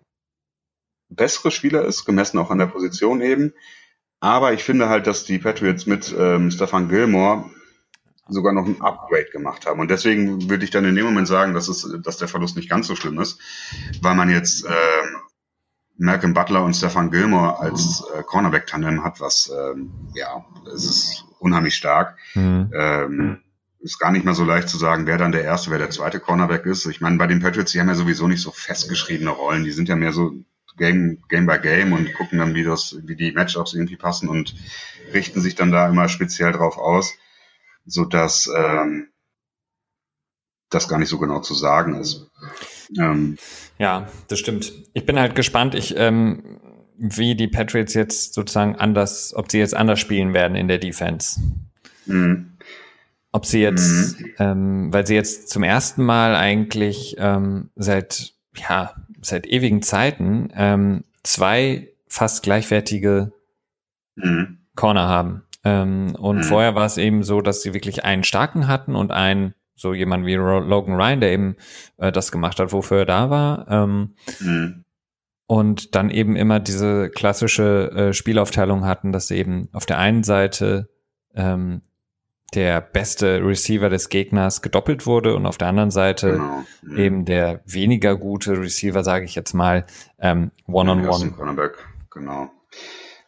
bessere 1.09 1.51
Spieler 1.51 1.85
ist, 1.85 2.05
gemessen 2.05 2.39
auch 2.39 2.51
an 2.51 2.59
der 2.59 2.67
Position 2.67 3.21
eben. 3.21 3.53
Aber 4.21 4.53
ich 4.53 4.63
finde 4.63 4.89
halt, 4.89 5.07
dass 5.07 5.25
die 5.25 5.39
Patriots 5.39 5.87
mit 5.87 6.15
ähm, 6.17 6.51
Stefan 6.51 6.89
Gilmore 6.89 7.51
sogar 8.31 8.53
noch 8.53 8.67
ein 8.67 8.81
Upgrade 8.81 9.31
gemacht 9.33 9.67
haben. 9.67 9.81
Und 9.81 9.91
deswegen 9.91 10.49
würde 10.49 10.65
ich 10.65 10.71
dann 10.71 10.85
in 10.85 10.95
dem 10.95 11.05
Moment 11.05 11.29
sagen, 11.29 11.55
dass, 11.55 11.69
es, 11.69 11.89
dass 12.03 12.17
der 12.17 12.29
Verlust 12.29 12.57
nicht 12.57 12.71
ganz 12.71 12.87
so 12.87 12.97
schlimm 12.97 13.21
ist, 13.21 13.41
weil 14.03 14.15
man 14.15 14.31
jetzt 14.31 14.65
äh, 14.65 14.71
Malcolm 15.99 16.33
Butler 16.33 16.65
und 16.65 16.75
Stefan 16.75 17.11
Gilmore 17.11 17.59
als 17.59 18.03
äh, 18.17 18.23
Cornerback-Tandem 18.23 19.05
hat, 19.05 19.21
was, 19.21 19.53
ähm, 19.55 19.93
ja, 20.15 20.45
es 20.75 20.85
ist 20.85 21.25
unheimlich 21.39 21.75
stark. 21.75 22.17
Mhm. 22.35 22.71
Ähm, 22.75 23.39
ist 23.81 23.99
gar 23.99 24.13
nicht 24.13 24.25
mehr 24.25 24.35
so 24.35 24.45
leicht 24.45 24.69
zu 24.69 24.77
sagen, 24.77 25.07
wer 25.07 25.17
dann 25.17 25.33
der 25.33 25.43
erste, 25.43 25.71
wer 25.71 25.79
der 25.79 25.91
zweite 25.91 26.21
Cornerback 26.21 26.67
ist. 26.67 26.85
Ich 26.87 27.01
meine, 27.01 27.17
bei 27.17 27.27
den 27.27 27.41
Patriots, 27.41 27.73
die 27.73 27.81
haben 27.81 27.89
ja 27.89 27.95
sowieso 27.95 28.29
nicht 28.29 28.43
so 28.43 28.51
festgeschriebene 28.51 29.31
Rollen. 29.31 29.65
Die 29.65 29.71
sind 29.73 29.89
ja 29.89 29.97
mehr 29.97 30.13
so 30.13 30.35
Game, 30.77 31.23
Game 31.29 31.47
by 31.47 31.59
Game 31.59 31.93
und 31.93 32.13
gucken 32.15 32.39
dann, 32.39 32.55
wie 32.55 32.65
das, 32.65 32.97
wie 33.05 33.17
die 33.17 33.33
Matchups 33.33 33.75
irgendwie 33.75 33.97
passen 33.97 34.29
und 34.29 34.55
richten 35.13 35.41
sich 35.41 35.55
dann 35.55 35.73
da 35.73 35.89
immer 35.89 36.09
speziell 36.09 36.53
drauf 36.53 36.79
aus, 36.79 37.15
so 37.87 38.05
dass 38.05 38.51
ähm, 38.55 39.09
das 40.71 40.89
gar 40.89 40.99
nicht 40.99 41.09
so 41.09 41.19
genau 41.19 41.41
zu 41.41 41.55
sagen 41.55 41.95
ist. 41.97 42.31
Ähm, 42.99 43.37
ja, 43.79 44.09
das 44.29 44.39
stimmt. 44.39 44.73
Ich 44.95 45.05
bin 45.05 45.19
halt 45.19 45.35
gespannt, 45.35 45.75
ich, 45.75 45.95
ähm, 45.97 46.61
wie 46.97 47.35
die 47.35 47.49
Patriots 47.49 47.95
jetzt 47.95 48.35
sozusagen 48.35 48.77
anders, 48.77 49.35
ob 49.35 49.51
sie 49.51 49.59
jetzt 49.59 49.75
anders 49.75 49.99
spielen 50.01 50.33
werden 50.33 50.57
in 50.57 50.69
der 50.69 50.79
Defense. 50.79 51.41
Mhm. 52.07 52.53
Ob 53.33 53.47
sie 53.47 53.61
jetzt, 53.61 54.21
mhm. 54.21 54.35
ähm, 54.39 54.93
weil 54.93 55.07
sie 55.07 55.15
jetzt 55.15 55.51
zum 55.51 55.63
ersten 55.63 56.05
Mal 56.05 56.35
eigentlich 56.35 57.17
ähm, 57.19 57.71
seit, 57.77 58.35
ja, 58.57 58.95
seit 59.23 59.47
ewigen 59.47 59.83
Zeiten 59.83 60.51
ähm, 60.55 61.05
zwei 61.23 61.89
fast 62.07 62.43
gleichwertige 62.43 63.33
mhm. 64.17 64.59
Corner 64.75 65.09
haben. 65.09 65.43
Ähm, 65.65 66.15
und 66.19 66.39
mhm. 66.39 66.43
vorher 66.45 66.75
war 66.75 66.87
es 66.87 66.97
eben 66.97 67.23
so, 67.23 67.41
dass 67.41 67.63
sie 67.63 67.75
wirklich 67.75 68.05
einen 68.05 68.25
starken 68.25 68.67
hatten 68.67 68.97
und 68.97 69.11
einen, 69.11 69.55
so 69.75 69.95
jemand 69.95 70.27
wie 70.27 70.35
Logan 70.35 70.95
Ryan, 70.95 71.21
der 71.21 71.33
eben 71.33 71.57
äh, 71.99 72.13
das 72.13 72.33
gemacht 72.33 72.59
hat, 72.61 72.73
wofür 72.73 73.01
er 73.01 73.07
da 73.07 73.31
war. 73.31 73.67
Ähm, 73.69 74.15
mhm. 74.41 74.85
Und 75.47 75.95
dann 75.95 76.11
eben 76.11 76.37
immer 76.37 76.61
diese 76.61 77.11
klassische 77.11 77.91
äh, 77.91 78.13
Spielaufteilung 78.13 78.85
hatten, 78.85 79.11
dass 79.11 79.29
sie 79.29 79.37
eben 79.37 79.69
auf 79.73 79.85
der 79.85 79.99
einen 79.99 80.23
Seite 80.23 80.89
ähm, 81.35 81.83
der 82.55 82.81
beste 82.81 83.45
Receiver 83.45 83.89
des 83.89 84.09
Gegners 84.09 84.63
gedoppelt 84.63 85.07
wurde 85.07 85.35
und 85.35 85.47
auf 85.47 85.59
der 85.59 85.69
anderen 85.69 85.91
Seite 85.91 86.33
genau. 86.33 86.65
mhm. 86.83 86.99
eben 86.99 87.25
der 87.25 87.63
weniger 87.67 88.17
gute 88.17 88.59
Receiver, 88.59 89.05
sage 89.05 89.25
ich 89.25 89.35
jetzt 89.35 89.55
mal, 89.55 89.87
ähm, 90.19 90.51
One-on-One. 90.67 91.33
-on 91.37 91.57
-one. 91.57 91.71
Genau. 92.11 92.51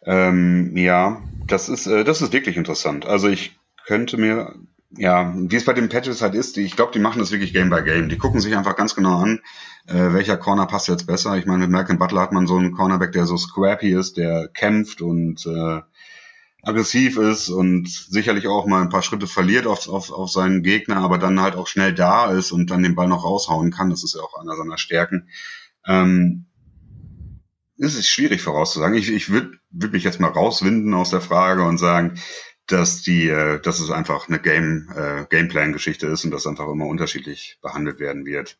Ähm, 0.05 0.75
ja, 0.75 1.21
das 1.47 1.69
ist, 1.69 1.87
äh, 1.87 2.03
das 2.03 2.21
ist 2.21 2.33
wirklich 2.33 2.57
interessant. 2.57 3.05
Also 3.05 3.27
ich 3.27 3.57
könnte 3.85 4.17
mir, 4.17 4.55
ja, 4.91 5.33
wie 5.35 5.55
es 5.55 5.65
bei 5.65 5.73
den 5.73 5.89
Patches 5.89 6.21
halt 6.21 6.35
ist, 6.35 6.57
ich 6.57 6.75
glaube, 6.75 6.91
die 6.93 6.99
machen 6.99 7.19
das 7.19 7.31
wirklich 7.31 7.53
Game 7.53 7.69
by 7.69 7.83
Game. 7.83 8.09
Die 8.09 8.17
gucken 8.17 8.39
sich 8.39 8.55
einfach 8.55 8.75
ganz 8.75 8.95
genau 8.95 9.17
an, 9.17 9.41
äh, 9.87 10.13
welcher 10.13 10.37
Corner 10.37 10.65
passt 10.65 10.87
jetzt 10.87 11.07
besser. 11.07 11.37
Ich 11.37 11.45
meine, 11.45 11.59
mit 11.59 11.69
Malcolm 11.69 11.99
Butler 11.99 12.21
hat 12.21 12.31
man 12.31 12.47
so 12.47 12.57
einen 12.57 12.73
Cornerback, 12.73 13.11
der 13.11 13.25
so 13.25 13.37
scrappy 13.37 13.93
ist, 13.93 14.17
der 14.17 14.49
kämpft 14.49 15.01
und 15.01 15.45
äh, 15.45 15.81
aggressiv 16.63 17.17
ist 17.17 17.49
und 17.49 17.89
sicherlich 17.89 18.47
auch 18.47 18.65
mal 18.65 18.81
ein 18.81 18.89
paar 18.89 19.01
Schritte 19.01 19.27
verliert 19.27 19.67
auf, 19.67 19.89
auf, 19.89 20.11
auf 20.11 20.31
seinen 20.31 20.63
Gegner, 20.63 20.97
aber 20.97 21.17
dann 21.17 21.41
halt 21.41 21.55
auch 21.55 21.67
schnell 21.67 21.93
da 21.93 22.31
ist 22.31 22.53
und 22.53 22.71
dann 22.71 22.83
den 22.83 22.95
Ball 22.95 23.09
noch 23.09 23.25
raushauen 23.25 23.71
kann. 23.71 23.89
Das 23.89 24.03
ist 24.03 24.15
ja 24.15 24.21
auch 24.21 24.39
einer 24.39 24.55
seiner 24.55 24.77
Stärken. 24.77 25.27
Ähm, 25.85 26.45
es 27.77 27.95
ist 27.95 28.07
schwierig 28.07 28.41
vorauszusagen. 28.41 28.97
Ich, 28.97 29.11
ich 29.11 29.29
würde 29.29 29.51
würd 29.71 29.93
mich 29.93 30.03
jetzt 30.03 30.19
mal 30.19 30.29
rauswinden 30.29 30.93
aus 30.93 31.09
der 31.09 31.21
Frage 31.21 31.63
und 31.63 31.77
sagen, 31.77 32.19
dass 32.67 33.01
die, 33.01 33.27
äh, 33.29 33.59
dass 33.59 33.79
es 33.79 33.91
einfach 33.91 34.29
eine 34.29 34.39
Game, 34.39 34.89
äh, 34.95 35.25
Gameplan-Geschichte 35.29 36.07
ist 36.07 36.23
und 36.23 36.31
dass 36.31 36.47
einfach 36.47 36.67
immer 36.67 36.85
unterschiedlich 36.85 37.57
behandelt 37.61 37.99
werden 37.99 38.25
wird. 38.25 38.57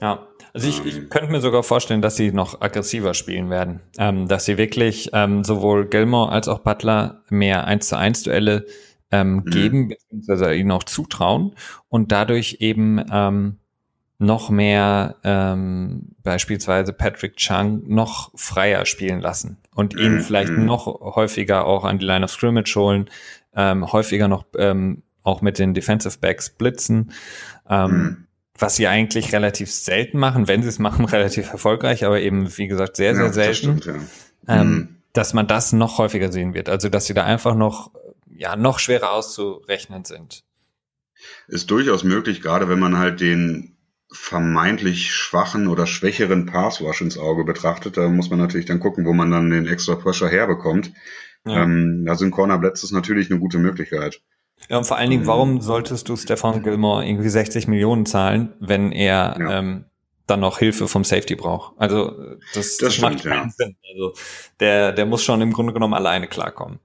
Ja, 0.00 0.28
also 0.54 0.68
ich, 0.68 0.84
ich 0.84 0.96
ähm. 0.96 1.08
könnte 1.08 1.30
mir 1.30 1.40
sogar 1.40 1.62
vorstellen, 1.62 2.02
dass 2.02 2.16
sie 2.16 2.32
noch 2.32 2.60
aggressiver 2.60 3.14
spielen 3.14 3.50
werden. 3.50 3.80
Ähm, 3.98 4.28
dass 4.28 4.44
sie 4.44 4.58
wirklich 4.58 5.10
ähm, 5.12 5.44
sowohl 5.44 5.86
Gilmore 5.86 6.30
als 6.30 6.48
auch 6.48 6.60
Butler 6.60 7.24
mehr 7.28 7.66
1 7.66 7.88
zu 7.88 7.98
1 7.98 8.22
Duelle 8.22 8.66
ähm, 9.10 9.34
mhm. 9.34 9.44
geben, 9.44 9.88
beziehungsweise 9.88 10.54
ihnen 10.54 10.70
auch 10.70 10.84
zutrauen 10.84 11.54
und 11.88 12.12
dadurch 12.12 12.58
eben 12.60 13.04
ähm, 13.12 13.58
noch 14.22 14.50
mehr 14.50 15.16
ähm, 15.24 16.12
beispielsweise 16.22 16.92
Patrick 16.92 17.36
Chung 17.36 17.82
noch 17.86 18.30
freier 18.34 18.86
spielen 18.86 19.20
lassen 19.20 19.58
und 19.74 19.94
ihn 19.94 20.14
mhm. 20.14 20.20
vielleicht 20.20 20.52
noch 20.52 20.86
häufiger 20.86 21.66
auch 21.66 21.84
an 21.84 21.98
die 21.98 22.06
Line 22.06 22.24
of 22.24 22.30
Scrimmage 22.30 22.74
holen, 22.76 23.10
ähm, 23.54 23.92
häufiger 23.92 24.28
noch 24.28 24.44
ähm, 24.56 25.02
auch 25.22 25.42
mit 25.42 25.58
den 25.58 25.74
Defensive 25.74 26.18
Backs 26.18 26.50
blitzen. 26.50 27.12
Ähm, 27.68 27.90
mhm 27.90 28.26
was 28.62 28.76
sie 28.76 28.86
eigentlich 28.86 29.32
relativ 29.32 29.70
selten 29.70 30.18
machen, 30.18 30.48
wenn 30.48 30.62
sie 30.62 30.68
es 30.68 30.78
machen, 30.78 31.04
relativ 31.06 31.50
erfolgreich, 31.50 32.04
aber 32.04 32.20
eben, 32.20 32.56
wie 32.56 32.68
gesagt, 32.68 32.96
sehr, 32.96 33.14
sehr 33.14 33.26
ja, 33.26 33.32
selten, 33.32 33.76
das 33.76 33.84
stimmt, 33.84 33.86
ja. 34.46 34.60
ähm, 34.60 34.68
mhm. 34.68 34.96
dass 35.12 35.34
man 35.34 35.46
das 35.46 35.72
noch 35.72 35.98
häufiger 35.98 36.30
sehen 36.32 36.54
wird. 36.54 36.68
Also, 36.68 36.88
dass 36.88 37.06
sie 37.06 37.14
da 37.14 37.24
einfach 37.24 37.54
noch, 37.54 37.90
ja, 38.30 38.56
noch 38.56 38.78
schwerer 38.78 39.12
auszurechnen 39.12 40.04
sind. 40.04 40.44
Ist 41.48 41.70
durchaus 41.70 42.04
möglich, 42.04 42.40
gerade 42.40 42.68
wenn 42.68 42.78
man 42.78 42.98
halt 42.98 43.20
den 43.20 43.71
vermeintlich 44.12 45.12
schwachen 45.12 45.68
oder 45.68 45.86
schwächeren 45.86 46.46
Passwash 46.46 47.00
ins 47.00 47.18
Auge 47.18 47.44
betrachtet. 47.44 47.96
Da 47.96 48.08
muss 48.08 48.30
man 48.30 48.38
natürlich 48.38 48.66
dann 48.66 48.80
gucken, 48.80 49.06
wo 49.06 49.12
man 49.12 49.30
dann 49.30 49.50
den 49.50 49.66
extra 49.66 49.94
Pressure 49.94 50.28
herbekommt. 50.28 50.92
Ja. 51.46 51.62
Ähm, 51.62 52.04
da 52.06 52.14
sind 52.14 52.30
Corner 52.30 52.58
Blitzes 52.58 52.92
natürlich 52.92 53.30
eine 53.30 53.40
gute 53.40 53.58
Möglichkeit. 53.58 54.20
Ja, 54.68 54.78
und 54.78 54.86
vor 54.86 54.96
allen 54.96 55.10
Dingen, 55.10 55.26
warum 55.26 55.60
solltest 55.60 56.08
du 56.08 56.16
Stefan 56.16 56.62
Gilmore 56.62 57.04
irgendwie 57.04 57.28
60 57.28 57.66
Millionen 57.66 58.06
zahlen, 58.06 58.52
wenn 58.60 58.92
er 58.92 59.36
ja. 59.38 59.58
ähm, 59.58 59.86
dann 60.26 60.40
noch 60.40 60.58
Hilfe 60.58 60.86
vom 60.86 61.04
Safety 61.04 61.34
braucht? 61.34 61.72
Also 61.78 62.10
das, 62.54 62.76
das, 62.76 62.76
das 62.76 62.94
stimmt, 62.94 63.14
macht 63.14 63.24
keinen 63.24 63.48
ja. 63.48 63.54
Sinn. 63.56 63.76
Also 63.90 64.14
der, 64.60 64.92
der 64.92 65.06
muss 65.06 65.24
schon 65.24 65.40
im 65.40 65.52
Grunde 65.52 65.72
genommen 65.72 65.94
alleine 65.94 66.28
klarkommen. 66.28 66.78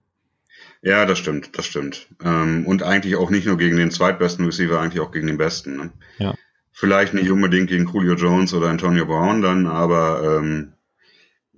Ja, 0.82 1.06
das 1.06 1.20
stimmt, 1.20 1.58
das 1.58 1.66
stimmt. 1.66 2.08
Ähm, 2.24 2.66
und 2.66 2.84
eigentlich 2.84 3.16
auch 3.16 3.30
nicht 3.30 3.46
nur 3.46 3.58
gegen 3.58 3.78
den 3.78 3.92
zweitbesten 3.92 4.46
Receiver, 4.46 4.80
eigentlich 4.80 5.02
auch 5.02 5.12
gegen 5.12 5.28
den 5.28 5.38
besten. 5.38 5.78
Ne? 5.78 5.92
Ja. 6.18 6.34
Vielleicht 6.80 7.16
nicht 7.16 7.32
unbedingt 7.32 7.70
gegen 7.70 7.92
Julio 7.92 8.14
Jones 8.14 8.54
oder 8.54 8.70
Antonio 8.70 9.08
Brown 9.08 9.42
dann, 9.42 9.66
aber 9.66 10.38
ähm, 10.38 10.74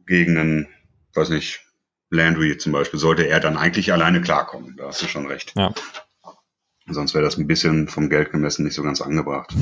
gegen 0.06 0.38
einen, 0.38 0.68
weiß 1.14 1.28
nicht, 1.28 1.60
Landry 2.10 2.58
zum 2.58 2.72
Beispiel, 2.72 3.02
sollte 3.02 3.28
er 3.28 3.42
dann 3.42 3.58
eigentlich 3.58 3.92
alleine 3.92 4.22
klarkommen. 4.22 4.78
Da 4.78 4.88
hast 4.88 5.02
du 5.02 5.08
schon 5.08 5.26
recht. 5.26 5.52
Ja. 5.58 5.74
Sonst 6.88 7.14
wäre 7.14 7.26
das 7.26 7.38
ein 7.38 7.48
bisschen 7.48 7.90
vom 7.90 8.10
Geld 8.10 8.32
gemessen 8.32 8.64
nicht 8.64 8.76
so 8.76 8.82
ganz 8.82 9.02
angebracht. 9.02 9.54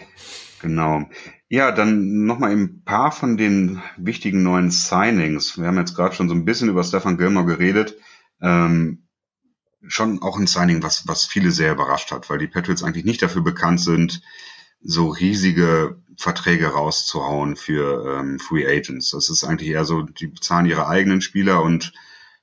genau. 0.62 1.06
Ja, 1.50 1.70
dann 1.70 2.24
nochmal 2.24 2.52
ein 2.52 2.82
paar 2.84 3.12
von 3.12 3.36
den 3.36 3.82
wichtigen 3.98 4.42
neuen 4.42 4.70
Signings. 4.70 5.58
Wir 5.58 5.66
haben 5.66 5.76
jetzt 5.76 5.94
gerade 5.94 6.14
schon 6.14 6.30
so 6.30 6.34
ein 6.34 6.46
bisschen 6.46 6.70
über 6.70 6.82
Stefan 6.82 7.18
Gilmore 7.18 7.44
geredet. 7.44 7.94
Ähm, 8.40 9.06
schon 9.86 10.22
auch 10.22 10.38
ein 10.38 10.46
Signing, 10.46 10.82
was, 10.82 11.06
was 11.06 11.26
viele 11.26 11.50
sehr 11.50 11.72
überrascht 11.72 12.10
hat, 12.10 12.30
weil 12.30 12.38
die 12.38 12.48
Patriots 12.48 12.82
eigentlich 12.82 13.04
nicht 13.04 13.20
dafür 13.20 13.42
bekannt 13.42 13.82
sind, 13.82 14.22
so 14.84 15.08
riesige 15.08 15.96
Verträge 16.16 16.68
rauszuhauen 16.68 17.56
für 17.56 18.18
ähm, 18.18 18.38
Free 18.38 18.66
Agents. 18.66 19.10
Das 19.10 19.30
ist 19.30 19.42
eigentlich 19.42 19.70
eher 19.70 19.84
so, 19.84 20.02
die 20.02 20.28
bezahlen 20.28 20.66
ihre 20.66 20.86
eigenen 20.86 21.20
Spieler 21.20 21.62
und 21.62 21.92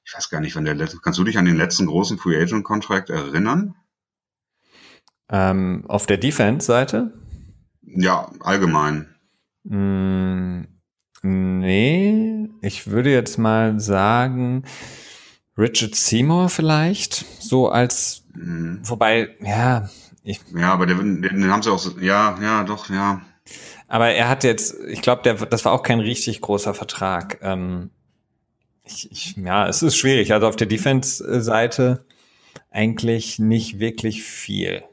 ich 0.04 0.14
weiß 0.14 0.30
gar 0.30 0.42
nicht, 0.42 0.56
wann 0.56 0.66
der 0.66 0.76
letzte, 0.76 0.98
kannst 0.98 1.20
du 1.20 1.24
dich 1.24 1.38
an 1.38 1.46
den 1.46 1.56
letzten 1.56 1.86
großen 1.86 2.18
Free 2.18 2.42
Agent 2.42 2.64
Contract 2.64 3.10
erinnern? 3.10 3.76
Ähm, 5.30 5.86
auf 5.88 6.08
der 6.08 6.18
Defense-Seite? 6.18 7.14
Ja, 7.84 8.32
allgemein. 8.42 9.16
Mm, 9.64 10.64
nee, 11.22 12.50
ich 12.62 12.88
würde 12.88 13.12
jetzt 13.12 13.38
mal 13.38 13.80
sagen, 13.80 14.64
Richard 15.58 15.96
Seymour 15.96 16.50
vielleicht, 16.50 17.26
so 17.40 17.70
als, 17.70 18.24
mhm. 18.34 18.82
wobei, 18.84 19.36
ja, 19.40 19.90
ich, 20.24 20.40
ja, 20.56 20.74
aber 20.74 20.86
den, 20.86 21.22
den 21.22 21.52
haben 21.52 21.64
sie 21.64 21.72
auch, 21.72 21.80
so, 21.80 22.00
ja, 22.00 22.38
ja, 22.42 22.64
doch, 22.64 22.90
ja. 22.90 23.22
Aber 23.88 24.10
er 24.10 24.30
hat 24.30 24.44
jetzt, 24.44 24.76
ich 24.88 25.02
glaube, 25.02 25.22
das 25.24 25.66
war 25.66 25.74
auch 25.74 25.84
kein 25.84 26.00
richtig 26.00 26.42
großer 26.42 26.74
Vertrag. 26.74 27.40
Ähm, 27.42 27.90
ich, 28.84 29.12
ich, 29.12 29.36
ja, 29.38 29.68
es 29.68 29.84
ist 29.84 29.98
schwierig. 29.98 30.34
Also 30.34 30.48
auf 30.48 30.56
der 30.56 30.68
Defense-Seite 30.68 32.06
eigentlich 32.70 33.40
nicht 33.40 33.80
wirklich 33.80 34.24
viel. 34.24 34.84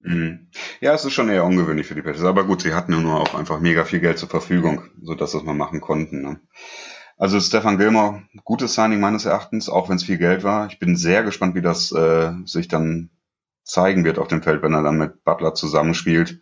Mhm. 0.00 0.48
Ja, 0.80 0.94
es 0.94 1.04
ist 1.04 1.14
schon 1.14 1.28
eher 1.28 1.44
ungewöhnlich 1.44 1.86
für 1.86 1.94
die 1.94 2.02
Patriots. 2.02 2.26
Aber 2.26 2.44
gut, 2.44 2.62
sie 2.62 2.74
hatten 2.74 2.92
ja 2.92 3.00
nur 3.00 3.20
auch 3.20 3.34
einfach 3.34 3.60
mega 3.60 3.84
viel 3.84 4.00
Geld 4.00 4.18
zur 4.18 4.28
Verfügung, 4.28 4.82
sodass 5.02 5.32
sie 5.32 5.38
es 5.38 5.44
mal 5.44 5.54
machen 5.54 5.80
konnten. 5.80 6.22
Ne? 6.22 6.40
Also 7.16 7.40
Stefan 7.40 7.78
Gilmore, 7.78 8.22
gutes 8.44 8.74
Signing 8.74 9.00
meines 9.00 9.24
Erachtens, 9.24 9.68
auch 9.68 9.88
wenn 9.88 9.96
es 9.96 10.04
viel 10.04 10.18
Geld 10.18 10.44
war. 10.44 10.66
Ich 10.66 10.78
bin 10.78 10.96
sehr 10.96 11.22
gespannt, 11.22 11.54
wie 11.54 11.62
das 11.62 11.90
äh, 11.92 12.32
sich 12.44 12.68
dann 12.68 13.10
zeigen 13.66 14.04
wird 14.04 14.18
auf 14.18 14.28
dem 14.28 14.42
Feld, 14.42 14.62
wenn 14.62 14.72
er 14.72 14.82
dann 14.82 14.96
mit 14.96 15.24
Butler 15.24 15.54
zusammenspielt. 15.54 16.40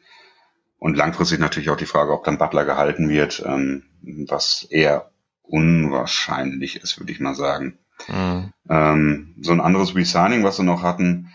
Und 0.78 0.96
langfristig 0.96 1.38
natürlich 1.38 1.70
auch 1.70 1.76
die 1.76 1.86
Frage, 1.86 2.12
ob 2.12 2.24
dann 2.24 2.38
Butler 2.38 2.64
gehalten 2.64 3.08
wird, 3.08 3.42
ähm, 3.46 3.84
was 4.28 4.64
eher 4.68 5.10
unwahrscheinlich 5.42 6.76
ist, 6.76 6.98
würde 7.00 7.12
ich 7.12 7.20
mal 7.20 7.34
sagen. 7.34 7.78
Mhm. 8.08 8.52
Ähm, 8.68 9.34
so 9.40 9.52
ein 9.52 9.62
anderes 9.62 9.94
Resigning, 9.94 10.44
was 10.44 10.56
sie 10.56 10.64
noch 10.64 10.82
hatten, 10.82 11.30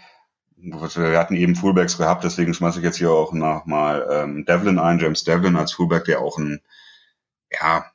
wir 0.55 1.17
hatten 1.17 1.35
eben 1.35 1.55
Fullbacks 1.55 1.97
gehabt, 1.97 2.23
deswegen 2.23 2.53
schmeiße 2.53 2.79
ich 2.79 2.85
jetzt 2.85 2.97
hier 2.97 3.11
auch 3.11 3.33
noch 3.33 3.65
mal 3.65 4.05
ähm, 4.11 4.45
Devlin 4.45 4.77
ein, 4.77 4.99
James 4.99 5.23
Devlin 5.23 5.55
als 5.55 5.71
Fullback, 5.71 6.03
der 6.05 6.19
auch 6.19 6.37
ein, 6.37 6.61
ja, 7.49 7.85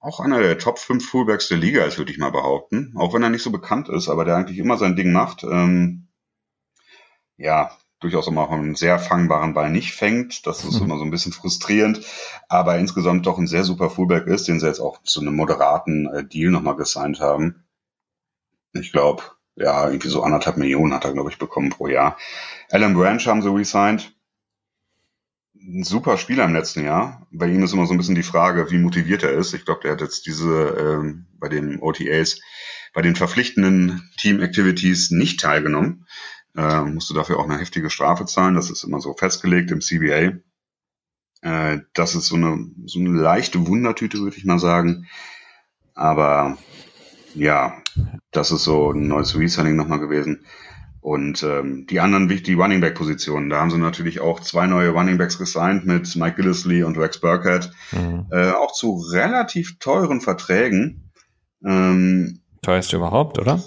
auch 0.00 0.18
einer 0.18 0.40
der 0.40 0.58
Top 0.58 0.78
5 0.78 1.06
Fullbacks 1.06 1.48
der 1.48 1.58
Liga 1.58 1.84
ist, 1.84 1.98
würde 1.98 2.10
ich 2.10 2.18
mal 2.18 2.30
behaupten. 2.30 2.94
Auch 2.96 3.12
wenn 3.12 3.22
er 3.22 3.28
nicht 3.28 3.42
so 3.42 3.50
bekannt 3.50 3.88
ist, 3.88 4.08
aber 4.08 4.24
der 4.24 4.36
eigentlich 4.36 4.58
immer 4.58 4.78
sein 4.78 4.96
Ding 4.96 5.12
macht. 5.12 5.44
Ähm, 5.44 6.05
ja, 7.36 7.70
durchaus 8.00 8.28
immer 8.28 8.42
auch 8.42 8.50
einen 8.50 8.74
sehr 8.74 8.98
fangbaren 8.98 9.54
Ball 9.54 9.70
nicht 9.70 9.92
fängt. 9.94 10.46
Das 10.46 10.64
ist 10.64 10.80
mhm. 10.80 10.86
immer 10.86 10.98
so 10.98 11.04
ein 11.04 11.10
bisschen 11.10 11.32
frustrierend, 11.32 12.00
aber 12.48 12.78
insgesamt 12.78 13.26
doch 13.26 13.38
ein 13.38 13.46
sehr 13.46 13.64
super 13.64 13.90
Fullback 13.90 14.26
ist, 14.26 14.48
den 14.48 14.60
sie 14.60 14.66
jetzt 14.66 14.80
auch 14.80 15.02
zu 15.02 15.20
einem 15.20 15.34
moderaten 15.34 16.06
äh, 16.06 16.24
Deal 16.24 16.50
nochmal 16.50 16.76
gesigned 16.76 17.20
haben. 17.20 17.64
Ich 18.72 18.92
glaube, 18.92 19.22
ja, 19.56 19.86
irgendwie 19.86 20.08
so 20.08 20.22
anderthalb 20.22 20.58
Millionen 20.58 20.92
hat 20.92 21.04
er, 21.04 21.14
glaube 21.14 21.30
ich, 21.30 21.38
bekommen 21.38 21.70
pro 21.70 21.88
Jahr. 21.88 22.18
Alan 22.70 22.94
Branch 22.94 23.24
haben 23.26 23.42
sie 23.42 23.54
resigned. 23.54 24.12
Ein 25.54 25.82
super 25.82 26.18
Spieler 26.18 26.44
im 26.44 26.52
letzten 26.52 26.84
Jahr. 26.84 27.26
Bei 27.32 27.48
ihm 27.48 27.62
ist 27.62 27.72
immer 27.72 27.86
so 27.86 27.94
ein 27.94 27.96
bisschen 27.96 28.14
die 28.14 28.22
Frage, 28.22 28.70
wie 28.70 28.78
motiviert 28.78 29.22
er 29.22 29.32
ist. 29.32 29.54
Ich 29.54 29.64
glaube, 29.64 29.80
der 29.82 29.92
hat 29.92 30.00
jetzt 30.02 30.26
diese 30.26 30.52
ähm, 30.52 31.26
bei 31.40 31.48
den 31.48 31.80
OTAs, 31.80 32.40
bei 32.92 33.00
den 33.02 33.16
verpflichtenden 33.16 34.08
Team 34.18 34.40
Activities 34.40 35.10
nicht 35.10 35.40
teilgenommen. 35.40 36.06
Äh, 36.56 36.82
musste 36.82 37.14
dafür 37.14 37.38
auch 37.38 37.44
eine 37.44 37.58
heftige 37.58 37.90
Strafe 37.90 38.24
zahlen. 38.24 38.54
Das 38.54 38.70
ist 38.70 38.82
immer 38.82 39.00
so 39.00 39.14
festgelegt 39.14 39.70
im 39.70 39.80
CBA. 39.80 40.38
Äh, 41.42 41.80
das 41.92 42.14
ist 42.14 42.26
so 42.26 42.36
eine, 42.36 42.70
so 42.86 42.98
eine 42.98 43.10
leichte 43.10 43.66
Wundertüte, 43.66 44.18
würde 44.18 44.36
ich 44.36 44.44
mal 44.44 44.58
sagen. 44.58 45.06
Aber 45.94 46.56
ja, 47.34 47.82
das 48.30 48.50
ist 48.50 48.64
so 48.64 48.92
ein 48.92 49.06
neues 49.08 49.38
Resigning 49.38 49.76
nochmal 49.76 50.00
gewesen. 50.00 50.46
Und 51.00 51.42
ähm, 51.44 51.86
die 51.86 52.00
anderen 52.00 52.28
wichtigen 52.28 52.60
Running 52.60 52.80
Back 52.80 52.96
Positionen, 52.96 53.48
da 53.48 53.60
haben 53.60 53.70
sie 53.70 53.78
natürlich 53.78 54.18
auch 54.18 54.40
zwei 54.40 54.66
neue 54.66 54.90
Running 54.90 55.18
Backs 55.18 55.38
gesigned 55.38 55.86
mit 55.86 56.16
Mike 56.16 56.34
Gillisley 56.34 56.82
und 56.82 56.98
Rex 56.98 57.20
Burkhead, 57.20 57.70
mhm. 57.92 58.26
äh, 58.32 58.50
auch 58.50 58.72
zu 58.72 58.96
relativ 58.96 59.78
teuren 59.78 60.20
Verträgen. 60.20 61.12
Ähm, 61.64 62.40
Teuerste 62.62 62.96
überhaupt, 62.96 63.38
oder? 63.38 63.62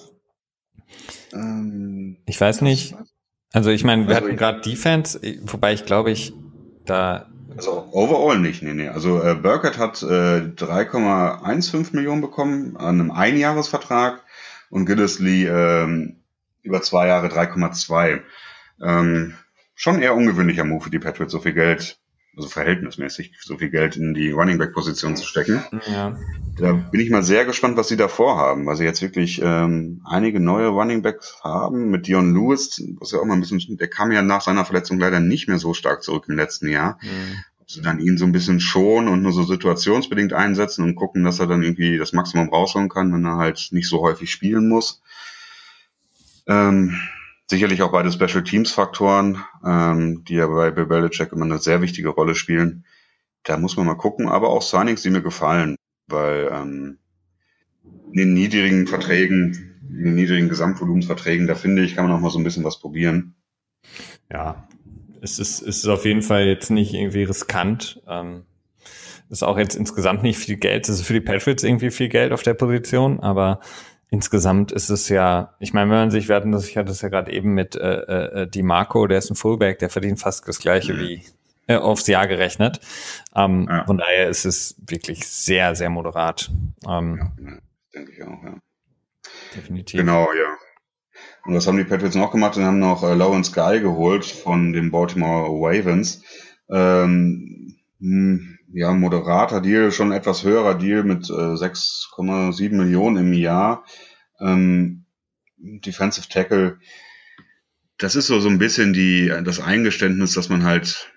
Ähm, 1.32 1.99
ich 2.30 2.40
weiß 2.40 2.62
nicht. 2.62 2.96
Also 3.52 3.72
ich 3.72 3.84
meine, 3.84 4.08
wir 4.08 4.16
also 4.16 4.28
hatten 4.28 4.38
gerade 4.38 4.62
Defense, 4.62 5.20
wobei 5.42 5.74
ich 5.74 5.86
glaube 5.86 6.12
ich 6.12 6.34
da 6.86 7.26
also 7.56 7.90
overall 7.92 8.40
nicht, 8.40 8.62
nee, 8.62 8.74
nee. 8.74 8.88
Also 8.88 9.22
äh, 9.22 9.36
Burkett 9.36 9.78
hat 9.78 10.02
äh, 10.02 10.06
3,15 10.06 11.94
Millionen 11.94 12.22
bekommen 12.22 12.78
an 12.78 13.02
einem 13.02 13.12
Einjahresvertrag 13.12 14.24
und 14.70 14.86
Gillisley 14.86 15.46
äh, 15.46 16.14
über 16.62 16.82
zwei 16.82 17.08
Jahre 17.08 17.28
3,2. 17.28 18.22
Ähm, 18.82 19.36
schon 19.76 20.02
eher 20.02 20.16
ungewöhnlicher 20.16 20.64
Move 20.64 20.86
für 20.86 20.90
die 20.90 21.00
Patriots, 21.00 21.34
so 21.34 21.40
viel 21.40 21.54
Geld 21.54 21.99
also 22.40 22.50
verhältnismäßig 22.50 23.34
so 23.42 23.58
viel 23.58 23.70
Geld 23.70 23.98
in 23.98 24.14
die 24.14 24.32
Running 24.32 24.58
Back 24.58 24.74
Position 24.74 25.16
zu 25.18 25.26
stecken. 25.26 25.62
Ja. 25.92 26.18
Da 26.58 26.74
bin 26.74 27.02
ich 27.02 27.10
mal 27.10 27.24
sehr 27.24 27.46
gespannt, 27.46 27.78
was 27.78 27.90
sie 27.90 27.98
da 27.98 28.08
vorhaben, 28.08 28.66
weil 28.66 28.78
sie 28.78 28.86
jetzt 28.86 29.02
wirklich 29.02 29.42
ähm, 29.44 30.02
einige 30.06 30.40
neue 30.40 30.68
Running 30.68 31.02
Backs 31.02 31.40
haben 31.44 31.90
mit 31.90 32.08
Dion 32.08 32.34
Lewis, 32.34 32.82
was 33.00 33.12
ja 33.12 33.20
auch 33.20 33.26
mal 33.26 33.34
ein 33.34 33.42
bisschen, 33.42 33.78
der 33.78 33.90
kam 33.90 34.12
ja 34.12 34.22
nach 34.22 34.42
seiner 34.42 34.66
Verletzung 34.66 35.00
leider 35.00 35.20
nicht 35.20 35.48
mehr 35.48 35.60
so 35.60 35.74
stark 35.74 36.02
zurück 36.02 36.26
im 36.28 36.36
letzten 36.36 36.70
Jahr. 36.70 36.98
Mhm. 37.02 37.44
Ob 37.60 37.70
sie 37.70 37.82
dann 37.82 38.00
ihn 38.00 38.18
so 38.18 38.26
ein 38.26 38.32
bisschen 38.32 38.60
schonen 38.60 39.10
und 39.10 39.22
nur 39.22 39.34
so 39.34 39.44
situationsbedingt 39.44 40.34
einsetzen 40.34 40.84
und 40.84 40.96
gucken, 40.96 41.24
dass 41.24 41.40
er 41.40 41.48
dann 41.48 41.62
irgendwie 41.62 41.98
das 41.98 42.14
Maximum 42.14 42.50
rausholen 42.50 42.90
kann, 42.90 43.14
wenn 43.14 43.26
er 43.26 43.38
halt 43.38 43.70
nicht 43.72 43.90
so 43.90 44.02
häufig 44.02 44.32
spielen 44.32 44.70
muss. 44.70 45.02
Ähm, 46.48 46.98
Sicherlich 47.50 47.82
auch 47.82 47.92
beide 47.92 48.12
Special 48.12 48.44
Teams 48.44 48.72
Faktoren, 48.72 49.44
ähm, 49.66 50.24
die 50.26 50.36
ja 50.36 50.46
bei 50.48 50.70
Bill 50.70 50.86
Belichick 50.86 51.32
immer 51.32 51.46
eine 51.46 51.58
sehr 51.58 51.82
wichtige 51.82 52.10
Rolle 52.10 52.36
spielen. 52.36 52.86
Da 53.44 53.58
muss 53.58 53.76
man 53.76 53.88
mal 53.88 53.96
gucken, 53.96 54.30
aber 54.30 54.50
auch 54.50 54.62
Signings, 54.62 55.02
die 55.02 55.10
mir 55.10 55.24
gefallen, 55.24 55.76
weil 56.08 56.50
ähm, 56.52 57.00
in 58.12 58.18
den 58.18 58.34
niedrigen 58.34 58.86
Verträgen, 58.86 59.80
in 59.90 60.04
den 60.04 60.16
niedrigen 60.16 60.50
Gesamtvolumensverträgen, 60.50 61.48
da 61.48 61.56
finde 61.56 61.84
ich, 61.84 61.96
kann 61.96 62.08
man 62.08 62.16
auch 62.16 62.22
mal 62.22 62.30
so 62.30 62.38
ein 62.38 62.44
bisschen 62.44 62.64
was 62.64 62.80
probieren. 62.80 63.34
Ja, 64.32 64.68
es 65.22 65.40
ist, 65.40 65.62
es 65.62 65.78
ist 65.78 65.88
auf 65.88 66.06
jeden 66.06 66.22
Fall 66.22 66.46
jetzt 66.46 66.70
nicht 66.70 66.94
irgendwie 66.94 67.24
riskant. 67.24 68.00
Ähm, 68.08 68.44
ist 69.30 69.44
auch 69.44 69.58
jetzt 69.58 69.76
insgesamt 69.76 70.24
nicht 70.24 70.38
viel 70.38 70.58
Geld. 70.58 70.90
Es 70.90 71.00
ist 71.00 71.08
für 71.08 71.14
die 71.14 71.22
Patriots 71.22 71.64
irgendwie 71.64 71.92
viel 71.92 72.10
Geld 72.10 72.32
auf 72.32 72.44
der 72.44 72.56
Position, 72.56 73.20
aber 73.20 73.60
insgesamt 74.10 74.72
ist 74.72 74.90
es 74.90 75.10
ja, 75.10 75.56
ich 75.60 75.74
meine, 75.74 75.90
wenn 75.92 75.98
man 75.98 76.12
sich, 76.12 76.28
wir 76.28 76.36
hatten 76.36 76.52
das, 76.52 76.68
ich 76.68 76.78
hatte 76.78 76.90
das 76.90 77.02
ja 77.02 77.10
gerade 77.10 77.32
eben 77.32 77.54
mit 77.54 77.76
äh, 77.76 78.42
äh, 78.44 78.48
Di 78.48 78.64
Marco, 78.64 79.08
der 79.08 79.20
ist 79.20 79.30
ein 79.30 79.36
Fullback, 79.36 79.80
der 79.80 79.90
verdient 79.90 80.20
fast 80.20 80.48
das 80.48 80.60
gleiche 80.60 80.94
mhm. 80.94 81.00
wie 81.00 81.24
äh, 81.68 81.76
aufs 81.76 82.08
Jahr 82.08 82.28
gerechnet. 82.28 82.80
Ähm, 83.36 83.68
ja. 83.70 83.86
Von 83.86 83.98
daher 83.98 84.28
ist 84.30 84.46
es 84.46 84.76
wirklich 84.88 85.28
sehr, 85.28 85.76
sehr 85.76 85.90
moderat. 85.90 86.52
Ähm, 86.88 87.18
ja, 87.18 87.58
denke 87.94 88.12
ich 88.12 88.24
auch, 88.24 88.44
ja. 88.44 88.58
Definitiv. 89.56 90.00
Genau, 90.00 90.32
ja. 90.34 90.58
Und 91.46 91.56
was 91.56 91.68
haben 91.68 91.78
die 91.78 91.84
Patriots 91.84 92.16
noch 92.16 92.32
gemacht? 92.32 92.58
Und 92.58 92.64
haben 92.64 92.80
noch 92.80 93.04
äh, 93.04 93.14
Lawrence 93.14 93.52
Guy 93.52 93.80
geholt 93.80 94.26
von 94.26 94.74
den 94.74 94.92
Baltimore 94.92 95.50
Ravens. 95.50 96.24
Ähm, 96.70 97.76
hm, 98.00 98.59
ja, 98.72 98.92
moderater 98.94 99.62
Deal, 99.62 99.92
schon 99.92 100.12
etwas 100.12 100.44
höherer 100.44 100.76
Deal 100.76 101.04
mit 101.04 101.30
äh, 101.30 101.34
6,7 101.34 102.76
Millionen 102.76 103.18
im 103.18 103.34
Jahr. 103.34 103.86
Ähm, 104.40 105.06
Defensive 105.58 106.30
Tackle, 106.30 106.80
das 107.98 108.16
ist 108.16 108.28
so, 108.28 108.40
so 108.40 108.50
ein 108.50 108.60
bisschen 108.60 108.94
die, 108.94 109.28
das 109.44 109.60
Eingeständnis, 109.60 110.34
dass 110.34 110.50
man 110.50 110.64
halt 110.64 111.12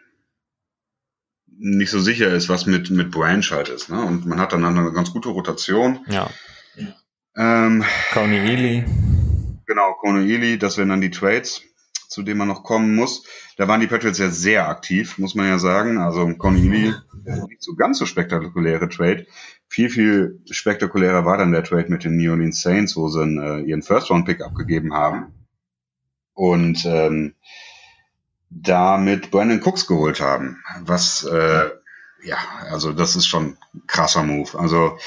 nicht 1.46 1.90
so 1.90 2.00
sicher 2.00 2.28
ist, 2.28 2.48
was 2.48 2.66
mit, 2.66 2.90
mit 2.90 3.12
Branch 3.12 3.48
halt 3.50 3.68
ist. 3.68 3.88
Ne? 3.88 4.02
Und 4.02 4.26
man 4.26 4.40
hat 4.40 4.52
dann 4.52 4.64
eine 4.64 4.92
ganz 4.92 5.12
gute 5.12 5.28
Rotation. 5.28 6.00
Ja. 6.08 6.28
Ähm, 7.36 7.84
Coney 8.12 8.38
Ely. 8.38 8.84
Genau, 9.66 9.94
Coney 9.94 10.28
Ely, 10.28 10.58
das 10.58 10.76
wären 10.76 10.88
dann 10.88 11.00
die 11.00 11.10
Trades 11.10 11.62
zu 12.12 12.22
dem 12.22 12.38
man 12.38 12.48
noch 12.48 12.62
kommen 12.62 12.94
muss. 12.94 13.24
Da 13.56 13.68
waren 13.68 13.80
die 13.80 13.86
Patriots 13.86 14.18
ja 14.18 14.30
sehr 14.30 14.68
aktiv, 14.68 15.18
muss 15.18 15.34
man 15.34 15.46
ja 15.46 15.58
sagen. 15.58 15.98
Also 15.98 16.32
Conley, 16.34 16.92
nicht 17.48 17.62
so 17.62 17.74
ganz 17.74 17.98
so 17.98 18.06
spektakuläre 18.06 18.88
Trade. 18.88 19.26
Viel, 19.68 19.88
viel 19.90 20.40
spektakulärer 20.50 21.24
war 21.24 21.38
dann 21.38 21.52
der 21.52 21.64
Trade 21.64 21.88
mit 21.88 22.04
den 22.04 22.16
New 22.16 22.30
Orleans 22.30 22.60
Saints, 22.60 22.96
wo 22.96 23.08
sie 23.08 23.22
äh, 23.22 23.62
ihren 23.62 23.82
First-Round-Pick 23.82 24.42
abgegeben 24.42 24.94
haben. 24.94 25.32
Und 26.34 26.84
ähm, 26.86 27.34
damit 28.50 29.30
Brandon 29.30 29.62
Cooks 29.62 29.86
geholt 29.86 30.20
haben. 30.20 30.62
Was, 30.80 31.24
äh, 31.24 31.70
ja, 32.22 32.36
also 32.70 32.92
das 32.92 33.16
ist 33.16 33.26
schon 33.26 33.56
ein 33.74 33.82
krasser 33.86 34.22
Move. 34.22 34.58
Also 34.58 34.98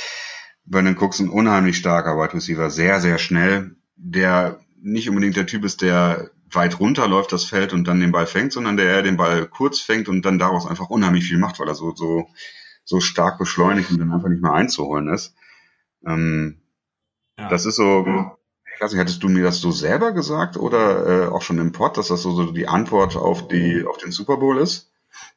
Brandon 0.65 0.97
Cooks 0.97 1.19
ein 1.19 1.29
unheimlich 1.29 1.77
starker 1.77 2.17
Wide 2.17 2.33
Receiver, 2.33 2.69
sehr, 2.69 2.99
sehr 2.99 3.19
schnell, 3.19 3.75
der 3.95 4.59
nicht 4.81 5.09
unbedingt 5.09 5.35
der 5.35 5.45
Typ 5.45 5.63
ist, 5.63 5.81
der 5.81 6.31
weit 6.51 6.79
runter 6.79 7.07
läuft 7.07 7.31
das 7.31 7.45
Feld 7.45 7.73
und 7.73 7.87
dann 7.87 7.99
den 7.99 8.11
Ball 8.11 8.27
fängt, 8.27 8.53
sondern 8.53 8.77
der 8.77 8.85
eher 8.85 9.01
den 9.01 9.17
Ball 9.17 9.47
kurz 9.47 9.79
fängt 9.79 10.07
und 10.07 10.23
dann 10.23 10.39
daraus 10.39 10.67
einfach 10.67 10.89
unheimlich 10.89 11.25
viel 11.25 11.37
macht, 11.37 11.59
weil 11.59 11.67
er 11.67 11.75
so, 11.75 11.93
so, 11.95 12.27
so 12.83 12.99
stark 12.99 13.37
beschleunigt 13.37 13.91
und 13.91 13.99
dann 13.99 14.11
einfach 14.11 14.29
nicht 14.29 14.41
mehr 14.41 14.53
einzuholen 14.53 15.09
ist. 15.09 15.35
Ähm, 16.05 16.61
ja. 17.37 17.49
Das 17.49 17.65
ist 17.65 17.75
so, 17.75 18.05
ich 18.73 18.81
weiß 18.81 18.91
nicht, 18.91 19.01
hättest 19.01 19.23
du 19.23 19.29
mir 19.29 19.43
das 19.43 19.59
so 19.59 19.71
selber 19.71 20.11
gesagt 20.11 20.57
oder 20.57 21.07
äh, 21.07 21.27
auch 21.27 21.41
schon 21.41 21.59
im 21.59 21.71
Pod, 21.71 21.97
dass 21.97 22.09
das 22.09 22.21
so, 22.21 22.31
so 22.31 22.51
die 22.51 22.67
Antwort 22.67 23.15
auf 23.15 23.47
die, 23.47 23.85
auf 23.85 23.97
den 23.97 24.11
Super 24.11 24.37
Bowl 24.37 24.57
ist? 24.57 24.91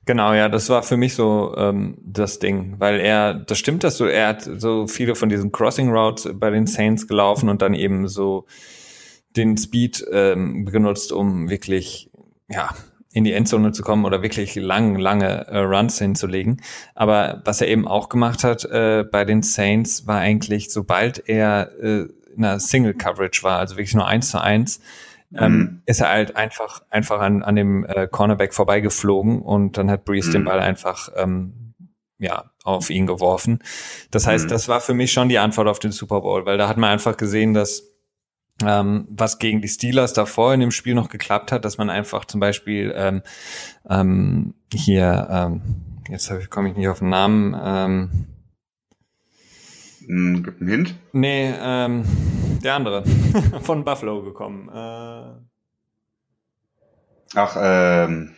Genau, 0.07 0.33
ja, 0.33 0.49
das 0.49 0.69
war 0.71 0.83
für 0.83 0.97
mich 0.97 1.15
so 1.15 1.55
ähm, 1.57 1.99
das 2.03 2.39
Ding, 2.39 2.77
weil 2.79 2.99
er, 2.99 3.35
das 3.35 3.59
stimmt, 3.59 3.85
dass 3.85 3.99
du, 3.99 4.05
er 4.05 4.29
hat 4.29 4.43
so 4.43 4.87
viele 4.87 5.15
von 5.15 5.29
diesen 5.29 5.53
Crossing 5.53 5.91
Routes 5.91 6.29
bei 6.35 6.51
den 6.51 6.67
Saints 6.67 7.07
gelaufen 7.07 7.49
und 7.49 7.63
dann 7.63 7.75
eben 7.75 8.09
so 8.09 8.47
den 9.39 9.57
Speed 9.57 10.05
ähm, 10.13 10.67
genutzt, 10.67 11.13
um 11.13 11.49
wirklich 11.49 12.11
ja 12.49 12.75
in 13.13 13.25
die 13.25 13.33
Endzone 13.33 13.73
zu 13.73 13.83
kommen 13.83 14.05
oder 14.05 14.23
wirklich 14.23 14.55
lang, 14.55 14.97
lange 14.97 15.47
äh, 15.49 15.59
Runs 15.59 15.99
hinzulegen. 15.99 16.61
Aber 16.95 17.43
was 17.45 17.61
er 17.61 17.69
eben 17.69 17.89
auch 17.89 18.09
gemacht 18.09 18.45
hat 18.45 18.65
äh, 18.67 19.05
bei 19.11 19.25
den 19.25 19.43
Saints, 19.43 20.07
war 20.07 20.19
eigentlich, 20.19 20.71
sobald 20.71 21.29
er 21.29 21.73
äh, 21.83 22.07
in 22.37 22.45
einer 22.45 22.61
Single 22.61 22.95
Coverage 22.95 23.43
war, 23.43 23.59
also 23.59 23.77
wirklich 23.77 23.95
nur 23.95 24.07
eins 24.07 24.31
zu 24.31 24.41
eins, 24.41 24.81
ähm, 25.35 25.53
mhm. 25.53 25.83
ist 25.87 26.01
er 26.01 26.11
halt 26.11 26.37
einfach, 26.37 26.83
einfach 26.91 27.21
an, 27.21 27.43
an 27.43 27.57
dem 27.57 27.85
äh, 27.85 28.07
Cornerback 28.07 28.55
vorbeigeflogen 28.55 29.43
und 29.43 29.77
dann 29.77 29.91
hat 29.91 30.05
Breeze 30.05 30.29
mhm. 30.29 30.33
den 30.33 30.45
Ball 30.45 30.61
einfach 30.61 31.09
ähm, 31.17 31.75
ja, 32.19 32.51
auf 32.65 32.91
ihn 32.91 33.07
geworfen. 33.07 33.61
Das 34.11 34.27
heißt, 34.27 34.47
mhm. 34.47 34.51
das 34.51 34.69
war 34.69 34.81
für 34.81 34.95
mich 34.95 35.13
schon 35.13 35.29
die 35.29 35.39
Antwort 35.39 35.69
auf 35.69 35.79
den 35.79 35.93
Super 35.93 36.21
Bowl, 36.21 36.47
weil 36.47 36.59
da 36.59 36.69
hat 36.69 36.77
man 36.77 36.91
einfach 36.91 37.17
gesehen, 37.17 37.55
dass 37.55 37.85
ähm, 38.65 39.07
was 39.11 39.39
gegen 39.39 39.63
die 39.63 39.69
Steelers 39.69 40.13
davor 40.13 40.55
in 40.55 40.61
dem 40.61 40.71
Spiel 40.71 40.95
noch 40.95 41.09
geklappt 41.09 41.53
hat, 41.53 41.65
dass 41.65 41.79
man 41.79 41.91
einfach 41.91 42.25
zum 42.25 42.41
Beispiel 42.41 42.93
ähm, 42.97 43.23
ähm, 43.89 44.55
hier, 44.73 45.29
ähm, 45.31 45.63
jetzt 46.09 46.33
komme 46.51 46.71
ich 46.71 46.77
nicht 46.77 46.89
auf 46.89 46.99
den 46.99 47.11
Namen, 47.11 47.57
ähm, 47.61 48.27
hm, 50.09 50.43
Gibt 50.43 50.63
einen 50.63 50.71
Hint? 50.71 50.95
Nee, 51.13 51.53
ähm, 51.61 52.03
der 52.65 52.75
andere. 52.75 53.05
Von 53.61 53.85
Buffalo 53.85 54.23
gekommen. 54.23 54.71
Äh, 54.71 55.35
Ach, 57.35 57.57
ähm. 57.61 58.35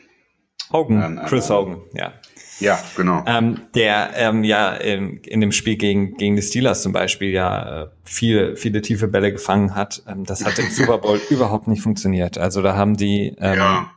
Hogan, 0.72 1.18
ähm, 1.18 1.24
Chris 1.26 1.48
Hogan, 1.48 1.82
ja. 1.94 2.12
Ja, 2.61 2.78
genau. 2.96 3.24
Ähm, 3.26 3.62
der 3.74 4.11
ähm, 4.16 4.44
ja 4.44 4.74
in, 4.74 5.18
in 5.18 5.40
dem 5.40 5.52
Spiel 5.52 5.76
gegen, 5.76 6.16
gegen 6.16 6.36
die 6.36 6.42
Steelers 6.42 6.82
zum 6.82 6.92
Beispiel 6.92 7.30
ja 7.30 7.84
äh, 7.84 7.88
viele, 8.04 8.56
viele 8.56 8.82
tiefe 8.82 9.08
Bälle 9.08 9.32
gefangen 9.32 9.74
hat. 9.74 10.02
Ähm, 10.06 10.24
das 10.24 10.44
hat 10.44 10.58
im 10.58 10.66
Super 10.70 10.98
Bowl 10.98 11.20
überhaupt 11.30 11.68
nicht 11.68 11.82
funktioniert. 11.82 12.38
Also 12.38 12.62
da 12.62 12.76
haben 12.76 12.96
die 12.96 13.34
ähm, 13.38 13.58
ja. 13.58 13.90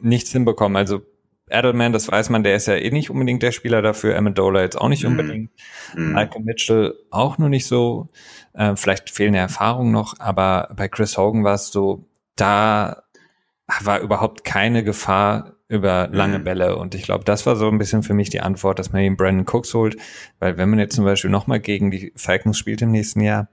nichts 0.00 0.32
hinbekommen. 0.32 0.76
Also 0.76 1.02
Edelman, 1.50 1.92
das 1.92 2.10
weiß 2.10 2.30
man, 2.30 2.42
der 2.42 2.56
ist 2.56 2.66
ja 2.66 2.74
eh 2.74 2.90
nicht 2.90 3.10
unbedingt 3.10 3.42
der 3.42 3.52
Spieler 3.52 3.82
dafür. 3.82 4.16
Amendola 4.16 4.62
jetzt 4.62 4.76
auch 4.76 4.88
nicht 4.88 5.04
mhm. 5.04 5.10
unbedingt. 5.10 5.50
Mm. 5.94 6.12
Michael 6.12 6.42
Mitchell 6.42 6.94
auch 7.10 7.38
nur 7.38 7.48
nicht 7.48 7.66
so. 7.66 8.08
Äh, 8.52 8.76
vielleicht 8.76 9.10
fehlende 9.10 9.38
Erfahrung 9.38 9.90
noch, 9.90 10.18
aber 10.18 10.68
bei 10.76 10.88
Chris 10.88 11.16
Hogan 11.16 11.44
war 11.44 11.54
es 11.54 11.68
so, 11.68 12.04
da 12.36 13.02
war 13.80 14.00
überhaupt 14.00 14.44
keine 14.44 14.84
Gefahr 14.84 15.57
über 15.68 16.08
lange 16.10 16.38
mhm. 16.38 16.44
Bälle. 16.44 16.76
Und 16.76 16.94
ich 16.94 17.02
glaube, 17.02 17.24
das 17.24 17.46
war 17.46 17.56
so 17.56 17.68
ein 17.68 17.78
bisschen 17.78 18.02
für 18.02 18.14
mich 18.14 18.30
die 18.30 18.40
Antwort, 18.40 18.78
dass 18.78 18.92
man 18.92 19.02
eben 19.02 19.16
Brandon 19.16 19.46
Cooks 19.46 19.74
holt. 19.74 19.96
Weil 20.38 20.56
wenn 20.56 20.70
man 20.70 20.78
jetzt 20.78 20.96
zum 20.96 21.04
Beispiel 21.04 21.30
nochmal 21.30 21.60
gegen 21.60 21.90
die 21.90 22.12
Falcons 22.16 22.58
spielt 22.58 22.82
im 22.82 22.90
nächsten 22.90 23.20
Jahr, 23.20 23.48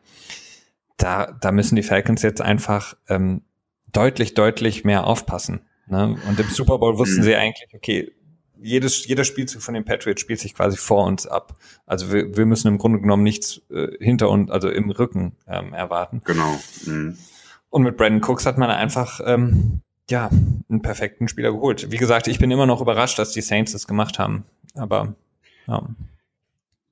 da, 0.97 1.38
da 1.41 1.51
müssen 1.51 1.76
die 1.76 1.84
Falcons 1.84 2.22
jetzt 2.22 2.41
einfach 2.41 2.95
ähm, 3.09 3.41
deutlich, 3.91 4.34
deutlich 4.34 4.86
mehr 4.86 5.05
aufpassen. 5.05 5.61
Ne? 5.88 6.18
Und 6.28 6.39
im 6.39 6.47
Super 6.47 6.78
Bowl 6.78 6.97
wussten 6.97 7.20
mhm. 7.20 7.24
sie 7.24 7.36
eigentlich, 7.36 7.68
okay, 7.74 8.11
jedes, 8.57 9.05
jeder 9.05 9.26
Spielzug 9.26 9.61
von 9.61 9.74
den 9.74 9.84
Patriots 9.84 10.22
spielt 10.22 10.39
sich 10.39 10.55
quasi 10.55 10.78
vor 10.78 11.05
uns 11.05 11.28
ab. 11.28 11.57
Also 11.86 12.13
wir, 12.13 12.38
wir 12.38 12.45
müssen 12.45 12.70
im 12.70 12.78
Grunde 12.78 13.01
genommen 13.01 13.24
nichts 13.24 13.61
äh, 13.70 13.89
hinter 13.99 14.30
uns, 14.30 14.49
also 14.49 14.70
im 14.70 14.89
Rücken 14.89 15.36
ähm, 15.47 15.74
erwarten. 15.74 16.22
Genau. 16.24 16.57
Mhm. 16.86 17.18
Und 17.70 17.84
mit 17.84 17.97
Brandon 17.97 18.24
Cooks 18.24 18.45
hat 18.45 18.57
man 18.57 18.70
einfach 18.70 19.20
ähm, 19.26 19.82
ja, 20.10 20.30
einen 20.70 20.82
perfekten 20.82 21.28
Spieler 21.28 21.51
geholt. 21.51 21.91
Wie 21.91 21.97
gesagt, 21.97 22.28
ich 22.28 22.39
bin 22.39 22.51
immer 22.51 22.66
noch 22.66 22.82
überrascht, 22.82 23.18
dass 23.18 23.32
die 23.32 23.41
Saints 23.41 23.72
das 23.72 23.88
gemacht 23.88 24.20
haben. 24.20 24.45
Aber 24.76 25.16
ja. 25.68 25.88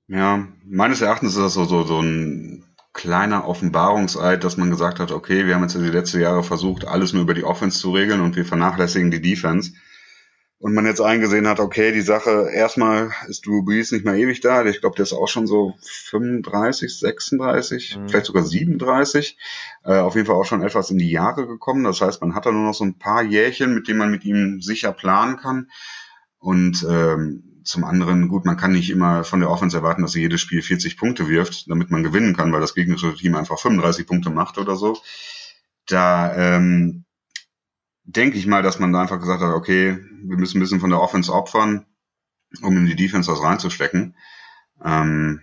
Ja, 0.07 0.47
meines 0.65 1.01
Erachtens 1.01 1.33
ist 1.33 1.41
das 1.41 1.53
so, 1.53 1.65
so, 1.65 1.83
so 1.83 2.01
ein 2.01 2.63
kleiner 2.91 3.47
Offenbarungseid, 3.47 4.43
dass 4.43 4.57
man 4.57 4.69
gesagt 4.69 4.99
hat, 4.99 5.11
okay, 5.11 5.47
wir 5.47 5.55
haben 5.55 5.63
jetzt 5.63 5.75
die 5.75 5.79
letzten 5.79 6.21
Jahre 6.21 6.43
versucht, 6.43 6.85
alles 6.85 7.13
nur 7.13 7.23
über 7.23 7.33
die 7.33 7.43
Offense 7.43 7.79
zu 7.79 7.91
regeln 7.91 8.21
und 8.21 8.35
wir 8.35 8.45
vernachlässigen 8.45 9.11
die 9.11 9.21
Defense 9.21 9.73
und 10.63 10.73
man 10.73 10.85
jetzt 10.85 11.01
eingesehen 11.01 11.45
hat, 11.45 11.59
okay, 11.59 11.91
die 11.91 11.99
Sache, 11.99 12.49
erstmal 12.49 13.11
ist 13.27 13.45
Drew 13.45 13.63
Brees 13.63 13.91
nicht 13.91 14.05
mehr 14.05 14.15
ewig 14.15 14.39
da. 14.39 14.63
Ich 14.63 14.79
glaube, 14.79 14.95
der 14.95 15.03
ist 15.03 15.11
auch 15.11 15.27
schon 15.27 15.45
so 15.45 15.73
35, 15.81 16.99
36, 16.99 17.97
mhm. 17.97 18.07
vielleicht 18.07 18.27
sogar 18.27 18.43
37. 18.43 19.37
Äh, 19.83 19.97
auf 19.97 20.15
jeden 20.15 20.25
Fall 20.25 20.37
auch 20.37 20.45
schon 20.45 20.63
etwas 20.63 20.89
in 20.89 20.97
die 20.97 21.11
Jahre 21.11 21.47
gekommen. 21.47 21.83
Das 21.83 21.99
heißt, 21.99 22.21
man 22.21 22.33
hat 22.33 22.45
da 22.45 22.53
nur 22.53 22.63
noch 22.63 22.73
so 22.73 22.85
ein 22.85 22.97
paar 22.97 23.23
Jährchen, 23.23 23.73
mit 23.73 23.89
denen 23.89 23.99
man 23.99 24.09
mit 24.09 24.23
ihm 24.23 24.61
sicher 24.61 24.93
planen 24.93 25.35
kann. 25.35 25.69
Und 26.39 26.87
ähm, 26.89 27.59
zum 27.65 27.83
anderen, 27.83 28.29
gut, 28.29 28.45
man 28.45 28.55
kann 28.55 28.71
nicht 28.71 28.89
immer 28.89 29.25
von 29.25 29.41
der 29.41 29.49
Offense 29.49 29.75
erwarten, 29.75 30.03
dass 30.03 30.13
sie 30.13 30.21
jedes 30.21 30.39
Spiel 30.39 30.61
40 30.61 30.95
Punkte 30.95 31.27
wirft, 31.27 31.69
damit 31.69 31.91
man 31.91 32.03
gewinnen 32.03 32.37
kann, 32.37 32.53
weil 32.53 32.61
das 32.61 32.73
gegnerische 32.73 33.13
Team 33.15 33.35
einfach 33.35 33.59
35 33.59 34.07
Punkte 34.07 34.29
macht 34.29 34.57
oder 34.57 34.77
so. 34.77 34.97
Da 35.87 36.33
ähm, 36.37 37.03
denke 38.03 38.37
ich 38.37 38.47
mal, 38.47 38.63
dass 38.63 38.79
man 38.79 38.93
da 38.93 39.01
einfach 39.01 39.19
gesagt 39.19 39.41
hat, 39.41 39.53
okay, 39.53 39.97
wir 40.23 40.37
müssen 40.37 40.57
ein 40.57 40.61
bisschen 40.61 40.79
von 40.79 40.89
der 40.89 41.01
Offense 41.01 41.31
opfern, 41.31 41.85
um 42.61 42.77
in 42.77 42.85
die 42.85 42.95
Defense 42.95 43.31
was 43.31 43.41
reinzustecken. 43.41 44.15
Ähm, 44.83 45.41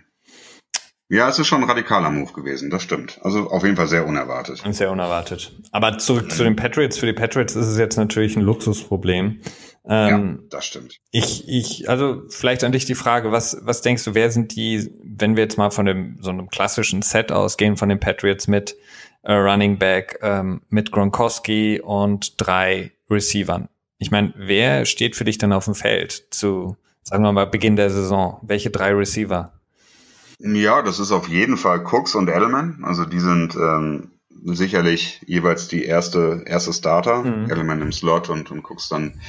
ja, 1.09 1.27
es 1.27 1.37
ist 1.39 1.47
schon 1.47 1.61
ein 1.61 1.69
radikaler 1.69 2.09
Move 2.09 2.31
gewesen, 2.31 2.69
das 2.69 2.83
stimmt. 2.83 3.19
Also 3.21 3.49
auf 3.49 3.63
jeden 3.63 3.75
Fall 3.75 3.87
sehr 3.87 4.05
unerwartet. 4.07 4.63
Sehr 4.69 4.91
unerwartet. 4.91 5.51
Aber 5.73 5.97
zurück 5.97 6.31
zu 6.31 6.45
den 6.45 6.55
Patriots. 6.55 6.97
Für 6.97 7.05
die 7.05 7.13
Patriots 7.13 7.55
ist 7.57 7.67
es 7.67 7.77
jetzt 7.77 7.97
natürlich 7.97 8.37
ein 8.37 8.43
Luxusproblem. 8.43 9.41
Ähm, 9.83 10.39
ja, 10.41 10.47
das 10.49 10.65
stimmt. 10.65 10.97
Ich, 11.11 11.47
ich, 11.47 11.89
also 11.89 12.23
vielleicht 12.29 12.63
an 12.63 12.71
dich 12.71 12.85
die 12.85 12.95
Frage, 12.95 13.31
was, 13.31 13.57
was 13.61 13.81
denkst 13.81 14.03
du, 14.03 14.13
wer 14.13 14.29
sind 14.29 14.55
die, 14.55 14.91
wenn 15.03 15.35
wir 15.35 15.43
jetzt 15.43 15.57
mal 15.57 15.71
von 15.71 15.85
dem, 15.85 16.17
so 16.21 16.29
einem 16.29 16.49
klassischen 16.49 17.01
Set 17.01 17.31
ausgehen 17.31 17.77
von 17.77 17.89
den 17.89 17.99
Patriots 17.99 18.47
mit 18.47 18.75
äh, 19.23 19.33
Running 19.33 19.77
Back 19.77 20.19
ähm, 20.21 20.61
mit 20.69 20.91
Gronkowski 20.91 21.81
und 21.81 22.35
drei 22.37 22.91
Receivern. 23.09 23.69
Ich 23.97 24.11
meine, 24.11 24.33
wer 24.35 24.85
steht 24.85 25.15
für 25.15 25.25
dich 25.25 25.37
dann 25.37 25.53
auf 25.53 25.65
dem 25.65 25.75
Feld 25.75 26.27
zu, 26.31 26.77
sagen 27.03 27.23
wir 27.23 27.31
mal, 27.31 27.45
Beginn 27.45 27.75
der 27.75 27.89
Saison? 27.89 28.39
Welche 28.41 28.69
drei 28.69 28.93
Receiver? 28.93 29.53
Ja, 30.39 30.81
das 30.81 30.99
ist 30.99 31.11
auf 31.11 31.27
jeden 31.27 31.57
Fall 31.57 31.83
Cooks 31.85 32.15
und 32.15 32.27
Edelman. 32.27 32.79
Also 32.83 33.05
die 33.05 33.19
sind 33.19 33.55
ähm, 33.55 34.11
sicherlich 34.43 35.21
jeweils 35.27 35.67
die 35.67 35.85
erste, 35.85 36.43
erste 36.47 36.73
Starter. 36.73 37.21
Mhm. 37.23 37.51
Edelman 37.51 37.81
im 37.81 37.91
Slot 37.91 38.29
und, 38.29 38.49
und 38.49 38.63
Cooks 38.63 38.89
dann 38.89 39.19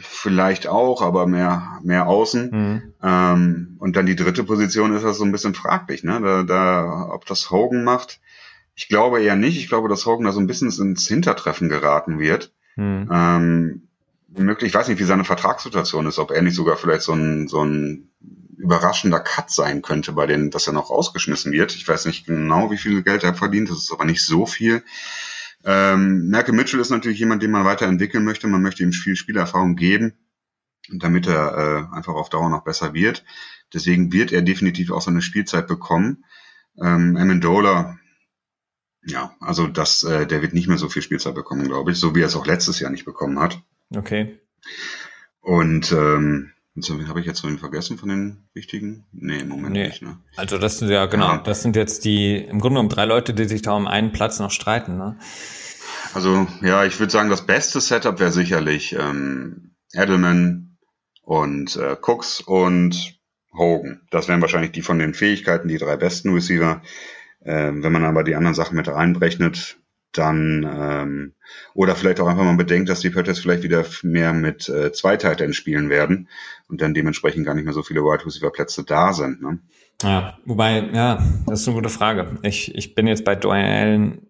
vielleicht 0.00 0.66
auch, 0.66 1.02
aber 1.02 1.26
mehr, 1.26 1.78
mehr 1.82 2.06
außen. 2.06 2.50
Mhm. 2.50 2.94
Ähm, 3.02 3.76
und 3.78 3.96
dann 3.96 4.06
die 4.06 4.16
dritte 4.16 4.44
Position 4.44 4.94
ist 4.94 5.04
das 5.04 5.18
so 5.18 5.24
ein 5.24 5.32
bisschen 5.32 5.54
fraglich, 5.54 6.04
ne? 6.04 6.20
Da, 6.20 6.42
da, 6.42 7.08
ob 7.12 7.26
das 7.26 7.50
Hogan 7.50 7.84
macht. 7.84 8.20
Ich 8.74 8.88
glaube 8.88 9.22
eher 9.22 9.36
nicht. 9.36 9.58
Ich 9.58 9.68
glaube, 9.68 9.88
dass 9.88 10.06
Hogan 10.06 10.26
da 10.26 10.32
so 10.32 10.40
ein 10.40 10.46
bisschen 10.46 10.70
ins 10.70 11.06
Hintertreffen 11.06 11.68
geraten 11.68 12.18
wird. 12.18 12.52
Hm. 12.74 13.08
Ähm, 13.12 13.88
möglich, 14.28 14.68
ich 14.68 14.74
weiß 14.74 14.88
nicht, 14.88 14.98
wie 14.98 15.04
seine 15.04 15.24
Vertragssituation 15.24 16.06
ist, 16.06 16.18
ob 16.18 16.30
er 16.30 16.42
nicht 16.42 16.56
sogar 16.56 16.76
vielleicht 16.76 17.02
so 17.02 17.12
ein, 17.12 17.46
so 17.46 17.64
ein 17.64 18.10
überraschender 18.56 19.20
Cut 19.20 19.50
sein 19.50 19.82
könnte, 19.82 20.12
bei 20.12 20.26
denen, 20.26 20.50
dass 20.50 20.66
er 20.66 20.72
noch 20.72 20.90
rausgeschmissen 20.90 21.52
wird. 21.52 21.74
Ich 21.74 21.86
weiß 21.86 22.06
nicht 22.06 22.26
genau, 22.26 22.70
wie 22.70 22.78
viel 22.78 23.02
Geld 23.02 23.22
er 23.22 23.34
verdient. 23.34 23.70
Das 23.70 23.78
ist 23.78 23.92
aber 23.92 24.04
nicht 24.04 24.24
so 24.24 24.46
viel. 24.46 24.82
Ähm, 25.64 26.28
Merke 26.28 26.52
Mitchell 26.52 26.80
ist 26.80 26.90
natürlich 26.90 27.18
jemand, 27.18 27.42
den 27.42 27.50
man 27.50 27.64
weiterentwickeln 27.64 28.24
möchte. 28.24 28.46
Man 28.48 28.62
möchte 28.62 28.82
ihm 28.82 28.92
viel 28.92 29.16
Spielerfahrung 29.16 29.76
geben, 29.76 30.12
damit 30.92 31.26
er 31.26 31.88
äh, 31.92 31.96
einfach 31.96 32.14
auf 32.14 32.28
Dauer 32.28 32.50
noch 32.50 32.64
besser 32.64 32.94
wird. 32.94 33.24
Deswegen 33.72 34.12
wird 34.12 34.32
er 34.32 34.42
definitiv 34.42 34.90
auch 34.90 35.02
seine 35.02 35.22
Spielzeit 35.22 35.66
bekommen. 35.66 36.24
Ähm, 36.80 37.16
Amendola 37.16 37.98
ja, 39.06 39.34
also 39.40 39.66
das, 39.66 40.02
äh, 40.02 40.26
der 40.26 40.42
wird 40.42 40.54
nicht 40.54 40.68
mehr 40.68 40.78
so 40.78 40.88
viel 40.88 41.02
Spielzeit 41.02 41.34
bekommen, 41.34 41.64
glaube 41.64 41.92
ich, 41.92 41.98
so 41.98 42.14
wie 42.14 42.22
er 42.22 42.26
es 42.26 42.36
auch 42.36 42.46
letztes 42.46 42.80
Jahr 42.80 42.90
nicht 42.90 43.04
bekommen 43.04 43.38
hat. 43.38 43.60
Okay. 43.94 44.38
Und 45.40 45.92
ähm, 45.92 46.52
habe 46.76 47.20
ich 47.20 47.26
jetzt 47.26 47.40
so 47.40 47.48
den 47.48 47.58
vergessen 47.58 47.98
von 47.98 48.08
den 48.08 48.48
wichtigen? 48.52 49.06
Nee, 49.12 49.38
im 49.38 49.48
Moment 49.48 49.72
nee. 49.72 49.86
nicht. 49.86 50.02
Ne? 50.02 50.18
Also 50.36 50.58
das 50.58 50.78
sind 50.78 50.88
ja 50.88 51.06
genau, 51.06 51.34
ja. 51.34 51.38
das 51.38 51.62
sind 51.62 51.76
jetzt 51.76 52.04
die 52.04 52.36
im 52.36 52.60
Grunde 52.60 52.76
genommen 52.76 52.88
drei 52.88 53.04
Leute, 53.04 53.32
die 53.32 53.44
sich 53.44 53.62
da 53.62 53.72
um 53.72 53.86
einen 53.86 54.12
Platz 54.12 54.40
noch 54.40 54.50
streiten. 54.50 54.96
Ne? 54.96 55.16
Also 56.14 56.46
ja, 56.62 56.84
ich 56.84 56.98
würde 56.98 57.12
sagen, 57.12 57.30
das 57.30 57.46
beste 57.46 57.80
Setup 57.80 58.18
wäre 58.18 58.32
sicherlich 58.32 58.94
ähm, 58.98 59.76
Edelman 59.92 60.76
und 61.22 61.76
äh, 61.76 61.96
Cooks 62.00 62.40
und 62.40 63.18
Hogan. 63.56 64.00
Das 64.10 64.26
wären 64.26 64.40
wahrscheinlich 64.40 64.72
die 64.72 64.82
von 64.82 64.98
den 64.98 65.14
Fähigkeiten 65.14 65.68
die 65.68 65.78
drei 65.78 65.96
besten 65.96 66.32
Receiver. 66.32 66.82
Ähm, 67.44 67.84
wenn 67.84 67.92
man 67.92 68.04
aber 68.04 68.24
die 68.24 68.34
anderen 68.34 68.54
Sachen 68.54 68.76
mit 68.76 68.88
reinberechnet, 68.88 69.78
dann 70.12 70.64
ähm, 70.68 71.34
oder 71.74 71.96
vielleicht 71.96 72.20
auch 72.20 72.26
einfach 72.26 72.44
mal 72.44 72.56
bedenkt, 72.56 72.88
dass 72.88 73.00
die 73.00 73.10
Patriots 73.10 73.40
vielleicht 73.40 73.62
wieder 73.62 73.84
mehr 74.02 74.32
mit 74.32 74.68
äh, 74.68 74.92
Zweiteilern 74.92 75.52
spielen 75.52 75.90
werden 75.90 76.28
und 76.68 76.80
dann 76.80 76.94
dementsprechend 76.94 77.44
gar 77.44 77.54
nicht 77.54 77.64
mehr 77.64 77.74
so 77.74 77.82
viele 77.82 78.02
Wide 78.02 78.24
Receiver 78.24 78.50
Plätze 78.50 78.84
da 78.84 79.12
sind. 79.12 79.42
Ne? 79.42 79.58
Ja, 80.02 80.38
wobei, 80.44 80.80
ja, 80.92 81.22
das 81.46 81.60
ist 81.60 81.68
eine 81.68 81.76
gute 81.76 81.88
Frage. 81.88 82.38
Ich, 82.42 82.74
ich 82.74 82.94
bin 82.94 83.06
jetzt 83.06 83.24
bei 83.24 83.34
Dwayne 83.34 83.68
Allen. 83.68 84.26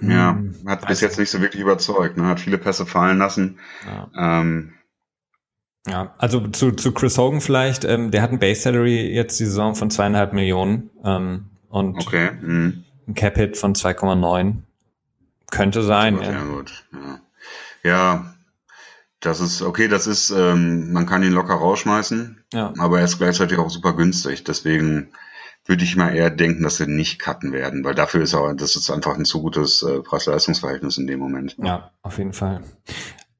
Ja, 0.00 0.32
hm, 0.32 0.54
hat 0.66 0.86
bis 0.86 1.00
jetzt 1.00 1.18
nicht 1.18 1.30
so 1.30 1.40
wirklich 1.40 1.62
überzeugt, 1.62 2.18
ne? 2.18 2.26
Hat 2.26 2.40
viele 2.40 2.58
Pässe 2.58 2.84
fallen 2.84 3.18
lassen. 3.18 3.58
Ja. 3.86 4.40
Ähm, 4.40 4.74
ja, 5.86 6.14
also 6.18 6.48
zu, 6.48 6.72
zu 6.72 6.92
Chris 6.92 7.16
Hogan 7.16 7.40
vielleicht, 7.40 7.84
ähm, 7.84 8.10
der 8.10 8.22
hat 8.22 8.32
ein 8.32 8.40
Base 8.40 8.60
Salary 8.60 9.14
jetzt 9.14 9.38
die 9.38 9.44
Saison 9.44 9.74
von 9.74 9.90
zweieinhalb 9.90 10.32
Millionen. 10.32 10.90
Ähm, 11.04 11.46
und 11.68 11.96
okay. 11.98 12.32
mhm. 12.32 12.84
ein 13.06 13.14
Cap-Hit 13.14 13.56
von 13.56 13.74
2,9 13.74 14.56
könnte 15.50 15.82
sein. 15.82 16.16
Gut, 16.16 16.24
ja. 16.24 16.32
ja. 16.32 16.44
gut. 16.44 16.84
Ja. 16.92 17.20
ja, 17.84 18.34
Das 19.20 19.40
ist, 19.40 19.62
okay, 19.62 19.88
das 19.88 20.06
ist, 20.06 20.30
ähm, 20.30 20.92
man 20.92 21.06
kann 21.06 21.22
ihn 21.22 21.32
locker 21.32 21.54
rausschmeißen, 21.54 22.44
ja. 22.52 22.72
aber 22.78 22.98
er 22.98 23.06
ist 23.06 23.18
gleichzeitig 23.18 23.58
auch 23.58 23.70
super 23.70 23.94
günstig. 23.94 24.44
Deswegen 24.44 25.12
würde 25.64 25.84
ich 25.84 25.96
mal 25.96 26.14
eher 26.14 26.30
denken, 26.30 26.62
dass 26.62 26.76
sie 26.76 26.86
nicht 26.86 27.18
cutten 27.18 27.52
werden, 27.52 27.84
weil 27.84 27.94
dafür 27.94 28.22
ist 28.22 28.34
aber, 28.34 28.54
das 28.54 28.76
ist 28.76 28.90
einfach 28.90 29.16
ein 29.16 29.24
zu 29.24 29.42
gutes 29.42 29.82
äh, 29.82 30.00
Preis-Leistungs-Verhältnis 30.00 30.98
in 30.98 31.06
dem 31.06 31.18
Moment. 31.18 31.56
Ja, 31.62 31.90
auf 32.02 32.18
jeden 32.18 32.34
Fall. 32.34 32.62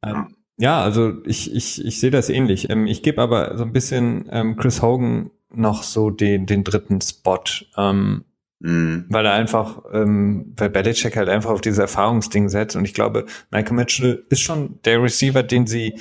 Ähm, 0.02 0.34
ja. 0.56 0.78
ja. 0.78 0.82
also 0.82 1.12
ich, 1.24 1.54
ich, 1.54 1.84
ich 1.84 2.00
sehe 2.00 2.10
das 2.10 2.30
ähnlich. 2.30 2.70
Ähm, 2.70 2.86
ich 2.86 3.02
gebe 3.02 3.22
aber 3.22 3.56
so 3.56 3.64
ein 3.64 3.72
bisschen 3.72 4.28
ähm, 4.30 4.56
Chris 4.56 4.82
Hogan 4.82 5.30
noch 5.50 5.82
so 5.82 6.10
den, 6.10 6.46
den 6.46 6.64
dritten 6.64 7.00
Spot. 7.00 7.44
Ähm, 7.76 8.24
Mhm. 8.66 9.04
Weil 9.08 9.26
er 9.26 9.32
einfach, 9.32 9.82
ähm, 9.92 10.52
weil 10.56 10.70
Belichick 10.70 11.16
halt 11.16 11.28
einfach 11.28 11.50
auf 11.50 11.60
dieses 11.60 11.78
Erfahrungsding 11.78 12.48
setzt. 12.48 12.74
Und 12.74 12.84
ich 12.84 12.94
glaube, 12.94 13.26
Michael 13.50 13.76
Mitchell 13.76 14.24
ist 14.28 14.40
schon 14.40 14.80
der 14.84 15.00
Receiver, 15.02 15.42
den 15.42 15.66
sie 15.66 16.00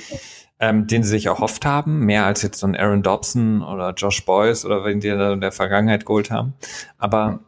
ähm, 0.58 0.86
den 0.86 1.02
sie 1.02 1.10
sich 1.10 1.26
erhofft 1.26 1.66
haben, 1.66 2.00
mehr 2.06 2.24
als 2.24 2.42
jetzt 2.42 2.60
so 2.60 2.66
ein 2.66 2.74
Aaron 2.74 3.02
Dobson 3.02 3.62
oder 3.62 3.92
Josh 3.92 4.24
Boyce 4.24 4.64
oder 4.64 4.84
wen 4.84 5.00
die 5.00 5.08
in 5.08 5.40
der 5.40 5.52
Vergangenheit 5.52 6.06
geholt 6.06 6.30
haben. 6.30 6.54
Aber 6.96 7.40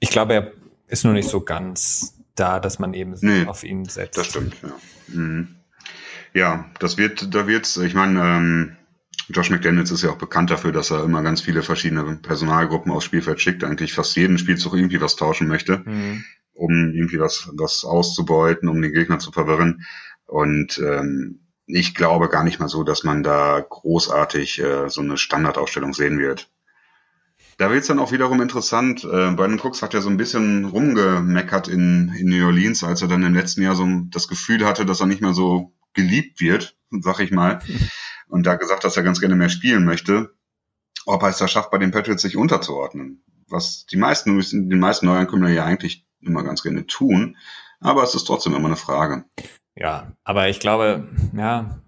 ich 0.00 0.10
glaube, 0.10 0.34
er 0.34 0.52
ist 0.88 1.04
nur 1.04 1.12
nicht 1.12 1.28
so 1.28 1.40
ganz 1.40 2.18
da, 2.34 2.58
dass 2.58 2.78
man 2.78 2.92
eben 2.92 3.14
nee, 3.20 3.46
auf 3.46 3.62
ihn 3.62 3.84
setzt. 3.84 4.18
Das 4.18 4.26
stimmt, 4.26 4.56
ja. 4.62 4.72
Mhm. 5.08 5.56
Ja, 6.34 6.66
das 6.80 6.98
wird, 6.98 7.34
da 7.34 7.46
wird's, 7.46 7.76
ich 7.76 7.94
meine, 7.94 8.20
ähm, 8.20 8.76
Josh 9.28 9.50
McDaniels 9.50 9.90
ist 9.90 10.02
ja 10.02 10.10
auch 10.10 10.18
bekannt 10.18 10.50
dafür, 10.50 10.72
dass 10.72 10.90
er 10.90 11.04
immer 11.04 11.22
ganz 11.22 11.40
viele 11.40 11.62
verschiedene 11.62 12.04
Personalgruppen 12.16 12.92
aufs 12.92 13.06
Spielfeld 13.06 13.40
schickt, 13.40 13.64
eigentlich 13.64 13.92
fast 13.92 14.16
jeden 14.16 14.38
Spielzug 14.38 14.74
irgendwie 14.74 15.00
was 15.00 15.16
tauschen 15.16 15.48
möchte, 15.48 15.78
mhm. 15.84 16.24
um 16.54 16.92
irgendwie 16.94 17.18
was, 17.18 17.50
was 17.54 17.84
auszubeuten, 17.84 18.68
um 18.68 18.80
den 18.80 18.92
Gegner 18.92 19.18
zu 19.18 19.32
verwirren. 19.32 19.84
Und 20.26 20.78
ähm, 20.78 21.40
ich 21.66 21.94
glaube 21.94 22.28
gar 22.28 22.44
nicht 22.44 22.60
mal 22.60 22.68
so, 22.68 22.84
dass 22.84 23.02
man 23.02 23.22
da 23.22 23.60
großartig 23.60 24.60
äh, 24.60 24.88
so 24.88 25.00
eine 25.00 25.18
Standardausstellung 25.18 25.92
sehen 25.92 26.18
wird. 26.18 26.50
Da 27.58 27.70
wird 27.70 27.80
es 27.80 27.86
dann 27.86 27.98
auch 27.98 28.12
wiederum 28.12 28.40
interessant. 28.42 29.02
Äh, 29.04 29.32
Brandon 29.32 29.58
Cooks 29.58 29.82
hat 29.82 29.94
ja 29.94 30.00
so 30.00 30.10
ein 30.10 30.18
bisschen 30.18 30.66
rumgemeckert 30.66 31.68
in, 31.68 32.12
in 32.16 32.28
New 32.28 32.44
Orleans, 32.46 32.84
als 32.84 33.02
er 33.02 33.08
dann 33.08 33.22
im 33.22 33.34
letzten 33.34 33.62
Jahr 33.62 33.74
so 33.74 33.86
das 34.10 34.28
Gefühl 34.28 34.64
hatte, 34.66 34.84
dass 34.84 35.00
er 35.00 35.06
nicht 35.06 35.22
mehr 35.22 35.32
so 35.32 35.72
geliebt 35.94 36.40
wird, 36.40 36.76
sag 36.90 37.20
ich 37.20 37.32
mal. 37.32 37.60
Und 38.36 38.42
da 38.42 38.56
gesagt, 38.56 38.84
dass 38.84 38.98
er 38.98 39.02
ganz 39.02 39.18
gerne 39.18 39.34
mehr 39.34 39.48
spielen 39.48 39.86
möchte. 39.86 40.34
Ob 41.06 41.22
er 41.22 41.30
es 41.30 41.38
da 41.38 41.48
schafft, 41.48 41.70
bei 41.70 41.78
den 41.78 41.90
Patriots 41.90 42.20
sich 42.20 42.36
unterzuordnen. 42.36 43.24
Was 43.48 43.86
die 43.86 43.96
meisten, 43.96 44.38
die 44.68 44.76
meisten 44.76 45.06
Neuankömmlinge 45.06 45.54
ja 45.54 45.64
eigentlich 45.64 46.04
immer 46.20 46.42
ganz 46.42 46.62
gerne 46.62 46.86
tun. 46.86 47.38
Aber 47.80 48.02
es 48.02 48.14
ist 48.14 48.24
trotzdem 48.24 48.54
immer 48.54 48.66
eine 48.66 48.76
Frage. 48.76 49.24
Ja, 49.74 50.12
aber 50.22 50.50
ich 50.50 50.60
glaube, 50.60 51.08
ja, 51.34 51.80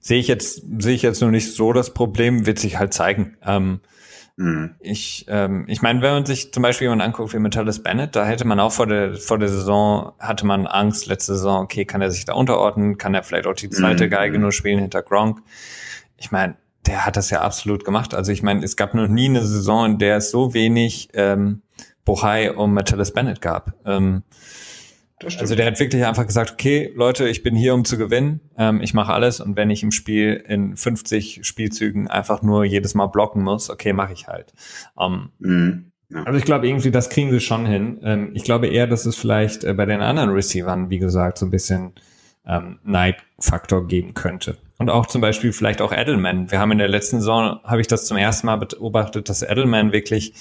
sehe 0.00 0.18
ich 0.18 0.28
jetzt, 0.28 0.62
sehe 0.78 0.94
ich 0.94 1.02
jetzt 1.02 1.20
noch 1.20 1.30
nicht 1.30 1.52
so 1.52 1.74
das 1.74 1.92
Problem, 1.92 2.46
wird 2.46 2.58
sich 2.58 2.78
halt 2.78 2.94
zeigen. 2.94 3.36
Ähm, 3.42 3.80
mhm. 4.36 4.74
Ich, 4.80 5.26
ähm, 5.28 5.64
ich 5.68 5.82
meine, 5.82 6.02
wenn 6.02 6.12
man 6.12 6.26
sich 6.26 6.52
zum 6.52 6.62
Beispiel 6.62 6.86
jemanden 6.86 7.04
anguckt 7.04 7.32
wie 7.32 7.38
Metallus 7.38 7.82
Bennett, 7.82 8.16
da 8.16 8.24
hätte 8.24 8.46
man 8.46 8.60
auch 8.60 8.72
vor 8.72 8.86
der, 8.86 9.14
vor 9.14 9.38
der 9.38 9.48
Saison, 9.48 10.12
hatte 10.18 10.46
man 10.46 10.66
Angst, 10.66 11.06
letzte 11.06 11.34
Saison, 11.34 11.64
okay, 11.64 11.84
kann 11.84 12.02
er 12.02 12.10
sich 12.10 12.24
da 12.24 12.34
unterordnen, 12.34 12.98
kann 12.98 13.14
er 13.14 13.22
vielleicht 13.22 13.46
auch 13.46 13.54
die 13.54 13.70
zweite 13.70 14.06
mhm. 14.06 14.10
Geige 14.10 14.38
nur 14.38 14.52
spielen 14.52 14.78
hinter 14.78 15.02
Gronk? 15.02 15.40
Ich 16.16 16.30
meine, 16.30 16.56
der 16.86 17.04
hat 17.04 17.16
das 17.16 17.30
ja 17.30 17.40
absolut 17.40 17.84
gemacht. 17.84 18.14
Also 18.14 18.32
ich 18.32 18.42
meine, 18.42 18.64
es 18.64 18.76
gab 18.76 18.94
noch 18.94 19.08
nie 19.08 19.28
eine 19.28 19.44
Saison, 19.44 19.86
in 19.86 19.98
der 19.98 20.18
es 20.18 20.30
so 20.30 20.54
wenig 20.54 21.08
ähm, 21.14 21.62
Bohai 22.04 22.52
um 22.52 22.72
Metallus 22.72 23.12
Bennett 23.12 23.40
gab. 23.40 23.74
Ähm, 23.84 24.22
also 25.22 25.54
der 25.54 25.66
hat 25.66 25.80
wirklich 25.80 26.04
einfach 26.04 26.26
gesagt, 26.26 26.52
okay, 26.52 26.92
Leute, 26.94 27.28
ich 27.28 27.42
bin 27.42 27.56
hier, 27.56 27.74
um 27.74 27.84
zu 27.84 27.96
gewinnen. 27.96 28.40
Ähm, 28.58 28.80
ich 28.82 28.92
mache 28.92 29.12
alles 29.12 29.40
und 29.40 29.56
wenn 29.56 29.70
ich 29.70 29.82
im 29.82 29.90
Spiel 29.90 30.44
in 30.46 30.76
50 30.76 31.40
Spielzügen 31.42 32.08
einfach 32.08 32.42
nur 32.42 32.64
jedes 32.64 32.94
Mal 32.94 33.06
blocken 33.06 33.42
muss, 33.42 33.70
okay, 33.70 33.92
mache 33.92 34.12
ich 34.12 34.28
halt. 34.28 34.52
Ähm, 35.00 35.30
mhm. 35.38 35.92
Ja. 36.08 36.22
Also 36.22 36.38
ich 36.38 36.44
glaube 36.44 36.68
irgendwie, 36.68 36.90
das 36.90 37.08
kriegen 37.08 37.30
sie 37.30 37.40
schon 37.40 37.66
hin. 37.66 37.98
Ähm, 38.02 38.30
ich 38.34 38.44
glaube 38.44 38.68
eher, 38.68 38.86
dass 38.86 39.06
es 39.06 39.16
vielleicht 39.16 39.64
äh, 39.64 39.72
bei 39.72 39.86
den 39.86 40.00
anderen 40.00 40.30
Receivern, 40.30 40.90
wie 40.90 40.98
gesagt, 40.98 41.38
so 41.38 41.46
ein 41.46 41.50
bisschen 41.50 41.92
ähm, 42.46 42.78
Neidfaktor 42.84 43.86
geben 43.88 44.14
könnte. 44.14 44.58
Und 44.78 44.90
auch 44.90 45.06
zum 45.06 45.20
Beispiel 45.20 45.52
vielleicht 45.52 45.80
auch 45.80 45.92
Edelman. 45.92 46.50
Wir 46.50 46.60
haben 46.60 46.70
in 46.72 46.78
der 46.78 46.88
letzten 46.88 47.18
Saison, 47.18 47.60
habe 47.64 47.80
ich 47.80 47.86
das 47.86 48.06
zum 48.06 48.18
ersten 48.18 48.46
Mal 48.46 48.56
beobachtet, 48.56 49.28
dass 49.28 49.42
Edelman 49.42 49.92
wirklich 49.92 50.34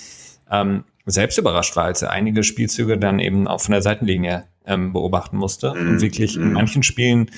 ähm, 0.52 0.84
selbst 1.06 1.38
überrascht 1.38 1.76
war, 1.76 1.86
als 1.86 2.02
er 2.02 2.12
einige 2.12 2.44
Spielzüge 2.44 2.98
dann 2.98 3.20
eben 3.20 3.48
auch 3.48 3.62
von 3.62 3.72
der 3.72 3.82
Seitenlinie 3.82 4.44
ähm, 4.68 4.94
beobachten 4.94 5.38
musste 5.38 5.74
mhm. 5.74 5.90
und 5.90 6.02
wirklich 6.02 6.36
in 6.36 6.48
mhm. 6.48 6.54
manchen 6.54 6.84
Spielen 6.84 7.32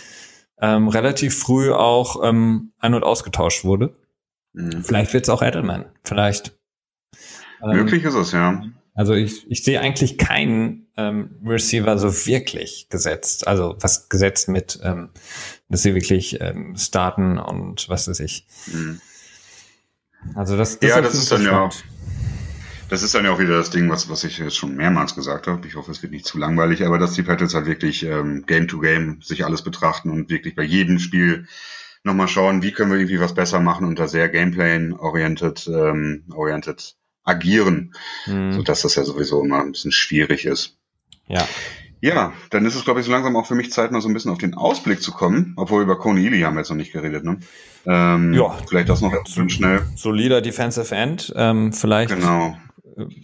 ähm, 0.61 0.87
relativ 0.87 1.37
früh 1.37 1.71
auch 1.71 2.23
ähm, 2.23 2.71
ein- 2.79 2.93
und 2.93 3.03
ausgetauscht 3.03 3.63
wurde. 3.63 3.95
Mhm. 4.53 4.83
Vielleicht 4.83 5.13
wird 5.13 5.25
es 5.25 5.29
auch 5.29 5.41
Edelman. 5.41 5.85
Vielleicht. 6.03 6.57
Ähm, 7.63 7.77
Möglich 7.77 8.03
ist 8.03 8.15
es, 8.15 8.31
ja. 8.31 8.63
Also 8.93 9.13
ich, 9.13 9.49
ich 9.49 9.63
sehe 9.63 9.79
eigentlich 9.79 10.17
keinen 10.17 10.87
ähm, 10.97 11.35
Receiver 11.45 11.97
so 11.99 12.25
wirklich 12.25 12.87
gesetzt. 12.89 13.47
Also 13.47 13.75
was 13.79 14.09
gesetzt 14.09 14.49
mit, 14.49 14.79
ähm, 14.81 15.09
dass 15.69 15.83
sie 15.83 15.93
wirklich 15.93 16.41
ähm, 16.41 16.75
starten 16.75 17.37
und 17.37 17.87
was 17.89 18.07
weiß 18.07 18.19
ich. 18.21 18.47
Mhm. 18.65 18.99
Also 20.33 20.57
das, 20.57 20.79
das 20.79 20.89
ja, 20.89 21.01
das 21.01 21.13
ist 21.13 21.31
dann 21.31 21.43
ja 21.43 21.69
das 22.89 23.03
ist 23.03 23.13
dann 23.13 23.25
ja 23.25 23.31
auch 23.31 23.39
wieder 23.39 23.57
das 23.57 23.69
Ding, 23.69 23.89
was, 23.89 24.09
was 24.09 24.23
ich 24.23 24.37
jetzt 24.37 24.55
schon 24.55 24.75
mehrmals 24.75 25.15
gesagt 25.15 25.47
habe. 25.47 25.67
Ich 25.67 25.75
hoffe, 25.75 25.91
es 25.91 26.01
wird 26.01 26.13
nicht 26.13 26.25
zu 26.25 26.37
langweilig, 26.37 26.85
aber 26.85 26.97
dass 26.97 27.13
die 27.13 27.23
Patriots 27.23 27.53
halt 27.53 27.65
wirklich 27.65 28.03
ähm, 28.03 28.45
Game 28.45 28.67
to 28.67 28.79
Game 28.79 29.21
sich 29.21 29.45
alles 29.45 29.61
betrachten 29.61 30.09
und 30.09 30.29
wirklich 30.29 30.55
bei 30.55 30.63
jedem 30.63 30.99
Spiel 30.99 31.47
nochmal 32.03 32.27
schauen, 32.27 32.63
wie 32.63 32.71
können 32.71 32.91
wir 32.91 32.97
irgendwie 32.97 33.19
was 33.19 33.33
besser 33.33 33.59
machen 33.59 33.85
und 33.85 33.99
da 33.99 34.07
sehr 34.07 34.29
Gameplay-oriented 34.29 35.67
ähm, 35.67 36.23
oriented 36.33 36.95
agieren, 37.23 37.93
mhm. 38.25 38.53
sodass 38.53 38.83
das 38.83 38.95
ja 38.95 39.03
sowieso 39.03 39.43
immer 39.43 39.59
ein 39.59 39.73
bisschen 39.73 39.91
schwierig 39.91 40.45
ist. 40.45 40.77
Ja. 41.27 41.45
Ja, 41.99 42.31
dann 42.51 42.63
ist 42.63 42.75
es, 42.75 42.85
glaube 42.85 42.99
ich, 42.99 43.07
so 43.07 43.11
langsam 43.11 43.35
auch 43.35 43.47
für 43.47 43.55
mich 43.55 43.71
Zeit, 43.71 43.91
mal 43.91 44.01
so 44.01 44.07
ein 44.07 44.13
bisschen 44.13 44.31
auf 44.31 44.37
den 44.37 44.53
Ausblick 44.53 45.01
zu 45.01 45.11
kommen. 45.11 45.53
Obwohl 45.57 45.81
über 45.81 45.97
Coney 45.97 46.27
Ely 46.27 46.41
haben 46.41 46.53
wir 46.53 46.59
jetzt 46.59 46.69
noch 46.69 46.77
nicht 46.77 46.93
geredet, 46.93 47.23
ne? 47.23 47.39
Ähm, 47.87 48.35
ja. 48.35 48.55
Vielleicht 48.69 48.87
das 48.87 49.01
noch 49.01 49.15
so, 49.25 49.49
schnell. 49.49 49.81
Solider 49.95 50.41
Defensive 50.41 50.93
End, 50.93 51.33
ähm, 51.35 51.73
vielleicht. 51.73 52.13
Genau 52.13 52.55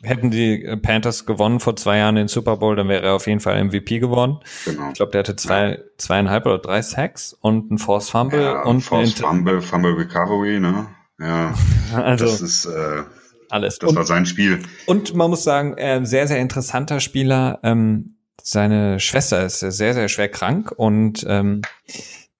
hätten 0.04 0.32
die 0.32 0.76
Panthers 0.82 1.26
gewonnen 1.26 1.60
vor 1.60 1.76
zwei 1.76 1.98
Jahren 1.98 2.16
den 2.16 2.28
Super 2.28 2.58
Bowl, 2.58 2.76
dann 2.76 2.88
wäre 2.88 3.04
er 3.04 3.14
auf 3.14 3.28
jeden 3.28 3.40
Fall 3.40 3.64
MVP 3.64 4.00
geworden. 4.00 4.40
Genau. 4.66 4.90
Ich 4.90 4.96
glaube, 4.96 5.12
der 5.12 5.20
hatte 5.20 5.36
zwei, 5.36 5.80
zweieinhalb 5.98 6.46
oder 6.46 6.60
drei 6.60 6.82
Sacks 6.82 7.34
und 7.34 7.72
ein 7.72 7.78
Force 7.78 8.10
Fumble 8.10 8.42
ja, 8.42 8.64
und 8.64 8.82
Force 8.82 9.14
Fumble, 9.14 9.62
Fumble 9.62 9.94
Recovery, 9.94 10.60
ne? 10.60 10.88
Ja. 11.20 11.54
Also 11.94 12.26
das 12.26 12.42
ist 12.42 12.66
äh, 12.66 13.04
alles. 13.50 13.80
Das 13.80 13.90
und, 13.90 13.96
war 13.96 14.06
sein 14.06 14.26
Spiel. 14.26 14.60
Und 14.88 15.14
man 15.14 15.30
muss 15.30 15.44
sagen, 15.44 15.78
äh, 15.78 16.04
sehr 16.06 16.28
sehr 16.28 16.40
interessanter 16.40 17.00
Spieler. 17.00 17.60
Ähm, 17.64 18.16
seine 18.42 19.00
Schwester 19.00 19.46
ist 19.46 19.60
sehr 19.60 19.94
sehr 19.94 20.10
schwer 20.10 20.30
krank 20.30 20.72
und 20.76 21.24
ähm, 21.28 21.62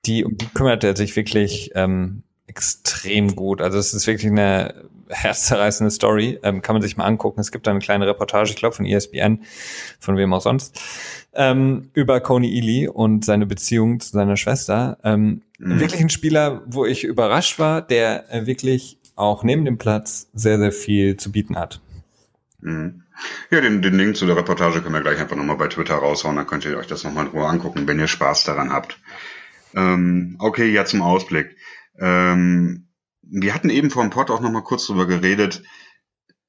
die 0.06 0.26
um 0.26 0.38
die 0.38 0.48
kümmert 0.48 0.84
er 0.84 0.96
sich 0.96 1.16
wirklich 1.16 1.72
ähm, 1.76 2.24
extrem 2.48 3.36
gut. 3.36 3.62
Also 3.62 3.78
es 3.78 3.94
ist 3.94 4.08
wirklich 4.08 4.32
eine 4.32 4.90
herzzerreißende 5.10 5.92
Story. 5.92 6.40
Ähm, 6.44 6.62
kann 6.62 6.76
man 6.76 6.82
sich 6.82 6.98
mal 6.98 7.06
angucken. 7.06 7.40
Es 7.40 7.52
gibt 7.52 7.68
da 7.68 7.72
eine 7.72 7.80
kleine 7.80 8.08
Reportage, 8.08 8.52
ich 8.52 8.56
glaube, 8.56 8.76
von 8.76 8.86
ESPN, 8.86 9.44
von 10.00 10.18
wem 10.18 10.34
auch 10.34 10.42
sonst, 10.42 10.80
ähm, 11.34 11.90
über 11.94 12.20
Coney 12.20 12.58
Ely 12.58 12.88
und 12.88 13.26
seine 13.26 13.46
Beziehung 13.46 14.00
zu 14.00 14.12
seiner 14.12 14.38
Schwester. 14.38 14.98
Ähm, 15.04 15.42
mhm. 15.60 15.80
Wirklich 15.80 16.02
ein 16.02 16.10
Spieler, 16.10 16.62
wo 16.66 16.86
ich 16.86 17.04
überrascht 17.04 17.60
war, 17.60 17.82
der 17.82 18.32
äh, 18.34 18.46
wirklich 18.46 18.98
auch 19.16 19.44
neben 19.44 19.66
dem 19.66 19.78
Platz 19.78 20.30
sehr, 20.34 20.58
sehr 20.58 20.72
viel 20.72 21.18
zu 21.18 21.32
bieten 21.32 21.58
hat. 21.58 21.82
Mhm. 22.62 23.04
Ja, 23.52 23.62
den, 23.62 23.82
den 23.82 23.96
Link 23.96 24.18
zu 24.18 24.26
der 24.26 24.36
Reportage 24.36 24.82
können 24.82 24.96
wir 24.96 25.02
gleich 25.02 25.20
einfach 25.20 25.36
nochmal 25.36 25.58
bei 25.58 25.68
Twitter 25.68 25.96
raushauen, 25.96 26.36
dann 26.36 26.48
könnt 26.48 26.66
ihr 26.66 26.78
euch 26.78 26.88
das 26.88 27.04
nochmal 27.04 27.26
in 27.26 27.32
Ruhe 27.32 27.48
angucken, 27.48 27.88
wenn 27.88 28.00
ihr 28.00 28.08
Spaß 28.08 28.44
daran 28.46 28.72
habt. 28.72 29.00
Ähm, 29.76 30.36
okay, 30.40 30.72
ja 30.72 30.86
zum 30.86 31.02
Ausblick. 31.02 31.56
Ähm, 32.00 32.88
wir 33.24 33.54
hatten 33.54 33.70
eben 33.70 33.90
vor 33.90 34.04
dem 34.04 34.10
Pod 34.10 34.30
auch 34.30 34.42
noch 34.42 34.52
mal 34.52 34.64
kurz 34.64 34.86
drüber 34.86 35.08
geredet. 35.08 35.64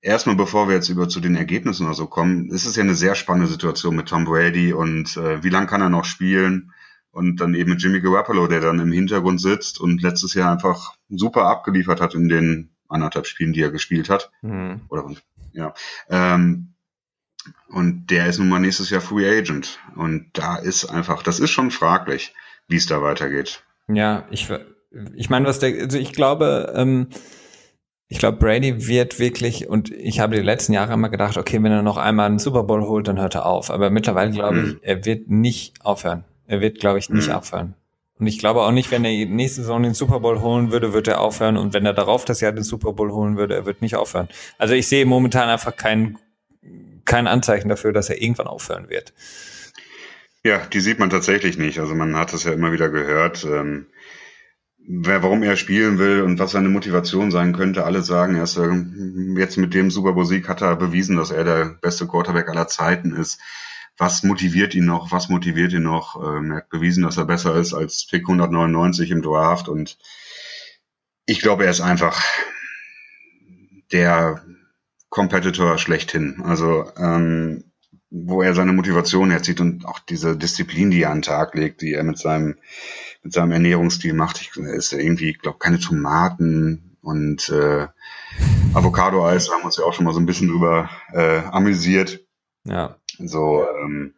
Erstmal, 0.00 0.36
bevor 0.36 0.68
wir 0.68 0.74
jetzt 0.74 0.90
über 0.90 1.08
zu 1.08 1.20
den 1.20 1.36
Ergebnissen 1.36 1.86
oder 1.86 1.94
so 1.94 2.06
kommen, 2.06 2.50
ist 2.50 2.66
es 2.66 2.76
ja 2.76 2.82
eine 2.82 2.94
sehr 2.94 3.14
spannende 3.14 3.50
Situation 3.50 3.96
mit 3.96 4.08
Tom 4.08 4.24
Brady 4.24 4.72
und 4.72 5.16
äh, 5.16 5.42
wie 5.42 5.48
lange 5.48 5.66
kann 5.66 5.80
er 5.80 5.88
noch 5.88 6.04
spielen? 6.04 6.72
Und 7.10 7.40
dann 7.40 7.54
eben 7.54 7.70
mit 7.70 7.82
Jimmy 7.82 8.00
Garoppolo, 8.00 8.48
der 8.48 8.60
dann 8.60 8.80
im 8.80 8.90
Hintergrund 8.90 9.40
sitzt 9.40 9.80
und 9.80 10.02
letztes 10.02 10.34
Jahr 10.34 10.52
einfach 10.52 10.94
super 11.08 11.46
abgeliefert 11.46 12.00
hat 12.00 12.14
in 12.14 12.28
den 12.28 12.70
anderthalb 12.88 13.26
Spielen, 13.26 13.52
die 13.52 13.62
er 13.62 13.70
gespielt 13.70 14.10
hat. 14.10 14.30
Mhm. 14.42 14.82
Oder 14.88 15.10
ja. 15.52 15.74
Ähm, 16.10 16.74
und 17.68 18.06
der 18.10 18.26
ist 18.26 18.38
nun 18.38 18.48
mal 18.48 18.58
nächstes 18.58 18.90
Jahr 18.90 19.00
Free 19.00 19.28
Agent. 19.28 19.78
Und 19.94 20.30
da 20.32 20.56
ist 20.56 20.86
einfach, 20.86 21.22
das 21.22 21.40
ist 21.40 21.50
schon 21.50 21.70
fraglich, 21.70 22.34
wie 22.68 22.76
es 22.76 22.86
da 22.86 23.00
weitergeht. 23.00 23.62
Ja, 23.88 24.26
ich, 24.30 24.50
ich 25.14 25.30
meine, 25.30 25.46
was 25.46 25.58
der, 25.58 25.74
also 25.82 25.98
ich 25.98 26.12
glaube, 26.12 26.72
ähm, 26.76 27.08
ich 28.08 28.18
glaube, 28.18 28.38
Brady 28.38 28.86
wird 28.86 29.18
wirklich, 29.18 29.68
und 29.68 29.90
ich 29.90 30.20
habe 30.20 30.36
die 30.36 30.42
letzten 30.42 30.72
Jahre 30.72 30.92
immer 30.92 31.08
gedacht, 31.08 31.36
okay, 31.36 31.62
wenn 31.62 31.72
er 31.72 31.82
noch 31.82 31.96
einmal 31.96 32.26
einen 32.26 32.38
Super 32.38 32.62
Bowl 32.62 32.82
holt, 32.82 33.08
dann 33.08 33.18
hört 33.18 33.34
er 33.34 33.46
auf. 33.46 33.70
Aber 33.70 33.90
mittlerweile 33.90 34.30
glaube 34.30 34.58
ich, 34.58 34.66
mhm. 34.74 34.80
er 34.82 35.04
wird 35.04 35.30
nicht 35.30 35.84
aufhören. 35.84 36.24
Er 36.46 36.60
wird, 36.60 36.78
glaube 36.78 36.98
ich, 36.98 37.08
nicht 37.08 37.28
mhm. 37.28 37.34
aufhören. 37.34 37.74
Und 38.18 38.28
ich 38.28 38.38
glaube 38.38 38.60
auch 38.60 38.70
nicht, 38.70 38.90
wenn 38.90 39.04
er 39.04 39.26
nächste 39.26 39.62
Saison 39.62 39.82
den 39.82 39.94
Super 39.94 40.20
Bowl 40.20 40.40
holen 40.40 40.70
würde, 40.70 40.92
wird 40.92 41.08
er 41.08 41.20
aufhören. 41.20 41.56
Und 41.56 41.74
wenn 41.74 41.84
er 41.84 41.94
darauf 41.94 42.24
das 42.24 42.40
Jahr 42.40 42.52
den 42.52 42.62
Super 42.62 42.92
Bowl 42.92 43.10
holen 43.10 43.36
würde, 43.36 43.54
er 43.54 43.66
wird 43.66 43.82
nicht 43.82 43.96
aufhören. 43.96 44.28
Also 44.58 44.74
ich 44.74 44.86
sehe 44.86 45.06
momentan 45.06 45.48
einfach 45.48 45.74
kein, 45.74 46.18
kein 47.04 47.26
Anzeichen 47.26 47.68
dafür, 47.68 47.92
dass 47.92 48.10
er 48.10 48.22
irgendwann 48.22 48.46
aufhören 48.46 48.88
wird. 48.88 49.12
Ja, 50.44 50.58
die 50.72 50.80
sieht 50.80 50.98
man 50.98 51.10
tatsächlich 51.10 51.58
nicht. 51.58 51.80
Also 51.80 51.94
man 51.94 52.16
hat 52.16 52.32
es 52.34 52.44
ja 52.44 52.52
immer 52.52 52.70
wieder 52.70 52.90
gehört. 52.90 53.44
Ähm, 53.44 53.86
wer, 54.86 55.22
warum 55.22 55.42
er 55.42 55.56
spielen 55.56 55.98
will 55.98 56.22
und 56.22 56.38
was 56.38 56.52
seine 56.52 56.68
Motivation 56.68 57.30
sein 57.30 57.52
könnte. 57.52 57.84
Alle 57.84 58.02
sagen, 58.02 58.36
er 58.36 58.44
ist 58.44 58.56
äh, 58.56 58.70
jetzt 59.38 59.56
mit 59.56 59.74
dem 59.74 59.90
Super 59.90 60.12
Bowl 60.12 60.26
hat 60.26 60.62
er 60.62 60.76
bewiesen, 60.76 61.16
dass 61.16 61.30
er 61.30 61.44
der 61.44 61.64
beste 61.80 62.06
Quarterback 62.06 62.48
aller 62.48 62.68
Zeiten 62.68 63.14
ist. 63.14 63.40
Was 63.96 64.24
motiviert 64.24 64.74
ihn 64.74 64.86
noch? 64.86 65.12
Was 65.12 65.28
motiviert 65.28 65.72
ihn 65.72 65.84
noch? 65.84 66.16
Ähm, 66.16 66.50
er 66.50 66.56
hat 66.58 66.68
bewiesen, 66.68 67.04
dass 67.04 67.16
er 67.16 67.26
besser 67.26 67.54
ist 67.56 67.74
als 67.74 68.06
Pick 68.08 68.22
199 68.22 69.10
im 69.10 69.22
Draft 69.22 69.68
und 69.68 69.98
ich 71.26 71.40
glaube, 71.40 71.64
er 71.64 71.70
ist 71.70 71.80
einfach 71.80 72.22
der 73.92 74.42
Competitor 75.08 75.78
schlechthin. 75.78 76.42
Also 76.44 76.90
ähm, 76.96 77.64
wo 78.10 78.42
er 78.42 78.54
seine 78.54 78.72
Motivation 78.72 79.30
herzieht 79.30 79.60
und 79.60 79.86
auch 79.86 79.98
diese 79.98 80.36
Disziplin, 80.36 80.90
die 80.90 81.02
er 81.02 81.10
an 81.10 81.18
den 81.18 81.22
Tag 81.22 81.54
legt, 81.54 81.80
die 81.80 81.94
er 81.94 82.04
mit 82.04 82.18
seinem 82.18 82.56
mit 83.24 83.32
seinem 83.32 83.52
Ernährungsstil 83.52 84.12
macht. 84.12 84.40
Ich, 84.40 84.56
ist 84.56 84.92
irgendwie, 84.92 85.30
ich 85.30 85.38
glaube, 85.40 85.58
keine 85.58 85.80
Tomaten 85.80 86.96
und 87.02 87.48
äh, 87.48 87.88
Avocado-Eis, 88.74 89.50
haben 89.50 89.62
wir 89.62 89.66
uns 89.66 89.78
ja 89.78 89.84
auch 89.84 89.92
schon 89.92 90.04
mal 90.04 90.12
so 90.14 90.20
ein 90.20 90.26
bisschen 90.26 90.48
drüber 90.48 90.88
äh, 91.12 91.38
amüsiert. 91.50 92.20
Ja. 92.64 92.96
So, 93.18 93.66
ähm, 93.82 94.14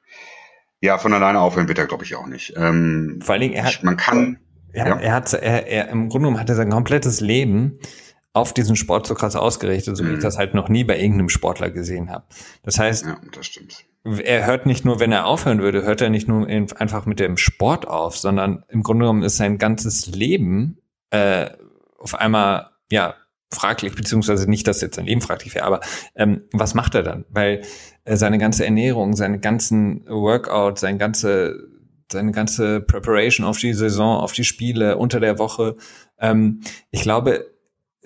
ja, 0.80 0.98
von 0.98 1.12
alleine 1.12 1.40
aufhören 1.40 1.68
wird 1.68 1.78
er, 1.78 1.86
glaube 1.86 2.04
ich, 2.04 2.14
auch 2.16 2.26
nicht. 2.26 2.54
Ähm, 2.56 3.20
Vor 3.22 3.34
allen 3.34 3.42
Dingen, 3.42 3.54
er 3.54 3.64
hat, 3.64 3.82
man 3.82 3.96
kann. 3.96 4.38
Er, 4.72 4.88
ja. 4.88 4.96
er 4.98 5.12
hat, 5.14 5.32
er, 5.32 5.66
er, 5.66 5.88
im 5.88 6.08
Grunde 6.08 6.26
genommen 6.26 6.40
hat 6.40 6.48
er 6.48 6.56
sein 6.56 6.70
komplettes 6.70 7.20
Leben 7.20 7.78
auf 8.32 8.52
diesen 8.52 8.76
Sport 8.76 9.06
so 9.06 9.14
krass 9.14 9.34
ausgerichtet, 9.34 9.96
so 9.96 10.04
wie 10.04 10.10
ich 10.10 10.16
mhm. 10.16 10.22
das 10.22 10.36
halt 10.36 10.52
noch 10.52 10.68
nie 10.68 10.84
bei 10.84 10.98
irgendeinem 10.98 11.30
Sportler 11.30 11.70
gesehen 11.70 12.10
habe. 12.10 12.26
Das 12.62 12.78
heißt, 12.78 13.06
ja, 13.06 13.18
das 13.32 13.46
stimmt 13.46 13.86
er 14.22 14.46
hört 14.46 14.66
nicht 14.66 14.84
nur, 14.84 15.00
wenn 15.00 15.12
er 15.12 15.26
aufhören 15.26 15.60
würde, 15.60 15.82
hört 15.82 16.00
er 16.00 16.10
nicht 16.10 16.28
nur 16.28 16.46
einfach 16.46 17.06
mit 17.06 17.20
dem 17.20 17.36
Sport 17.36 17.88
auf, 17.88 18.16
sondern 18.16 18.64
im 18.68 18.82
Grunde 18.82 19.04
genommen 19.04 19.22
ist 19.22 19.36
sein 19.36 19.58
ganzes 19.58 20.06
Leben 20.06 20.78
äh, 21.10 21.50
auf 21.98 22.14
einmal 22.14 22.70
ja 22.90 23.14
fraglich, 23.52 23.94
beziehungsweise 23.94 24.48
nicht, 24.50 24.66
dass 24.66 24.80
jetzt 24.80 24.96
sein 24.96 25.06
Leben 25.06 25.20
fraglich 25.20 25.54
wäre, 25.54 25.64
aber 25.64 25.80
ähm, 26.14 26.42
was 26.52 26.74
macht 26.74 26.94
er 26.94 27.02
dann? 27.02 27.24
Weil 27.28 27.62
äh, 28.04 28.16
seine 28.16 28.38
ganze 28.38 28.64
Ernährung, 28.64 29.14
seine 29.14 29.38
ganzen 29.38 30.04
Workouts, 30.08 30.80
sein 30.80 30.98
ganze 30.98 31.68
seine 32.10 32.30
ganze 32.30 32.80
Preparation 32.80 33.44
auf 33.44 33.58
die 33.58 33.74
Saison, 33.74 34.20
auf 34.20 34.32
die 34.32 34.44
Spiele 34.44 34.96
unter 34.96 35.18
der 35.18 35.38
Woche. 35.38 35.76
Ähm, 36.20 36.60
ich 36.90 37.02
glaube, 37.02 37.46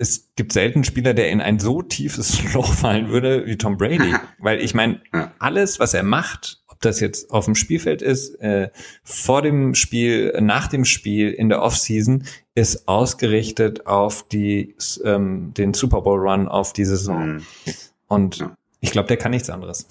es 0.01 0.31
gibt 0.35 0.51
selten 0.51 0.83
Spieler, 0.83 1.13
der 1.13 1.29
in 1.29 1.41
ein 1.41 1.59
so 1.59 1.83
tiefes 1.83 2.41
Loch 2.53 2.73
fallen 2.73 3.09
würde 3.09 3.45
wie 3.45 3.55
Tom 3.55 3.77
Brady. 3.77 4.15
Weil 4.39 4.59
ich 4.59 4.73
meine, 4.73 4.99
alles, 5.37 5.79
was 5.79 5.93
er 5.93 6.01
macht, 6.01 6.63
ob 6.67 6.81
das 6.81 6.99
jetzt 6.99 7.29
auf 7.29 7.45
dem 7.45 7.53
Spielfeld 7.53 8.01
ist, 8.01 8.33
äh, 8.41 8.71
vor 9.03 9.43
dem 9.43 9.75
Spiel, 9.75 10.35
nach 10.41 10.67
dem 10.67 10.85
Spiel, 10.85 11.29
in 11.29 11.49
der 11.49 11.61
Offseason, 11.61 12.23
ist 12.55 12.87
ausgerichtet 12.87 13.85
auf 13.85 14.27
die, 14.27 14.75
ähm, 15.05 15.53
den 15.53 15.75
Super 15.75 16.01
Bowl 16.01 16.19
Run 16.19 16.47
auf 16.47 16.73
die 16.73 16.85
Saison. 16.85 17.35
Mhm. 17.35 17.43
Und 18.07 18.37
ja. 18.37 18.57
ich 18.79 18.91
glaube, 18.91 19.07
der 19.07 19.17
kann 19.17 19.31
nichts 19.31 19.51
anderes. 19.51 19.85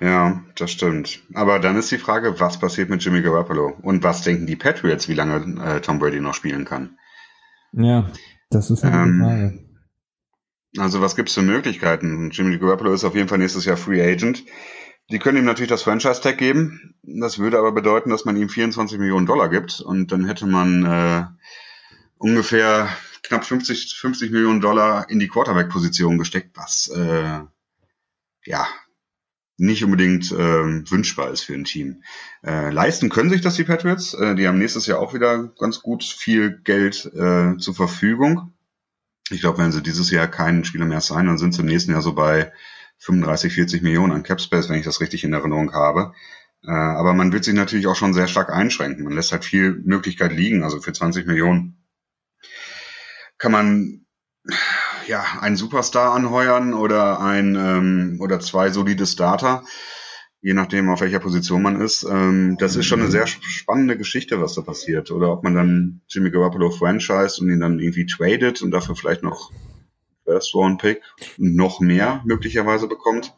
Ja, 0.00 0.42
das 0.56 0.72
stimmt. 0.72 1.20
Aber 1.34 1.58
dann 1.58 1.76
ist 1.76 1.90
die 1.90 1.98
Frage, 1.98 2.40
was 2.40 2.58
passiert 2.58 2.88
mit 2.88 3.04
Jimmy 3.04 3.20
Garoppolo? 3.20 3.76
Und 3.82 4.02
was 4.02 4.22
denken 4.22 4.46
die 4.46 4.56
Patriots, 4.56 5.08
wie 5.08 5.14
lange 5.14 5.62
äh, 5.62 5.80
Tom 5.80 5.98
Brady 5.98 6.20
noch 6.20 6.34
spielen 6.34 6.64
kann? 6.64 6.96
Ja, 7.72 8.10
das 8.54 8.70
ist 8.70 8.84
eine 8.84 8.96
ähm, 8.96 9.20
Frage. 9.20 9.58
Also 10.78 11.00
was 11.00 11.16
gibt's 11.16 11.34
für 11.34 11.42
Möglichkeiten? 11.42 12.30
Jimmy 12.30 12.58
Garoppolo 12.58 12.92
ist 12.94 13.04
auf 13.04 13.14
jeden 13.14 13.28
Fall 13.28 13.38
nächstes 13.38 13.64
Jahr 13.64 13.76
Free 13.76 14.02
Agent. 14.02 14.44
Die 15.10 15.18
können 15.18 15.38
ihm 15.38 15.44
natürlich 15.44 15.68
das 15.68 15.82
Franchise-Tag 15.82 16.38
geben. 16.38 16.94
Das 17.02 17.38
würde 17.38 17.58
aber 17.58 17.72
bedeuten, 17.72 18.10
dass 18.10 18.24
man 18.24 18.36
ihm 18.36 18.48
24 18.48 18.98
Millionen 18.98 19.26
Dollar 19.26 19.50
gibt. 19.50 19.80
Und 19.80 20.12
dann 20.12 20.24
hätte 20.24 20.46
man 20.46 20.84
äh, 20.86 21.24
ungefähr 22.16 22.88
knapp 23.22 23.44
50, 23.44 23.94
50 23.98 24.30
Millionen 24.30 24.60
Dollar 24.60 25.10
in 25.10 25.18
die 25.18 25.28
Quarterback-Position 25.28 26.18
gesteckt, 26.18 26.56
was 26.56 26.88
äh, 26.88 27.40
ja 28.44 28.66
nicht 29.56 29.84
unbedingt 29.84 30.32
äh, 30.32 30.90
wünschbar 30.90 31.30
ist 31.30 31.42
für 31.42 31.54
ein 31.54 31.64
Team. 31.64 32.02
Äh, 32.44 32.70
leisten 32.70 33.10
können 33.10 33.30
sich 33.30 33.42
das 33.42 33.54
die 33.54 33.64
Patriots. 33.64 34.14
Äh, 34.14 34.34
die 34.34 34.48
haben 34.48 34.58
nächstes 34.58 34.86
Jahr 34.86 34.98
auch 34.98 35.14
wieder 35.14 35.52
ganz 35.58 35.80
gut 35.80 36.04
viel 36.04 36.60
Geld 36.64 37.04
äh, 37.14 37.56
zur 37.58 37.74
Verfügung. 37.74 38.54
Ich 39.30 39.40
glaube, 39.40 39.58
wenn 39.58 39.72
sie 39.72 39.82
dieses 39.82 40.10
Jahr 40.10 40.26
keinen 40.26 40.64
Spieler 40.64 40.84
mehr 40.84 41.00
sein, 41.00 41.26
dann 41.26 41.38
sind 41.38 41.52
sie 41.54 41.60
im 41.60 41.66
nächsten 41.66 41.92
Jahr 41.92 42.02
so 42.02 42.14
bei 42.14 42.52
35, 42.98 43.52
40 43.52 43.82
Millionen 43.82 44.12
an 44.12 44.22
Capspace, 44.22 44.68
wenn 44.68 44.78
ich 44.78 44.84
das 44.84 45.00
richtig 45.00 45.24
in 45.24 45.32
Erinnerung 45.32 45.72
habe. 45.72 46.12
Äh, 46.64 46.70
aber 46.70 47.14
man 47.14 47.32
wird 47.32 47.44
sich 47.44 47.54
natürlich 47.54 47.86
auch 47.86 47.96
schon 47.96 48.14
sehr 48.14 48.28
stark 48.28 48.50
einschränken. 48.50 49.04
Man 49.04 49.14
lässt 49.14 49.32
halt 49.32 49.44
viel 49.44 49.80
Möglichkeit 49.84 50.32
liegen. 50.32 50.62
Also 50.62 50.80
für 50.80 50.92
20 50.92 51.26
Millionen 51.26 51.82
kann 53.38 53.52
man 53.52 54.06
ja, 55.06 55.24
einen 55.40 55.56
Superstar 55.56 56.14
anheuern 56.14 56.74
oder 56.74 57.20
ein 57.20 57.56
ähm, 57.56 58.18
oder 58.20 58.40
zwei 58.40 58.70
solide 58.70 59.06
Starter, 59.06 59.64
je 60.40 60.54
nachdem 60.54 60.88
auf 60.90 61.00
welcher 61.00 61.18
Position 61.18 61.62
man 61.62 61.80
ist. 61.80 62.04
Ähm, 62.04 62.56
das 62.58 62.76
ist 62.76 62.86
schon 62.86 63.00
eine 63.00 63.10
sehr 63.10 63.26
spannende 63.26 63.96
Geschichte, 63.96 64.40
was 64.40 64.54
da 64.54 64.62
passiert. 64.62 65.10
Oder 65.10 65.32
ob 65.32 65.44
man 65.44 65.54
dann 65.54 66.00
Jimmy 66.08 66.30
Garoppolo 66.30 66.70
franchise 66.70 67.40
und 67.40 67.50
ihn 67.50 67.60
dann 67.60 67.78
irgendwie 67.78 68.06
tradet 68.06 68.62
und 68.62 68.70
dafür 68.70 68.96
vielleicht 68.96 69.22
noch 69.22 69.50
First 70.24 70.54
Round 70.54 70.80
Pick 70.80 71.02
noch 71.36 71.80
mehr 71.80 72.22
möglicherweise 72.24 72.88
bekommt. 72.88 73.34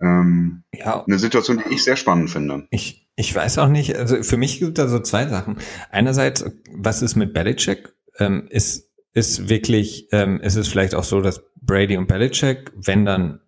Ähm, 0.00 0.62
ja. 0.72 1.04
Eine 1.04 1.18
Situation, 1.18 1.62
die 1.66 1.74
ich 1.74 1.84
sehr 1.84 1.96
spannend 1.96 2.30
finde. 2.30 2.66
Ich, 2.70 3.08
ich 3.16 3.34
weiß 3.34 3.58
auch 3.58 3.68
nicht, 3.68 3.96
also 3.96 4.22
für 4.22 4.36
mich 4.36 4.60
gibt 4.60 4.78
es 4.78 4.84
da 4.84 4.88
so 4.88 5.00
zwei 5.00 5.26
Sachen. 5.26 5.58
Einerseits, 5.90 6.44
was 6.72 7.02
ist 7.02 7.16
mit 7.16 7.34
Belichick? 7.34 7.92
Ähm, 8.18 8.46
ist 8.50 8.87
ist 9.12 9.48
wirklich, 9.48 10.08
ähm, 10.12 10.40
ist 10.40 10.56
es 10.56 10.68
vielleicht 10.68 10.94
auch 10.94 11.04
so, 11.04 11.20
dass 11.20 11.42
Brady 11.60 11.96
und 11.96 12.06
Belichick, 12.06 12.72
wenn 12.74 13.04
dann, 13.04 13.40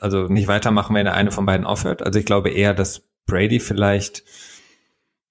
also 0.00 0.28
nicht 0.28 0.48
weitermachen, 0.48 0.94
wenn 0.94 1.04
der 1.04 1.14
eine 1.14 1.30
von 1.32 1.46
beiden 1.46 1.66
aufhört. 1.66 2.02
Also 2.02 2.18
ich 2.18 2.26
glaube 2.26 2.50
eher, 2.50 2.74
dass 2.74 3.02
Brady 3.26 3.60
vielleicht 3.60 4.24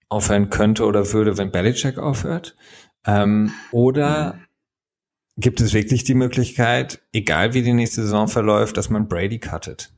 aufhören 0.10 0.50
könnte 0.50 0.86
oder 0.86 1.12
würde, 1.14 1.38
wenn 1.38 1.52
Belichick 1.52 1.98
aufhört. 1.98 2.56
Ähm, 3.06 3.52
oder 3.72 4.40
gibt 5.38 5.62
es 5.62 5.74
wirklich 5.74 6.04
die 6.04 6.14
Möglichkeit, 6.14 7.02
egal 7.14 7.54
wie 7.54 7.62
die 7.62 7.74
nächste 7.74 8.02
Saison 8.02 8.28
verläuft, 8.28 8.78
dass 8.78 8.90
man 8.90 9.08
Brady 9.08 9.40
cuttet? 9.40 9.92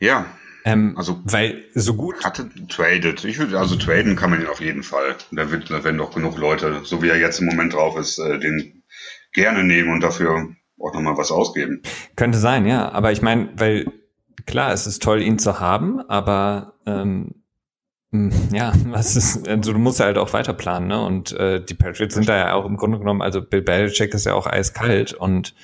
Ja, 0.00 0.26
ähm, 0.64 0.96
also, 0.96 1.20
weil 1.24 1.64
so 1.74 1.94
gut. 1.94 2.24
Hatte 2.24 2.50
traded. 2.68 3.24
Ich 3.24 3.38
würde, 3.38 3.58
also 3.58 3.76
traden 3.76 4.16
kann 4.16 4.30
man 4.30 4.40
ihn 4.40 4.46
auf 4.46 4.60
jeden 4.60 4.82
Fall. 4.82 5.14
Da, 5.30 5.50
wird, 5.50 5.70
da 5.70 5.84
werden 5.84 5.98
doch 5.98 6.14
genug 6.14 6.38
Leute, 6.38 6.80
so 6.84 7.02
wie 7.02 7.10
er 7.10 7.18
jetzt 7.18 7.40
im 7.40 7.46
Moment 7.46 7.74
drauf 7.74 7.98
ist, 7.98 8.18
äh, 8.18 8.38
den 8.38 8.82
gerne 9.34 9.62
nehmen 9.62 9.92
und 9.92 10.00
dafür 10.00 10.48
auch 10.80 10.94
nochmal 10.94 11.18
was 11.18 11.30
ausgeben. 11.30 11.82
Könnte 12.16 12.38
sein, 12.38 12.66
ja. 12.66 12.90
Aber 12.90 13.12
ich 13.12 13.20
meine, 13.20 13.50
weil 13.56 13.86
klar, 14.46 14.72
es 14.72 14.86
ist 14.86 15.02
toll, 15.02 15.22
ihn 15.22 15.38
zu 15.38 15.60
haben, 15.60 16.00
aber 16.08 16.74
ähm, 16.86 17.34
hm, 18.12 18.32
ja, 18.52 18.72
was 18.86 19.16
ist, 19.16 19.46
also 19.46 19.72
du 19.72 19.78
musst 19.78 20.00
halt 20.00 20.16
auch 20.16 20.32
weiter 20.32 20.54
planen, 20.54 20.86
ne? 20.86 21.04
Und 21.04 21.32
äh, 21.32 21.62
die 21.62 21.74
Patriots 21.74 22.14
sind 22.14 22.28
da 22.28 22.36
ja 22.36 22.54
auch 22.54 22.64
im 22.64 22.76
Grunde 22.76 22.98
genommen, 22.98 23.20
also 23.20 23.42
Bill 23.42 23.62
Belichick 23.62 24.14
ist 24.14 24.24
ja 24.24 24.34
auch 24.34 24.46
eiskalt 24.46 25.12
und 25.12 25.54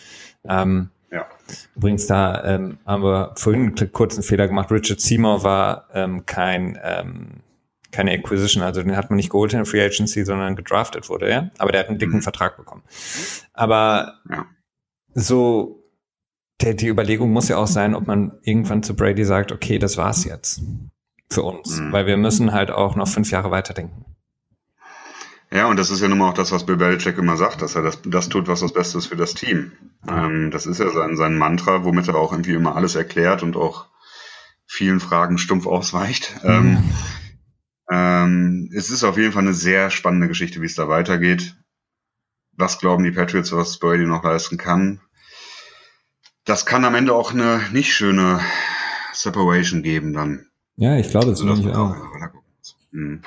ähm, 0.44 0.90
ja. 0.90 0.99
Übrigens, 1.76 2.07
da 2.07 2.44
ähm, 2.44 2.78
haben 2.86 3.03
wir 3.03 3.32
vorhin 3.36 3.74
einen 3.76 3.92
kurzen 3.92 4.22
Fehler 4.22 4.48
gemacht. 4.48 4.70
Richard 4.70 5.01
Seymour 5.01 5.42
war 5.42 5.88
ähm, 5.94 6.26
kein 6.26 6.78
ähm, 6.82 7.42
keine 7.92 8.12
Acquisition, 8.12 8.62
also 8.62 8.82
den 8.82 8.96
hat 8.96 9.11
man 9.11 9.16
nicht 9.16 9.30
geholt 9.30 9.53
in 9.53 9.59
der 9.59 9.66
Free 9.66 9.82
Agency, 9.82 10.24
sondern 10.24 10.57
gedraftet 10.57 11.09
wurde 11.09 11.28
er. 11.28 11.51
Aber 11.59 11.72
der 11.72 11.80
hat 11.80 11.88
einen 11.88 11.98
dicken 11.98 12.16
mhm. 12.16 12.22
Vertrag 12.22 12.57
bekommen. 12.57 12.82
Aber 13.53 14.20
ja. 14.30 14.46
so 15.14 15.80
der, 16.61 16.74
die 16.74 16.88
Überlegung 16.88 17.32
muss 17.32 17.48
ja 17.48 17.57
auch 17.57 17.66
sein, 17.66 17.94
ob 17.94 18.07
man 18.07 18.38
irgendwann 18.42 18.82
zu 18.82 18.94
Brady 18.94 19.24
sagt, 19.24 19.51
okay, 19.53 19.78
das 19.78 19.96
war's 19.96 20.24
jetzt 20.24 20.62
für 21.30 21.42
uns, 21.42 21.78
mhm. 21.78 21.92
weil 21.92 22.07
wir 22.07 22.16
müssen 22.16 22.53
halt 22.53 22.70
auch 22.70 22.96
noch 22.96 23.09
fünf 23.09 23.30
Jahre 23.30 23.51
weiterdenken. 23.51 24.05
Ja, 25.53 25.66
und 25.66 25.78
das 25.78 25.90
ist 25.90 26.01
ja 26.01 26.09
nun 26.09 26.18
mal 26.18 26.28
auch 26.30 26.34
das, 26.34 26.53
was 26.53 26.64
Bill 26.64 26.76
Belichick 26.76 27.18
immer 27.18 27.36
sagt, 27.36 27.61
dass 27.61 27.74
er 27.74 27.82
das, 27.82 28.01
das 28.05 28.28
tut, 28.28 28.46
was 28.46 28.61
das 28.61 28.72
Beste 28.72 28.98
ist 28.98 29.07
für 29.07 29.16
das 29.16 29.34
Team. 29.34 29.72
Ähm, 30.09 30.51
das 30.53 30.66
ist 30.66 30.78
ja 30.78 30.90
sein, 30.90 31.16
sein 31.16 31.36
Mantra, 31.36 31.82
womit 31.84 32.07
er 32.07 32.14
auch 32.14 32.32
irgendwie 32.32 32.55
immer 32.55 32.76
alles 32.76 32.94
erklärt 32.94 33.42
und 33.42 33.57
auch 33.57 33.86
vielen 34.66 35.01
Fragen 35.01 35.38
stumpf 35.38 35.66
ausweicht. 35.66 36.36
Mhm. 36.44 36.51
Ähm, 36.51 36.94
ähm, 37.90 38.70
es 38.72 38.90
ist 38.90 39.03
auf 39.03 39.16
jeden 39.16 39.32
Fall 39.32 39.42
eine 39.42 39.55
sehr 39.55 39.90
spannende 39.90 40.28
Geschichte, 40.28 40.61
wie 40.62 40.66
es 40.66 40.76
da 40.76 40.88
weitergeht. 40.88 41.57
Was 42.53 42.78
glauben 42.78 43.03
die 43.03 43.11
Patriots, 43.11 43.53
was 43.53 43.78
Brady 43.78 44.07
noch 44.07 44.22
leisten 44.22 44.57
kann? 44.57 45.01
Das 46.44 46.64
kann 46.64 46.84
am 46.84 46.94
Ende 46.94 47.12
auch 47.12 47.32
eine 47.32 47.61
nicht 47.72 47.92
schöne 47.92 48.40
Separation 49.12 49.82
geben 49.82 50.12
dann. 50.12 50.46
Ja, 50.76 50.96
ich 50.96 51.11
glaube, 51.11 51.26
das 51.26 51.40
also, 51.40 51.62
das 51.62 51.76
auch. 51.76 51.96
auch. 51.96 52.32
Mhm. 52.92 53.22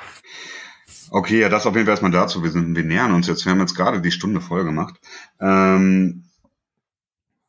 Okay, 1.14 1.42
ja, 1.42 1.48
das 1.48 1.64
auf 1.64 1.76
jeden 1.76 1.86
Fall 1.86 1.92
erstmal 1.92 2.10
dazu. 2.10 2.42
Wir, 2.42 2.50
sind, 2.50 2.74
wir 2.74 2.82
nähern 2.82 3.12
uns 3.12 3.28
jetzt. 3.28 3.44
Wir 3.44 3.52
haben 3.52 3.60
jetzt 3.60 3.76
gerade 3.76 4.00
die 4.00 4.10
Stunde 4.10 4.40
voll 4.40 4.64
gemacht. 4.64 4.96
Ähm. 5.38 6.24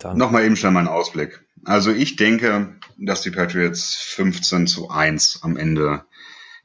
Nochmal 0.04 0.46
eben 0.46 0.56
schnell 0.56 0.72
meinen 0.72 0.88
Ausblick. 0.88 1.44
Also 1.64 1.90
ich 1.90 2.16
denke, 2.16 2.76
dass 3.00 3.24
die 3.24 3.32
Patriots 3.32 3.96
15 3.96 4.68
zu 4.68 4.92
1 4.92 5.40
am 5.42 5.58
Ende 5.58 6.06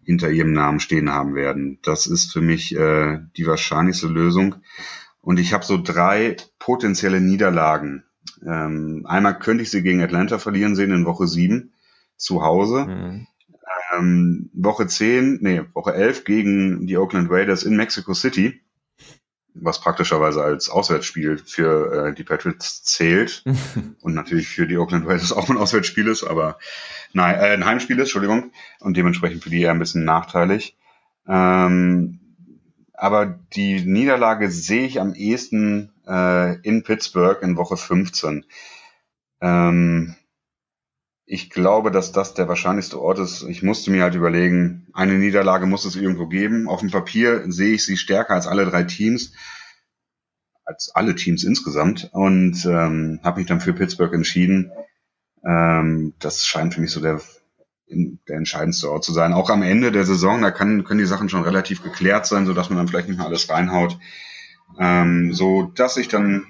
hinter 0.05 0.29
ihrem 0.29 0.53
Namen 0.53 0.79
stehen 0.79 1.11
haben 1.11 1.35
werden. 1.35 1.79
Das 1.81 2.07
ist 2.07 2.35
für 2.35 2.43
mich 2.43 2.77
äh, 2.77 3.21
die 3.35 3.47
wahrscheinlichste 3.47 4.07
Lösung. 4.07 4.57
Und 5.23 5.39
ich 5.39 5.55
habe 5.55 5.65
so 5.65 5.81
drei 5.83 6.37
potenzielle 6.59 7.23
Niederlagen. 7.23 8.05
Ähm, 8.45 9.07
einmal 9.09 9.39
könnte 9.39 9.63
ich 9.63 9.71
sie 9.71 9.83
gegen 9.83 10.03
Atlanta 10.03 10.39
verlieren 10.39 10.77
sehen 10.77 10.93
in 10.93 11.07
Woche 11.07 11.27
7 11.27 11.73
zu 12.19 12.43
Hause. 12.43 12.85
Mhm. 12.85 13.27
Ähm, 13.93 14.51
Woche 14.53 14.87
10, 14.87 15.39
nee, 15.41 15.63
Woche 15.75 15.95
11 15.95 16.25
gegen 16.25 16.87
die 16.87 16.97
Oakland 16.97 17.31
Raiders 17.31 17.63
in 17.63 17.77
Mexico 17.77 18.15
City, 18.15 18.61
was 19.55 19.81
praktischerweise 19.81 20.43
als 20.43 20.69
Auswärtsspiel 20.69 21.39
für 21.39 22.09
äh, 22.09 22.15
die 22.15 22.25
Patriots 22.25 22.85
zählt 22.85 23.45
und 24.01 24.15
natürlich 24.15 24.49
für 24.49 24.67
die 24.67 24.77
Oakland 24.77 25.07
Raiders 25.07 25.33
auch 25.33 25.49
ein 25.49 25.57
Auswärtsspiel 25.57 26.09
ist, 26.09 26.25
aber 26.25 26.59
nein, 27.13 27.37
äh, 27.37 27.53
ein 27.53 27.65
Heimspiel 27.65 27.97
ist, 27.97 28.09
Entschuldigung, 28.09 28.53
und 28.81 28.97
dementsprechend 28.97 29.43
für 29.43 29.51
die 29.51 29.63
eher 29.63 29.73
ein 29.73 29.79
bisschen 29.79 30.05
nachteilig. 30.05 30.77
Ähm, 31.27 32.21
aber 33.01 33.27
die 33.55 33.81
Niederlage 33.81 34.51
sehe 34.51 34.87
ich 34.87 35.01
am 35.01 35.15
ehesten 35.15 35.91
äh, 36.07 36.61
in 36.61 36.83
Pittsburgh 36.83 37.43
in 37.43 37.57
Woche 37.57 37.79
15. 37.79 38.45
Ähm, 39.41 40.17
ich 41.33 41.49
glaube, 41.49 41.93
dass 41.93 42.11
das 42.11 42.35
der 42.35 42.49
wahrscheinlichste 42.49 43.01
Ort 43.01 43.21
ist. 43.21 43.45
Ich 43.45 43.63
musste 43.63 43.93
mir 43.93 44.03
halt 44.03 44.17
überlegen, 44.17 44.89
eine 44.93 45.15
Niederlage 45.15 45.65
muss 45.65 45.85
es 45.85 45.95
irgendwo 45.95 46.27
geben. 46.27 46.69
Auf 46.69 46.81
dem 46.81 46.91
Papier 46.91 47.45
sehe 47.53 47.75
ich 47.75 47.85
sie 47.85 47.97
stärker 47.97 48.35
als 48.35 48.49
alle 48.49 48.67
drei 48.67 48.83
Teams, 48.83 49.33
als 50.65 50.91
alle 50.93 51.15
Teams 51.15 51.45
insgesamt 51.45 52.11
und 52.13 52.67
ähm, 52.67 53.21
habe 53.23 53.39
mich 53.39 53.47
dann 53.47 53.61
für 53.61 53.73
Pittsburgh 53.73 54.13
entschieden. 54.13 54.73
Ähm, 55.47 56.15
das 56.19 56.45
scheint 56.47 56.75
für 56.75 56.81
mich 56.81 56.91
so 56.91 57.01
der, 57.01 57.21
der 57.89 58.37
entscheidendste 58.37 58.91
Ort 58.91 59.05
zu 59.05 59.13
sein. 59.13 59.33
Auch 59.33 59.51
am 59.51 59.63
Ende 59.63 59.93
der 59.93 60.07
Saison, 60.07 60.43
da 60.43 60.51
kann, 60.51 60.83
können 60.83 60.99
die 60.99 61.07
Sachen 61.07 61.29
schon 61.29 61.45
relativ 61.45 61.85
geklärt 61.85 62.27
sein, 62.27 62.45
so 62.45 62.55
dass 62.55 62.71
man 62.71 62.79
dann 62.79 62.89
vielleicht 62.89 63.07
nicht 63.07 63.19
mehr 63.19 63.27
alles 63.29 63.49
reinhaut. 63.49 64.01
Ähm, 64.81 65.33
so 65.33 65.63
dass 65.63 65.97
ich 65.97 66.09
dann 66.09 66.49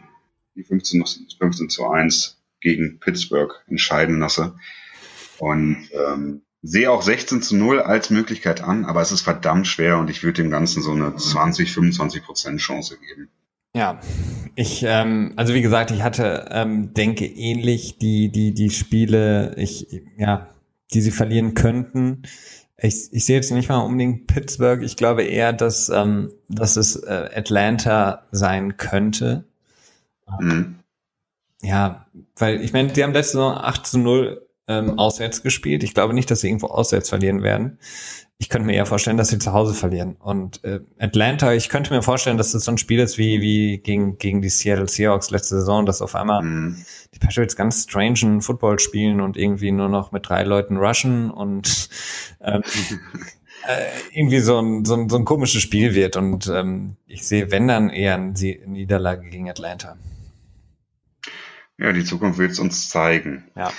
die 0.54 0.64
15, 0.64 1.04
15 1.38 1.68
zu 1.68 1.86
1 1.86 2.39
gegen 2.60 2.98
Pittsburgh 3.00 3.52
entscheiden 3.68 4.20
lasse. 4.20 4.54
Und 5.38 5.88
ähm, 5.92 6.42
sehe 6.62 6.90
auch 6.90 7.02
16 7.02 7.42
zu 7.42 7.56
0 7.56 7.80
als 7.80 8.10
Möglichkeit 8.10 8.62
an, 8.62 8.84
aber 8.84 9.00
es 9.00 9.12
ist 9.12 9.22
verdammt 9.22 9.66
schwer 9.66 9.98
und 9.98 10.10
ich 10.10 10.22
würde 10.22 10.42
dem 10.42 10.50
Ganzen 10.50 10.82
so 10.82 10.92
eine 10.92 11.16
20, 11.16 11.72
25 11.72 12.22
Prozent 12.22 12.60
Chance 12.60 12.98
geben. 12.98 13.30
Ja, 13.74 14.00
ich, 14.56 14.82
ähm, 14.84 15.32
also 15.36 15.54
wie 15.54 15.62
gesagt, 15.62 15.92
ich 15.92 16.02
hatte, 16.02 16.48
ähm, 16.50 16.92
denke 16.92 17.24
ähnlich 17.24 17.98
die, 17.98 18.30
die, 18.30 18.52
die 18.52 18.70
Spiele, 18.70 19.54
ich, 19.56 20.02
ja, 20.18 20.48
die 20.92 21.00
sie 21.00 21.12
verlieren 21.12 21.54
könnten. 21.54 22.22
Ich, 22.76 23.08
ich 23.12 23.24
sehe 23.24 23.36
jetzt 23.36 23.52
nicht 23.52 23.68
mal 23.68 23.78
unbedingt 23.78 24.26
Pittsburgh. 24.26 24.82
Ich 24.82 24.96
glaube 24.96 25.22
eher, 25.22 25.52
dass, 25.52 25.88
ähm, 25.88 26.32
dass 26.48 26.76
es 26.76 26.96
äh, 26.96 27.30
Atlanta 27.32 28.26
sein 28.32 28.76
könnte. 28.76 29.44
Mhm 30.40 30.79
ja, 31.62 32.06
weil 32.36 32.62
ich 32.62 32.72
meine, 32.72 32.92
die 32.92 33.02
haben 33.02 33.12
letzte 33.12 33.32
Saison 33.32 33.56
8 33.56 33.86
zu 33.86 33.98
0 33.98 34.46
ähm, 34.70 34.98
auswärts 34.98 35.42
gespielt. 35.42 35.82
Ich 35.82 35.94
glaube 35.94 36.14
nicht, 36.14 36.30
dass 36.30 36.40
sie 36.40 36.48
irgendwo 36.48 36.68
auswärts 36.68 37.08
verlieren 37.08 37.42
werden. 37.42 37.78
Ich 38.38 38.48
könnte 38.48 38.66
mir 38.66 38.74
eher 38.74 38.86
vorstellen, 38.86 39.18
dass 39.18 39.28
sie 39.28 39.38
zu 39.38 39.52
Hause 39.52 39.74
verlieren. 39.74 40.16
Und 40.18 40.64
äh, 40.64 40.80
Atlanta, 40.98 41.52
ich 41.52 41.68
könnte 41.68 41.92
mir 41.92 42.02
vorstellen, 42.02 42.38
dass 42.38 42.52
das 42.52 42.64
so 42.64 42.70
ein 42.70 42.78
Spiel 42.78 43.00
ist 43.00 43.18
wie, 43.18 43.42
wie 43.42 43.78
gegen, 43.78 44.16
gegen 44.16 44.40
die 44.40 44.48
Seattle 44.48 44.88
Seahawks 44.88 45.30
letzte 45.30 45.56
Saison, 45.56 45.84
dass 45.84 46.00
auf 46.00 46.14
einmal 46.14 46.42
mhm. 46.42 46.84
die 47.12 47.18
Patriots 47.18 47.56
ganz 47.56 47.82
strangen 47.82 48.40
Football 48.40 48.78
spielen 48.78 49.20
und 49.20 49.36
irgendwie 49.36 49.72
nur 49.72 49.90
noch 49.90 50.12
mit 50.12 50.28
drei 50.28 50.44
Leuten 50.44 50.78
rushen 50.78 51.30
und 51.30 51.90
ähm, 52.40 52.62
äh, 53.68 53.86
irgendwie 54.14 54.40
so 54.40 54.58
ein, 54.58 54.84
so, 54.86 54.94
ein, 54.94 55.10
so 55.10 55.16
ein 55.16 55.26
komisches 55.26 55.60
Spiel 55.60 55.94
wird. 55.94 56.16
Und 56.16 56.46
ähm, 56.46 56.96
ich 57.06 57.26
sehe, 57.26 57.50
wenn 57.50 57.68
dann 57.68 57.90
eher 57.90 58.14
eine 58.14 58.32
Niederlage 58.66 59.28
gegen 59.28 59.50
Atlanta. 59.50 59.96
Ja, 61.80 61.92
die 61.92 62.04
Zukunft 62.04 62.38
wird 62.38 62.52
es 62.52 62.58
uns 62.58 62.90
zeigen. 62.90 63.50
Ja. 63.56 63.72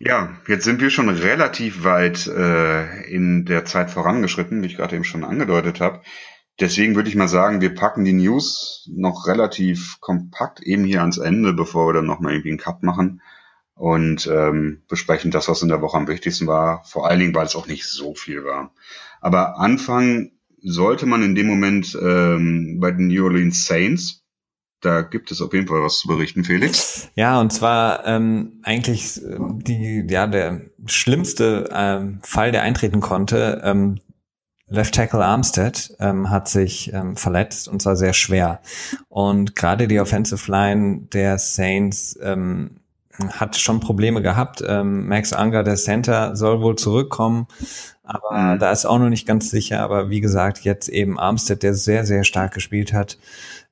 Ja, 0.00 0.36
jetzt 0.48 0.64
sind 0.64 0.80
wir 0.80 0.90
schon 0.90 1.08
relativ 1.08 1.84
weit 1.84 2.26
äh, 2.26 3.04
in 3.08 3.44
der 3.44 3.64
Zeit 3.64 3.92
vorangeschritten, 3.92 4.60
wie 4.60 4.66
ich 4.66 4.76
gerade 4.76 4.96
eben 4.96 5.04
schon 5.04 5.24
angedeutet 5.24 5.80
habe. 5.80 6.02
Deswegen 6.60 6.96
würde 6.96 7.08
ich 7.08 7.14
mal 7.14 7.28
sagen, 7.28 7.60
wir 7.60 7.74
packen 7.74 8.04
die 8.04 8.12
News 8.12 8.88
noch 8.92 9.28
relativ 9.28 10.00
kompakt 10.00 10.60
eben 10.60 10.84
hier 10.84 11.00
ans 11.00 11.18
Ende, 11.18 11.52
bevor 11.52 11.88
wir 11.88 11.94
dann 11.94 12.06
nochmal 12.06 12.32
irgendwie 12.32 12.50
einen 12.50 12.58
Cut 12.58 12.82
machen 12.82 13.22
und 13.74 14.26
ähm, 14.26 14.82
besprechen 14.88 15.30
das, 15.30 15.48
was 15.48 15.62
in 15.62 15.68
der 15.68 15.80
Woche 15.80 15.96
am 15.96 16.08
wichtigsten 16.08 16.48
war. 16.48 16.82
Vor 16.84 17.08
allen 17.08 17.20
Dingen, 17.20 17.34
weil 17.34 17.46
es 17.46 17.56
auch 17.56 17.68
nicht 17.68 17.86
so 17.86 18.14
viel 18.14 18.44
war. 18.44 18.72
Aber 19.20 19.58
anfangen 19.58 20.32
sollte 20.60 21.06
man 21.06 21.22
in 21.22 21.36
dem 21.36 21.46
Moment 21.46 21.96
ähm, 22.00 22.78
bei 22.80 22.90
den 22.90 23.06
New 23.06 23.24
Orleans 23.24 23.64
Saints 23.64 24.23
da 24.84 25.02
gibt 25.02 25.30
es 25.30 25.40
auf 25.40 25.52
jeden 25.52 25.66
Fall 25.66 25.82
was 25.82 25.98
zu 25.98 26.08
berichten, 26.08 26.44
Felix. 26.44 27.08
Ja, 27.14 27.40
und 27.40 27.52
zwar 27.52 28.06
ähm, 28.06 28.60
eigentlich 28.62 29.22
ähm, 29.22 29.62
die, 29.62 30.06
ja, 30.08 30.26
der 30.26 30.62
schlimmste 30.86 31.68
ähm, 31.72 32.20
Fall, 32.22 32.52
der 32.52 32.62
eintreten 32.62 33.00
konnte. 33.00 33.62
Ähm, 33.64 34.00
Left 34.66 34.94
Tackle 34.94 35.24
Armstead 35.24 35.94
ähm, 36.00 36.30
hat 36.30 36.48
sich 36.48 36.92
ähm, 36.92 37.16
verletzt 37.16 37.68
und 37.68 37.82
zwar 37.82 37.96
sehr 37.96 38.14
schwer. 38.14 38.60
Und 39.08 39.54
gerade 39.54 39.88
die 39.88 40.00
Offensive 40.00 40.50
Line 40.50 41.06
der 41.12 41.38
Saints 41.38 42.18
ähm, 42.22 42.80
hat 43.18 43.56
schon 43.56 43.80
Probleme 43.80 44.22
gehabt. 44.22 44.62
Ähm, 44.66 45.06
Max 45.06 45.32
Unger, 45.32 45.62
der 45.62 45.76
Center, 45.76 46.34
soll 46.34 46.60
wohl 46.60 46.76
zurückkommen, 46.76 47.46
aber 48.02 48.54
mhm. 48.54 48.58
da 48.58 48.72
ist 48.72 48.86
auch 48.86 48.98
noch 48.98 49.10
nicht 49.10 49.26
ganz 49.26 49.50
sicher. 49.50 49.80
Aber 49.80 50.10
wie 50.10 50.20
gesagt, 50.20 50.60
jetzt 50.60 50.88
eben 50.88 51.18
Armstead, 51.18 51.62
der 51.62 51.74
sehr, 51.74 52.04
sehr 52.06 52.24
stark 52.24 52.54
gespielt 52.54 52.92
hat, 52.92 53.18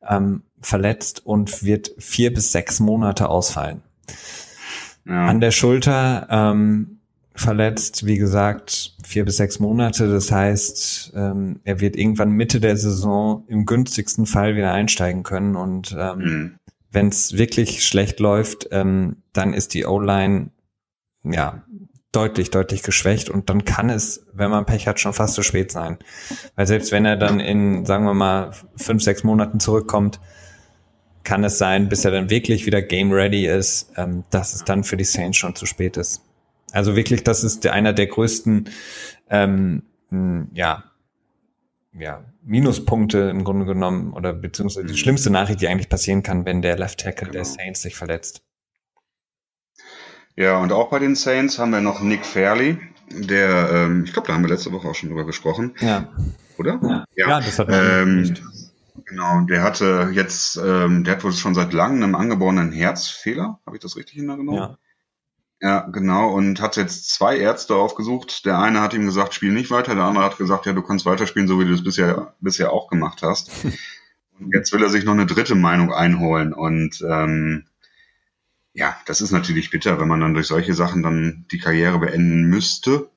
ähm, 0.08 0.42
verletzt 0.62 1.24
und 1.26 1.64
wird 1.64 1.92
vier 1.98 2.32
bis 2.32 2.52
sechs 2.52 2.80
Monate 2.80 3.28
ausfallen. 3.28 3.82
Ja. 5.04 5.26
An 5.26 5.40
der 5.40 5.50
Schulter 5.50 6.26
ähm, 6.30 7.00
verletzt, 7.34 8.06
wie 8.06 8.18
gesagt, 8.18 8.94
vier 9.04 9.24
bis 9.24 9.36
sechs 9.36 9.58
Monate. 9.58 10.08
Das 10.08 10.30
heißt, 10.30 11.12
ähm, 11.14 11.60
er 11.64 11.80
wird 11.80 11.96
irgendwann 11.96 12.30
Mitte 12.30 12.60
der 12.60 12.76
Saison 12.76 13.44
im 13.48 13.66
günstigsten 13.66 14.26
Fall 14.26 14.54
wieder 14.56 14.72
einsteigen 14.72 15.22
können. 15.22 15.56
Und 15.56 15.96
ähm, 15.98 16.18
mhm. 16.18 16.54
wenn 16.90 17.08
es 17.08 17.36
wirklich 17.36 17.84
schlecht 17.84 18.20
läuft, 18.20 18.68
ähm, 18.70 19.16
dann 19.32 19.54
ist 19.54 19.74
die 19.74 19.86
O-Line 19.86 20.50
ja 21.24 21.62
deutlich, 22.12 22.50
deutlich 22.50 22.82
geschwächt 22.82 23.30
und 23.30 23.48
dann 23.48 23.64
kann 23.64 23.88
es, 23.88 24.26
wenn 24.34 24.50
man 24.50 24.66
Pech 24.66 24.86
hat, 24.86 25.00
schon 25.00 25.14
fast 25.14 25.34
zu 25.34 25.42
spät 25.42 25.72
sein. 25.72 25.98
Weil 26.56 26.66
selbst 26.66 26.92
wenn 26.92 27.06
er 27.06 27.16
dann 27.16 27.40
in, 27.40 27.86
sagen 27.86 28.04
wir 28.04 28.12
mal, 28.12 28.50
fünf, 28.76 29.02
sechs 29.02 29.24
Monaten 29.24 29.60
zurückkommt, 29.60 30.20
kann 31.24 31.44
es 31.44 31.58
sein, 31.58 31.88
bis 31.88 32.04
er 32.04 32.10
dann 32.10 32.30
wirklich 32.30 32.66
wieder 32.66 32.82
game 32.82 33.12
ready 33.12 33.46
ist, 33.46 33.92
ähm, 33.96 34.24
dass 34.30 34.54
es 34.54 34.64
dann 34.64 34.84
für 34.84 34.96
die 34.96 35.04
Saints 35.04 35.36
schon 35.36 35.54
zu 35.54 35.66
spät 35.66 35.96
ist. 35.96 36.22
Also 36.72 36.96
wirklich, 36.96 37.22
das 37.22 37.44
ist 37.44 37.66
einer 37.66 37.92
der 37.92 38.06
größten, 38.06 38.70
ähm, 39.30 39.82
ja, 40.52 40.84
ja, 41.98 42.24
Minuspunkte 42.42 43.18
im 43.30 43.44
Grunde 43.44 43.66
genommen 43.66 44.12
oder 44.14 44.32
beziehungsweise 44.32 44.86
die 44.86 44.96
schlimmste 44.96 45.30
Nachricht, 45.30 45.60
die 45.60 45.68
eigentlich 45.68 45.88
passieren 45.88 46.22
kann, 46.22 46.44
wenn 46.44 46.62
der 46.62 46.78
Left 46.78 47.00
Tackle 47.00 47.28
genau. 47.28 47.32
der 47.32 47.44
Saints 47.44 47.82
sich 47.82 47.94
verletzt. 47.94 48.42
Ja, 50.34 50.58
und 50.58 50.72
auch 50.72 50.88
bei 50.88 50.98
den 50.98 51.14
Saints 51.14 51.58
haben 51.58 51.70
wir 51.70 51.82
noch 51.82 52.00
Nick 52.00 52.24
Fairley, 52.24 52.78
der, 53.10 53.70
ähm, 53.70 54.04
ich 54.04 54.12
glaube, 54.12 54.28
da 54.28 54.34
haben 54.34 54.42
wir 54.42 54.48
letzte 54.48 54.72
Woche 54.72 54.88
auch 54.88 54.94
schon 54.94 55.10
drüber 55.10 55.26
gesprochen. 55.26 55.74
Ja. 55.80 56.08
Oder? 56.58 56.80
Ja, 56.82 57.28
ja. 57.28 57.40
das 57.40 57.58
hat 57.58 57.68
ähm, 57.70 58.34
Genau, 59.06 59.40
der 59.42 59.62
hatte 59.62 60.10
jetzt, 60.12 60.56
ähm, 60.56 61.04
der 61.04 61.14
hat 61.14 61.24
wohl 61.24 61.32
schon 61.32 61.54
seit 61.54 61.72
langem 61.72 62.02
einen 62.02 62.14
angeborenen 62.14 62.72
Herzfehler, 62.72 63.60
habe 63.66 63.76
ich 63.76 63.82
das 63.82 63.96
richtig 63.96 64.18
in 64.18 64.28
Erinnerung? 64.28 64.58
Ja. 64.58 64.78
Ja, 65.64 65.82
genau, 65.92 66.32
und 66.32 66.60
hat 66.60 66.76
jetzt 66.76 67.10
zwei 67.10 67.36
Ärzte 67.38 67.76
aufgesucht. 67.76 68.44
Der 68.46 68.58
eine 68.58 68.80
hat 68.80 68.94
ihm 68.94 69.06
gesagt, 69.06 69.32
spiel 69.32 69.52
nicht 69.52 69.70
weiter, 69.70 69.94
der 69.94 70.02
andere 70.02 70.24
hat 70.24 70.36
gesagt, 70.36 70.66
ja, 70.66 70.72
du 70.72 70.82
kannst 70.82 71.06
weiterspielen, 71.06 71.46
so 71.46 71.60
wie 71.60 71.64
du 71.64 71.72
es 71.72 71.84
bisher, 71.84 72.34
bisher 72.40 72.72
auch 72.72 72.88
gemacht 72.88 73.22
hast. 73.22 73.52
und 74.40 74.52
jetzt 74.52 74.72
will 74.72 74.82
er 74.82 74.90
sich 74.90 75.04
noch 75.04 75.12
eine 75.12 75.24
dritte 75.24 75.54
Meinung 75.54 75.92
einholen 75.92 76.52
und 76.52 77.00
ähm, 77.08 77.66
ja, 78.74 78.96
das 79.06 79.20
ist 79.20 79.30
natürlich 79.30 79.70
bitter, 79.70 80.00
wenn 80.00 80.08
man 80.08 80.20
dann 80.20 80.34
durch 80.34 80.48
solche 80.48 80.74
Sachen 80.74 81.02
dann 81.04 81.46
die 81.52 81.58
Karriere 81.58 81.98
beenden 82.00 82.48
müsste. 82.48 83.10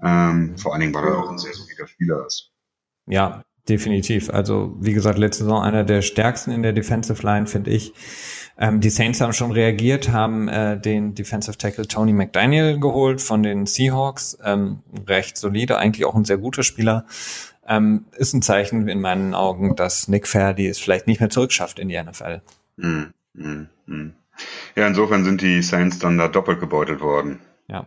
Ähm, 0.00 0.56
vor 0.56 0.72
allen 0.72 0.80
Dingen, 0.80 0.94
weil 0.94 1.04
er 1.04 1.18
auch 1.18 1.30
ein 1.30 1.38
sehr 1.38 1.52
solider 1.52 1.86
Spieler 1.86 2.24
ist. 2.26 2.50
Ja, 3.06 3.44
definitiv. 3.68 4.30
Also, 4.30 4.74
wie 4.80 4.92
gesagt, 4.92 5.18
letzte 5.18 5.44
Saison 5.44 5.62
einer 5.62 5.84
der 5.84 6.02
stärksten 6.02 6.50
in 6.52 6.62
der 6.62 6.72
Defensive 6.72 7.22
Line, 7.24 7.46
finde 7.46 7.70
ich. 7.70 7.92
Ähm, 8.56 8.80
die 8.80 8.90
Saints 8.90 9.20
haben 9.20 9.32
schon 9.32 9.50
reagiert, 9.50 10.10
haben 10.10 10.48
äh, 10.48 10.80
den 10.80 11.14
Defensive 11.14 11.58
Tackle 11.58 11.88
Tony 11.88 12.12
McDaniel 12.12 12.78
geholt 12.78 13.20
von 13.20 13.42
den 13.42 13.66
Seahawks. 13.66 14.38
Ähm, 14.44 14.80
recht 15.08 15.36
solide, 15.36 15.78
eigentlich 15.78 16.04
auch 16.04 16.14
ein 16.14 16.24
sehr 16.24 16.38
guter 16.38 16.62
Spieler. 16.62 17.06
ähm, 17.66 18.04
ist 18.16 18.34
ein 18.34 18.42
Zeichen 18.42 18.88
in 18.88 19.00
meinen 19.00 19.34
Augen, 19.34 19.74
dass 19.74 20.06
Nick 20.06 20.28
Ferdi 20.28 20.68
es 20.68 20.78
vielleicht 20.78 21.06
nicht 21.06 21.20
mehr 21.20 21.30
zurückschafft 21.30 21.78
in 21.78 21.88
die 21.88 22.00
NFL. 22.00 22.42
Hm, 22.78 23.12
hm, 23.34 23.68
hm. 23.86 24.14
Ja, 24.76 24.86
insofern 24.86 25.24
sind 25.24 25.40
die 25.40 25.62
Saints 25.62 25.98
dann 25.98 26.18
da 26.18 26.28
doppelt 26.28 26.60
gebeutelt 26.60 27.00
worden. 27.00 27.40
Ja. 27.68 27.86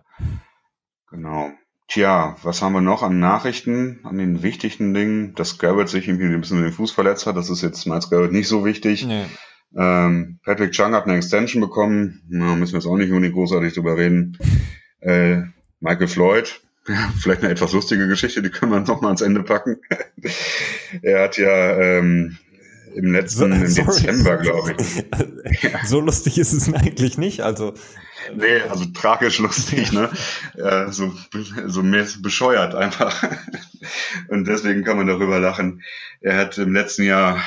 Genau. 1.11 1.51
Tja, 1.87 2.35
was 2.43 2.61
haben 2.61 2.73
wir 2.73 2.81
noch 2.81 3.01
an 3.01 3.19
Nachrichten, 3.19 4.01
an 4.03 4.17
den 4.17 4.43
wichtigen 4.43 4.93
Dingen? 4.93 5.33
Dass 5.35 5.57
Garrett 5.57 5.87
sich 5.87 6.07
irgendwie 6.07 6.25
ein 6.25 6.41
bisschen 6.41 6.61
den 6.61 6.73
Fuß 6.73 6.91
verletzt 6.91 7.25
hat, 7.25 7.37
das 7.37 7.49
ist 7.49 7.61
jetzt 7.61 7.87
Miles 7.87 8.09
Garrett 8.09 8.33
nicht 8.33 8.49
so 8.49 8.65
wichtig. 8.65 9.05
Nee. 9.05 9.25
Ähm, 9.75 10.39
Patrick 10.43 10.71
Chung 10.71 10.93
hat 10.93 11.05
eine 11.05 11.15
Extension 11.15 11.61
bekommen, 11.61 12.21
Na, 12.29 12.55
müssen 12.55 12.73
wir 12.73 12.79
jetzt 12.79 12.87
auch 12.87 12.97
nicht 12.97 13.09
unbedingt 13.09 13.35
großartig 13.35 13.73
drüber 13.73 13.97
reden. 13.97 14.37
Äh, 14.99 15.43
Michael 15.79 16.07
Floyd, 16.07 16.61
vielleicht 17.21 17.43
eine 17.43 17.51
etwas 17.51 17.73
lustige 17.73 18.07
Geschichte, 18.07 18.41
die 18.41 18.49
können 18.49 18.71
wir 18.71 18.81
noch 18.81 19.01
mal 19.01 19.07
ans 19.07 19.21
Ende 19.21 19.43
packen. 19.43 19.77
er 21.01 21.23
hat 21.23 21.37
ja 21.37 21.77
ähm, 21.77 22.37
im 22.95 23.13
letzten, 23.13 23.67
so, 23.67 23.81
im 23.81 23.87
Dezember, 23.87 24.37
glaube 24.37 24.75
ich. 24.77 25.05
so 25.85 25.99
lustig 26.01 26.37
ist 26.37 26.53
es 26.53 26.73
eigentlich 26.73 27.17
nicht. 27.17 27.41
Also 27.41 27.73
Nee, 28.35 28.61
also 28.61 28.85
tragisch 28.85 29.39
lustig, 29.39 29.91
ne? 29.91 30.09
Ja, 30.55 30.91
so, 30.91 31.13
so 31.65 31.83
mehr 31.83 32.05
bescheuert 32.19 32.75
einfach. 32.75 33.23
Und 34.27 34.47
deswegen 34.47 34.83
kann 34.83 34.97
man 34.97 35.07
darüber 35.07 35.39
lachen. 35.39 35.83
Er 36.21 36.37
hat 36.37 36.57
im 36.57 36.73
letzten 36.73 37.03
Jahr 37.03 37.41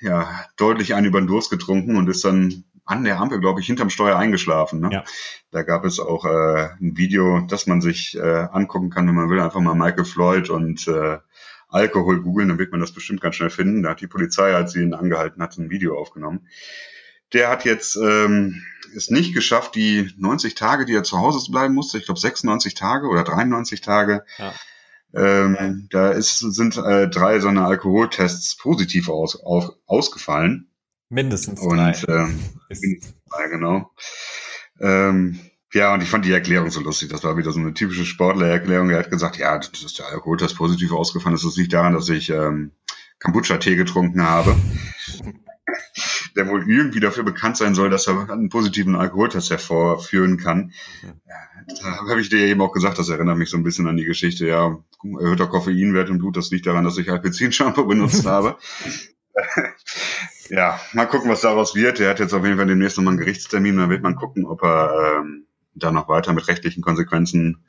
ja 0.00 0.28
deutlich 0.56 0.94
einen 0.94 1.06
über 1.06 1.20
den 1.20 1.26
Durst 1.26 1.50
getrunken 1.50 1.96
und 1.96 2.08
ist 2.08 2.24
dann 2.24 2.64
an 2.84 3.04
der 3.04 3.18
Ampel, 3.18 3.40
glaube 3.40 3.60
ich, 3.60 3.66
hinterm 3.66 3.90
Steuer 3.90 4.16
eingeschlafen. 4.16 4.80
Ne? 4.80 4.90
Ja. 4.92 5.04
Da 5.50 5.62
gab 5.62 5.84
es 5.84 6.00
auch 6.00 6.24
äh, 6.24 6.68
ein 6.80 6.96
Video, 6.96 7.40
das 7.48 7.66
man 7.66 7.80
sich 7.80 8.16
äh, 8.16 8.20
angucken 8.52 8.90
kann, 8.90 9.06
wenn 9.06 9.14
man 9.14 9.30
will, 9.30 9.40
einfach 9.40 9.60
mal 9.60 9.74
Michael 9.74 10.04
Floyd 10.04 10.50
und 10.50 10.86
äh, 10.88 11.18
Alkohol 11.68 12.22
googeln, 12.22 12.48
dann 12.48 12.58
wird 12.58 12.70
man 12.70 12.80
das 12.80 12.92
bestimmt 12.92 13.20
ganz 13.20 13.36
schnell 13.36 13.50
finden. 13.50 13.82
Da 13.82 13.90
hat 13.90 14.00
die 14.00 14.06
Polizei, 14.06 14.54
als 14.54 14.72
sie 14.72 14.82
ihn 14.82 14.94
angehalten 14.94 15.42
hat, 15.42 15.56
ein 15.56 15.70
Video 15.70 15.98
aufgenommen. 15.98 16.46
Der 17.32 17.48
hat 17.48 17.64
jetzt 17.64 17.96
ähm, 17.96 18.62
es 18.96 19.10
nicht 19.10 19.34
geschafft, 19.34 19.74
die 19.74 20.12
90 20.16 20.54
Tage, 20.54 20.84
die 20.84 20.94
er 20.94 21.02
zu 21.02 21.18
Hause 21.18 21.50
bleiben 21.50 21.74
musste, 21.74 21.98
ich 21.98 22.04
glaube 22.04 22.20
96 22.20 22.74
Tage 22.74 23.08
oder 23.08 23.24
93 23.24 23.80
Tage, 23.80 24.24
ja. 24.38 24.54
ähm, 25.14 25.88
da 25.90 26.10
ist, 26.10 26.38
sind 26.38 26.76
äh, 26.76 27.08
drei 27.08 27.40
so 27.40 27.48
eine 27.48 27.64
Alkoholtests 27.64 28.56
positiv 28.56 29.08
aus, 29.08 29.36
auf, 29.36 29.70
ausgefallen. 29.86 30.68
Mindestens 31.08 31.60
drei. 31.60 31.88
Und, 31.88 32.06
ähm, 32.08 32.40
mindestens 32.68 33.14
drei, 33.30 33.48
genau. 33.48 33.90
Ähm, 34.80 35.40
ja, 35.72 35.92
und 35.92 36.02
ich 36.02 36.08
fand 36.08 36.24
die 36.24 36.32
Erklärung 36.32 36.70
so 36.70 36.80
lustig. 36.80 37.10
Das 37.10 37.24
war 37.24 37.36
wieder 37.36 37.50
so 37.50 37.58
eine 37.58 37.74
typische 37.74 38.04
Sportlererklärung. 38.04 38.90
Er 38.90 39.00
hat 39.00 39.10
gesagt, 39.10 39.36
ja, 39.38 39.58
das 39.58 39.82
ist 39.82 39.98
der 39.98 40.06
Alkoholtest 40.06 40.56
positiv 40.56 40.92
ausgefallen. 40.92 41.36
Das 41.36 41.56
liegt 41.56 41.72
daran, 41.72 41.94
dass 41.94 42.08
ich 42.08 42.30
ähm, 42.30 42.70
Kombucha-Tee 43.20 43.74
getrunken 43.74 44.22
habe 44.22 44.54
der 46.36 46.48
wohl 46.48 46.68
irgendwie 46.68 47.00
dafür 47.00 47.22
bekannt 47.22 47.56
sein 47.56 47.74
soll, 47.74 47.90
dass 47.90 48.06
er 48.06 48.30
einen 48.30 48.48
positiven 48.48 48.96
Alkoholtest 48.96 49.50
hervorführen 49.50 50.36
kann. 50.36 50.72
Da 51.80 52.08
habe 52.08 52.20
ich 52.20 52.28
dir 52.28 52.46
eben 52.46 52.60
auch 52.60 52.72
gesagt, 52.72 52.98
das 52.98 53.08
erinnert 53.08 53.38
mich 53.38 53.50
so 53.50 53.56
ein 53.56 53.62
bisschen 53.62 53.86
an 53.86 53.96
die 53.96 54.04
Geschichte, 54.04 54.46
ja, 54.46 54.78
erhöhter 55.20 55.46
Koffeinwert 55.46 56.08
im 56.08 56.18
Blut, 56.18 56.36
das 56.36 56.50
liegt 56.50 56.66
daran, 56.66 56.84
dass 56.84 56.98
ich 56.98 57.10
Alpecin-Shampoo 57.10 57.84
benutzt 57.86 58.26
habe. 58.26 58.56
ja, 60.48 60.80
mal 60.92 61.06
gucken, 61.06 61.30
was 61.30 61.40
daraus 61.40 61.74
wird. 61.74 62.00
Er 62.00 62.10
hat 62.10 62.20
jetzt 62.20 62.34
auf 62.34 62.44
jeden 62.44 62.56
Fall 62.56 62.66
demnächst 62.66 62.96
nochmal 62.96 63.12
einen 63.12 63.20
Gerichtstermin, 63.20 63.76
dann 63.76 63.90
wird 63.90 64.02
man 64.02 64.16
gucken, 64.16 64.44
ob 64.44 64.62
er 64.62 65.20
ähm, 65.20 65.46
da 65.74 65.90
noch 65.90 66.08
weiter 66.08 66.32
mit 66.32 66.46
rechtlichen 66.48 66.82
Konsequenzen 66.82 67.64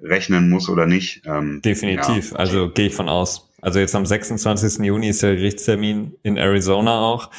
rechnen 0.00 0.48
muss 0.48 0.68
oder 0.68 0.86
nicht. 0.86 1.22
Ähm, 1.24 1.60
Definitiv, 1.64 2.32
ja. 2.32 2.36
also 2.36 2.70
gehe 2.70 2.86
ich 2.86 2.94
von 2.94 3.08
aus. 3.08 3.47
Also 3.60 3.78
jetzt 3.78 3.94
am 3.94 4.06
26. 4.06 4.84
Juni 4.84 5.08
ist 5.08 5.22
der 5.22 5.34
Gerichtstermin 5.34 6.16
in 6.22 6.36
Arizona 6.36 7.00
auch. 7.00 7.30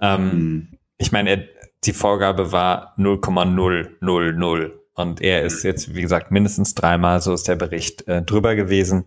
Ähm, 0.00 0.24
mhm. 0.24 0.68
Ich 0.98 1.12
meine, 1.12 1.48
die 1.84 1.92
Vorgabe 1.92 2.52
war 2.52 2.94
0,000 2.96 4.72
und 4.94 5.20
er 5.20 5.42
ist 5.42 5.62
jetzt, 5.62 5.94
wie 5.94 6.02
gesagt, 6.02 6.30
mindestens 6.30 6.74
dreimal, 6.74 7.20
so 7.20 7.32
ist 7.32 7.48
der 7.48 7.56
Bericht, 7.56 8.06
äh, 8.06 8.22
drüber 8.22 8.54
gewesen. 8.54 9.04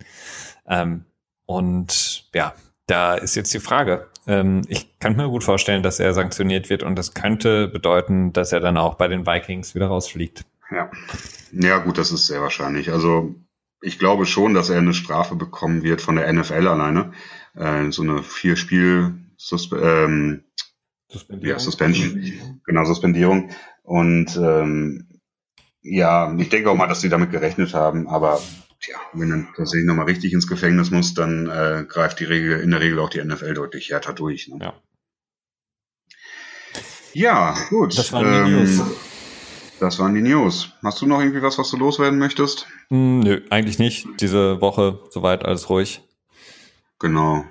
Ähm, 0.68 1.06
und 1.46 2.26
ja, 2.34 2.54
da 2.88 3.16
ist 3.16 3.36
jetzt 3.36 3.54
die 3.54 3.60
Frage. 3.60 4.08
Ähm, 4.26 4.62
ich 4.68 4.98
kann 5.00 5.16
mir 5.16 5.28
gut 5.30 5.44
vorstellen, 5.44 5.84
dass 5.84 6.00
er 6.00 6.14
sanktioniert 6.14 6.70
wird 6.70 6.84
und 6.84 6.96
das 6.96 7.14
könnte 7.14 7.68
bedeuten, 7.68 8.34
dass 8.34 8.52
er 8.52 8.60
dann 8.60 8.78
auch 8.78 8.96
bei 8.96 9.08
den 9.08 9.28
Vikings 9.28 9.76
wieder 9.76 9.88
rausfliegt. 9.88 10.46
Ja. 10.72 10.90
Ja, 11.52 11.78
gut, 11.80 11.98
das 11.98 12.12
ist 12.12 12.26
sehr 12.26 12.42
wahrscheinlich. 12.42 12.92
Also 12.92 13.36
ich 13.84 14.00
glaube 14.00 14.26
schon, 14.26 14.54
dass 14.54 14.70
er 14.70 14.78
eine 14.78 14.94
Strafe 14.94 15.36
bekommen 15.36 15.84
wird 15.84 16.02
von 16.02 16.16
der 16.16 16.32
NFL 16.32 16.68
alleine. 16.68 17.12
Äh, 17.56 17.92
so 17.92 18.02
eine 18.02 18.24
vier 18.24 18.56
Spiel 18.56 19.16
Suspe 19.38 19.78
ähm, 19.78 20.44
Suspendierung. 21.10 21.58
Ja, 21.58 21.60
Suspension. 21.60 22.62
Genau, 22.66 22.86
Suspendierung. 22.86 23.50
Und 23.84 24.36
ähm, 24.38 25.08
ja, 25.82 26.34
ich 26.38 26.50
denke 26.50 26.72
auch 26.72 26.76
mal, 26.76 26.88
dass 26.88 27.02
sie 27.02 27.10
damit 27.10 27.32
gerechnet 27.32 27.74
haben, 27.74 28.08
aber 28.08 28.42
tja, 28.80 28.96
wenn 29.14 29.30
dann 29.30 29.48
tatsächlich 29.56 29.86
nochmal 29.86 30.06
richtig 30.06 30.34
ins 30.34 30.48
Gefängnis 30.48 30.90
muss, 30.90 31.14
dann 31.14 31.48
äh, 31.48 31.86
greift 31.88 32.20
die 32.20 32.26
Regel, 32.26 32.62
in 32.62 32.72
der 32.72 32.80
Regel 32.80 33.00
auch 33.00 33.10
die 33.10 33.24
NFL 33.24 33.54
deutlich 33.54 33.90
härter 33.90 34.14
durch. 34.14 34.48
Ne? 34.48 34.60
Ja. 34.62 34.74
Ja, 37.16 37.56
gut. 37.70 37.96
Das 37.98 38.12
waren 38.12 38.26
die 38.26 38.52
ähm, 38.52 38.60
News. 38.60 38.82
Das 39.84 40.00
waren 40.00 40.16
die 40.16 40.22
News. 40.22 40.72
Hast 40.82 41.02
du 41.02 41.06
noch 41.06 41.20
irgendwie 41.20 41.42
was, 41.42 41.58
was 41.58 41.70
du 41.70 41.76
loswerden 41.76 42.18
möchtest? 42.18 42.68
Hm, 42.88 43.20
nö, 43.20 43.42
eigentlich 43.50 43.80
nicht. 43.80 44.08
Diese 44.22 44.62
Woche 44.62 45.02
soweit 45.10 45.44
alles 45.44 45.70
ruhig. 45.70 46.02
Genau. 47.00 47.44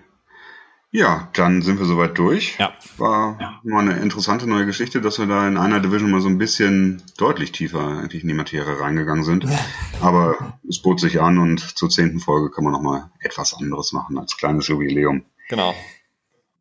Ja, 0.91 1.29
dann 1.35 1.61
sind 1.61 1.79
wir 1.79 1.85
soweit 1.85 2.17
durch. 2.17 2.57
Ja. 2.59 2.73
War 2.97 3.37
ja. 3.39 3.61
mal 3.65 3.81
eine 3.81 4.01
interessante 4.01 4.49
neue 4.49 4.65
Geschichte, 4.65 5.03
dass 5.03 5.19
wir 5.19 5.27
da 5.27 5.47
in 5.47 5.59
einer 5.59 5.81
Division 5.81 6.11
mal 6.11 6.23
so 6.23 6.29
ein 6.31 6.39
bisschen 6.39 7.03
deutlich 7.19 7.53
tiefer 7.53 7.87
eigentlich 7.87 8.23
in 8.23 8.29
die 8.29 8.35
Materie 8.35 8.81
reingegangen 8.81 9.25
sind. 9.25 9.45
Ja. 9.45 9.59
Aber 10.01 10.59
es 10.67 10.81
bot 10.81 11.01
sich 11.01 11.21
an 11.21 11.37
und 11.37 11.61
zur 11.61 11.91
zehnten 11.91 12.19
Folge 12.19 12.51
kann 12.51 12.65
man 12.65 12.73
nochmal 12.73 13.11
etwas 13.21 13.53
anderes 13.53 13.93
machen 13.93 14.17
als 14.17 14.39
kleines 14.39 14.69
Jubiläum. 14.69 15.27
Genau. 15.51 15.75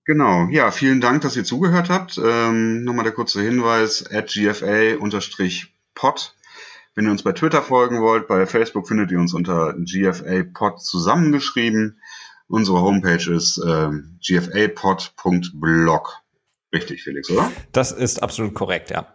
Genau, 0.05 0.47
ja, 0.49 0.71
vielen 0.71 0.99
Dank, 0.99 1.21
dass 1.21 1.35
ihr 1.35 1.43
zugehört 1.43 1.89
habt. 1.89 2.19
Ähm, 2.23 2.83
nochmal 2.83 3.03
der 3.03 3.13
kurze 3.13 3.41
Hinweis, 3.41 4.09
at 4.11 4.29
gfa-pod. 4.29 6.35
Wenn 6.95 7.05
ihr 7.05 7.11
uns 7.11 7.23
bei 7.23 7.31
Twitter 7.33 7.61
folgen 7.61 8.01
wollt, 8.01 8.27
bei 8.27 8.45
Facebook 8.47 8.87
findet 8.87 9.11
ihr 9.11 9.19
uns 9.19 9.33
unter 9.33 9.75
gfa-pod 9.77 10.83
zusammengeschrieben. 10.83 12.01
Unsere 12.47 12.81
Homepage 12.81 13.31
ist 13.31 13.61
ähm, 13.65 14.19
gfapod.blog. 14.25 16.17
Richtig, 16.73 17.03
Felix, 17.03 17.29
oder? 17.29 17.51
Das 17.71 17.91
ist 17.91 18.23
absolut 18.23 18.55
korrekt, 18.55 18.89
ja. 18.89 19.13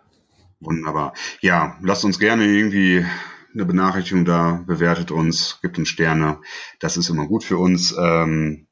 Wunderbar. 0.61 1.15
Ja, 1.41 1.79
lasst 1.83 2.05
uns 2.05 2.19
gerne 2.19 2.47
irgendwie 2.47 3.05
eine 3.53 3.65
Benachrichtigung 3.65 4.25
da, 4.25 4.63
bewertet 4.67 5.11
uns, 5.11 5.59
gibt 5.63 5.79
uns 5.79 5.89
Sterne. 5.89 6.41
Das 6.81 6.97
ist 6.97 7.09
immer 7.09 7.27
gut 7.27 7.45
für 7.45 7.59
uns. 7.59 7.95
Ähm, 7.99 8.67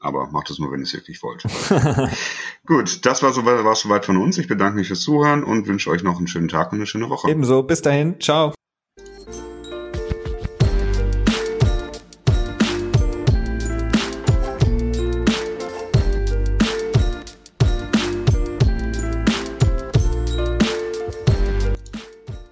aber 0.00 0.28
macht 0.28 0.50
es 0.50 0.58
nur, 0.58 0.72
wenn 0.72 0.80
ihr 0.80 0.84
es 0.84 0.94
wirklich 0.94 1.22
wollt. 1.22 1.44
Gut, 2.66 3.04
das 3.06 3.22
war 3.22 3.32
soweit, 3.32 3.64
war 3.64 3.74
soweit 3.74 4.06
von 4.06 4.16
uns. 4.16 4.38
Ich 4.38 4.48
bedanke 4.48 4.76
mich 4.76 4.88
fürs 4.88 5.00
Zuhören 5.00 5.44
und 5.44 5.66
wünsche 5.68 5.90
euch 5.90 6.02
noch 6.02 6.18
einen 6.18 6.26
schönen 6.26 6.48
Tag 6.48 6.72
und 6.72 6.78
eine 6.78 6.86
schöne 6.86 7.10
Woche. 7.10 7.30
Ebenso. 7.30 7.62
Bis 7.62 7.82
dahin. 7.82 8.18
Ciao. 8.20 8.52